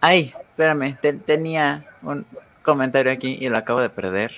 Ay, 0.00 0.34
espérame, 0.50 0.98
tenía 1.24 1.86
un 2.02 2.26
comentario 2.62 3.12
aquí 3.12 3.36
y 3.40 3.48
lo 3.48 3.58
acabo 3.58 3.80
de 3.80 3.90
perder. 3.90 4.32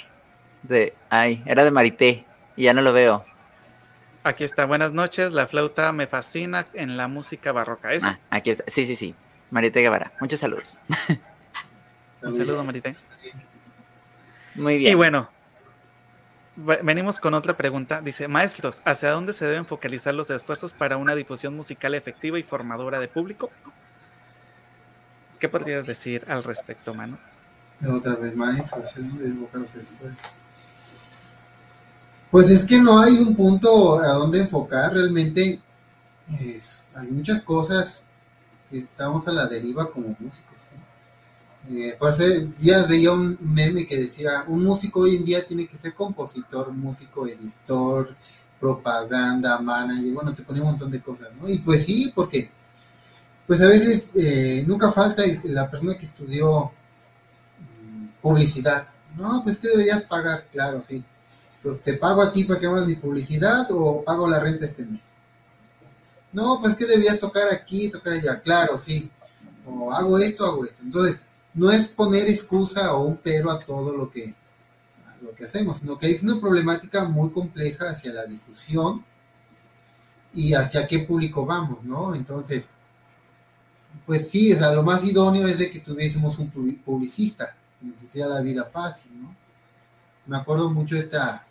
De. 0.63 0.95
Ay, 1.11 1.43
era 1.47 1.65
de 1.65 1.71
Marité 1.71 2.25
y 2.57 2.65
ya 2.65 2.73
no 2.73 2.83
lo 2.83 2.93
veo. 2.93 3.25
Aquí 4.25 4.43
está, 4.43 4.65
buenas 4.65 4.93
noches. 4.93 5.33
La 5.33 5.47
flauta 5.47 5.93
me 5.93 6.09
fascina 6.09 6.67
en 6.75 6.97
la 6.97 7.07
música 7.07 7.53
barroca. 7.53 7.91
Ah, 8.03 8.19
aquí 8.31 8.51
está. 8.51 8.65
Sí, 8.67 8.85
sí, 8.85 8.97
sí. 8.97 9.15
Marité 9.51 9.81
Guevara. 9.81 10.13
Muchos 10.21 10.41
saludos. 10.41 10.77
Un 12.23 12.35
saludo, 12.35 12.65
Marité. 12.65 12.97
Muy 14.57 14.79
bien. 14.79 14.93
Y 14.93 14.95
bueno, 14.95 15.29
venimos 16.83 17.21
con 17.21 17.35
otra 17.35 17.57
pregunta. 17.57 18.01
Dice, 18.01 18.29
maestros, 18.29 18.81
¿hacia 18.85 19.11
dónde 19.11 19.33
se 19.33 19.45
deben 19.45 19.67
focalizar 19.67 20.15
los 20.15 20.31
esfuerzos 20.31 20.73
para 20.73 20.97
una 20.97 21.15
difusión 21.15 21.55
musical 21.55 21.95
efectiva 21.95 22.39
y 22.39 22.43
formadora 22.43 22.99
de 22.99 23.09
público? 23.09 23.51
¿Qué 25.39 25.49
podrías 25.49 25.87
decir 25.87 26.25
al 26.29 26.43
respecto, 26.45 26.95
Mano? 26.95 27.19
Otra 27.87 28.15
vez, 28.15 28.35
maestros, 28.35 28.87
¿hacia 28.87 29.03
dónde 29.03 29.27
enfocar 29.27 29.61
los 29.61 29.75
esfuerzos? 29.75 30.31
Pues 32.31 32.51
es 32.51 32.65
que 32.65 32.81
no 32.81 32.99
hay 32.99 33.19
un 33.19 33.37
punto 33.37 34.01
a 34.01 34.09
dónde 34.15 34.41
enfocar, 34.41 34.93
realmente 34.93 35.61
hay 36.95 37.09
muchas 37.09 37.43
cosas 37.43 38.03
que 38.71 38.79
estamos 38.79 39.29
a 39.29 39.33
la 39.33 39.47
deriva 39.47 39.91
como 39.91 40.17
músicos. 40.19 40.67
Eh, 41.69 41.97
por 41.99 42.11
hace 42.11 42.47
días 42.59 42.89
veía 42.89 43.13
un 43.13 43.37
meme 43.41 43.87
que 43.87 43.97
decía, 43.97 44.45
un 44.47 44.63
músico 44.63 45.01
hoy 45.01 45.17
en 45.17 45.25
día 45.25 45.45
tiene 45.45 45.67
que 45.67 45.77
ser 45.77 45.95
compositor, 45.95 46.73
músico, 46.73 47.27
editor, 47.27 48.15
propaganda, 48.61 49.59
manager, 49.61 50.13
bueno, 50.13 50.35
te 50.35 50.43
ponía 50.43 50.63
un 50.63 50.71
montón 50.71 50.91
de 50.91 51.01
cosas, 51.01 51.29
¿no? 51.41 51.49
Y 51.49 51.59
pues 51.59 51.85
sí, 51.85 52.13
porque 52.15 52.51
pues 53.47 53.61
a 53.61 53.69
veces 53.69 54.13
eh, 54.17 54.65
nunca 54.67 54.91
falta 54.93 55.23
la 55.45 55.71
persona 55.71 55.97
que 55.97 56.07
estudió 56.07 56.73
mm, 57.59 58.07
publicidad. 58.23 58.89
No, 59.17 59.43
pues 59.43 59.59
que 59.59 59.69
deberías 59.69 60.03
pagar, 60.03 60.47
claro, 60.53 60.83
sí. 60.83 61.05
Entonces, 61.57 61.83
¿te 61.83 61.95
pago 61.95 62.23
a 62.23 62.33
ti 62.33 62.45
para 62.45 62.61
que 62.61 62.67
hagas 62.67 62.87
mi 62.87 62.97
publicidad 62.97 63.67
o 63.71 64.05
pago 64.05 64.29
la 64.29 64.39
renta 64.39 64.67
este 64.67 64.85
mes? 64.85 65.13
No, 66.33 66.61
pues 66.61 66.75
que 66.77 66.87
deberías 66.87 67.19
tocar 67.19 67.49
aquí, 67.53 67.89
tocar 67.89 68.15
allá, 68.15 68.41
claro, 68.41 68.79
sí. 68.79 69.11
O 69.67 69.93
hago 69.93 70.19
esto, 70.19 70.45
hago 70.45 70.65
esto. 70.65 70.83
Entonces, 70.83 71.23
no 71.57 71.71
es 71.73 71.89
poner 71.89 72.29
excusa 72.29 72.93
o 72.93 73.07
un 73.07 73.17
pero 73.17 73.51
a 73.51 73.59
todo 73.59 73.97
lo 73.97 74.11
que, 74.11 74.35
lo 75.23 75.35
que 75.35 75.47
hacemos, 75.47 75.79
sino 75.79 75.99
que 75.99 76.11
es 76.11 76.23
una 76.23 76.39
problemática 76.39 77.05
muy 77.05 77.31
compleja 77.31 77.89
hacia 77.91 78.13
la 78.13 78.27
difusión 78.27 79.03
y 80.35 80.53
hacia 80.53 80.87
qué 80.87 81.01
público 81.01 81.47
vamos, 81.47 81.83
¿no? 81.83 82.15
Entonces, 82.15 82.69
pues 84.05 84.29
sí, 84.29 84.53
o 84.53 84.59
sea, 84.59 84.71
lo 84.73 84.83
más 84.83 85.03
idóneo 85.05 85.47
es 85.49 85.59
de 85.59 85.71
que 85.71 85.81
tuviésemos 85.81 86.39
un 86.39 86.51
publicista, 86.85 87.57
que 87.81 87.87
nos 87.87 88.03
hiciera 88.03 88.29
la 88.29 88.43
vida 88.43 88.65
fácil, 88.67 89.11
¿no? 89.23 89.35
Me 90.27 90.37
acuerdo 90.37 90.69
mucho 90.71 90.95
esta 90.95 91.47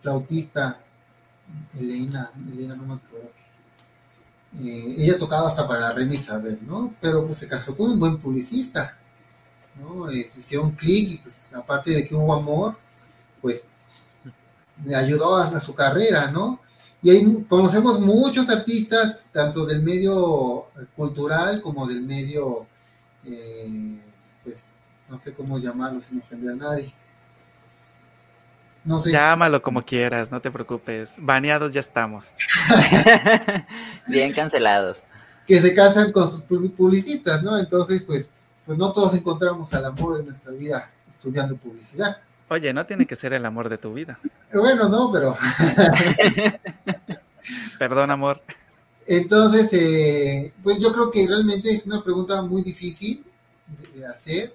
flautista, 0.00 0.80
Elena, 1.78 2.32
Elena 2.52 2.74
no 2.74 2.82
me 2.82 2.94
acuerdo, 2.94 3.30
eh, 4.58 4.94
ella 4.98 5.16
tocaba 5.16 5.46
hasta 5.46 5.68
para 5.68 5.80
la 5.80 5.92
reina 5.92 6.14
Isabel, 6.14 6.58
¿no? 6.66 6.92
Pero 7.00 7.24
pues 7.24 7.38
se 7.38 7.46
casó 7.46 7.76
con 7.76 7.92
un 7.92 8.00
buen 8.00 8.18
publicista, 8.18 8.96
¿no? 9.76 10.10
Eh, 10.10 10.28
hicieron 10.36 10.72
clic 10.72 11.10
y 11.10 11.16
pues 11.18 11.54
aparte 11.54 11.90
de 11.90 12.06
que 12.06 12.14
hubo 12.14 12.34
amor, 12.34 12.76
pues 13.40 13.64
le 14.84 14.94
ayudó 14.94 15.36
a, 15.36 15.60
su 15.60 15.74
carrera, 15.74 16.30
¿no? 16.30 16.60
Y 17.02 17.10
ahí 17.10 17.46
conocemos 17.48 18.00
muchos 18.00 18.48
artistas, 18.48 19.18
tanto 19.32 19.64
del 19.64 19.82
medio 19.82 20.66
cultural 20.96 21.62
como 21.62 21.86
del 21.86 22.02
medio, 22.02 22.66
eh, 23.24 23.98
pues 24.44 24.64
no 25.08 25.18
sé 25.18 25.32
cómo 25.32 25.58
llamarlo 25.58 26.00
sin 26.00 26.18
ofender 26.20 26.52
a 26.52 26.56
nadie. 26.56 26.94
No 28.84 28.98
sé. 29.00 29.12
Llámalo 29.12 29.60
como 29.62 29.82
quieras, 29.82 30.30
no 30.30 30.40
te 30.40 30.50
preocupes. 30.50 31.10
Baneados 31.18 31.72
ya 31.72 31.80
estamos. 31.80 32.26
Bien 34.06 34.32
cancelados. 34.34 35.02
Que 35.46 35.60
se 35.60 35.74
casan 35.74 36.12
con 36.12 36.30
sus 36.30 36.44
publicistas, 36.72 37.42
¿no? 37.42 37.58
Entonces, 37.58 38.02
pues, 38.04 38.30
pues 38.66 38.78
no 38.78 38.92
todos 38.92 39.14
encontramos 39.14 39.72
al 39.74 39.84
amor 39.84 40.18
de 40.18 40.24
nuestra 40.24 40.52
vida 40.52 40.86
estudiando 41.08 41.56
publicidad. 41.56 42.18
Oye, 42.48 42.72
no 42.72 42.84
tiene 42.84 43.06
que 43.06 43.16
ser 43.16 43.32
el 43.32 43.46
amor 43.46 43.68
de 43.68 43.78
tu 43.78 43.94
vida. 43.94 44.18
Bueno, 44.52 44.88
no, 44.88 45.10
pero. 45.12 45.36
Perdón, 47.78 48.10
amor. 48.10 48.42
Entonces, 49.06 49.72
eh, 49.72 50.52
pues 50.62 50.78
yo 50.78 50.92
creo 50.92 51.10
que 51.10 51.26
realmente 51.26 51.70
es 51.70 51.86
una 51.86 52.02
pregunta 52.02 52.42
muy 52.42 52.62
difícil 52.62 53.24
de, 53.66 54.00
de 54.00 54.06
hacer. 54.06 54.54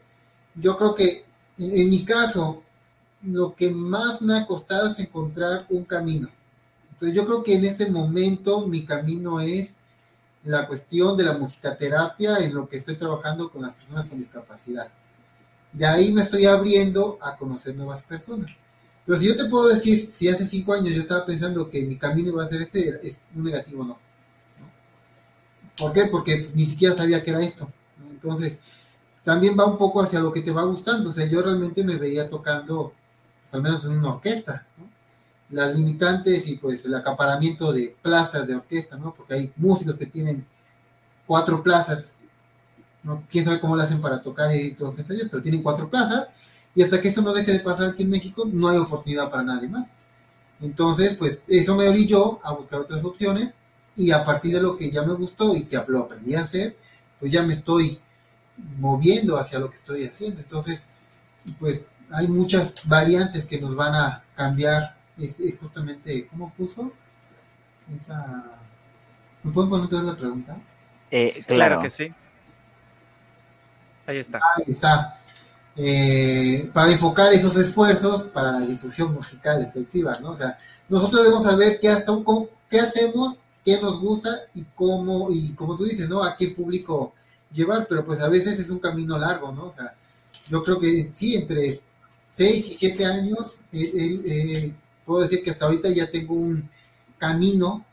Yo 0.56 0.78
creo 0.78 0.94
que 0.94 1.26
en 1.58 1.90
mi 1.90 2.04
caso, 2.04 2.64
lo 3.24 3.56
que 3.56 3.72
más 3.72 4.22
me 4.22 4.38
ha 4.38 4.46
costado 4.46 4.90
es 4.90 5.00
encontrar 5.00 5.66
un 5.70 5.86
camino. 5.86 6.30
Entonces 6.92 7.16
yo 7.16 7.26
creo 7.26 7.44
que 7.44 7.56
en 7.56 7.66
este 7.66 7.90
momento 7.90 8.68
mi 8.68 8.86
camino 8.86 9.40
es 9.40 9.76
la 10.46 10.68
cuestión 10.68 11.18
de 11.18 11.24
la 11.24 11.38
musicoterapia 11.38 12.38
en 12.38 12.54
lo 12.54 12.70
que 12.70 12.78
estoy 12.78 12.96
trabajando 12.96 13.50
con 13.52 13.64
las 13.64 13.74
personas 13.74 14.06
con 14.08 14.18
discapacidad. 14.18 14.88
De 15.74 15.86
ahí 15.86 16.12
me 16.12 16.22
estoy 16.22 16.46
abriendo 16.46 17.18
a 17.22 17.36
conocer 17.36 17.76
nuevas 17.76 18.04
personas. 18.04 18.56
Pero 19.06 19.18
si 19.18 19.28
yo 19.28 19.36
te 19.36 19.46
puedo 19.46 19.68
decir, 19.68 20.10
si 20.12 20.30
hace 20.30 20.46
cinco 20.46 20.74
años 20.74 20.94
yo 20.94 21.02
estaba 21.02 21.26
pensando 21.26 21.70
que 21.70 21.82
mi 21.82 21.98
camino 21.98 22.30
iba 22.30 22.44
a 22.44 22.48
ser 22.48 22.62
este, 22.62 23.06
es 23.06 23.20
un 23.36 23.44
negativo, 23.44 23.84
no. 23.84 24.00
¿Por 25.78 25.92
qué? 25.92 26.06
Porque 26.06 26.50
ni 26.54 26.64
siquiera 26.64 26.96
sabía 26.96 27.24
que 27.24 27.32
era 27.32 27.42
esto. 27.42 27.70
Entonces, 28.10 28.60
también 29.24 29.58
va 29.60 29.66
un 29.66 29.78
poco 29.78 30.02
hacia 30.02 30.20
lo 30.20 30.32
que 30.32 30.42
te 30.42 30.52
va 30.52 30.64
gustando. 30.64 31.10
O 31.10 31.14
sea, 31.14 31.26
yo 31.26 31.42
realmente 31.42 31.84
me 31.84 31.98
veía 31.98 32.30
tocando, 32.30 32.94
pues 33.42 33.54
al 33.54 33.62
menos 33.62 33.84
en 33.86 33.98
una 33.98 34.14
orquesta, 34.14 34.66
¿no? 34.78 34.85
Las 35.50 35.76
limitantes 35.76 36.48
y 36.48 36.58
pues 36.58 36.86
el 36.86 36.96
acaparamiento 36.96 37.72
de 37.72 37.96
plazas 38.02 38.48
de 38.48 38.56
orquesta, 38.56 38.98
¿no? 38.98 39.14
Porque 39.14 39.36
hay 39.36 39.54
músicos 39.58 39.96
que 39.96 40.08
tienen 40.08 40.46
cuatro 41.28 41.62
plazas, 41.62 42.12
¿no? 43.04 43.24
Quién 43.30 43.46
sabe 43.46 43.60
cómo 43.60 43.76
lo 43.76 43.84
hacen 43.84 44.02
para 44.02 44.22
tocar 44.22 44.54
y 44.56 44.74
todos 44.74 44.92
los 44.92 45.00
ensayos, 45.00 45.30
pero 45.30 45.42
tienen 45.42 45.62
cuatro 45.62 45.90
plazas 45.90 46.28
y 46.74 46.84
hasta 46.84 47.02
que 47.02 47.08
eso 47.08 47.22
no 47.22 47.34
deje 47.34 47.54
de 47.54 47.60
pasar 47.60 47.90
aquí 47.90 48.04
en 48.04 48.10
México, 48.10 48.48
no 48.52 48.68
hay 48.68 48.78
oportunidad 48.78 49.30
para 49.30 49.44
nadie 49.44 49.70
más. 49.70 49.88
Entonces, 50.62 51.16
pues 51.18 51.40
eso 51.48 51.76
me 51.76 51.88
orilló 51.88 52.40
a 52.46 52.54
buscar 52.54 52.80
otras 52.82 53.04
opciones 53.04 53.54
y 53.96 54.12
a 54.12 54.24
partir 54.26 54.54
de 54.54 54.62
lo 54.62 54.76
que 54.76 54.92
ya 54.92 55.04
me 55.04 55.14
gustó 55.14 55.56
y 55.56 55.66
que 55.66 55.82
lo 55.88 56.00
aprendí 56.00 56.36
a 56.36 56.42
hacer, 56.42 56.78
pues 57.20 57.32
ya 57.32 57.44
me 57.44 57.54
estoy 57.54 58.00
moviendo 58.78 59.38
hacia 59.38 59.60
lo 59.60 59.70
que 59.70 59.76
estoy 59.76 60.06
haciendo. 60.06 60.42
Entonces, 60.42 60.88
pues 61.60 61.86
hay 62.12 62.28
muchas 62.28 62.74
variantes 62.88 63.46
que 63.46 63.60
nos 63.60 63.76
van 63.76 63.96
a 63.96 64.24
cambiar. 64.36 64.95
Es, 65.18 65.40
es 65.40 65.58
justamente, 65.60 66.28
¿cómo 66.28 66.54
puso? 66.54 66.92
Esa... 67.96 68.44
¿Me 69.44 69.52
pueden 69.52 69.70
poner 69.70 69.84
entonces 69.86 70.10
la 70.10 70.18
pregunta? 70.18 70.58
Eh, 71.12 71.44
claro. 71.48 71.76
Claro 71.76 71.82
que 71.82 71.90
sí. 71.90 72.14
Ahí 74.08 74.18
está. 74.18 74.40
Ahí 74.58 74.64
está. 74.72 75.18
Eh, 75.78 76.70
para 76.74 76.92
enfocar 76.92 77.34
esos 77.34 77.56
esfuerzos 77.58 78.24
para 78.26 78.52
la 78.54 78.60
difusión 78.62 79.14
musical 79.14 79.62
efectiva, 79.62 80.18
¿no? 80.22 80.32
O 80.32 80.36
sea, 80.36 80.56
nosotros 80.90 81.24
debemos 81.24 81.44
saber 81.44 81.80
qué, 81.82 81.90
hasta, 81.90 82.12
cómo- 82.24 82.48
qué 82.70 82.80
hacemos, 82.80 83.40
qué 83.64 83.80
nos 83.82 84.00
gusta 84.00 84.30
y 84.54 84.64
cómo, 84.76 85.30
y 85.32 85.54
como 85.54 85.76
tú 85.76 85.84
dices, 85.86 86.08
¿no? 86.08 86.24
A 86.24 86.38
qué 86.38 86.50
público 86.50 87.14
llevar, 87.52 87.88
pero 87.90 88.06
pues 88.06 88.20
a 88.22 88.30
veces 88.30 88.60
es 88.60 88.70
un 88.70 88.80
camino 88.80 89.18
largo, 89.18 89.52
¿no? 89.52 89.66
O 89.66 89.74
sea, 89.76 89.94
yo 90.50 90.64
creo 90.64 90.80
que 90.80 91.10
sí, 91.14 91.36
entre 91.36 91.80
6 92.32 92.70
y 92.70 92.74
7 92.76 93.06
años, 93.06 93.60
eh, 93.74 93.92
eh, 93.94 94.74
puedo 95.06 95.22
decir 95.22 95.44
que 95.44 95.52
hasta 95.52 95.66
ahorita 95.66 95.90
ya 95.90 96.10
tengo 96.10 96.34
un 96.34 96.70
camino 97.18 97.86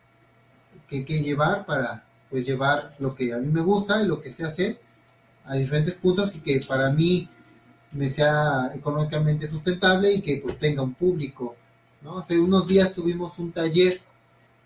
que, 0.88 1.22
llevar 1.22 1.64
para 1.64 2.04
pues 2.28 2.46
llevar 2.46 2.94
lo 2.98 3.14
que 3.14 3.32
a 3.32 3.38
mí 3.38 3.50
me 3.50 3.62
gusta 3.62 4.02
y 4.02 4.06
lo 4.06 4.20
que 4.20 4.30
sé 4.30 4.44
hacer 4.44 4.78
a 5.44 5.54
diferentes 5.56 5.94
puntos 5.94 6.36
y 6.36 6.40
que 6.40 6.60
para 6.66 6.90
mí 6.90 7.28
me 7.94 8.08
sea 8.08 8.70
económicamente 8.74 9.46
sustentable 9.48 10.12
y 10.12 10.20
que 10.20 10.36
pues 10.36 10.58
tenga 10.58 10.82
un 10.82 10.94
público, 10.94 11.56
¿no? 12.02 12.18
Hace 12.18 12.38
unos 12.38 12.68
días 12.68 12.92
tuvimos 12.92 13.38
un 13.38 13.52
taller 13.52 14.00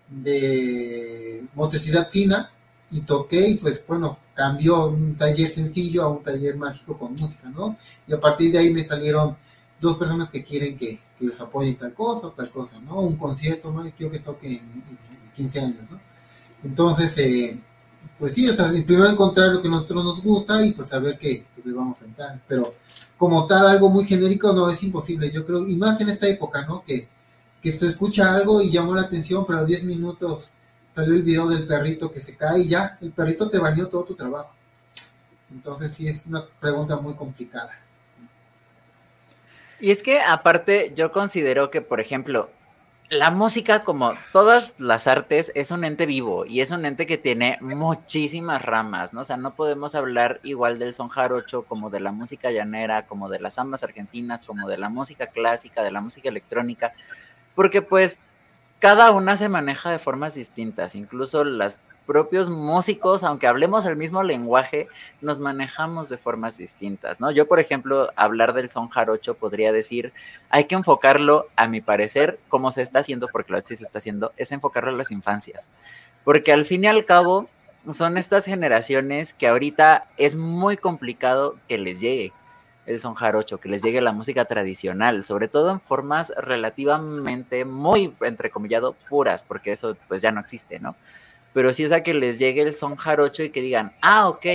de 0.09 1.45
motricidad 1.55 2.09
fina 2.09 2.51
y 2.91 3.01
toqué 3.01 3.49
y 3.49 3.55
pues 3.55 3.83
bueno, 3.85 4.17
cambió 4.33 4.87
un 4.87 5.15
taller 5.15 5.49
sencillo 5.49 6.03
a 6.03 6.09
un 6.09 6.23
taller 6.23 6.55
mágico 6.55 6.97
con 6.97 7.15
música, 7.15 7.49
¿no? 7.49 7.77
Y 8.07 8.13
a 8.13 8.19
partir 8.19 8.51
de 8.51 8.59
ahí 8.59 8.73
me 8.73 8.83
salieron 8.83 9.35
dos 9.79 9.97
personas 9.97 10.29
que 10.29 10.43
quieren 10.43 10.77
que, 10.77 10.99
que 11.17 11.25
les 11.25 11.39
apoye 11.39 11.73
tal 11.73 11.93
cosa 11.93 12.27
o 12.27 12.31
tal 12.31 12.49
cosa, 12.49 12.79
¿no? 12.79 13.01
Un 13.01 13.17
concierto, 13.17 13.71
¿no? 13.71 13.85
Y 13.85 13.91
quiero 13.91 14.11
que 14.11 14.19
toque 14.19 14.47
en, 14.47 14.53
en 14.53 14.97
15 15.35 15.59
años, 15.59 15.91
¿no? 15.91 15.99
Entonces, 16.63 17.17
eh, 17.19 17.59
pues 18.17 18.33
sí, 18.33 18.49
o 18.49 18.53
sea, 18.53 18.69
primero 18.69 19.07
encontrar 19.07 19.49
lo 19.49 19.61
que 19.61 19.67
a 19.67 19.71
nosotros 19.71 20.03
nos 20.03 20.21
gusta 20.21 20.65
y 20.65 20.71
pues 20.71 20.87
saber 20.87 21.17
que 21.17 21.45
pues, 21.53 21.65
le 21.65 21.73
vamos 21.73 22.01
a 22.01 22.05
entrar. 22.05 22.41
Pero 22.47 22.63
como 23.17 23.45
tal, 23.45 23.67
algo 23.67 23.89
muy 23.89 24.05
genérico 24.05 24.53
no 24.53 24.69
es 24.69 24.81
imposible, 24.83 25.31
yo 25.31 25.45
creo, 25.45 25.67
y 25.67 25.75
más 25.75 25.99
en 26.01 26.09
esta 26.09 26.27
época, 26.27 26.65
¿no? 26.65 26.83
Que, 26.83 27.07
que 27.61 27.71
se 27.71 27.87
escucha 27.87 28.33
algo 28.33 28.61
y 28.61 28.71
llamó 28.71 28.95
la 28.95 29.03
atención, 29.03 29.45
pero 29.45 29.59
a 29.59 29.65
10 29.65 29.83
minutos 29.83 30.53
salió 30.95 31.13
el 31.13 31.23
video 31.23 31.47
del 31.47 31.67
perrito 31.67 32.11
que 32.11 32.19
se 32.19 32.35
cae 32.35 32.61
y 32.61 32.67
ya, 32.67 32.97
el 33.01 33.11
perrito 33.11 33.49
te 33.49 33.59
bañó 33.59 33.87
todo 33.87 34.03
tu 34.03 34.15
trabajo. 34.15 34.51
Entonces 35.51 35.91
sí 35.91 36.07
es 36.07 36.25
una 36.25 36.43
pregunta 36.59 36.97
muy 36.97 37.13
complicada. 37.13 37.71
Y 39.79 39.91
es 39.91 40.01
que 40.01 40.19
aparte 40.19 40.93
yo 40.95 41.11
considero 41.11 41.69
que, 41.69 41.81
por 41.81 41.99
ejemplo, 41.99 42.49
la 43.09 43.31
música, 43.31 43.83
como 43.83 44.13
todas 44.33 44.73
las 44.77 45.07
artes, 45.07 45.51
es 45.55 45.71
un 45.71 45.85
ente 45.85 46.05
vivo 46.05 46.45
y 46.45 46.59
es 46.59 46.71
un 46.71 46.85
ente 46.85 47.05
que 47.07 47.17
tiene 47.17 47.57
muchísimas 47.61 48.61
ramas, 48.61 49.13
¿no? 49.13 49.21
O 49.21 49.23
sea, 49.23 49.37
no 49.37 49.55
podemos 49.55 49.95
hablar 49.95 50.41
igual 50.43 50.77
del 50.77 50.93
son 50.93 51.07
jarocho 51.07 51.63
como 51.63 51.89
de 51.89 52.01
la 52.01 52.11
música 52.11 52.51
llanera, 52.51 53.05
como 53.05 53.29
de 53.29 53.39
las 53.39 53.53
zambas 53.53 53.83
argentinas, 53.83 54.43
como 54.43 54.67
de 54.67 54.77
la 54.77 54.89
música 54.89 55.27
clásica, 55.27 55.83
de 55.83 55.91
la 55.91 56.01
música 56.01 56.27
electrónica, 56.27 56.91
porque 57.55 57.81
pues 57.81 58.19
cada 58.79 59.11
una 59.11 59.37
se 59.37 59.47
maneja 59.47 59.89
de 59.89 59.99
formas 59.99 60.35
distintas, 60.35 60.93
incluso 60.93 61.45
los 61.45 61.79
propios 62.07 62.49
músicos, 62.49 63.23
aunque 63.23 63.45
hablemos 63.45 63.85
el 63.85 63.97
mismo 63.97 64.23
lenguaje, 64.23 64.87
nos 65.21 65.39
manejamos 65.39 66.09
de 66.09 66.17
formas 66.17 66.57
distintas, 66.57 67.19
¿no? 67.19 67.29
Yo, 67.29 67.47
por 67.47 67.59
ejemplo, 67.59 68.09
hablar 68.15 68.53
del 68.53 68.71
son 68.71 68.87
jarocho 68.87 69.35
podría 69.35 69.71
decir, 69.71 70.13
hay 70.49 70.65
que 70.65 70.75
enfocarlo, 70.75 71.47
a 71.55 71.67
mi 71.67 71.81
parecer, 71.81 72.39
como 72.47 72.71
se 72.71 72.81
está 72.81 72.99
haciendo, 72.99 73.27
porque 73.27 73.51
lo 73.51 73.57
así 73.59 73.75
se 73.75 73.83
está 73.83 73.99
haciendo, 73.99 74.31
es 74.37 74.51
enfocarlo 74.51 74.89
a 74.89 74.95
las 74.95 75.11
infancias, 75.11 75.69
porque 76.23 76.53
al 76.53 76.65
fin 76.65 76.85
y 76.85 76.87
al 76.87 77.05
cabo 77.05 77.49
son 77.91 78.17
estas 78.17 78.45
generaciones 78.45 79.33
que 79.33 79.47
ahorita 79.47 80.07
es 80.17 80.35
muy 80.35 80.77
complicado 80.77 81.57
que 81.67 81.77
les 81.77 81.99
llegue 81.99 82.33
el 82.87 83.01
son 83.01 83.13
jarocho, 83.13 83.59
que 83.59 83.69
les 83.69 83.83
llegue 83.83 84.01
la 84.01 84.13
música 84.13 84.45
tradicional, 84.45 85.23
sobre 85.25 85.49
todo 85.49 85.71
en 85.71 85.81
formas 85.81 86.33
relativamente 86.37 87.65
muy, 87.65 88.13
entrecomillado, 88.21 88.95
puras, 89.09 89.43
porque 89.43 89.73
eso 89.73 89.97
pues 90.07 90.21
ya 90.21 90.31
no 90.31 90.39
existe, 90.39 90.79
¿no? 90.79 90.95
Pero 91.53 91.73
sí 91.73 91.83
es 91.83 91.91
a 91.91 92.03
que 92.03 92.13
les 92.13 92.39
llegue 92.39 92.61
el 92.61 92.75
son 92.75 92.95
jarocho 92.95 93.43
y 93.43 93.49
que 93.49 93.61
digan, 93.61 93.93
ah, 94.01 94.27
ok, 94.27 94.45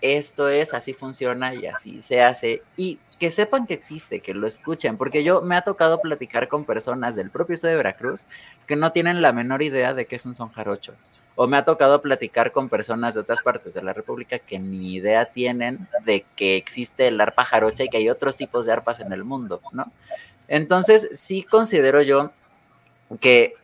esto 0.00 0.48
es, 0.48 0.74
así 0.74 0.92
funciona 0.92 1.54
y 1.54 1.66
así 1.66 2.02
se 2.02 2.22
hace, 2.22 2.62
y 2.76 2.98
que 3.18 3.30
sepan 3.30 3.66
que 3.66 3.74
existe, 3.74 4.20
que 4.20 4.32
lo 4.32 4.46
escuchen, 4.46 4.96
porque 4.96 5.22
yo 5.22 5.42
me 5.42 5.54
ha 5.54 5.62
tocado 5.62 6.00
platicar 6.00 6.48
con 6.48 6.64
personas 6.64 7.14
del 7.14 7.30
propio 7.30 7.54
estado 7.54 7.72
de 7.72 7.76
Veracruz 7.76 8.24
que 8.66 8.76
no 8.76 8.92
tienen 8.92 9.20
la 9.20 9.32
menor 9.32 9.60
idea 9.62 9.92
de 9.92 10.06
qué 10.06 10.16
es 10.16 10.24
un 10.24 10.34
son 10.34 10.48
jarocho. 10.48 10.94
O 11.36 11.46
me 11.46 11.58
ha 11.58 11.64
tocado 11.64 12.00
platicar 12.00 12.50
con 12.50 12.70
personas 12.70 13.14
de 13.14 13.20
otras 13.20 13.40
partes 13.42 13.74
de 13.74 13.82
la 13.82 13.92
República 13.92 14.38
que 14.38 14.58
ni 14.58 14.94
idea 14.94 15.26
tienen 15.26 15.86
de 16.04 16.24
que 16.34 16.56
existe 16.56 17.08
el 17.08 17.20
arpa 17.20 17.44
jarocha 17.44 17.84
y 17.84 17.88
que 17.88 17.98
hay 17.98 18.08
otros 18.08 18.36
tipos 18.36 18.66
de 18.66 18.72
arpas 18.72 19.00
en 19.00 19.12
el 19.12 19.24
mundo, 19.24 19.60
¿no? 19.72 19.92
Entonces, 20.48 21.08
sí 21.12 21.42
considero 21.42 22.02
yo 22.02 22.32
que 23.20 23.54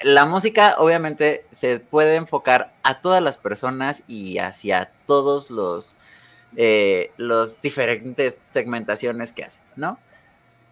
la 0.00 0.26
música 0.26 0.76
obviamente 0.78 1.44
se 1.50 1.80
puede 1.80 2.16
enfocar 2.16 2.72
a 2.82 3.00
todas 3.00 3.22
las 3.22 3.38
personas 3.38 4.02
y 4.06 4.38
hacia 4.38 4.90
todos 5.06 5.50
los, 5.50 5.94
eh, 6.56 7.12
los 7.16 7.60
diferentes 7.62 8.40
segmentaciones 8.50 9.32
que 9.32 9.44
hacen, 9.44 9.62
¿no? 9.76 9.98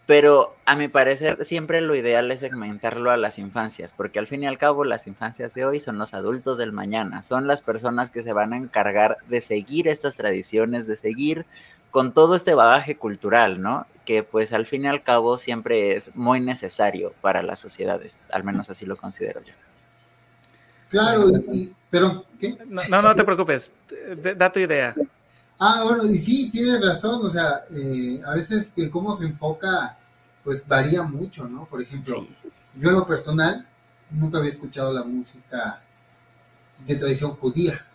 Pero 0.07 0.55
a 0.67 0.77
mi 0.77 0.89
parecer 0.89 1.43
siempre 1.47 1.81
lo 1.81 1.95
ideal 1.95 2.31
es 2.31 2.41
segmentarlo 2.41 3.11
a 3.11 3.17
las 3.17 3.39
infancias, 3.39 3.95
porque 3.95 4.19
al 4.19 4.27
fin 4.27 4.43
y 4.43 4.47
al 4.47 4.59
cabo 4.59 4.85
las 4.85 5.07
infancias 5.07 5.55
de 5.55 5.65
hoy 5.65 5.81
son 5.81 5.97
los 5.97 6.13
adultos 6.13 6.59
del 6.59 6.73
mañana, 6.73 7.23
son 7.23 7.47
las 7.47 7.63
personas 7.63 8.11
que 8.11 8.23
se 8.23 8.35
van 8.35 8.53
a 8.53 8.59
encargar 8.59 9.17
de 9.29 9.41
seguir 9.41 9.89
estas 9.89 10.17
tradiciones, 10.17 10.87
de 10.87 10.97
seguir 10.97 11.47
con 11.95 12.13
todo 12.13 12.35
este 12.35 12.55
bagaje 12.55 12.97
cultural, 12.97 13.63
¿no? 13.63 13.87
Que 14.05 14.25
pues 14.25 14.53
al 14.53 14.67
fin 14.67 14.83
y 14.83 14.89
al 14.89 15.05
cabo 15.05 15.39
siempre 15.39 15.95
es 15.95 16.13
muy 16.17 16.41
necesario 16.41 17.15
para 17.21 17.41
las 17.41 17.61
sociedades, 17.61 18.19
al 18.33 18.43
menos 18.43 18.69
así 18.69 18.85
lo 18.85 18.97
considero 18.97 19.41
yo. 19.45 19.53
Claro, 20.89 21.31
y, 21.53 21.73
pero, 21.89 22.25
¿qué? 22.41 22.59
No, 22.67 22.83
no, 22.89 23.01
no 23.01 23.15
te 23.15 23.23
preocupes. 23.23 23.71
Da 24.37 24.51
tu 24.51 24.59
idea. 24.59 24.93
Ah, 25.61 25.83
bueno, 25.85 26.05
y 26.07 26.19
sí, 26.19 26.51
tienes 26.51 26.85
razón, 26.85 27.25
o 27.25 27.31
sea, 27.31 27.61
eh, 27.71 28.21
a 28.27 28.35
veces 28.35 28.73
el 28.75 28.91
cómo 28.91 29.15
se 29.15 29.27
enfoca 29.27 29.97
pues 30.43 30.67
varía 30.67 31.05
mucho, 31.05 31.47
¿no? 31.47 31.65
Por 31.67 31.81
ejemplo, 31.81 32.27
yo 32.75 32.89
en 32.89 32.95
lo 32.97 33.07
personal 33.07 33.69
nunca 34.11 34.39
había 34.39 34.51
escuchado 34.51 34.93
la 34.93 35.05
música 35.05 35.81
de 36.85 36.97
tradición 36.97 37.37
judía. 37.37 37.87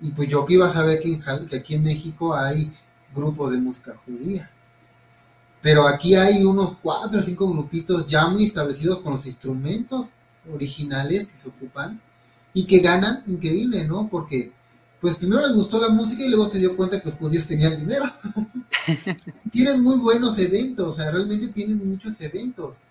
Y 0.00 0.10
pues 0.10 0.28
yo 0.28 0.44
que 0.44 0.54
iba 0.54 0.66
a 0.66 0.70
saber 0.70 1.00
que, 1.00 1.18
aquí 1.56 1.74
en 1.74 1.82
México 1.82 2.34
hay 2.34 2.72
grupos 3.14 3.52
de 3.52 3.58
música 3.58 3.94
judía. 4.04 4.50
Pero 5.62 5.86
aquí 5.86 6.14
hay 6.14 6.44
unos 6.44 6.76
cuatro 6.82 7.18
o 7.18 7.22
cinco 7.22 7.50
grupitos 7.52 8.06
ya 8.06 8.28
muy 8.28 8.44
establecidos 8.44 9.00
con 9.00 9.14
los 9.14 9.26
instrumentos 9.26 10.10
originales 10.52 11.26
que 11.26 11.36
se 11.36 11.48
ocupan 11.48 12.00
y 12.52 12.66
que 12.66 12.78
ganan 12.78 13.24
increíble, 13.26 13.84
¿no? 13.84 14.08
Porque 14.08 14.52
pues 15.00 15.16
primero 15.16 15.42
les 15.42 15.52
gustó 15.52 15.80
la 15.80 15.88
música 15.88 16.24
y 16.24 16.28
luego 16.28 16.48
se 16.48 16.58
dio 16.58 16.76
cuenta 16.76 17.00
que 17.00 17.10
los 17.10 17.18
judíos 17.18 17.46
tenían 17.46 17.76
dinero. 17.78 18.04
tienen 19.52 19.82
muy 19.82 19.98
buenos 19.98 20.38
eventos, 20.38 20.88
o 20.88 20.92
sea, 20.92 21.10
realmente 21.10 21.48
tienen 21.48 21.86
muchos 21.88 22.20
eventos, 22.20 22.82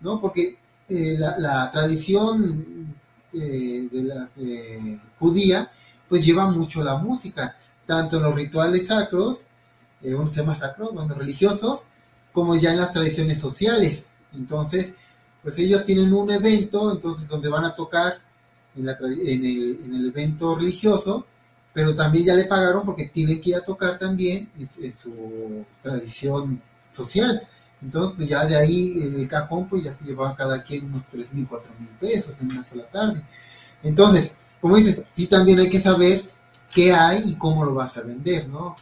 ¿no? 0.00 0.20
Porque 0.20 0.58
eh, 0.88 1.16
la, 1.18 1.70
tradición 1.70 2.94
eh, 3.32 3.88
de 3.90 4.02
la 4.02 4.28
eh, 4.36 4.98
judía, 5.18 5.70
pues 6.12 6.26
lleva 6.26 6.46
mucho 6.46 6.84
la 6.84 6.98
música, 6.98 7.56
tanto 7.86 8.18
en 8.18 8.24
los 8.24 8.34
rituales 8.34 8.88
sacros, 8.88 9.44
uno 10.02 10.26
se 10.26 10.40
llama 10.40 10.54
sacro, 10.54 10.92
bueno, 10.92 11.14
religiosos, 11.14 11.86
como 12.32 12.54
ya 12.54 12.72
en 12.72 12.76
las 12.76 12.92
tradiciones 12.92 13.38
sociales. 13.40 14.12
Entonces, 14.34 14.92
pues 15.42 15.58
ellos 15.58 15.84
tienen 15.84 16.12
un 16.12 16.30
evento, 16.30 16.92
entonces 16.92 17.26
donde 17.26 17.48
van 17.48 17.64
a 17.64 17.74
tocar 17.74 18.18
en, 18.76 18.86
el, 18.86 19.80
en 19.86 19.94
el 19.94 20.08
evento 20.08 20.54
religioso, 20.54 21.24
pero 21.72 21.94
también 21.94 22.26
ya 22.26 22.34
le 22.34 22.44
pagaron 22.44 22.84
porque 22.84 23.06
tienen 23.06 23.40
que 23.40 23.48
ir 23.48 23.56
a 23.56 23.64
tocar 23.64 23.98
también 23.98 24.50
en, 24.58 24.94
su 24.94 25.64
tradición 25.80 26.60
social. 26.92 27.40
Entonces, 27.80 28.16
pues 28.18 28.28
ya 28.28 28.44
de 28.44 28.56
ahí 28.56 29.00
en 29.02 29.18
el 29.18 29.28
cajón, 29.28 29.66
pues 29.66 29.82
ya 29.82 29.94
se 29.94 30.04
llevaban 30.04 30.34
cada 30.34 30.62
quien 30.62 30.84
unos 30.84 31.06
3 31.08 31.32
mil, 31.32 31.48
4 31.48 31.72
mil 31.78 31.88
pesos 31.98 32.38
en 32.42 32.50
una 32.50 32.62
sola 32.62 32.86
tarde. 32.90 33.22
Entonces, 33.82 34.32
como 34.62 34.76
dices, 34.76 35.02
sí 35.10 35.26
también 35.26 35.58
hay 35.58 35.68
que 35.68 35.78
saber 35.78 36.22
qué 36.74 36.94
hay 36.94 37.22
y 37.26 37.34
cómo 37.34 37.66
lo 37.66 37.74
vas 37.74 37.98
a 37.98 38.02
vender, 38.02 38.48
¿no? 38.48 38.74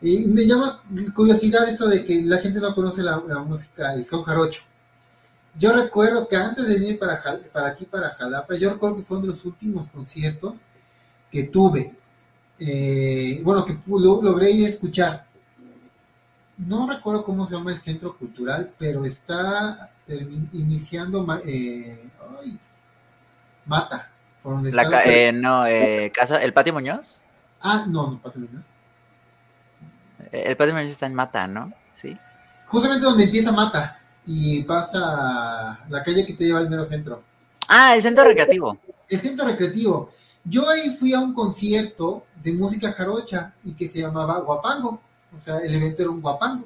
Y 0.00 0.26
me 0.26 0.44
llama 0.46 0.82
curiosidad 1.14 1.68
eso 1.68 1.86
de 1.86 2.04
que 2.04 2.22
la 2.22 2.38
gente 2.38 2.58
no 2.58 2.74
conoce 2.74 3.02
la, 3.04 3.18
música, 3.18 3.94
el 3.94 4.04
son 4.04 4.24
jarocho. 4.24 4.62
Yo 5.56 5.72
recuerdo 5.72 6.26
que 6.26 6.36
antes 6.36 6.66
de 6.66 6.78
venir 6.78 6.98
para, 6.98 7.20
para 7.52 7.68
aquí, 7.68 7.84
para 7.84 8.10
Jalapa, 8.10 8.56
yo 8.56 8.70
recuerdo 8.70 8.96
que 8.96 9.02
fue 9.02 9.18
uno 9.18 9.26
de 9.26 9.32
los 9.34 9.44
últimos 9.44 9.88
conciertos 9.88 10.62
que 11.30 11.44
tuve 11.44 11.94
eh, 12.62 13.40
bueno, 13.42 13.64
que 13.64 13.78
logré 13.86 14.50
ir 14.50 14.66
a 14.66 14.68
escuchar. 14.68 15.26
No 16.58 16.86
recuerdo 16.86 17.24
cómo 17.24 17.46
se 17.46 17.56
llama 17.56 17.72
el 17.72 17.80
centro 17.80 18.16
cultural, 18.16 18.74
pero 18.78 19.04
está 19.06 19.94
iniciando 20.52 21.26
eh, 21.46 22.10
Mata. 23.64 24.09
Por 24.42 24.72
la, 24.72 25.04
eh, 25.04 25.32
no, 25.32 25.64
casa, 26.12 26.42
¿el 26.42 26.52
Patio 26.52 26.72
Muñoz? 26.72 27.22
Ah, 27.60 27.84
no, 27.86 28.10
no, 28.10 28.18
Patio 28.18 28.40
Muñoz. 28.40 28.64
El 30.32 30.56
Patio 30.56 30.74
Muñoz 30.74 30.90
está 30.90 31.06
en 31.06 31.14
Mata, 31.14 31.46
¿no? 31.46 31.72
Sí. 31.92 32.16
Justamente 32.66 33.04
donde 33.04 33.24
empieza 33.24 33.52
Mata 33.52 34.00
y 34.26 34.62
pasa 34.62 35.80
la 35.88 36.02
calle 36.02 36.24
que 36.24 36.34
te 36.34 36.44
lleva 36.44 36.60
al 36.60 36.70
mero 36.70 36.84
centro. 36.84 37.22
Ah, 37.68 37.94
el 37.94 38.02
centro 38.02 38.24
recreativo. 38.24 38.78
El 39.08 39.20
centro 39.20 39.46
recreativo. 39.46 40.10
Yo 40.44 40.68
ahí 40.68 40.90
fui 40.90 41.12
a 41.12 41.20
un 41.20 41.34
concierto 41.34 42.26
de 42.42 42.52
música 42.52 42.92
jarocha 42.92 43.52
y 43.64 43.72
que 43.72 43.88
se 43.88 44.00
llamaba 44.00 44.38
Guapango. 44.38 45.00
O 45.34 45.38
sea, 45.38 45.58
el 45.58 45.74
evento 45.74 46.02
era 46.02 46.10
un 46.10 46.20
guapango. 46.20 46.64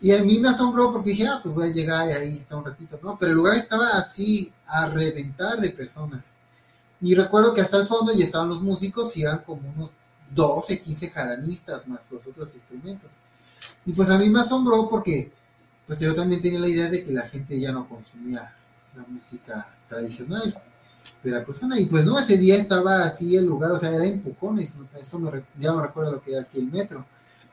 Y 0.00 0.12
a 0.12 0.22
mí 0.22 0.38
me 0.38 0.48
asombró 0.48 0.92
porque 0.92 1.10
dije, 1.10 1.26
ah, 1.26 1.40
pues 1.42 1.54
voy 1.54 1.68
a 1.68 1.72
llegar 1.72 2.08
y 2.08 2.12
ahí 2.12 2.36
está 2.38 2.56
un 2.56 2.64
ratito, 2.64 2.98
¿no? 3.02 3.18
Pero 3.18 3.32
el 3.32 3.36
lugar 3.36 3.56
estaba 3.56 3.90
así 3.90 4.52
a 4.66 4.86
reventar 4.86 5.58
de 5.58 5.70
personas. 5.70 6.30
Y 7.00 7.14
recuerdo 7.14 7.54
que 7.54 7.60
hasta 7.60 7.78
el 7.78 7.88
fondo 7.88 8.12
ya 8.14 8.24
estaban 8.24 8.48
los 8.48 8.60
músicos 8.60 9.16
y 9.16 9.22
eran 9.22 9.38
como 9.38 9.62
unos 9.76 9.90
12, 10.34 10.80
15 10.80 11.10
jaranistas 11.10 11.88
más 11.88 12.00
los 12.10 12.26
otros 12.26 12.54
instrumentos. 12.54 13.10
Y 13.86 13.92
pues 13.92 14.10
a 14.10 14.18
mí 14.18 14.28
me 14.28 14.40
asombró 14.40 14.88
porque 14.88 15.32
pues 15.86 15.98
yo 15.98 16.14
también 16.14 16.40
tenía 16.40 16.60
la 16.60 16.68
idea 16.68 16.88
de 16.88 17.02
que 17.02 17.12
la 17.12 17.22
gente 17.22 17.58
ya 17.58 17.72
no 17.72 17.88
consumía 17.88 18.54
la 18.94 19.04
música 19.08 19.74
tradicional 19.88 20.54
veracruzana. 21.22 21.78
Y 21.78 21.86
pues 21.86 22.04
no, 22.04 22.18
ese 22.18 22.36
día 22.36 22.56
estaba 22.56 23.02
así 23.04 23.36
el 23.36 23.46
lugar, 23.46 23.72
o 23.72 23.78
sea, 23.78 23.92
era 23.92 24.04
empujones, 24.04 24.76
o 24.76 24.84
sea, 24.84 25.00
esto 25.00 25.18
me, 25.18 25.42
ya 25.58 25.72
me 25.72 25.82
recuerda 25.82 26.12
lo 26.12 26.22
que 26.22 26.32
era 26.32 26.42
aquí 26.42 26.58
el 26.58 26.70
metro. 26.70 27.04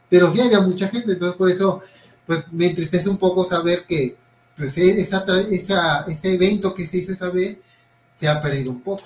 Pero 0.10 0.32
sí 0.32 0.40
había 0.40 0.62
mucha 0.62 0.88
gente, 0.88 1.14
entonces 1.14 1.38
por 1.38 1.50
eso, 1.50 1.82
pues 2.26 2.52
me 2.52 2.68
entristece 2.68 3.10
un 3.10 3.18
poco 3.18 3.44
saber 3.44 3.86
que, 3.86 4.16
pues 4.56 4.78
e, 4.78 5.02
esa, 5.02 5.26
esa, 5.50 6.02
ese 6.04 6.34
evento 6.34 6.74
que 6.74 6.88
se 6.88 6.98
hizo 6.98 7.12
esa 7.14 7.30
vez 7.30 7.58
se 8.14 8.28
ha 8.28 8.42
perdido 8.42 8.72
un 8.72 8.82
poco. 8.82 9.04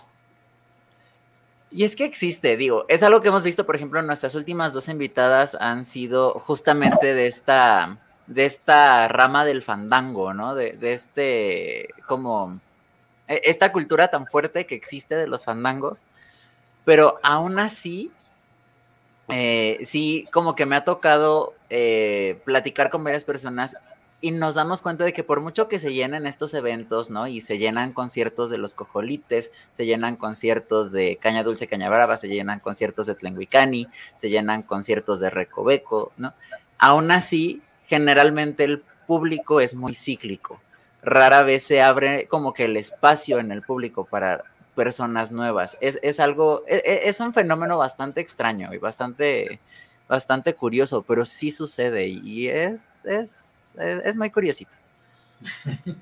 Y 1.72 1.85
es 1.85 1.95
que 1.95 2.03
existe, 2.03 2.57
digo, 2.57 2.85
es 2.89 3.02
algo 3.02 3.22
que 3.22 3.30
hemos 3.30 3.43
visto, 3.43 3.65
por 3.65 3.77
ejemplo, 3.77 4.02
nuestras 4.02 4.35
últimas 4.35 4.73
dos 4.73 4.89
invitadas 4.89 5.56
han 5.56 5.85
sido 5.85 6.34
justamente 6.34 7.14
de 7.14 7.27
esta, 7.27 7.98
de 8.27 8.45
esta 8.45 9.07
rama 9.07 9.45
del 9.45 9.64
fandango, 9.64 10.34
¿no? 10.34 10.53
De, 10.53 10.77
este, 10.81 11.88
como, 12.07 12.60
e, 13.30 13.41
esta 13.45 13.72
cultura 13.72 14.10
tan 14.10 14.27
fuerte 14.27 14.65
que 14.65 14.76
existe 14.76 15.15
de 15.15 15.27
los 15.27 15.45
fandangos, 15.45 16.03
pero 16.84 17.19
aún 17.23 17.57
así, 17.57 18.11
eh, 19.30 19.80
sí, 19.85 20.27
como 20.34 20.56
que 20.56 20.65
me 20.65 20.76
ha 20.76 20.84
tocado 20.84 21.53
eh, 21.69 22.41
platicar 22.43 22.89
con 22.89 23.02
varias 23.06 23.23
personas 23.23 23.77
y 24.22 24.31
nos 24.31 24.56
damos 24.56 24.81
cuenta 24.81 25.03
de 25.03 25.14
que 25.14 25.23
por 25.23 25.41
mucho 25.41 25.68
que 25.68 25.80
se 25.80 25.93
llenen 25.93 26.27
estos 26.27 26.53
eventos, 26.53 27.10
¿no? 27.10 27.27
Y 27.27 27.41
se 27.41 27.57
llenan 27.57 27.91
conciertos 27.91 28.49
de 28.49 28.57
los 28.57 28.76
cojolites, 28.76 29.52
se 29.76 29.85
llenan 29.85 30.15
conciertos 30.15 30.91
de 30.91 31.18
Caña 31.18 31.43
Dulce, 31.43 31.68
Caña 31.68 31.89
Brava, 31.89 32.18
se 32.18 32.27
llenan 32.27 32.60
conciertos 32.60 33.07
de 33.07 33.15
Tlenguicani, 33.15 33.88
se 34.15 34.30
llenan 34.30 34.64
conciertos 34.64 35.19
de 35.19 35.30
Recoveco, 35.30 36.11
¿no? 36.18 36.34
Aún 36.77 37.11
así, 37.11 37.61
generalmente 37.88 38.64
el 38.64 38.84
público 39.07 39.60
es 39.60 39.76
muy 39.76 39.95
cíclico 39.95 40.61
rara 41.03 41.43
vez 41.43 41.64
se 41.64 41.81
abre 41.81 42.27
como 42.27 42.53
que 42.53 42.65
el 42.65 42.77
espacio 42.77 43.39
en 43.39 43.52
el 43.52 43.61
público 43.61 44.06
para 44.06 44.43
personas 44.76 45.31
nuevas. 45.31 45.77
Es, 45.81 46.19
algo, 46.19 46.64
es, 46.68 46.81
e, 46.85 47.10
es, 47.10 47.19
un 47.19 47.34
fenómeno 47.34 47.77
bastante 47.77 48.22
extraño 48.22 48.73
y 48.73 48.77
bastante, 48.77 49.60
bastante 50.07 50.53
curioso, 50.53 51.03
pero 51.03 51.26
sí 51.26 51.52
sucede 51.52 52.07
y 52.07 52.48
es, 52.48 52.88
es, 53.03 53.60
es, 53.77 54.18
muy 54.18 54.30
curiosito. 54.30 54.72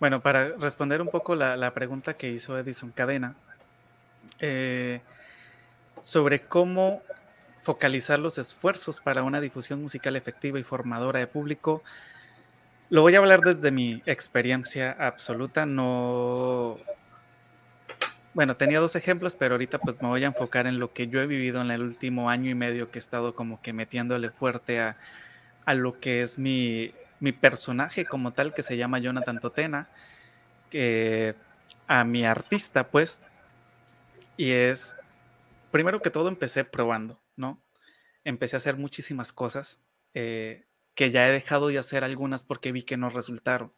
Bueno, 0.00 0.22
para 0.22 0.56
responder 0.56 1.02
un 1.02 1.10
poco 1.10 1.34
la, 1.34 1.74
pregunta 1.74 2.14
que 2.14 2.30
hizo 2.30 2.58
Edison 2.58 2.90
Cadena 2.90 3.34
eh, 4.38 5.02
sobre 6.02 6.40
cómo 6.40 7.02
focalizar 7.58 8.18
los 8.18 8.38
esfuerzos 8.38 8.98
para 9.02 9.22
una 9.22 9.42
difusión 9.42 9.82
musical 9.82 10.16
efectiva 10.16 10.58
y 10.58 10.62
formadora 10.62 11.18
de 11.18 11.26
público, 11.26 11.82
lo 12.88 13.02
voy 13.02 13.14
a 13.14 13.18
hablar 13.18 13.40
desde 13.40 13.70
mi 13.70 14.02
experiencia 14.06 14.96
absoluta. 14.98 15.66
No. 15.66 16.78
Bueno, 18.32 18.56
tenía 18.56 18.80
dos 18.80 18.96
ejemplos, 18.96 19.34
pero 19.34 19.54
ahorita 19.54 19.78
pues 19.78 20.00
me 20.00 20.08
voy 20.08 20.24
a 20.24 20.28
enfocar 20.28 20.66
en 20.66 20.78
lo 20.78 20.92
que 20.92 21.08
yo 21.08 21.20
he 21.20 21.26
vivido 21.26 21.60
en 21.60 21.70
el 21.70 21.82
último 21.82 22.30
año 22.30 22.50
y 22.50 22.54
medio 22.54 22.90
que 22.90 22.98
he 22.98 23.02
estado 23.02 23.34
como 23.34 23.60
que 23.60 23.72
metiéndole 23.72 24.30
fuerte 24.30 24.80
a, 24.80 24.96
a 25.70 25.74
lo 25.74 26.00
que 26.00 26.22
es 26.22 26.38
mi, 26.38 26.92
mi, 27.20 27.32
personaje 27.32 28.04
como 28.04 28.32
tal, 28.32 28.52
que 28.54 28.64
se 28.64 28.76
llama 28.76 28.98
Jonathan 28.98 29.38
Totena, 29.38 29.88
que, 30.68 31.36
a 31.86 32.02
mi 32.04 32.24
artista, 32.24 32.88
pues. 32.88 33.22
Y 34.36 34.50
es, 34.50 34.96
primero 35.70 36.02
que 36.02 36.10
todo 36.10 36.28
empecé 36.28 36.64
probando, 36.64 37.20
¿no? 37.36 37.62
Empecé 38.24 38.56
a 38.56 38.58
hacer 38.58 38.76
muchísimas 38.76 39.32
cosas. 39.32 39.78
Eh, 40.14 40.64
que 40.94 41.12
ya 41.12 41.28
he 41.28 41.32
dejado 41.32 41.68
de 41.68 41.78
hacer 41.78 42.02
algunas 42.02 42.42
porque 42.42 42.72
vi 42.72 42.82
que 42.82 42.96
no 42.96 43.10
resultaron. 43.10 43.72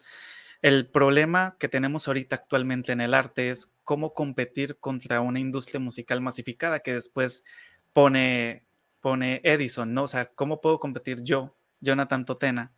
El 0.62 0.88
problema 0.88 1.56
que 1.58 1.68
tenemos 1.68 2.08
ahorita 2.08 2.36
actualmente 2.36 2.92
en 2.92 3.02
el 3.02 3.12
arte 3.12 3.50
es 3.50 3.70
cómo 3.84 4.14
competir 4.14 4.78
contra 4.78 5.20
una 5.20 5.40
industria 5.40 5.78
musical 5.78 6.22
masificada 6.22 6.80
que 6.80 6.94
después 6.94 7.44
pone, 7.92 8.64
pone 9.00 9.42
Edison, 9.44 9.92
¿no? 9.92 10.04
O 10.04 10.08
sea, 10.08 10.26
¿cómo 10.26 10.60
puedo 10.62 10.80
competir 10.80 11.22
yo, 11.22 11.54
Jonathan 11.82 12.24
Totena, 12.24 12.72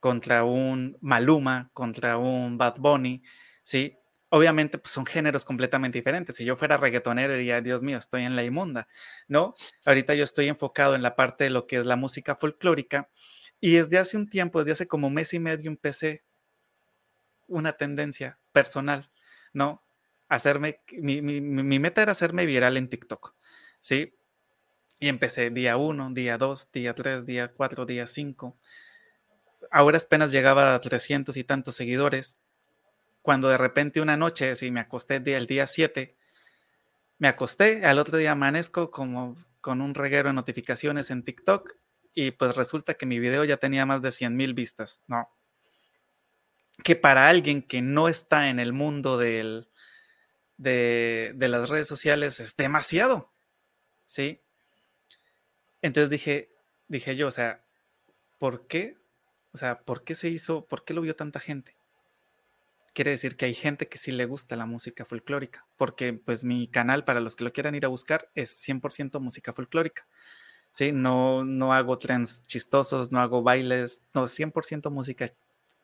contra 0.00 0.44
un 0.44 0.98
Maluma, 1.00 1.70
contra 1.72 2.18
un 2.18 2.58
Bad 2.58 2.76
Bunny, 2.78 3.22
¿sí? 3.62 3.98
obviamente 4.30 4.78
pues, 4.78 4.92
son 4.92 5.06
géneros 5.06 5.44
completamente 5.44 5.98
diferentes. 5.98 6.36
Si 6.36 6.44
yo 6.44 6.56
fuera 6.56 6.76
reggaetonero, 6.76 7.34
diría, 7.34 7.60
Dios 7.60 7.82
mío, 7.82 7.98
estoy 7.98 8.22
en 8.24 8.36
la 8.36 8.44
inmunda, 8.44 8.88
¿no? 9.26 9.54
Ahorita 9.84 10.14
yo 10.14 10.24
estoy 10.24 10.48
enfocado 10.48 10.94
en 10.94 11.02
la 11.02 11.16
parte 11.16 11.44
de 11.44 11.50
lo 11.50 11.66
que 11.66 11.78
es 11.78 11.86
la 11.86 11.96
música 11.96 12.36
folclórica 12.36 13.08
y 13.60 13.76
desde 13.76 13.98
hace 13.98 14.16
un 14.16 14.28
tiempo, 14.28 14.60
desde 14.60 14.72
hace 14.72 14.88
como 14.88 15.10
mes 15.10 15.32
y 15.34 15.38
medio, 15.40 15.70
empecé 15.70 16.24
una 17.46 17.72
tendencia 17.72 18.38
personal, 18.52 19.10
¿no? 19.52 19.82
Hacerme, 20.28 20.82
mi, 20.92 21.22
mi 21.22 21.78
meta 21.78 22.02
era 22.02 22.12
hacerme 22.12 22.44
viral 22.44 22.76
en 22.76 22.88
TikTok, 22.88 23.34
¿sí? 23.80 24.17
Y 25.00 25.08
empecé 25.08 25.50
día 25.50 25.76
uno, 25.76 26.10
día 26.12 26.38
dos, 26.38 26.70
día 26.72 26.94
tres, 26.94 27.24
día 27.24 27.48
cuatro, 27.48 27.86
día 27.86 28.06
cinco. 28.06 28.56
ahora 29.70 29.98
apenas 29.98 30.32
llegaba 30.32 30.74
a 30.74 30.80
300 30.80 31.36
y 31.36 31.44
tantos 31.44 31.76
seguidores, 31.76 32.40
cuando 33.22 33.48
de 33.48 33.58
repente 33.58 34.00
una 34.00 34.16
noche, 34.16 34.56
si 34.56 34.70
me 34.70 34.80
acosté 34.80 35.16
el 35.16 35.46
día 35.46 35.66
7, 35.66 36.16
me 37.18 37.28
acosté, 37.28 37.84
al 37.84 37.98
otro 37.98 38.16
día 38.18 38.32
amanezco 38.32 38.90
como 38.90 39.36
con 39.60 39.80
un 39.80 39.94
reguero 39.94 40.28
de 40.30 40.34
notificaciones 40.34 41.10
en 41.10 41.24
TikTok 41.24 41.74
y 42.14 42.30
pues 42.30 42.56
resulta 42.56 42.94
que 42.94 43.06
mi 43.06 43.18
video 43.18 43.44
ya 43.44 43.58
tenía 43.58 43.86
más 43.86 44.02
de 44.02 44.12
100 44.12 44.36
mil 44.36 44.54
vistas, 44.54 45.02
¿no? 45.06 45.28
Que 46.84 46.96
para 46.96 47.28
alguien 47.28 47.62
que 47.62 47.82
no 47.82 48.08
está 48.08 48.48
en 48.50 48.60
el 48.60 48.72
mundo 48.72 49.18
del, 49.18 49.68
de, 50.56 51.32
de 51.34 51.48
las 51.48 51.68
redes 51.68 51.88
sociales 51.88 52.40
es 52.40 52.56
demasiado, 52.56 53.32
¿sí? 54.06 54.42
Entonces 55.82 56.10
dije, 56.10 56.50
dije 56.88 57.16
yo, 57.16 57.28
o 57.28 57.30
sea, 57.30 57.64
¿por 58.38 58.66
qué? 58.66 58.96
O 59.52 59.58
sea, 59.58 59.80
¿por 59.80 60.04
qué 60.04 60.14
se 60.14 60.28
hizo, 60.28 60.66
por 60.66 60.84
qué 60.84 60.94
lo 60.94 61.00
vio 61.00 61.16
tanta 61.16 61.40
gente? 61.40 61.76
Quiere 62.94 63.12
decir 63.12 63.36
que 63.36 63.46
hay 63.46 63.54
gente 63.54 63.88
que 63.88 63.98
sí 63.98 64.10
le 64.10 64.24
gusta 64.24 64.56
la 64.56 64.66
música 64.66 65.04
folclórica, 65.04 65.66
porque 65.76 66.12
pues 66.12 66.44
mi 66.44 66.68
canal, 66.68 67.04
para 67.04 67.20
los 67.20 67.36
que 67.36 67.44
lo 67.44 67.52
quieran 67.52 67.74
ir 67.74 67.84
a 67.84 67.88
buscar, 67.88 68.30
es 68.34 68.60
100% 68.66 69.20
música 69.20 69.52
folclórica. 69.52 70.06
Sí, 70.70 70.92
no, 70.92 71.44
no 71.44 71.72
hago 71.72 71.98
trends 71.98 72.42
chistosos, 72.46 73.12
no 73.12 73.20
hago 73.20 73.42
bailes, 73.42 74.02
no, 74.14 74.26
100% 74.26 74.90
música 74.90 75.30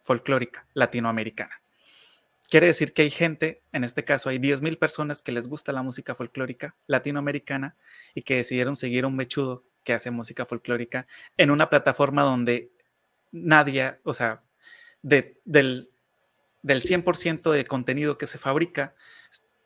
folclórica 0.02 0.66
latinoamericana. 0.74 1.62
Quiere 2.50 2.66
decir 2.66 2.92
que 2.92 3.02
hay 3.02 3.10
gente, 3.10 3.62
en 3.72 3.84
este 3.84 4.04
caso 4.04 4.28
hay 4.28 4.38
10.000 4.38 4.78
personas 4.78 5.22
que 5.22 5.32
les 5.32 5.48
gusta 5.48 5.72
la 5.72 5.82
música 5.82 6.14
folclórica 6.14 6.76
latinoamericana 6.86 7.76
y 8.14 8.22
que 8.22 8.36
decidieron 8.36 8.76
seguir 8.76 9.06
un 9.06 9.16
mechudo 9.16 9.64
que 9.84 9.92
hace 9.92 10.10
música 10.10 10.46
folclórica 10.46 11.06
en 11.36 11.50
una 11.50 11.70
plataforma 11.70 12.22
donde 12.22 12.70
nadie, 13.30 13.98
o 14.02 14.14
sea, 14.14 14.42
del, 15.02 15.38
del 15.44 16.82
100% 16.82 17.50
de 17.50 17.64
contenido 17.66 18.18
que 18.18 18.26
se 18.26 18.38
fabrica, 18.38 18.94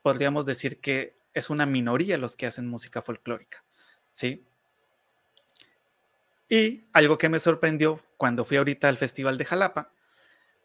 podríamos 0.03 0.45
decir 0.47 0.81
que 0.81 1.17
es 1.35 1.51
una 1.51 1.67
minoría 1.67 2.19
los 2.19 2.37
que 2.37 2.47
hacen 2.47 2.67
música 2.67 3.03
folclórica, 3.03 3.65
¿sí? 4.11 4.45
Y 6.49 6.85
algo 6.93 7.19
que 7.19 7.29
me 7.29 7.39
sorprendió 7.39 8.03
cuando 8.17 8.45
fui 8.45 8.57
ahorita 8.57 8.89
al 8.89 8.97
Festival 8.97 9.39
de 9.39 9.45
Jalapa 9.45 9.93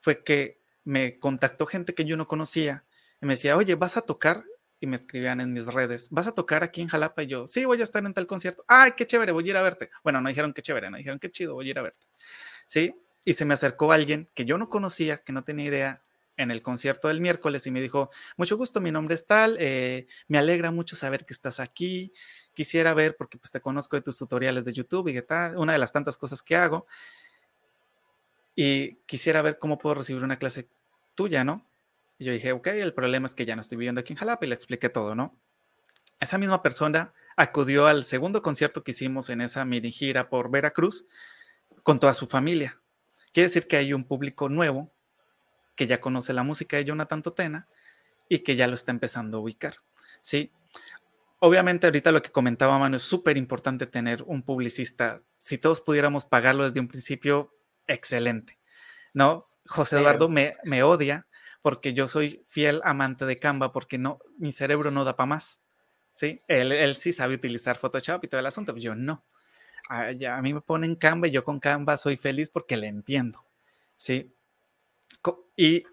fue 0.02 0.24
que 0.24 0.60
me 0.86 1.20
contactó 1.20 1.66
gente 1.66 1.94
que 1.94 2.06
yo 2.06 2.18
no 2.18 2.28
conocía 2.28 2.84
y 3.22 3.26
me 3.26 3.34
decía, 3.34 3.58
oye, 3.58 3.76
¿vas 3.76 3.98
a 3.98 4.02
tocar? 4.02 4.44
Y 4.84 4.86
me 4.86 4.98
escribían 4.98 5.40
en 5.40 5.54
mis 5.54 5.68
redes, 5.68 6.10
¿vas 6.12 6.28
a 6.28 6.36
tocar 6.36 6.62
aquí 6.62 6.82
en 6.82 6.90
Jalapa? 6.90 7.24
Y 7.24 7.28
yo, 7.28 7.48
sí, 7.48 7.64
voy 7.64 7.80
a 7.80 7.86
estar 7.86 8.06
en 8.06 8.14
tal 8.14 8.28
concierto. 8.28 8.66
Ay, 8.68 8.92
qué 8.98 9.06
chévere, 9.06 9.32
voy 9.32 9.48
a 9.48 9.50
ir 9.52 9.56
a 9.56 9.62
verte. 9.62 9.90
Bueno, 10.04 10.20
no 10.20 10.28
dijeron 10.28 10.52
qué 10.52 10.62
chévere, 10.62 10.92
no 10.92 10.98
dijeron 10.98 11.20
qué 11.20 11.32
chido, 11.32 11.54
voy 11.54 11.68
a 11.68 11.70
ir 11.70 11.80
a 11.80 11.84
verte. 11.84 12.06
Sí, 12.68 12.94
y 13.24 13.34
se 13.34 13.46
me 13.46 13.54
acercó 13.54 13.94
alguien 13.94 14.30
que 14.34 14.44
yo 14.44 14.58
no 14.58 14.68
conocía, 14.68 15.24
que 15.24 15.32
no 15.32 15.46
tenía 15.46 15.68
idea, 15.68 16.04
en 16.36 16.52
el 16.52 16.62
concierto 16.62 17.08
del 17.08 17.22
miércoles 17.22 17.66
y 17.66 17.72
me 17.72 17.80
dijo, 17.80 18.10
mucho 18.36 18.58
gusto, 18.58 18.82
mi 18.82 18.92
nombre 18.92 19.16
es 19.16 19.26
tal, 19.26 19.56
eh, 19.60 20.08
me 20.28 20.40
alegra 20.40 20.72
mucho 20.72 20.96
saber 20.96 21.26
que 21.26 21.34
estás 21.34 21.62
aquí, 21.62 22.12
quisiera 22.54 22.94
ver, 22.94 23.16
porque 23.16 23.38
pues 23.38 23.52
te 23.52 23.62
conozco 23.62 23.96
de 23.96 24.02
tus 24.02 24.18
tutoriales 24.18 24.66
de 24.66 24.74
YouTube 24.74 25.08
y 25.10 25.14
qué 25.14 25.22
tal, 25.22 25.56
una 25.56 25.74
de 25.74 25.80
las 25.80 25.94
tantas 25.94 26.18
cosas 26.18 26.42
que 26.42 26.56
hago, 26.56 26.88
y 28.56 28.96
quisiera 29.06 29.44
ver 29.44 29.60
cómo 29.60 29.78
puedo 29.78 29.94
recibir 29.94 30.24
una 30.24 30.40
clase 30.40 30.68
tuya, 31.16 31.44
¿no? 31.44 31.68
Y 32.24 32.28
yo 32.28 32.32
dije, 32.32 32.54
ok, 32.54 32.68
el 32.68 32.94
problema 32.94 33.28
es 33.28 33.36
que 33.36 33.46
ya 33.46 33.54
no 33.54 33.62
estoy 33.62 33.78
viviendo 33.78 34.00
aquí 34.00 34.14
en 34.14 34.18
Jalapa 34.18 34.46
y 34.46 34.48
le 34.48 34.56
expliqué 34.56 34.88
todo, 34.88 35.14
¿no? 35.14 35.38
Esa 36.22 36.38
misma 36.38 36.64
persona 36.64 37.12
acudió 37.36 37.86
al 37.86 38.06
segundo 38.06 38.42
concierto 38.42 38.82
que 38.82 38.92
hicimos 38.92 39.30
en 39.30 39.42
esa 39.42 39.66
mini 39.66 39.92
gira 39.92 40.30
por 40.30 40.50
Veracruz 40.50 41.06
con 41.84 42.00
toda 42.00 42.14
su 42.14 42.28
familia. 42.28 42.80
Quiere 43.34 43.50
decir 43.50 43.68
que 43.68 43.76
hay 43.76 43.92
un 43.92 44.06
público 44.06 44.48
nuevo 44.48 44.90
que 45.76 45.86
ya 45.86 46.00
conoce 46.00 46.32
la 46.32 46.44
música 46.44 46.78
de 46.78 46.86
Jonathan 46.86 47.22
Totena 47.22 47.68
y 48.30 48.40
que 48.40 48.56
ya 48.56 48.68
lo 48.68 48.76
está 48.76 48.92
empezando 48.92 49.40
a 49.40 49.42
ubicar, 49.42 49.80
¿sí? 50.22 50.54
Obviamente 51.40 51.88
ahorita 51.88 52.14
lo 52.14 52.22
que 52.22 52.32
comentaba 52.32 52.80
Manu 52.80 52.96
es 52.96 53.04
súper 53.04 53.36
importante 53.36 53.86
tener 53.86 54.24
un 54.24 54.44
publicista. 54.44 55.22
Si 55.42 55.58
todos 55.58 55.82
pudiéramos 55.82 56.24
pagarlo 56.24 56.64
desde 56.64 56.80
un 56.80 56.88
principio, 56.88 57.54
excelente, 57.86 58.60
¿no? 59.14 59.50
José 59.66 60.00
Eduardo 60.00 60.30
me, 60.30 60.56
me 60.64 60.84
odia 60.84 61.28
porque 61.64 61.94
yo 61.94 62.08
soy 62.08 62.44
fiel 62.46 62.82
amante 62.84 63.26
de 63.26 63.40
Canva, 63.40 63.72
porque 63.72 63.98
no, 63.98 64.20
mi 64.38 64.52
cerebro 64.52 64.92
no 64.92 65.06
da 65.06 65.16
para 65.16 65.28
más. 65.28 65.62
¿sí? 66.12 66.42
Él, 66.48 66.96
sí 66.96 67.14
sabe 67.14 67.36
utilizar 67.36 67.78
Photoshop 67.78 68.24
y 68.26 68.28
todo 68.28 68.40
el 68.40 68.46
asunto, 68.46 68.76
yo 68.76 68.94
no. 68.94 69.24
A, 69.90 70.10
a, 70.10 70.42
mí 70.42 70.54
me 70.54 70.62
ponen 70.62 70.96
Canva 70.96 71.28
y 71.30 71.32
yo 71.32 71.44
con 71.44 71.62
Canva 71.62 71.98
soy 71.98 72.18
feliz 72.18 72.52
porque 72.52 72.76
le 72.78 72.88
entiendo. 72.88 73.46
¿sí? 73.96 74.36
Y 75.56 75.86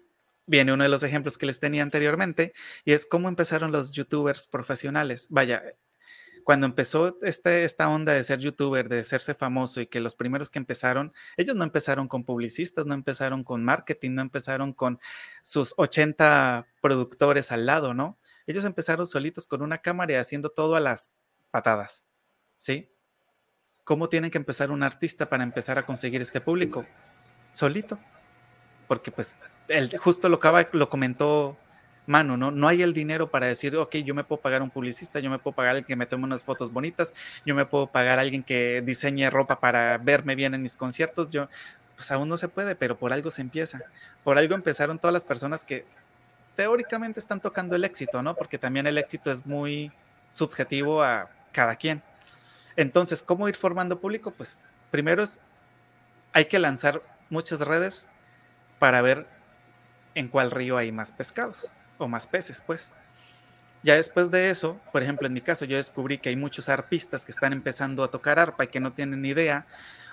viene 0.45 0.73
uno 0.73 0.83
de 0.83 0.89
los 0.89 1.03
ejemplos 1.03 1.37
que 1.37 1.45
les 1.45 1.61
tenía 1.61 1.83
anteriormente 1.83 2.51
y 2.83 2.91
es 2.91 3.05
cómo 3.05 3.29
empezaron 3.29 3.71
los 3.71 3.93
youtubers 3.93 4.47
profesionales. 4.47 5.27
Vaya, 5.29 5.63
cuando 6.43 6.65
empezó 6.65 7.17
este, 7.21 7.63
esta 7.63 7.89
onda 7.89 8.13
de 8.13 8.23
ser 8.23 8.39
youtuber, 8.39 8.89
de 8.89 8.99
hacerse 8.99 9.33
famoso 9.33 9.81
y 9.81 9.87
que 9.87 9.99
los 9.99 10.15
primeros 10.15 10.49
que 10.49 10.59
empezaron, 10.59 11.13
ellos 11.37 11.55
no 11.55 11.63
empezaron 11.63 12.07
con 12.07 12.23
publicistas, 12.23 12.85
no 12.85 12.93
empezaron 12.93 13.43
con 13.43 13.63
marketing, 13.63 14.11
no 14.11 14.21
empezaron 14.21 14.73
con 14.73 14.99
sus 15.43 15.73
80 15.77 16.67
productores 16.81 17.51
al 17.51 17.65
lado, 17.65 17.93
¿no? 17.93 18.17
Ellos 18.47 18.65
empezaron 18.65 19.07
solitos 19.07 19.45
con 19.45 19.61
una 19.61 19.79
cámara 19.79 20.13
y 20.13 20.15
haciendo 20.15 20.49
todo 20.49 20.75
a 20.75 20.79
las 20.79 21.11
patadas, 21.51 22.03
¿sí? 22.57 22.91
¿Cómo 23.83 24.09
tiene 24.09 24.31
que 24.31 24.37
empezar 24.37 24.71
un 24.71 24.83
artista 24.83 25.29
para 25.29 25.43
empezar 25.43 25.77
a 25.77 25.83
conseguir 25.83 26.21
este 26.21 26.41
público? 26.41 26.85
Solito. 27.51 27.99
Porque 28.87 29.11
pues 29.11 29.35
el, 29.67 29.97
justo 29.97 30.29
lo, 30.29 30.39
lo 30.73 30.89
comentó 30.89 31.57
mano, 32.11 32.35
¿no? 32.35 32.51
No 32.51 32.67
hay 32.67 32.83
el 32.83 32.93
dinero 32.93 33.31
para 33.31 33.47
decir, 33.47 33.75
ok, 33.75 33.95
yo 33.97 34.13
me 34.13 34.23
puedo 34.23 34.41
pagar 34.41 34.61
un 34.61 34.69
publicista, 34.69 35.19
yo 35.19 35.29
me 35.29 35.39
puedo 35.39 35.55
pagar 35.55 35.69
a 35.69 35.71
alguien 35.71 35.87
que 35.87 35.95
me 35.95 36.05
tome 36.05 36.25
unas 36.25 36.43
fotos 36.43 36.71
bonitas, 36.71 37.13
yo 37.45 37.55
me 37.55 37.65
puedo 37.65 37.87
pagar 37.87 38.19
alguien 38.19 38.43
que 38.43 38.83
diseñe 38.85 39.29
ropa 39.29 39.59
para 39.59 39.97
verme 39.97 40.35
bien 40.35 40.53
en 40.53 40.61
mis 40.61 40.75
conciertos, 40.75 41.29
yo, 41.29 41.47
pues 41.95 42.11
aún 42.11 42.27
no 42.27 42.37
se 42.37 42.49
puede, 42.49 42.75
pero 42.75 42.97
por 42.97 43.13
algo 43.13 43.31
se 43.31 43.41
empieza. 43.41 43.79
Por 44.23 44.37
algo 44.37 44.53
empezaron 44.53 44.99
todas 44.99 45.13
las 45.13 45.23
personas 45.23 45.63
que 45.63 45.85
teóricamente 46.55 47.19
están 47.19 47.39
tocando 47.39 47.75
el 47.75 47.85
éxito, 47.85 48.21
¿no? 48.21 48.35
Porque 48.35 48.57
también 48.57 48.85
el 48.87 48.97
éxito 48.97 49.31
es 49.31 49.45
muy 49.45 49.91
subjetivo 50.29 51.01
a 51.01 51.29
cada 51.53 51.77
quien. 51.77 52.03
Entonces, 52.75 53.23
¿cómo 53.23 53.47
ir 53.47 53.55
formando 53.55 53.99
público? 53.99 54.31
Pues 54.31 54.59
primero 54.91 55.23
es, 55.23 55.39
hay 56.33 56.45
que 56.45 56.59
lanzar 56.59 57.01
muchas 57.29 57.61
redes 57.61 58.05
para 58.79 59.01
ver 59.01 59.25
en 60.13 60.27
cuál 60.27 60.51
río 60.51 60.77
hay 60.77 60.91
más 60.91 61.11
pescados 61.11 61.71
o 62.05 62.07
más 62.07 62.27
peces, 62.27 62.63
pues. 62.65 62.91
Ya 63.83 63.95
después 63.95 64.29
de 64.29 64.49
eso, 64.49 64.79
por 64.91 65.01
ejemplo, 65.01 65.25
en 65.27 65.33
mi 65.33 65.41
caso, 65.41 65.65
yo 65.65 65.77
descubrí 65.77 66.19
que 66.19 66.29
hay 66.29 66.35
muchos 66.35 66.69
arpistas 66.69 67.25
que 67.25 67.31
están 67.31 67.51
empezando 67.51 68.03
a 68.03 68.11
tocar 68.11 68.37
arpa 68.37 68.65
y 68.65 68.67
que 68.67 68.79
no 68.79 68.93
tienen 68.93 69.25
idea, 69.25 69.65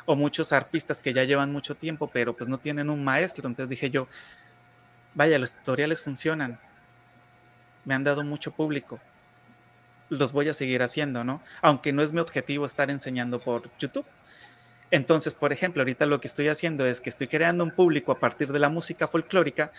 o 0.07 0.17
muchos 0.17 0.53
arpistas 0.53 1.03
que 1.03 1.13
ya 1.13 1.25
llevan 1.25 1.53
mucho 1.53 1.75
tiempo, 1.75 2.09
pero 2.11 2.35
pues 2.35 2.49
no 2.49 2.57
tienen 2.57 2.89
un 2.89 3.05
maestro. 3.05 3.47
Entonces 3.47 3.69
dije 3.69 3.91
yo, 3.91 4.09
vaya, 5.13 5.39
los 5.39 5.53
tutoriales 5.53 6.01
funcionan, 6.01 6.59
me 7.85 7.95
han 7.95 8.05
dado 8.05 8.25
mucho 8.25 8.51
público, 8.53 8.99
los 10.09 10.33
voy 10.33 10.49
a 10.49 10.55
seguir 10.55 10.83
haciendo, 10.83 11.25
¿no? 11.25 11.43
Aunque 11.61 11.93
no 11.93 12.03
es 12.03 12.13
mi 12.13 12.21
objetivo 12.21 12.65
estar 12.65 12.91
enseñando 12.91 13.39
por 13.39 13.71
YouTube. 13.79 14.07
Entonces, 14.91 15.35
por 15.35 15.53
ejemplo, 15.53 15.83
ahorita 15.83 16.07
lo 16.07 16.21
que 16.23 16.29
estoy 16.29 16.49
haciendo 16.49 16.87
es 16.87 17.03
que 17.03 17.11
estoy 17.11 17.29
creando 17.29 17.63
un 17.63 17.71
público 17.71 18.11
a 18.11 18.19
partir 18.19 18.51
de 18.51 18.59
la 18.59 18.71
música 18.71 19.07
folclórica 19.07 19.73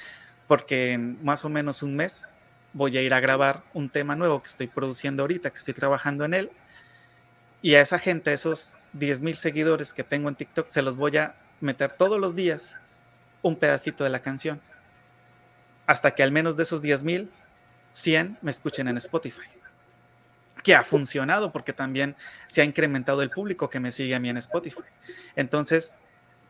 porque 0.50 0.94
en 0.94 1.24
más 1.24 1.46
o 1.46 1.50
menos 1.50 1.84
un 1.84 1.96
mes 1.96 2.34
voy 2.74 2.98
a 2.98 3.04
ir 3.04 3.14
a 3.14 3.20
grabar 3.20 3.62
un 3.76 3.88
tema 3.88 4.16
nuevo 4.16 4.42
que 4.42 4.50
estoy 4.50 4.66
produciendo 4.66 5.22
ahorita, 5.22 5.52
que 5.52 5.60
estoy 5.60 5.76
trabajando 5.76 6.26
en 6.26 6.34
él. 6.34 6.52
Y 7.62 7.76
a 7.76 7.82
esa 7.82 8.00
gente, 8.00 8.34
esos 8.34 8.76
10 8.94 9.22
mil 9.22 9.36
seguidores 9.36 9.94
que 9.94 10.04
tengo 10.04 10.28
en 10.28 10.34
TikTok, 10.34 10.68
se 10.70 10.82
los 10.82 10.96
voy 10.96 11.18
a 11.18 11.36
meter 11.62 11.92
todos 11.92 12.20
los 12.20 12.36
días 12.36 12.76
un 13.44 13.58
pedacito 13.58 14.04
de 14.04 14.10
la 14.10 14.24
canción. 14.24 14.60
Hasta 15.86 16.16
que 16.16 16.24
al 16.24 16.32
menos 16.32 16.58
de 16.58 16.64
esos 16.64 16.82
10 16.82 17.04
mil, 17.04 17.30
100 17.94 18.40
me 18.42 18.50
escuchen 18.50 18.88
en 18.88 18.98
Spotify. 18.98 19.46
Que 20.64 20.74
ha 20.74 20.84
funcionado 20.84 21.52
porque 21.52 21.74
también 21.74 22.16
se 22.48 22.62
ha 22.62 22.66
incrementado 22.66 23.22
el 23.22 23.30
público 23.30 23.70
que 23.70 23.80
me 23.80 23.92
sigue 23.92 24.16
a 24.16 24.20
mí 24.20 24.30
en 24.30 24.38
Spotify. 24.38 24.82
Entonces, 25.36 25.96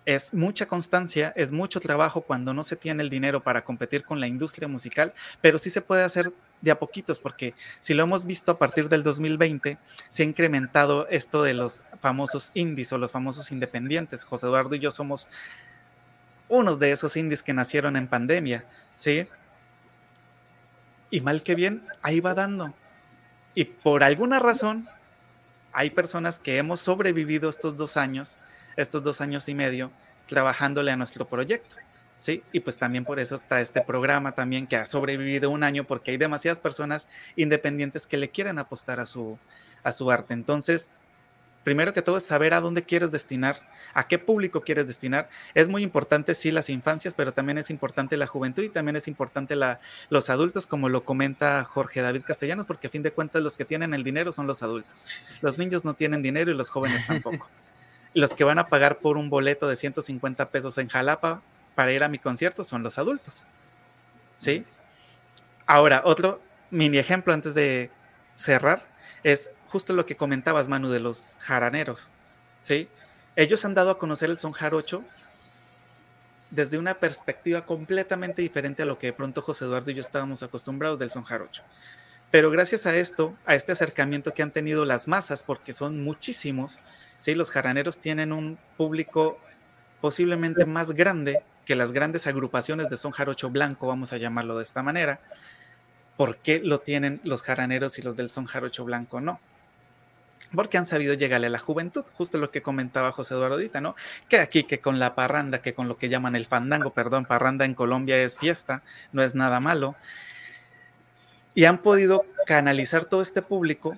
es 0.05 0.33
mucha 0.33 0.65
constancia, 0.65 1.31
es 1.35 1.51
mucho 1.51 1.79
trabajo 1.79 2.21
cuando 2.21 2.53
no 2.53 2.63
se 2.63 2.75
tiene 2.75 3.03
el 3.03 3.09
dinero 3.09 3.41
para 3.41 3.63
competir 3.63 4.03
con 4.03 4.19
la 4.19 4.27
industria 4.27 4.67
musical, 4.67 5.13
pero 5.41 5.59
sí 5.59 5.69
se 5.69 5.81
puede 5.81 6.03
hacer 6.03 6.31
de 6.61 6.71
a 6.71 6.79
poquitos, 6.79 7.19
porque 7.19 7.53
si 7.79 7.93
lo 7.93 8.03
hemos 8.03 8.25
visto 8.25 8.51
a 8.51 8.57
partir 8.57 8.89
del 8.89 9.03
2020, 9.03 9.77
se 10.09 10.23
ha 10.23 10.25
incrementado 10.25 11.07
esto 11.09 11.43
de 11.43 11.53
los 11.53 11.83
famosos 12.01 12.51
indies 12.53 12.91
o 12.91 12.97
los 12.97 13.11
famosos 13.11 13.51
independientes. 13.51 14.23
José 14.23 14.47
Eduardo 14.47 14.75
y 14.75 14.79
yo 14.79 14.91
somos 14.91 15.29
unos 16.47 16.79
de 16.79 16.91
esos 16.91 17.15
indies 17.15 17.43
que 17.43 17.53
nacieron 17.53 17.95
en 17.95 18.07
pandemia, 18.07 18.65
¿sí? 18.97 19.27
Y 21.11 21.21
mal 21.21 21.43
que 21.43 21.55
bien, 21.55 21.83
ahí 22.01 22.19
va 22.19 22.33
dando. 22.33 22.73
Y 23.55 23.65
por 23.65 24.03
alguna 24.03 24.39
razón, 24.39 24.89
hay 25.71 25.91
personas 25.91 26.39
que 26.39 26.57
hemos 26.57 26.81
sobrevivido 26.81 27.49
estos 27.49 27.77
dos 27.77 27.95
años 27.97 28.37
estos 28.75 29.03
dos 29.03 29.21
años 29.21 29.49
y 29.49 29.55
medio, 29.55 29.91
trabajándole 30.27 30.91
a 30.91 30.95
nuestro 30.95 31.27
proyecto. 31.27 31.75
¿sí? 32.19 32.43
Y 32.51 32.59
pues 32.59 32.77
también 32.77 33.05
por 33.05 33.19
eso 33.19 33.35
está 33.35 33.61
este 33.61 33.81
programa 33.81 34.33
también 34.33 34.67
que 34.67 34.75
ha 34.75 34.85
sobrevivido 34.85 35.49
un 35.49 35.63
año 35.63 35.85
porque 35.85 36.11
hay 36.11 36.17
demasiadas 36.17 36.59
personas 36.59 37.07
independientes 37.35 38.05
que 38.05 38.17
le 38.17 38.29
quieren 38.29 38.59
apostar 38.59 38.99
a 38.99 39.05
su, 39.05 39.39
a 39.83 39.91
su 39.91 40.11
arte. 40.11 40.33
Entonces, 40.33 40.91
primero 41.63 41.93
que 41.93 42.01
todo 42.01 42.17
es 42.17 42.23
saber 42.23 42.53
a 42.53 42.61
dónde 42.61 42.83
quieres 42.83 43.11
destinar, 43.11 43.61
a 43.93 44.07
qué 44.07 44.19
público 44.19 44.61
quieres 44.61 44.87
destinar. 44.87 45.29
Es 45.53 45.67
muy 45.67 45.83
importante, 45.83 46.35
sí, 46.35 46.51
las 46.51 46.69
infancias, 46.69 47.13
pero 47.13 47.33
también 47.33 47.57
es 47.57 47.69
importante 47.69 48.17
la 48.17 48.27
juventud 48.27 48.63
y 48.63 48.69
también 48.69 48.95
es 48.95 49.07
importante 49.07 49.55
la, 49.55 49.79
los 50.09 50.29
adultos, 50.29 50.67
como 50.67 50.89
lo 50.89 51.03
comenta 51.03 51.63
Jorge 51.63 52.01
David 52.01 52.23
Castellanos, 52.25 52.65
porque 52.65 52.87
a 52.87 52.89
fin 52.89 53.03
de 53.03 53.11
cuentas 53.11 53.41
los 53.41 53.57
que 53.57 53.65
tienen 53.65 53.93
el 53.93 54.03
dinero 54.03 54.31
son 54.31 54.47
los 54.47 54.63
adultos. 54.63 55.05
Los 55.41 55.57
niños 55.57 55.85
no 55.85 55.93
tienen 55.93 56.21
dinero 56.21 56.51
y 56.51 56.55
los 56.55 56.69
jóvenes 56.69 57.05
tampoco. 57.07 57.47
los 58.13 58.33
que 58.33 58.43
van 58.43 58.59
a 58.59 58.67
pagar 58.67 58.99
por 58.99 59.17
un 59.17 59.29
boleto 59.29 59.67
de 59.67 59.75
150 59.75 60.49
pesos 60.49 60.77
en 60.77 60.87
Jalapa 60.87 61.41
para 61.75 61.91
ir 61.93 62.03
a 62.03 62.09
mi 62.09 62.19
concierto 62.19 62.63
son 62.63 62.83
los 62.83 62.97
adultos. 62.97 63.43
¿Sí? 64.37 64.63
Ahora, 65.65 66.01
otro 66.05 66.41
mini 66.71 66.97
ejemplo 66.97 67.33
antes 67.33 67.53
de 67.53 67.89
cerrar 68.33 68.85
es 69.23 69.51
justo 69.67 69.93
lo 69.93 70.05
que 70.05 70.17
comentabas, 70.17 70.67
Manu, 70.67 70.89
de 70.89 70.99
los 70.99 71.35
jaraneros. 71.39 72.09
¿Sí? 72.61 72.89
Ellos 73.35 73.63
han 73.65 73.75
dado 73.75 73.91
a 73.91 73.97
conocer 73.97 74.29
el 74.29 74.39
son 74.39 74.51
jarocho 74.51 75.03
desde 76.51 76.77
una 76.77 76.95
perspectiva 76.95 77.65
completamente 77.65 78.41
diferente 78.41 78.81
a 78.81 78.85
lo 78.85 78.97
que 78.97 79.07
de 79.07 79.13
pronto 79.13 79.41
José 79.41 79.65
Eduardo 79.65 79.91
y 79.91 79.95
yo 79.95 80.01
estábamos 80.01 80.41
acostumbrados 80.41 80.97
del 80.97 81.11
son 81.11 81.23
jarocho. 81.23 81.63
Pero 82.31 82.51
gracias 82.51 82.85
a 82.85 82.95
esto, 82.95 83.35
a 83.45 83.55
este 83.55 83.71
acercamiento 83.71 84.33
que 84.33 84.43
han 84.43 84.51
tenido 84.51 84.85
las 84.85 85.07
masas, 85.07 85.43
porque 85.43 85.73
son 85.73 86.03
muchísimos, 86.03 86.79
¿sí? 87.19 87.35
los 87.35 87.51
jaraneros 87.51 87.99
tienen 87.99 88.31
un 88.31 88.57
público 88.77 89.39
posiblemente 90.01 90.65
más 90.65 90.93
grande 90.93 91.43
que 91.65 91.75
las 91.75 91.91
grandes 91.91 92.25
agrupaciones 92.25 92.89
de 92.89 92.97
son 92.97 93.11
jarocho 93.11 93.49
blanco, 93.49 93.87
vamos 93.87 94.11
a 94.13 94.17
llamarlo 94.17 94.57
de 94.57 94.63
esta 94.63 94.81
manera, 94.81 95.19
¿por 96.17 96.37
qué 96.37 96.59
lo 96.59 96.79
tienen 96.79 97.21
los 97.23 97.43
jaraneros 97.43 97.99
y 97.99 98.01
los 98.01 98.15
del 98.15 98.29
son 98.29 98.45
jarocho 98.45 98.85
blanco 98.85 99.21
no? 99.21 99.39
Porque 100.53 100.79
han 100.79 100.87
sabido 100.87 101.13
llegarle 101.13 101.45
a 101.45 101.51
la 101.51 101.59
juventud, 101.59 102.03
justo 102.13 102.39
lo 102.39 102.49
que 102.49 102.63
comentaba 102.63 103.11
José 103.11 103.35
Eduardo 103.35 103.55
ahorita, 103.55 103.81
¿no? 103.81 103.95
Que 104.27 104.39
aquí, 104.39 104.63
que 104.63 104.79
con 104.79 104.97
la 104.97 105.13
parranda, 105.13 105.61
que 105.61 105.75
con 105.75 105.87
lo 105.87 105.97
que 105.97 106.09
llaman 106.09 106.35
el 106.35 106.47
fandango, 106.47 106.89
perdón, 106.89 107.25
parranda 107.25 107.65
en 107.65 107.75
Colombia 107.75 108.17
es 108.17 108.37
fiesta, 108.37 108.81
no 109.11 109.21
es 109.21 109.35
nada 109.35 109.59
malo. 109.59 109.95
Y 111.53 111.65
han 111.65 111.77
podido 111.77 112.25
canalizar 112.47 113.05
todo 113.05 113.21
este 113.21 113.43
público 113.43 113.95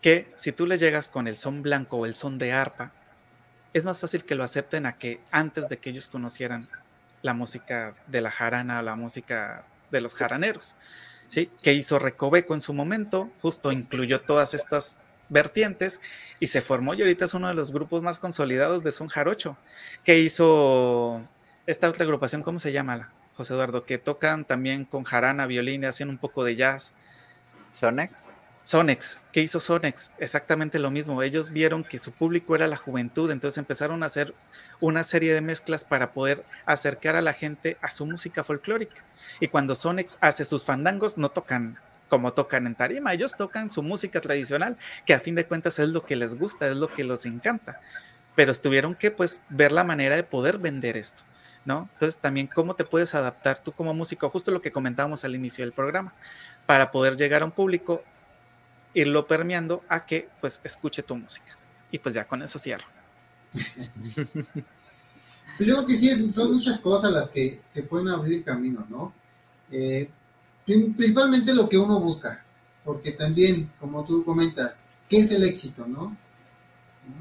que 0.00 0.32
si 0.36 0.52
tú 0.52 0.66
le 0.66 0.78
llegas 0.78 1.08
con 1.08 1.28
el 1.28 1.36
son 1.38 1.62
blanco 1.62 1.98
o 1.98 2.06
el 2.06 2.14
son 2.14 2.38
de 2.38 2.52
arpa, 2.52 2.92
es 3.74 3.84
más 3.84 4.00
fácil 4.00 4.24
que 4.24 4.34
lo 4.34 4.44
acepten 4.44 4.86
a 4.86 4.96
que 4.96 5.20
antes 5.30 5.68
de 5.68 5.78
que 5.78 5.90
ellos 5.90 6.08
conocieran 6.08 6.68
la 7.22 7.34
música 7.34 7.94
de 8.06 8.20
la 8.20 8.30
jarana, 8.30 8.82
la 8.82 8.96
música 8.96 9.64
de 9.90 10.00
los 10.00 10.14
jaraneros, 10.14 10.74
¿sí? 11.26 11.50
Que 11.62 11.72
hizo 11.72 11.98
Recoveco 11.98 12.54
en 12.54 12.60
su 12.60 12.72
momento, 12.72 13.30
justo 13.42 13.72
incluyó 13.72 14.20
todas 14.20 14.54
estas 14.54 14.98
vertientes 15.28 16.00
y 16.40 16.46
se 16.46 16.62
formó 16.62 16.94
y 16.94 17.02
ahorita 17.02 17.26
es 17.26 17.34
uno 17.34 17.48
de 17.48 17.54
los 17.54 17.72
grupos 17.72 18.02
más 18.02 18.18
consolidados 18.18 18.82
de 18.82 18.92
son 18.92 19.08
jarocho, 19.08 19.56
que 20.04 20.18
hizo 20.18 21.22
esta 21.66 21.88
otra 21.88 22.04
agrupación, 22.04 22.42
¿cómo 22.42 22.58
se 22.58 22.72
llama? 22.72 23.12
José 23.34 23.54
Eduardo, 23.54 23.84
que 23.84 23.98
tocan 23.98 24.44
también 24.44 24.84
con 24.84 25.04
jarana, 25.04 25.46
violín 25.46 25.84
hacen 25.84 26.08
un 26.08 26.18
poco 26.18 26.44
de 26.44 26.56
jazz. 26.56 26.92
¿Sonex? 27.72 28.26
Sonex, 28.68 29.18
¿qué 29.32 29.40
hizo 29.40 29.60
Sonex? 29.60 30.10
Exactamente 30.18 30.78
lo 30.78 30.90
mismo. 30.90 31.22
Ellos 31.22 31.48
vieron 31.48 31.84
que 31.84 31.98
su 31.98 32.12
público 32.12 32.54
era 32.54 32.66
la 32.66 32.76
juventud, 32.76 33.30
entonces 33.30 33.56
empezaron 33.56 34.02
a 34.02 34.06
hacer 34.06 34.34
una 34.78 35.04
serie 35.04 35.32
de 35.32 35.40
mezclas 35.40 35.86
para 35.86 36.12
poder 36.12 36.44
acercar 36.66 37.16
a 37.16 37.22
la 37.22 37.32
gente 37.32 37.78
a 37.80 37.88
su 37.88 38.04
música 38.04 38.44
folclórica. 38.44 39.02
Y 39.40 39.48
cuando 39.48 39.74
Sonex 39.74 40.18
hace 40.20 40.44
sus 40.44 40.64
fandangos, 40.64 41.16
no 41.16 41.30
tocan 41.30 41.78
como 42.10 42.34
tocan 42.34 42.66
en 42.66 42.74
tarima, 42.74 43.14
ellos 43.14 43.38
tocan 43.38 43.70
su 43.70 43.82
música 43.82 44.20
tradicional, 44.20 44.76
que 45.06 45.14
a 45.14 45.20
fin 45.20 45.34
de 45.34 45.46
cuentas 45.46 45.78
es 45.78 45.88
lo 45.88 46.04
que 46.04 46.16
les 46.16 46.38
gusta, 46.38 46.68
es 46.68 46.76
lo 46.76 46.92
que 46.92 47.04
les 47.04 47.24
encanta. 47.24 47.80
Pero 48.34 48.54
tuvieron 48.54 48.94
que 48.94 49.10
pues 49.10 49.40
ver 49.48 49.72
la 49.72 49.82
manera 49.82 50.14
de 50.14 50.24
poder 50.24 50.58
vender 50.58 50.98
esto. 50.98 51.22
¿No? 51.64 51.88
Entonces 51.94 52.18
también 52.18 52.46
cómo 52.46 52.74
te 52.74 52.84
puedes 52.84 53.14
adaptar 53.14 53.62
tú 53.62 53.72
como 53.72 53.94
músico, 53.94 54.28
justo 54.28 54.50
lo 54.50 54.60
que 54.60 54.72
comentábamos 54.72 55.24
al 55.24 55.34
inicio 55.34 55.64
del 55.64 55.72
programa, 55.72 56.12
para 56.66 56.90
poder 56.90 57.16
llegar 57.16 57.40
a 57.40 57.46
un 57.46 57.50
público 57.50 58.04
irlo 59.00 59.26
permeando 59.26 59.84
a 59.88 60.04
que 60.04 60.28
pues 60.40 60.60
escuche 60.64 61.02
tu 61.02 61.16
música. 61.16 61.56
Y 61.90 61.98
pues 61.98 62.14
ya 62.14 62.26
con 62.26 62.42
eso 62.42 62.58
cierro. 62.58 62.86
Pues 65.56 65.68
yo 65.68 65.74
creo 65.74 65.86
que 65.86 65.96
sí, 65.96 66.32
son 66.32 66.52
muchas 66.52 66.78
cosas 66.78 67.10
las 67.10 67.30
que 67.30 67.62
se 67.68 67.82
pueden 67.82 68.06
abrir 68.06 68.38
el 68.38 68.44
camino, 68.44 68.86
¿no? 68.88 69.12
Eh, 69.72 70.08
principalmente 70.64 71.52
lo 71.52 71.68
que 71.68 71.76
uno 71.76 71.98
busca, 71.98 72.44
porque 72.84 73.10
también, 73.10 73.72
como 73.80 74.04
tú 74.04 74.24
comentas, 74.24 74.84
¿qué 75.08 75.16
es 75.16 75.32
el 75.32 75.42
éxito, 75.42 75.84
no? 75.88 76.16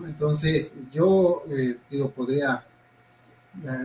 Entonces, 0.06 0.74
yo 0.94 1.46
eh, 1.50 1.78
digo, 1.90 2.12
podría, 2.12 2.64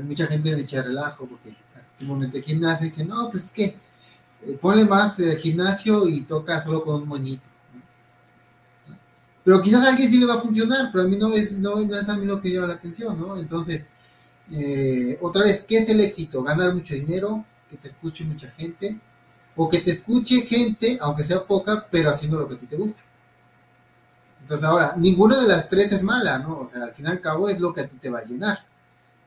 mucha 0.03 0.27
gente 0.27 0.55
me 0.55 0.61
echa 0.61 0.83
relajo, 0.83 1.25
porque 1.25 1.49
en 1.49 1.57
un 2.03 2.09
momento 2.09 2.37
de 2.37 2.43
gimnasio 2.43 2.85
dice, 2.85 3.07
no, 3.07 3.31
pues 3.31 3.45
es 3.45 3.53
que 3.53 3.65
eh, 3.65 4.59
ponle 4.61 4.85
más 4.85 5.19
el 5.21 5.39
gimnasio 5.39 6.09
y 6.09 6.23
toca 6.23 6.61
solo 6.61 6.85
con 6.85 7.03
un 7.03 7.09
moñito. 7.09 7.49
Pero 9.45 9.61
quizás 9.61 9.85
a 9.85 9.91
alguien 9.91 10.11
sí 10.11 10.19
le 10.19 10.27
va 10.27 10.35
a 10.35 10.41
funcionar, 10.41 10.91
pero 10.93 11.05
a 11.05 11.09
mí 11.09 11.17
no 11.17 11.33
es, 11.33 11.59
no, 11.59 11.81
es 11.81 12.09
a 12.09 12.17
mí 12.17 12.27
lo 12.27 12.41
que 12.41 12.51
llama 12.53 12.69
la 12.69 12.75
atención, 12.75 13.19
¿no? 13.19 13.37
Entonces, 13.37 13.87
eh, 14.53 15.19
otra 15.21 15.43
vez, 15.43 15.65
¿qué 15.67 15.79
es 15.79 15.89
el 15.89 16.01
éxito? 16.01 16.43
Ganar 16.43 16.75
mucho 16.75 16.95
dinero, 16.95 17.45
que 17.69 17.77
te 17.77 17.89
escuche 17.89 18.25
mucha 18.25 18.51
gente, 18.53 19.01
o 19.57 19.69
que 19.69 19.81
te 19.81 19.91
escuche 19.91 20.43
gente, 20.43 20.99
aunque 21.01 21.25
sea 21.25 21.45
poca, 21.45 21.87
pero 21.91 22.11
haciendo 22.11 22.39
lo 22.39 22.49
que 22.49 22.55
a 22.55 22.59
ti 22.59 22.67
te 22.67 22.77
gusta. 22.77 23.01
Entonces, 24.41 24.65
ahora, 24.65 24.95
ninguna 24.97 25.41
de 25.41 25.49
las 25.49 25.69
tres 25.69 25.93
es 25.93 26.03
mala, 26.03 26.39
¿no? 26.39 26.61
O 26.61 26.67
sea, 26.67 26.83
al 26.85 26.93
fin 26.93 27.07
y 27.07 27.09
al 27.09 27.21
cabo 27.21 27.49
es 27.49 27.61
lo 27.61 27.73
que 27.73 27.81
a 27.81 27.89
ti 27.89 27.97
te 27.97 28.11
va 28.11 28.21
a 28.21 28.25
llenar, 28.25 28.59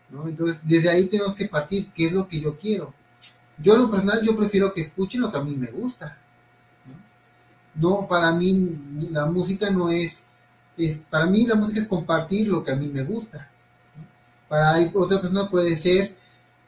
¿no? 0.09 0.27
Entonces, 0.27 0.59
desde 0.63 0.89
ahí 0.89 1.07
tenemos 1.07 1.35
que 1.35 1.47
partir, 1.47 1.91
¿qué 1.93 2.07
es 2.07 2.13
lo 2.13 2.27
que 2.27 2.39
yo 2.39 2.57
quiero? 2.57 2.93
Yo, 3.57 3.75
en 3.75 3.81
lo 3.81 3.91
personal, 3.91 4.21
yo 4.21 4.35
prefiero 4.35 4.73
que 4.73 4.81
escuchen 4.81 5.21
lo 5.21 5.31
que 5.31 5.37
a 5.37 5.43
mí 5.43 5.55
me 5.55 5.67
gusta 5.67 6.17
no, 7.75 8.07
para 8.07 8.31
mí 8.31 8.77
la 9.11 9.25
música 9.25 9.69
no 9.69 9.89
es, 9.89 10.23
es, 10.77 10.99
para 11.09 11.25
mí 11.25 11.45
la 11.45 11.55
música 11.55 11.81
es 11.81 11.87
compartir 11.87 12.47
lo 12.47 12.63
que 12.63 12.71
a 12.71 12.75
mí 12.75 12.87
me 12.87 13.03
gusta. 13.03 13.49
Para 14.47 14.77
otra 14.93 15.19
persona 15.19 15.49
puede 15.49 15.75
ser 15.75 16.15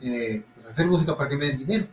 eh, 0.02 0.44
pues 0.54 0.68
hacer 0.68 0.88
música 0.88 1.16
para 1.16 1.30
que 1.30 1.38
me 1.38 1.46
den 1.48 1.60
dinero. 1.60 1.88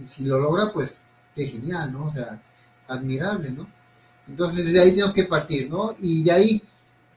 Y 0.00 0.06
si 0.06 0.24
lo 0.24 0.38
logra, 0.38 0.72
pues 0.72 1.00
qué 1.34 1.46
genial, 1.46 1.92
¿no? 1.92 2.04
O 2.06 2.10
sea, 2.10 2.40
admirable, 2.88 3.50
¿no? 3.50 3.68
Entonces 4.28 4.72
de 4.72 4.80
ahí 4.80 4.90
tenemos 4.90 5.12
que 5.12 5.24
partir, 5.24 5.68
¿no? 5.68 5.90
Y 5.98 6.22
de 6.22 6.32
ahí 6.32 6.62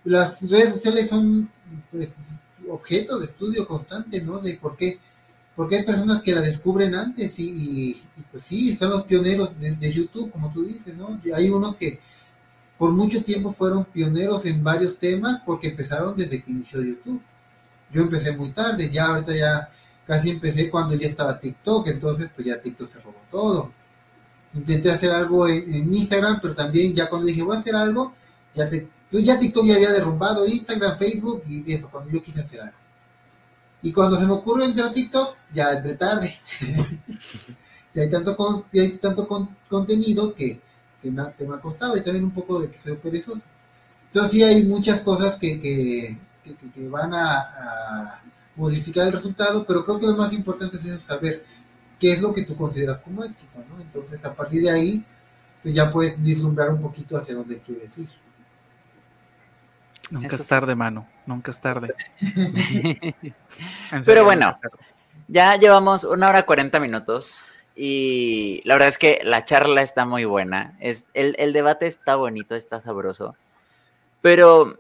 las 0.04 0.42
redes 0.50 0.72
sociales 0.72 1.10
son 1.10 1.50
pues, 1.92 2.16
objeto 2.70 3.20
de 3.20 3.26
estudio 3.26 3.68
constante, 3.68 4.22
¿no? 4.22 4.40
De 4.40 4.56
por 4.56 4.76
qué 4.76 5.00
porque 5.56 5.78
hay 5.78 5.84
personas 5.84 6.22
que 6.22 6.34
la 6.34 6.42
descubren 6.42 6.96
antes 6.96 7.38
y, 7.38 8.02
pues 8.32 8.44
sí, 8.44 8.76
son 8.76 8.90
los 8.90 9.04
pioneros 9.04 9.52
de, 9.60 9.92
YouTube, 9.92 10.32
como 10.32 10.52
tú 10.52 10.66
dices, 10.66 10.96
¿no? 10.96 11.20
Hay 11.36 11.50
unos 11.50 11.76
que 11.76 12.00
por 12.78 12.92
mucho 12.92 13.24
tiempo 13.24 13.54
fueron 13.54 13.86
pioneros 13.86 14.46
en 14.46 14.64
varios 14.64 14.98
temas 14.98 15.42
porque 15.46 15.68
empezaron 15.68 16.16
desde 16.16 16.44
que 16.44 16.52
inició 16.52 16.82
YouTube. 16.82 17.22
Yo 17.92 18.02
empecé 18.02 18.36
muy 18.36 18.50
tarde, 18.50 18.90
ya 18.90 19.06
ahorita 19.06 19.36
ya 19.36 19.70
casi 20.08 20.32
empecé 20.32 20.72
cuando 20.72 20.96
ya 20.96 21.08
estaba 21.08 21.40
TikTok, 21.40 21.88
entonces 21.88 22.32
pues 22.34 22.48
ya 22.48 22.60
TikTok 22.60 22.90
se 22.90 23.00
robó 23.00 23.22
todo. 23.30 23.72
Intenté 24.56 24.92
hacer 24.92 25.12
algo 25.12 25.48
en, 25.48 25.94
Instagram, 25.94 26.40
pero 26.42 26.56
también 26.56 26.96
ya 26.96 27.10
cuando 27.10 27.28
dije 27.28 27.44
voy 27.44 27.56
a 27.56 27.60
hacer 27.60 27.76
algo, 27.76 28.14
ya, 28.56 28.68
pues 29.12 29.24
ya 29.24 29.38
TikTok 29.38 29.66
ya 29.66 29.76
había 29.76 29.92
derrumbado 29.92 30.48
Instagram, 30.48 30.98
Facebook 30.98 31.44
y 31.48 31.72
eso, 31.72 31.90
cuando 31.92 32.10
yo 32.10 32.24
quise 32.24 32.42
hacer 32.42 32.62
algo. 32.62 32.83
Y 33.84 33.92
cuando 33.92 34.16
se 34.16 34.26
me 34.26 34.32
ocurre 34.34 34.66
entrar 34.66 34.90
a 34.90 34.94
TikTok, 34.94 35.36
ya 35.54 35.74
entre 35.74 35.96
tarde. 35.96 36.34
hay 37.96 38.10
tanto, 38.10 38.66
hay 38.74 38.98
tanto 38.98 39.28
contenido 39.68 40.34
que, 40.34 40.60
me 41.04 41.22
ha, 41.22 41.32
que, 41.32 41.46
me 41.46 41.56
ha, 41.56 41.60
costado 41.60 41.96
y 41.98 42.02
también 42.02 42.24
un 42.24 42.32
poco 42.32 42.62
de 42.62 42.72
que 42.72 42.78
soy 42.78 42.96
perezoso. 42.96 43.46
Entonces 44.08 44.32
sí 44.32 44.42
hay 44.42 44.64
muchas 44.64 45.02
cosas 45.02 45.36
que, 45.36 45.60
que, 45.60 46.18
que 46.74 46.88
van 46.88 47.14
a, 47.14 47.40
a, 47.40 48.22
modificar 48.56 49.06
el 49.08 49.14
resultado, 49.14 49.66
pero 49.66 49.84
creo 49.84 50.00
que 50.00 50.08
lo 50.08 50.16
más 50.16 50.32
importante 50.32 50.78
es 50.78 51.02
saber 51.02 51.44
qué 52.00 52.14
es 52.14 52.22
lo 52.22 52.34
que 52.34 52.44
tú 52.44 52.56
consideras 52.56 53.00
como 53.00 53.24
éxito, 53.24 53.60
¿no? 53.70 53.82
Entonces 53.82 54.24
a 54.24 54.34
partir 54.34 54.64
de 54.64 54.72
ahí, 54.72 55.06
pues 55.62 55.76
ya 55.76 55.92
puedes 55.92 56.22
vislumbrar 56.22 56.70
un 56.70 56.82
poquito 56.82 57.18
hacia 57.18 57.36
dónde 57.36 57.60
quieres 57.60 57.98
ir. 57.98 58.10
Nunca 60.10 60.36
es 60.36 60.48
tarde, 60.48 60.76
mano. 60.76 61.08
Nunca 61.26 61.52
es 61.52 61.60
tarde. 61.60 61.94
Pero 64.06 64.26
bueno, 64.26 64.60
ya 65.28 65.56
llevamos 65.56 66.04
una 66.04 66.30
hora 66.30 66.46
cuarenta 66.46 66.80
minutos 66.80 67.40
y 67.76 68.62
la 68.66 68.76
verdad 68.76 68.90
es 68.90 68.98
que 68.98 69.22
la 69.24 69.46
charla 69.46 69.82
está 69.82 70.06
muy 70.06 70.26
buena. 70.26 70.76
Es, 70.80 71.06
el, 71.14 71.54
debate 71.54 71.88
está 71.88 72.16
bonito, 72.16 72.56
está 72.56 72.82
sabroso. 72.82 73.36
Pero 74.22 74.80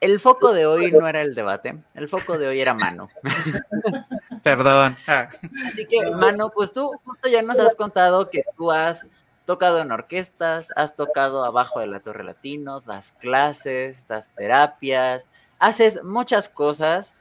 el 0.00 0.20
foco 0.20 0.52
de 0.52 0.66
hoy 0.66 0.92
no 0.92 1.08
era 1.08 1.22
el 1.22 1.34
debate, 1.34 1.76
el 1.94 2.08
foco 2.08 2.38
de 2.38 2.48
hoy 2.48 2.60
era 2.60 2.74
Mano. 2.74 3.08
Perdón. 4.42 4.96
Ah. 5.06 5.28
Así 5.66 5.86
que, 5.86 6.10
Mano, 6.10 6.50
pues 6.50 6.72
tú 6.72 6.92
justo 7.04 7.28
ya 7.28 7.42
nos 7.42 7.58
has 7.58 7.74
contado 7.74 8.30
que 8.30 8.44
tú 8.56 8.70
has 8.70 9.06
tocado 9.46 9.80
en 9.80 9.90
orquestas, 9.90 10.68
has 10.76 10.94
tocado 10.94 11.44
abajo 11.44 11.80
de 11.80 11.86
la 11.86 12.00
Torre 12.00 12.22
Latino, 12.22 12.82
das 12.82 13.12
clases, 13.12 14.06
das 14.06 14.28
terapias, 14.34 15.26
haces 15.58 16.02
muchas 16.04 16.48
cosas. 16.48 17.14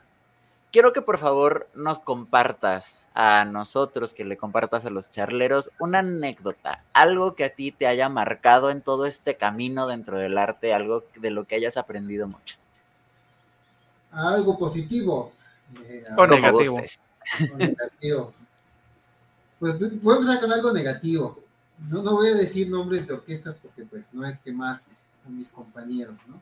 Quiero 0.71 0.93
que 0.93 1.01
por 1.01 1.17
favor 1.17 1.67
nos 1.73 1.99
compartas 1.99 2.97
a 3.13 3.45
nosotros, 3.45 4.13
que 4.13 4.25
le 4.25 4.37
compartas 4.37 4.85
a 4.85 4.91
los 4.91 5.09
charleros 5.09 5.71
una 5.79 5.99
anécdota, 5.99 6.83
algo 6.93 7.33
que 7.33 7.45
a 7.45 7.49
ti 7.49 7.71
te 7.71 7.87
haya 7.87 8.09
marcado 8.09 8.69
en 8.69 8.81
todo 8.81 9.07
este 9.07 9.37
camino 9.37 9.87
dentro 9.87 10.19
del 10.19 10.37
arte, 10.37 10.73
algo 10.73 11.03
de 11.15 11.31
lo 11.31 11.45
que 11.45 11.55
hayas 11.55 11.77
aprendido 11.77 12.27
mucho. 12.27 12.57
Algo 14.11 14.57
positivo. 14.57 15.31
Eh, 15.83 16.03
o, 16.15 16.27
negativo. 16.27 16.77
o 17.53 17.57
negativo. 17.57 18.33
Pues 19.59 19.79
voy 19.79 20.13
a 20.13 20.17
empezar 20.17 20.39
con 20.39 20.53
algo 20.53 20.71
negativo. 20.71 21.39
No, 21.89 22.03
no 22.03 22.13
voy 22.13 22.29
a 22.29 22.35
decir 22.35 22.69
nombres 22.69 23.07
de 23.07 23.13
orquestas 23.15 23.57
porque 23.61 23.83
pues 23.83 24.13
no 24.13 24.25
es 24.25 24.37
quemar 24.37 24.81
a 25.25 25.29
mis 25.29 25.49
compañeros, 25.49 26.15
¿no? 26.27 26.39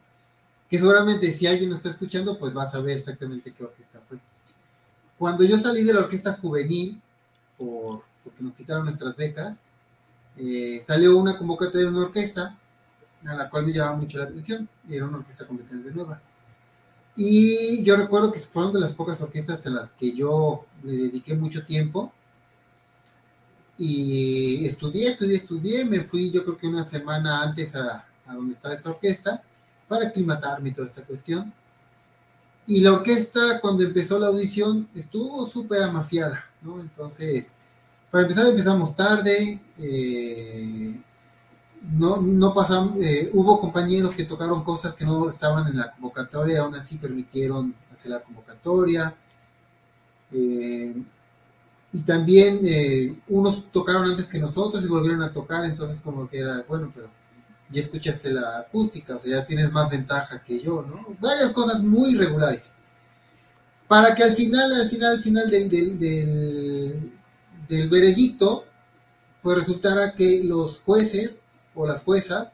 Que 0.70 0.78
seguramente 0.78 1.32
si 1.32 1.46
alguien 1.48 1.70
nos 1.70 1.80
está 1.80 1.90
escuchando, 1.90 2.38
pues 2.38 2.56
va 2.56 2.64
a 2.64 2.70
saber 2.70 2.98
exactamente 2.98 3.54
qué 3.54 3.64
orquesta 3.64 4.02
fue. 4.08 4.18
Cuando 5.18 5.44
yo 5.44 5.58
salí 5.58 5.84
de 5.84 5.94
la 5.94 6.02
orquesta 6.02 6.34
juvenil, 6.34 7.02
por, 7.58 8.04
porque 8.24 8.44
nos 8.44 8.54
quitaron 8.54 8.86
nuestras 8.86 9.16
becas, 9.16 9.60
eh, 10.38 10.84
salió 10.86 11.18
una 11.18 11.38
convocatoria 11.38 11.88
de 11.88 11.94
una 11.94 12.08
orquesta 12.08 12.58
a 13.26 13.34
la 13.34 13.50
cual 13.50 13.66
me 13.66 13.74
llamaba 13.74 13.98
mucho 13.98 14.18
la 14.18 14.26
atención, 14.26 14.68
y 14.88 14.96
era 14.96 15.06
una 15.06 15.18
orquesta 15.18 15.48
completamente 15.48 15.92
nueva. 15.92 16.22
Y 17.16 17.82
yo 17.84 17.96
recuerdo 17.96 18.32
que 18.32 18.40
fueron 18.40 18.74
de 18.74 18.80
las 18.80 18.94
pocas 18.94 19.22
orquestas 19.22 19.66
en 19.66 19.76
las 19.76 19.92
que 19.92 20.12
yo 20.12 20.66
le 20.84 20.94
dediqué 20.94 21.34
mucho 21.34 21.66
tiempo. 21.66 22.12
Y 23.78 24.66
estudié, 24.66 25.12
estudié, 25.12 25.38
estudié. 25.38 25.86
Me 25.86 26.02
fui 26.02 26.30
yo 26.32 26.44
creo 26.44 26.58
que 26.58 26.68
una 26.68 26.84
semana 26.84 27.42
antes 27.42 27.74
a, 27.76 28.06
a 28.26 28.36
donde 28.36 28.54
estaba 28.54 28.74
esta 28.74 28.90
orquesta 28.90 29.42
para 29.88 30.08
aclimatarme 30.08 30.70
y 30.70 30.74
toda 30.74 30.88
esta 30.88 31.04
cuestión. 31.04 31.54
Y 32.68 32.80
la 32.80 32.94
orquesta, 32.94 33.60
cuando 33.62 33.84
empezó 33.84 34.18
la 34.18 34.28
audición, 34.28 34.88
estuvo 34.96 35.46
súper 35.46 35.84
amafiada, 35.84 36.46
¿no? 36.62 36.82
Entonces, 36.82 37.52
para 38.10 38.24
empezar, 38.24 38.48
empezamos 38.48 38.96
tarde, 38.96 39.60
eh, 39.78 41.00
no, 41.92 42.18
no 42.22 42.54
pasamos, 42.54 43.00
eh, 43.00 43.30
hubo 43.34 43.60
compañeros 43.60 44.16
que 44.16 44.24
tocaron 44.24 44.64
cosas 44.64 44.96
que 44.96 45.06
no 45.06 45.30
estaban 45.30 45.68
en 45.68 45.78
la 45.78 45.92
convocatoria, 45.92 46.62
aún 46.62 46.74
así 46.76 46.98
permitieron 46.98 47.76
hacer 47.94 48.12
la 48.12 48.22
convocatoria. 48.22 49.16
Eh, 50.32 50.96
y 51.94 52.02
también 52.02 52.62
unos 53.30 53.72
tocaron 53.72 54.06
antes 54.06 54.26
que 54.28 54.40
nosotros 54.40 54.84
y 54.84 54.88
volvieron 54.88 55.22
a 55.22 55.32
tocar, 55.32 55.64
entonces 55.64 56.02
como 56.02 56.28
que 56.28 56.40
era, 56.40 56.66
bueno, 56.68 56.92
pero 56.94 57.10
ya 57.70 57.82
escuchaste 57.82 58.32
la 58.32 58.60
acústica, 58.60 59.16
o 59.16 59.20
sea, 59.20 59.40
ya 59.40 59.46
tienes 59.46 59.72
más 59.72 59.90
ventaja 59.90 60.44
que 60.44 60.60
yo, 60.60 60.84
¿no? 60.84 61.16
Varias 61.20 61.52
cosas 61.52 61.82
muy 61.82 62.12
irregulares. 62.12 62.72
Para 63.88 64.16
que 64.16 64.24
al 64.24 64.36
final, 64.36 64.72
al 64.72 64.90
final, 64.90 65.14
al 65.14 65.22
final 65.22 65.50
del, 65.50 65.70
del, 65.70 67.12
del, 67.68 67.90
veredicto, 67.90 68.66
pues 69.42 69.60
resultara 69.60 70.16
que 70.16 70.44
los 70.44 70.80
jueces 70.80 71.38
o 71.76 71.86
las 71.86 72.02
juezas 72.04 72.52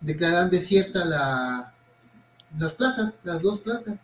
declaran 0.00 0.50
desierta 0.50 1.04
la, 1.04 1.72
las 2.58 2.72
plazas, 2.72 3.14
las 3.22 3.40
dos 3.42 3.60
plazas. 3.60 3.98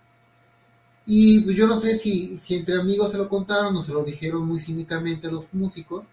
Y 1.07 1.41
pues 1.41 1.57
yo 1.57 1.67
no 1.67 1.81
sé 1.81 1.99
si, 1.99 2.37
si 2.37 2.55
entre 2.55 2.79
amigos 2.79 3.13
se 3.13 3.19
lo 3.19 3.29
contaron 3.29 3.75
o 3.77 3.83
se 3.83 3.93
lo 3.93 4.05
dijeron 4.05 4.47
muy 4.47 4.61
cínicamente 4.61 5.31
los 5.31 5.53
músicos, 5.55 6.07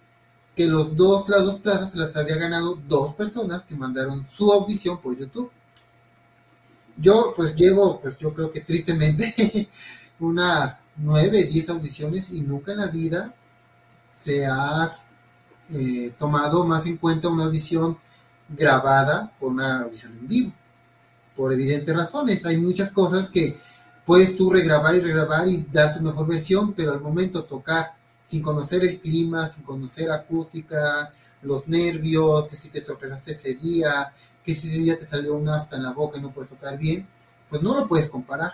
que 0.55 0.67
los 0.67 0.95
dos, 0.95 1.29
las 1.29 1.43
dos 1.43 1.59
plazas 1.59 1.95
las 1.95 2.15
había 2.15 2.37
ganado 2.37 2.75
dos 2.87 3.13
personas 3.13 3.63
que 3.63 3.75
mandaron 3.75 4.25
su 4.25 4.51
audición 4.51 4.99
por 4.99 5.17
YouTube. 5.17 5.51
Yo 6.97 7.33
pues 7.35 7.55
llevo, 7.55 7.99
pues 7.99 8.17
yo 8.17 8.33
creo 8.33 8.51
que 8.51 8.61
tristemente, 8.61 9.69
unas 10.19 10.83
nueve, 10.95 11.43
diez 11.43 11.67
audiciones 11.69 12.29
y 12.29 12.41
nunca 12.41 12.71
en 12.71 12.77
la 12.77 12.87
vida 12.87 13.33
se 14.13 14.45
ha 14.45 14.89
eh, 15.71 16.13
tomado 16.17 16.63
más 16.63 16.85
en 16.85 16.97
cuenta 16.97 17.27
una 17.27 17.45
audición 17.45 17.97
grabada 18.47 19.31
por 19.39 19.51
una 19.51 19.81
audición 19.81 20.13
en 20.13 20.27
vivo. 20.27 20.53
Por 21.35 21.51
evidentes 21.51 21.93
razones. 21.93 22.45
Hay 22.45 22.55
muchas 22.57 22.91
cosas 22.91 23.29
que 23.29 23.59
puedes 24.05 24.37
tú 24.37 24.49
regrabar 24.49 24.95
y 24.95 25.01
regrabar 25.01 25.49
y 25.49 25.65
dar 25.69 25.97
tu 25.97 26.01
mejor 26.01 26.27
versión, 26.27 26.71
pero 26.73 26.93
al 26.93 27.01
momento 27.01 27.43
tocar 27.43 27.93
sin 28.25 28.41
conocer 28.41 28.83
el 28.83 28.99
clima, 28.99 29.47
sin 29.47 29.63
conocer 29.63 30.11
acústica, 30.11 31.13
los 31.43 31.67
nervios, 31.67 32.47
que 32.47 32.57
si 32.57 32.69
te 32.69 32.81
tropezaste 32.81 33.31
ese 33.31 33.53
día, 33.53 34.11
que 34.43 34.53
si 34.53 34.67
ese 34.67 34.79
día 34.79 34.99
te 34.99 35.05
salió 35.05 35.35
un 35.35 35.47
asta 35.47 35.77
en 35.77 35.83
la 35.83 35.91
boca 35.91 36.17
y 36.17 36.21
no 36.21 36.31
puedes 36.33 36.49
tocar 36.49 36.77
bien, 36.77 37.07
pues 37.49 37.61
no 37.61 37.79
lo 37.79 37.87
puedes 37.87 38.09
comparar. 38.09 38.51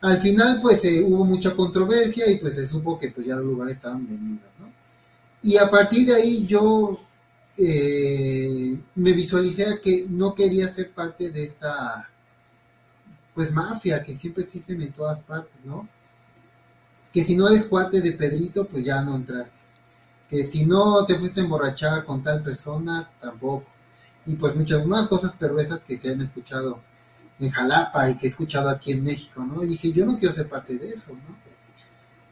Al 0.00 0.18
final, 0.18 0.58
pues 0.60 0.84
eh, 0.84 1.02
hubo 1.02 1.24
mucha 1.24 1.54
controversia 1.54 2.28
y 2.28 2.38
pues 2.38 2.54
se 2.54 2.66
supo 2.66 2.98
que 2.98 3.10
pues 3.10 3.26
ya 3.26 3.36
los 3.36 3.44
lugares 3.44 3.76
estaban 3.76 4.06
vendidos, 4.06 4.50
¿no? 4.58 4.72
Y 5.42 5.56
a 5.58 5.70
partir 5.70 6.06
de 6.06 6.14
ahí 6.14 6.46
yo 6.46 6.98
eh, 7.56 8.76
me 8.94 9.12
visualicé 9.12 9.80
que 9.80 10.06
no 10.08 10.34
quería 10.34 10.68
ser 10.68 10.90
parte 10.90 11.30
de 11.30 11.44
esta, 11.44 12.08
pues 13.34 13.52
mafia 13.52 14.02
que 14.02 14.16
siempre 14.16 14.44
existen 14.44 14.80
en 14.82 14.92
todas 14.92 15.22
partes, 15.22 15.64
¿no? 15.64 15.88
Que 17.12 17.22
si 17.22 17.36
no 17.36 17.48
eres 17.48 17.64
cuate 17.64 18.00
de 18.00 18.12
Pedrito, 18.12 18.66
pues 18.66 18.84
ya 18.84 19.02
no 19.02 19.14
entraste. 19.14 19.60
Que 20.28 20.44
si 20.44 20.64
no 20.64 21.04
te 21.04 21.16
fuiste 21.16 21.40
a 21.40 21.44
emborrachar 21.44 22.04
con 22.04 22.22
tal 22.22 22.42
persona, 22.42 23.10
tampoco. 23.20 23.66
Y 24.24 24.34
pues 24.34 24.56
muchas 24.56 24.86
más 24.86 25.06
cosas 25.08 25.34
perversas 25.34 25.82
que 25.82 25.98
se 25.98 26.12
han 26.12 26.20
escuchado 26.20 26.80
en 27.38 27.50
Jalapa 27.50 28.08
y 28.08 28.16
que 28.16 28.26
he 28.26 28.30
escuchado 28.30 28.68
aquí 28.70 28.92
en 28.92 29.04
México, 29.04 29.44
¿no? 29.44 29.62
Y 29.62 29.66
dije, 29.66 29.92
yo 29.92 30.06
no 30.06 30.18
quiero 30.18 30.32
ser 30.32 30.48
parte 30.48 30.78
de 30.78 30.90
eso, 30.90 31.12
¿no? 31.12 31.42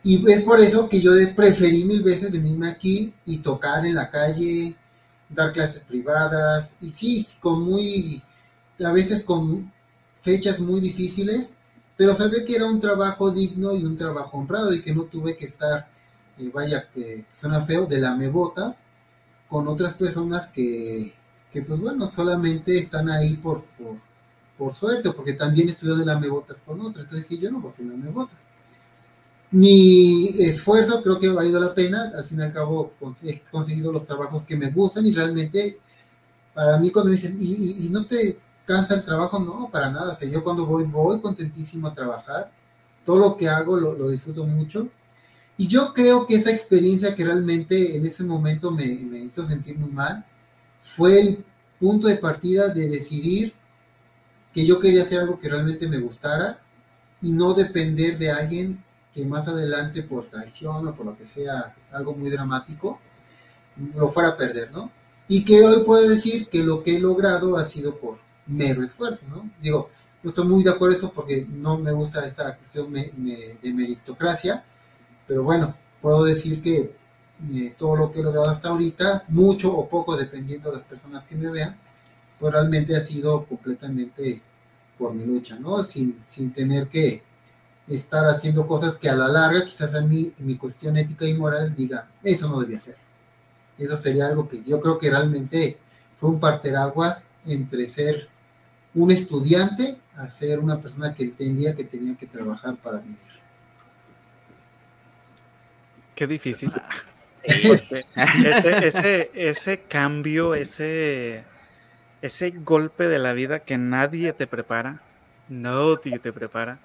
Y 0.03 0.31
es 0.31 0.43
por 0.43 0.61
eso 0.61 0.89
que 0.89 1.01
yo 1.01 1.13
preferí 1.37 1.85
mil 1.85 2.03
veces 2.03 2.33
venirme 2.33 2.71
aquí 2.71 3.13
y 3.27 3.39
tocar 3.39 3.85
en 3.85 3.95
la 3.95 4.11
calle, 4.11 4.75
dar 5.29 5.53
clases 5.53 5.83
privadas, 5.83 6.75
y 6.81 6.89
sí, 6.91 7.27
con 7.39 7.63
muy, 7.63 8.23
a 8.83 8.93
veces 8.93 9.23
con 9.23 9.71
fechas 10.15 10.59
muy 10.59 10.81
difíciles, 10.81 11.55
pero 12.01 12.15
sabía 12.15 12.47
que 12.47 12.57
era 12.57 12.65
un 12.65 12.81
trabajo 12.81 13.31
digno 13.31 13.77
y 13.77 13.85
un 13.85 13.95
trabajo 13.95 14.39
honrado 14.39 14.73
y 14.73 14.81
que 14.81 14.95
no 14.95 15.03
tuve 15.03 15.37
que 15.37 15.45
estar, 15.45 15.87
eh, 16.39 16.51
vaya, 16.51 16.89
que 16.89 17.27
suena 17.31 17.61
feo, 17.61 17.85
de 17.85 17.99
la 17.99 18.15
mebotas 18.15 18.75
con 19.47 19.69
otras 19.69 19.93
personas 19.93 20.47
que, 20.47 21.13
que, 21.53 21.61
pues 21.61 21.79
bueno, 21.79 22.07
solamente 22.07 22.75
están 22.79 23.11
ahí 23.11 23.37
por, 23.37 23.65
por, 23.77 23.97
por 24.57 24.73
suerte, 24.73 25.11
porque 25.11 25.35
también 25.35 25.69
estudió 25.69 25.95
de 25.95 26.07
la 26.07 26.19
mebotas 26.19 26.63
con 26.63 26.81
otro, 26.81 27.03
entonces 27.03 27.29
dije, 27.29 27.43
yo 27.43 27.51
no 27.51 27.61
voy 27.61 27.71
a 27.71 27.75
ser 27.75 27.85
mebotas. 27.85 28.39
Mi 29.51 30.29
esfuerzo 30.39 31.03
creo 31.03 31.19
que 31.19 31.27
ha 31.27 31.35
valido 31.35 31.61
la 31.61 31.75
pena, 31.75 32.13
al 32.17 32.25
fin 32.25 32.39
y 32.39 32.43
al 32.45 32.53
cabo 32.55 32.93
he 33.25 33.41
conseguido 33.41 33.93
los 33.93 34.07
trabajos 34.07 34.45
que 34.45 34.57
me 34.57 34.71
gustan 34.71 35.05
y 35.05 35.13
realmente 35.13 35.79
para 36.55 36.79
mí 36.79 36.91
cuando 36.91 37.11
me 37.11 37.17
dicen, 37.17 37.37
y 37.39 37.91
no 37.91 38.07
te 38.07 38.39
cansa 38.71 38.95
el 38.95 39.05
trabajo, 39.05 39.41
no, 39.41 39.69
para 39.69 39.91
nada. 39.91 40.17
O 40.21 40.25
yo 40.25 40.45
cuando 40.45 40.65
voy, 40.65 40.85
voy 40.85 41.21
contentísimo 41.21 41.89
a 41.89 41.95
trabajar. 41.95 42.53
Todo 43.05 43.19
lo 43.19 43.37
que 43.37 43.49
hago 43.49 43.77
lo, 43.77 44.09
disfruto 44.09 44.47
mucho. 44.47 44.89
Y 45.57 45.67
yo 45.67 45.93
creo 45.93 46.25
que 46.27 46.37
esa 46.37 46.53
experiencia 46.53 47.17
que 47.17 47.25
realmente 47.25 47.97
en 47.97 48.07
ese 48.07 48.23
momento 48.23 48.71
me, 48.71 48.87
me, 48.87 49.19
hizo 49.19 49.45
sentir 49.45 49.77
muy 49.77 49.91
mal 49.91 50.25
fue 50.81 51.21
el 51.21 51.45
punto 51.81 52.07
de 52.07 52.17
partida 52.17 52.69
de 52.69 52.89
decidir 52.89 53.53
que 54.55 54.65
yo 54.65 54.79
quería 54.79 55.03
hacer 55.03 55.19
algo 55.19 55.41
que 55.41 55.49
realmente 55.49 55.89
me 55.89 55.99
gustara 55.99 56.61
y 57.21 57.33
no 57.33 57.53
depender 57.55 58.19
de 58.19 58.31
alguien 58.31 58.83
que 59.13 59.25
más 59.27 59.49
adelante 59.49 60.05
por 60.05 60.25
traición 60.25 60.87
o 60.87 60.95
por 60.95 61.07
lo 61.07 61.17
que 61.17 61.25
sea, 61.25 61.75
algo 61.91 62.15
muy 62.15 62.31
dramático, 62.31 63.01
lo 63.97 64.09
fuera 64.09 64.31
a 64.31 64.37
perder, 64.37 64.71
¿no? 64.71 64.93
Y 65.27 65.45
que 65.45 65.61
hoy 65.63 65.83
puedo 65.85 66.09
decir 66.09 66.49
que 66.49 66.63
lo 66.63 66.83
que 66.85 66.97
he 66.97 67.01
logrado 67.01 67.57
ha 67.57 67.65
sido 67.65 67.99
por, 67.99 68.19
mero 68.47 68.83
esfuerzo, 68.83 69.27
¿no? 69.29 69.51
Digo, 69.61 69.91
no 70.23 70.31
estoy 70.31 70.47
muy 70.47 70.63
de 70.63 70.71
acuerdo 70.71 70.97
eso 70.97 71.13
porque 71.13 71.47
no 71.49 71.79
me 71.79 71.93
gusta 71.93 72.27
esta 72.27 72.57
cuestión 72.57 72.93
de 72.93 73.73
meritocracia, 73.75 74.65
pero 75.27 75.43
bueno, 75.45 75.75
puedo 76.01 76.25
decir 76.25 76.61
que 76.61 76.93
eh, 77.49 77.75
todo 77.79 77.97
lo 77.97 78.13
que 78.13 78.21
he 78.21 78.23
logrado 78.23 78.49
hasta 78.49 78.69
ahorita, 78.69 79.25
mucho 79.29 79.75
o 79.75 79.89
poco, 79.89 80.17
dependiendo 80.17 80.71
de 80.71 80.77
las 80.77 80.85
personas 80.85 81.25
que 81.25 81.37
me 81.37 81.51
vean, 81.51 81.77
pues 82.39 82.53
realmente 82.53 82.97
ha 82.97 83.01
sido 83.01 83.45
completamente 83.47 84.43
por 84.99 85.15
mi 85.15 85.25
lucha, 85.25 85.57
¿no? 85.57 85.83
Sin, 85.83 86.23
sin 86.29 86.53
tener 86.53 86.89
que 86.89 87.23
estar 87.89 88.27
haciendo 88.27 88.67
cosas 88.67 88.97
que 88.97 89.09
a 89.09 89.17
la 89.17 89.29
larga, 89.29 89.65
quizás 89.65 89.95
a 89.95 90.03
mí, 90.03 90.33
mi 90.39 90.57
cuestión 90.57 90.97
ética 90.97 91.25
y 91.25 91.35
moral, 91.35 91.75
diga, 91.75 92.09
eso 92.23 92.49
no 92.49 92.61
debía 92.61 92.79
ser. 92.79 92.97
Eso 93.79 93.97
sería 93.97 94.27
algo 94.27 94.49
que 94.49 94.63
yo 94.63 94.81
creo 94.81 94.99
que 94.99 95.11
realmente 95.11 95.79
fue 96.19 96.29
un 96.29 96.41
parteraguas 96.41 97.29
entre 97.47 97.87
ser 97.87 98.29
un 98.95 99.11
estudiante 99.11 99.97
a 100.17 100.29
ser 100.29 100.59
una 100.59 100.81
persona 100.81 101.15
que 101.15 101.25
entendía 101.25 101.75
que 101.75 101.85
tenía 101.85 102.15
que 102.17 102.27
trabajar 102.27 102.77
para 102.77 102.99
vivir. 102.99 103.17
Qué 106.15 106.27
difícil. 106.27 106.73
ese, 107.43 108.05
ese, 108.87 109.31
ese 109.35 109.81
cambio, 109.81 110.55
ese, 110.55 111.45
ese 112.21 112.51
golpe 112.51 113.09
de 113.09 113.19
la 113.19 113.33
vida 113.33 113.61
que 113.61 113.79
nadie 113.79 114.33
te 114.33 114.47
prepara, 114.47 115.01
nadie 115.49 116.19
te 116.19 116.33
prepara, 116.33 116.79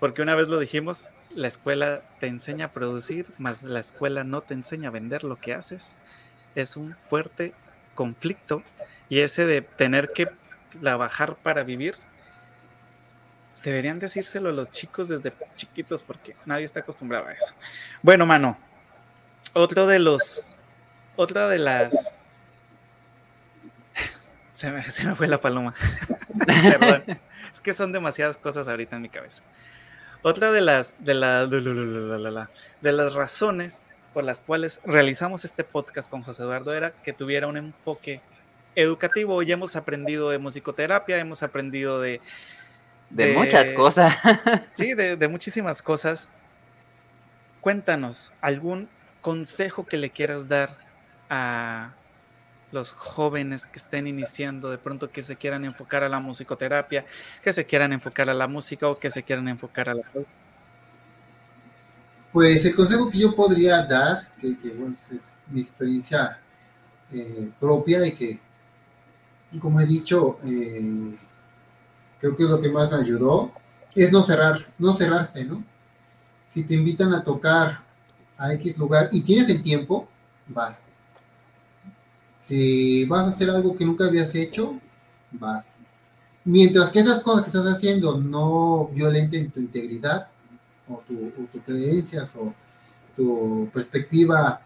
porque 0.00 0.20
una 0.20 0.34
vez 0.34 0.48
lo 0.48 0.58
dijimos, 0.58 1.10
la 1.34 1.48
escuela 1.48 2.02
te 2.20 2.26
enseña 2.26 2.66
a 2.66 2.70
producir, 2.70 3.26
más 3.38 3.62
la 3.62 3.80
escuela 3.80 4.24
no 4.24 4.42
te 4.42 4.54
enseña 4.54 4.88
a 4.88 4.92
vender 4.92 5.24
lo 5.24 5.36
que 5.36 5.54
haces. 5.54 5.94
Es 6.54 6.76
un 6.76 6.94
fuerte 6.94 7.54
conflicto 7.94 8.62
y 9.08 9.20
ese 9.20 9.46
de 9.46 9.62
tener 9.62 10.12
que 10.12 10.28
trabajar 10.80 11.36
para 11.36 11.62
vivir, 11.62 11.96
deberían 13.62 13.98
decírselo 13.98 14.50
a 14.50 14.52
los 14.52 14.70
chicos 14.70 15.08
desde 15.08 15.32
chiquitos 15.56 16.02
porque 16.02 16.36
nadie 16.44 16.64
está 16.64 16.80
acostumbrado 16.80 17.28
a 17.28 17.32
eso. 17.32 17.54
Bueno, 18.02 18.26
mano, 18.26 18.58
otro 19.52 19.86
de 19.86 19.98
los, 19.98 20.52
otra 21.16 21.48
de 21.48 21.58
las... 21.58 21.92
Se 24.54 24.70
me, 24.70 24.84
se 24.84 25.04
me 25.04 25.16
fue 25.16 25.26
la 25.26 25.40
paloma. 25.40 25.74
Perdón. 26.46 27.18
Es 27.52 27.60
que 27.60 27.74
son 27.74 27.90
demasiadas 27.90 28.36
cosas 28.36 28.68
ahorita 28.68 28.94
en 28.94 29.02
mi 29.02 29.08
cabeza. 29.08 29.42
Otra 30.22 30.52
de 30.52 30.60
las, 30.60 30.96
de, 31.00 31.12
la, 31.12 31.46
de 31.46 32.92
las 32.92 33.14
razones 33.14 33.82
por 34.14 34.22
las 34.24 34.40
cuales 34.40 34.80
realizamos 34.84 35.44
este 35.44 35.64
podcast 35.64 36.08
con 36.08 36.22
José 36.22 36.44
Eduardo 36.44 36.72
era 36.72 36.92
que 36.92 37.12
tuviera 37.12 37.48
un 37.48 37.56
enfoque 37.56 38.22
educativo. 38.74 39.42
Ya 39.42 39.54
hemos 39.54 39.76
aprendido 39.76 40.30
de 40.30 40.38
musicoterapia, 40.38 41.18
hemos 41.18 41.42
aprendido 41.42 42.00
de... 42.00 42.20
De, 43.10 43.32
muchas 43.32 43.70
cosas. 43.70 44.16
sí, 44.74 44.94
de, 44.94 45.16
de 45.16 45.28
muchísimas 45.28 45.82
cosas. 45.82 46.28
Cuéntanos, 47.60 48.32
¿algún 48.40 48.88
consejo 49.20 49.86
que 49.86 49.96
le 49.96 50.10
quieras 50.10 50.48
dar 50.48 50.76
a 51.30 51.94
los 52.74 52.92
jóvenes 52.92 53.66
que 53.66 53.78
estén 53.78 54.06
iniciando, 54.06 54.68
de 54.68 54.78
pronto 54.78 55.10
que 55.10 55.22
se 55.22 55.36
quieran 55.36 55.64
enfocar 55.64 56.02
a 56.02 56.08
la 56.08 56.18
musicoterapia, 56.18 57.06
que 57.42 57.52
se 57.52 57.64
quieran 57.64 57.92
enfocar 57.92 58.28
a 58.28 58.34
la 58.34 58.48
música 58.48 58.88
o 58.88 58.98
que 58.98 59.10
se 59.10 59.22
quieran 59.22 59.48
enfocar 59.48 59.88
a 59.88 59.94
la... 59.94 60.02
Pues 62.32 62.64
el 62.64 62.74
consejo 62.74 63.08
que 63.10 63.18
yo 63.18 63.34
podría 63.34 63.86
dar, 63.86 64.28
que, 64.40 64.56
bueno, 64.76 64.96
es 65.12 65.40
mi 65.46 65.60
experiencia 65.60 66.40
eh, 67.12 67.48
propia 67.60 68.04
y 68.04 68.12
que, 68.12 68.40
como 69.58 69.80
he 69.80 69.86
dicho, 69.86 70.38
eh, 70.44 71.16
creo 72.18 72.36
que 72.36 72.44
es 72.44 72.50
lo 72.50 72.60
que 72.60 72.70
más 72.70 72.90
me 72.90 72.98
ayudó, 72.98 73.52
es 73.94 74.10
no 74.10 74.22
cerrar, 74.22 74.58
no 74.78 74.94
cerrarse, 74.94 75.44
¿no? 75.44 75.62
Si 76.48 76.64
te 76.64 76.74
invitan 76.74 77.12
a 77.12 77.22
tocar 77.22 77.82
a 78.36 78.52
X 78.54 78.78
lugar 78.78 79.08
y 79.12 79.20
tienes 79.20 79.48
el 79.48 79.62
tiempo, 79.62 80.08
vas. 80.48 80.84
Si 82.38 83.04
vas 83.06 83.26
a 83.26 83.28
hacer 83.28 83.50
algo 83.50 83.76
que 83.76 83.84
nunca 83.84 84.06
habías 84.06 84.34
hecho, 84.34 84.78
vas. 85.32 85.74
Mientras 86.44 86.90
que 86.90 87.00
esas 87.00 87.22
cosas 87.22 87.42
que 87.42 87.48
estás 87.48 87.66
haciendo 87.66 88.20
no 88.20 88.88
violenten 88.92 89.50
tu 89.50 89.60
integridad 89.60 90.28
o 90.88 91.02
tus 91.06 91.62
creencias 91.62 92.34
o 92.36 92.52
tu 93.16 93.70
perspectiva 93.72 94.60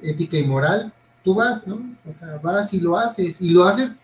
ética 0.00 0.36
y 0.36 0.44
moral, 0.44 0.92
tú 1.24 1.34
vas, 1.34 1.66
¿no? 1.66 1.80
O 2.08 2.12
sea, 2.12 2.38
vas 2.38 2.72
y 2.72 2.80
lo 2.80 2.96
haces. 2.96 3.40
Y 3.40 3.50
lo 3.50 3.64
haces 3.64 3.96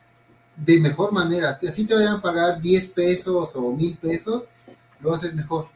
de 0.56 0.80
mejor 0.80 1.12
manera. 1.12 1.58
Así 1.66 1.84
te 1.84 1.94
vayan 1.94 2.16
a 2.16 2.22
pagar 2.22 2.60
10 2.60 2.88
pesos 2.88 3.54
o 3.56 3.72
mil 3.72 3.96
pesos, 3.96 4.44
lo 5.00 5.12
haces 5.12 5.34
mejor. 5.34 5.68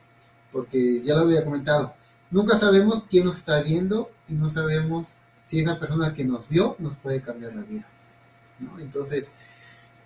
Porque 0.52 1.02
ya 1.02 1.14
lo 1.14 1.22
había 1.22 1.44
comentado. 1.44 1.94
Nunca 2.30 2.58
sabemos 2.58 3.04
quién 3.08 3.24
nos 3.24 3.38
está 3.38 3.62
viendo 3.62 4.10
y 4.28 4.34
no 4.34 4.48
sabemos 4.48 5.14
si 5.44 5.60
esa 5.60 5.78
persona 5.78 6.14
que 6.14 6.24
nos 6.24 6.48
vio 6.48 6.76
nos 6.78 6.96
puede 6.96 7.22
cambiar 7.22 7.54
la 7.54 7.62
vida. 7.62 7.86
Entonces, 8.78 9.30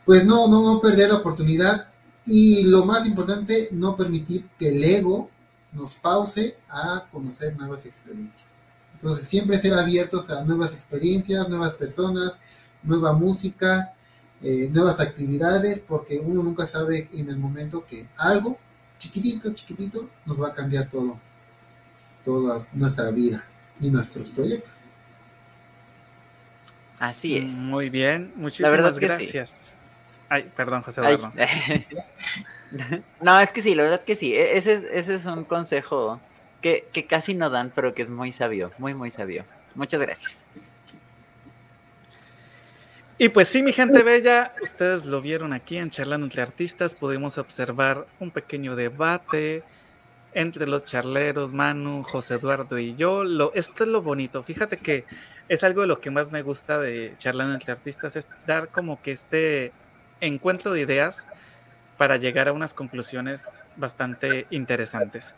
pues 0.05 0.25
no, 0.25 0.49
no, 0.49 0.63
no 0.63 0.81
perder 0.81 1.11
la 1.11 1.17
oportunidad 1.17 1.89
y 2.25 2.65
lo 2.65 2.85
más 2.85 3.07
importante, 3.07 3.69
no 3.73 3.97
permitir 3.97 4.49
que 4.59 4.69
el 4.69 4.85
ego 4.85 5.31
nos 5.73 5.95
pause 5.95 6.57
a 6.69 7.07
conocer 7.11 7.57
nuevas 7.57 7.87
experiencias. 7.87 8.45
Entonces, 8.95 9.27
siempre 9.27 9.59
ser 9.59 9.75
abiertos 9.75 10.31
a 10.31 10.45
nuevas 10.45 10.73
experiencias, 10.73 11.49
nuevas 11.49 11.75
personas, 11.75 12.35
nueva 12.85 13.13
música, 13.13 13.95
eh, 14.43 14.69
nuevas 14.71 14.99
actividades, 15.01 15.81
porque 15.81 16.19
uno 16.19 16.43
nunca 16.43 16.67
sabe 16.67 17.09
en 17.13 17.29
el 17.29 17.37
momento 17.37 17.85
que 17.87 18.07
algo 18.17 18.59
chiquitito, 18.99 19.53
chiquitito, 19.53 20.09
nos 20.27 20.41
va 20.41 20.49
a 20.49 20.55
cambiar 20.55 20.89
todo, 20.89 21.19
toda 22.25 22.67
nuestra 22.73 23.11
vida 23.11 23.45
y 23.81 23.91
nuestros 23.91 24.29
proyectos. 24.29 24.81
Así 26.99 27.37
es. 27.37 27.53
Muy 27.55 27.91
bien, 27.91 28.33
muchísimas 28.37 28.99
gracias. 28.99 29.77
Ay, 30.29 30.51
perdón, 30.57 30.83
José 30.83 31.01
Eduardo. 31.01 31.33
no, 33.21 33.41
es 33.41 33.51
que 33.51 33.61
sí, 33.61 33.75
la 33.75 33.83
verdad 33.83 34.05
que 34.05 34.15
sí. 34.15 34.33
E-, 34.33 34.57
ese 34.57 34.73
es, 34.73 34.85
ese 34.85 35.15
es 35.15 35.27
un 35.27 35.45
consejo 35.45 36.21
que, 36.61 36.89
que 36.93 37.07
casi 37.07 37.35
no 37.35 37.51
dan, 37.51 37.73
pero 37.75 37.93
que 37.93 38.03
es 38.03 38.11
muy 38.11 38.33
sabio, 38.33 38.73
muy, 38.79 38.95
muy 38.95 39.11
sabio. 39.11 39.45
Muchas 39.75 40.01
gracias. 40.01 40.39
Y 43.23 43.29
pues 43.29 43.47
sí, 43.47 43.63
mi 43.63 43.73
gente 43.73 44.03
bella, 44.03 44.53
ustedes 44.61 45.05
lo 45.05 45.21
vieron 45.21 45.53
aquí 45.53 45.77
en 45.77 45.91
Charlando 45.91 46.27
entre 46.27 46.43
Artistas, 46.43 46.97
pudimos 46.97 47.39
observar 47.39 48.05
un 48.19 48.33
pequeño 48.33 48.75
debate 48.75 49.63
entre 50.35 50.67
los 50.67 50.85
charleros, 50.85 51.53
Manu, 51.53 52.03
José 52.03 52.35
Eduardo 52.35 52.81
y 52.81 52.97
yo. 52.97 53.23
Lo, 53.23 53.55
esto 53.55 53.85
es 53.85 53.91
lo 53.91 54.03
bonito, 54.03 54.43
fíjate 54.43 54.77
que 54.77 55.05
es 55.49 55.63
algo 55.63 55.83
de 55.83 55.87
lo 55.87 56.01
que 56.01 56.11
más 56.11 56.33
me 56.33 56.43
gusta 56.43 56.81
de 56.81 57.15
charlando 57.19 57.55
entre 57.55 57.71
artistas, 57.71 58.17
es 58.17 58.29
dar 58.45 58.67
como 58.71 59.01
que 59.01 59.13
este 59.13 59.71
encuentro 60.21 60.73
de 60.73 60.81
ideas 60.81 61.25
para 61.99 62.17
llegar 62.17 62.49
a 62.49 62.53
unas 62.53 62.75
conclusiones 62.75 63.47
bastante 63.77 64.49
interesantes. 64.51 65.37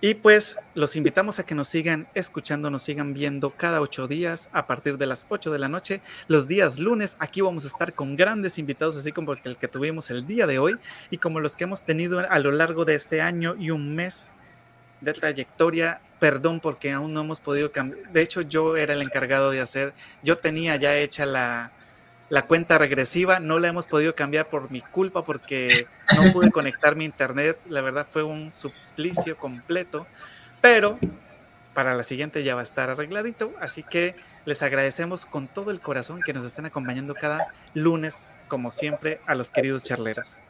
Y 0.00 0.14
pues 0.14 0.56
los 0.74 0.94
invitamos 0.94 1.40
a 1.40 1.42
que 1.44 1.56
nos 1.56 1.66
sigan 1.66 2.06
escuchando, 2.14 2.70
nos 2.70 2.84
sigan 2.84 3.14
viendo 3.14 3.50
cada 3.50 3.80
ocho 3.80 4.06
días 4.06 4.48
a 4.52 4.68
partir 4.68 4.96
de 4.96 5.06
las 5.06 5.26
ocho 5.28 5.50
de 5.50 5.58
la 5.58 5.68
noche. 5.68 6.02
Los 6.28 6.46
días 6.46 6.78
lunes 6.78 7.16
aquí 7.18 7.40
vamos 7.40 7.64
a 7.64 7.68
estar 7.68 7.92
con 7.92 8.14
grandes 8.14 8.60
invitados, 8.60 8.96
así 8.96 9.10
como 9.10 9.32
el 9.32 9.56
que 9.56 9.66
tuvimos 9.66 10.10
el 10.10 10.24
día 10.24 10.46
de 10.46 10.60
hoy 10.60 10.76
y 11.10 11.18
como 11.18 11.40
los 11.40 11.56
que 11.56 11.64
hemos 11.64 11.82
tenido 11.82 12.20
a 12.20 12.38
lo 12.38 12.52
largo 12.52 12.84
de 12.84 12.94
este 12.94 13.20
año 13.20 13.56
y 13.58 13.70
un 13.70 13.96
mes 13.96 14.30
de 15.00 15.12
trayectoria. 15.14 16.00
Perdón 16.20 16.60
porque 16.60 16.92
aún 16.92 17.12
no 17.12 17.22
hemos 17.22 17.40
podido 17.40 17.72
cambiar. 17.72 18.12
De 18.12 18.22
hecho, 18.22 18.42
yo 18.42 18.76
era 18.76 18.94
el 18.94 19.02
encargado 19.02 19.50
de 19.50 19.60
hacer, 19.60 19.92
yo 20.22 20.38
tenía 20.38 20.76
ya 20.76 20.96
hecha 20.96 21.26
la, 21.26 21.72
la 22.28 22.42
cuenta 22.42 22.78
regresiva, 22.78 23.40
no 23.40 23.58
la 23.58 23.68
hemos 23.68 23.86
podido 23.86 24.14
cambiar 24.14 24.48
por 24.48 24.70
mi 24.70 24.80
culpa 24.80 25.24
porque 25.24 25.86
no 26.16 26.32
pude 26.32 26.50
conectar 26.50 26.94
mi 26.94 27.04
internet. 27.04 27.58
La 27.68 27.80
verdad 27.80 28.06
fue 28.08 28.22
un 28.22 28.52
suplicio 28.52 29.36
completo, 29.36 30.06
pero 30.60 30.98
para 31.72 31.94
la 31.94 32.02
siguiente 32.02 32.42
ya 32.44 32.54
va 32.54 32.60
a 32.60 32.64
estar 32.64 32.90
arregladito. 32.90 33.52
Así 33.60 33.82
que 33.82 34.14
les 34.44 34.62
agradecemos 34.62 35.26
con 35.26 35.46
todo 35.46 35.70
el 35.70 35.80
corazón 35.80 36.20
que 36.24 36.32
nos 36.32 36.44
estén 36.44 36.66
acompañando 36.66 37.14
cada 37.14 37.54
lunes, 37.74 38.36
como 38.48 38.70
siempre, 38.70 39.20
a 39.26 39.34
los 39.34 39.50
queridos 39.50 39.84
charleros. 39.84 40.40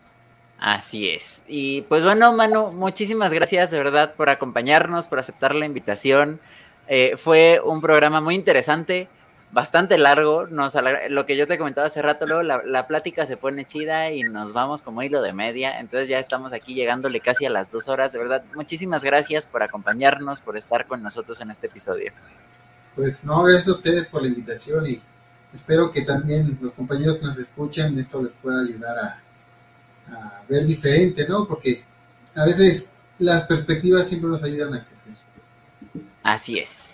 Así 0.59 1.09
es. 1.09 1.42
Y 1.46 1.82
pues 1.82 2.02
bueno, 2.02 2.32
Manu, 2.32 2.72
muchísimas 2.72 3.32
gracias 3.32 3.70
de 3.70 3.78
verdad 3.78 4.14
por 4.14 4.28
acompañarnos, 4.28 5.06
por 5.06 5.20
aceptar 5.20 5.55
la 5.55 5.66
invitación. 5.66 6.40
Eh, 6.88 7.16
fue 7.16 7.60
un 7.62 7.80
programa 7.80 8.20
muy 8.20 8.34
interesante, 8.34 9.09
bastante 9.52 9.98
largo. 9.98 10.46
Nos 10.46 10.74
lo 11.08 11.26
que 11.26 11.36
yo 11.36 11.46
te 11.46 11.58
comentaba 11.58 11.86
hace 11.86 12.02
rato, 12.02 12.26
luego 12.26 12.42
la, 12.42 12.62
la, 12.64 12.86
plática 12.86 13.26
se 13.26 13.36
pone 13.36 13.64
chida 13.64 14.10
y 14.10 14.22
nos 14.22 14.52
vamos 14.52 14.82
como 14.82 15.02
hilo 15.02 15.22
de 15.22 15.32
media. 15.32 15.78
Entonces 15.78 16.08
ya 16.08 16.18
estamos 16.18 16.52
aquí 16.52 16.74
llegándole 16.74 17.20
casi 17.20 17.46
a 17.46 17.50
las 17.50 17.70
dos 17.70 17.88
horas. 17.88 18.12
De 18.12 18.18
verdad, 18.18 18.42
muchísimas 18.54 19.04
gracias 19.04 19.46
por 19.46 19.62
acompañarnos, 19.62 20.40
por 20.40 20.56
estar 20.56 20.86
con 20.86 21.02
nosotros 21.02 21.40
en 21.40 21.50
este 21.50 21.68
episodio. 21.68 22.10
Pues 22.94 23.24
no, 23.24 23.42
gracias 23.42 23.68
a 23.68 23.72
ustedes 23.72 24.06
por 24.06 24.22
la 24.22 24.28
invitación 24.28 24.86
y 24.86 25.00
espero 25.52 25.90
que 25.90 26.02
también 26.02 26.58
los 26.60 26.74
compañeros 26.74 27.16
que 27.16 27.26
nos 27.26 27.38
escuchan 27.38 27.96
esto 27.98 28.22
les 28.22 28.32
pueda 28.32 28.60
ayudar 28.60 28.98
a 28.98 29.22
a 30.12 30.42
ver 30.48 30.64
diferente, 30.64 31.26
¿no? 31.28 31.46
Porque 31.46 31.82
a 32.34 32.44
veces 32.44 32.90
las 33.18 33.44
perspectivas 33.44 34.08
siempre 34.08 34.30
nos 34.30 34.42
ayudan 34.42 34.74
a 34.74 34.84
crecer. 34.84 35.14
Así 36.22 36.58
es. 36.58 36.88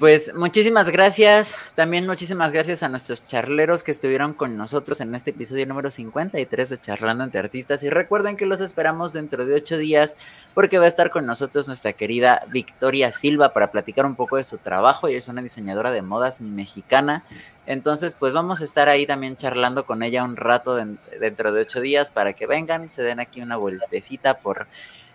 Pues 0.00 0.34
muchísimas 0.34 0.88
gracias. 0.88 1.54
También 1.74 2.06
muchísimas 2.06 2.52
gracias 2.52 2.82
a 2.82 2.88
nuestros 2.88 3.26
charleros 3.26 3.82
que 3.82 3.90
estuvieron 3.90 4.32
con 4.32 4.56
nosotros 4.56 5.02
en 5.02 5.14
este 5.14 5.28
episodio 5.32 5.66
número 5.66 5.90
53 5.90 6.70
de 6.70 6.78
Charlando 6.78 7.22
entre 7.22 7.40
Artistas. 7.40 7.82
Y 7.82 7.90
recuerden 7.90 8.38
que 8.38 8.46
los 8.46 8.62
esperamos 8.62 9.12
dentro 9.12 9.44
de 9.44 9.54
ocho 9.56 9.76
días 9.76 10.16
porque 10.54 10.78
va 10.78 10.86
a 10.86 10.88
estar 10.88 11.10
con 11.10 11.26
nosotros 11.26 11.66
nuestra 11.66 11.92
querida 11.92 12.46
Victoria 12.48 13.10
Silva 13.10 13.50
para 13.50 13.70
platicar 13.70 14.06
un 14.06 14.16
poco 14.16 14.38
de 14.38 14.44
su 14.44 14.56
trabajo. 14.56 15.06
Ella 15.06 15.18
es 15.18 15.28
una 15.28 15.42
diseñadora 15.42 15.90
de 15.90 16.00
modas 16.00 16.40
mexicana. 16.40 17.22
Entonces, 17.66 18.16
pues 18.18 18.32
vamos 18.32 18.62
a 18.62 18.64
estar 18.64 18.88
ahí 18.88 19.06
también 19.06 19.36
charlando 19.36 19.84
con 19.84 20.02
ella 20.02 20.24
un 20.24 20.36
rato 20.36 20.76
dentro 20.76 21.52
de 21.52 21.60
ocho 21.60 21.82
días 21.82 22.10
para 22.10 22.32
que 22.32 22.46
vengan, 22.46 22.88
se 22.88 23.02
den 23.02 23.20
aquí 23.20 23.42
una 23.42 23.58
vueltecita 23.58 24.38
por 24.38 24.66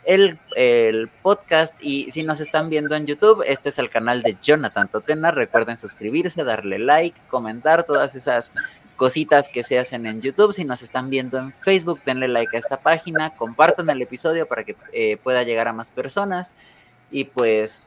el, 0.06 1.10
podcast 1.22 1.76
y 1.82 2.12
si 2.12 2.24
nos 2.24 2.40
están 2.40 2.70
viendo 2.70 2.96
en 2.96 3.06
YouTube, 3.06 3.44
este 3.46 3.70
es 3.70 3.80
el 3.80 3.90
canal 3.90 4.22
de 4.22 4.38
Jonathan 4.42 4.88
Totena. 4.88 5.32
Recuerden 5.32 5.78
suscribirse, 5.78 6.44
darle 6.44 6.80
like, 6.80 7.20
comentar 7.30 7.84
todas 7.84 8.16
esas 8.16 8.54
cositas 8.96 9.50
que 9.50 9.64
se 9.64 9.80
hacen 9.80 10.06
en 10.06 10.22
YouTube. 10.22 10.54
Si 10.54 10.64
nos 10.64 10.82
están 10.82 11.10
viendo 11.10 11.38
en 11.38 11.54
Facebook, 11.54 12.02
denle 12.06 12.28
like 12.28 12.56
a 12.56 12.60
esta 12.60 12.78
página, 12.78 13.32
compartan 13.32 13.90
el 13.90 14.02
episodio 14.02 14.46
para 14.46 14.64
que 14.64 14.76
eh, 14.94 15.18
pueda 15.18 15.44
llegar 15.44 15.68
a 15.68 15.74
más 15.74 15.92
personas. 15.92 16.52
Y 17.12 17.26
pues 17.26 17.84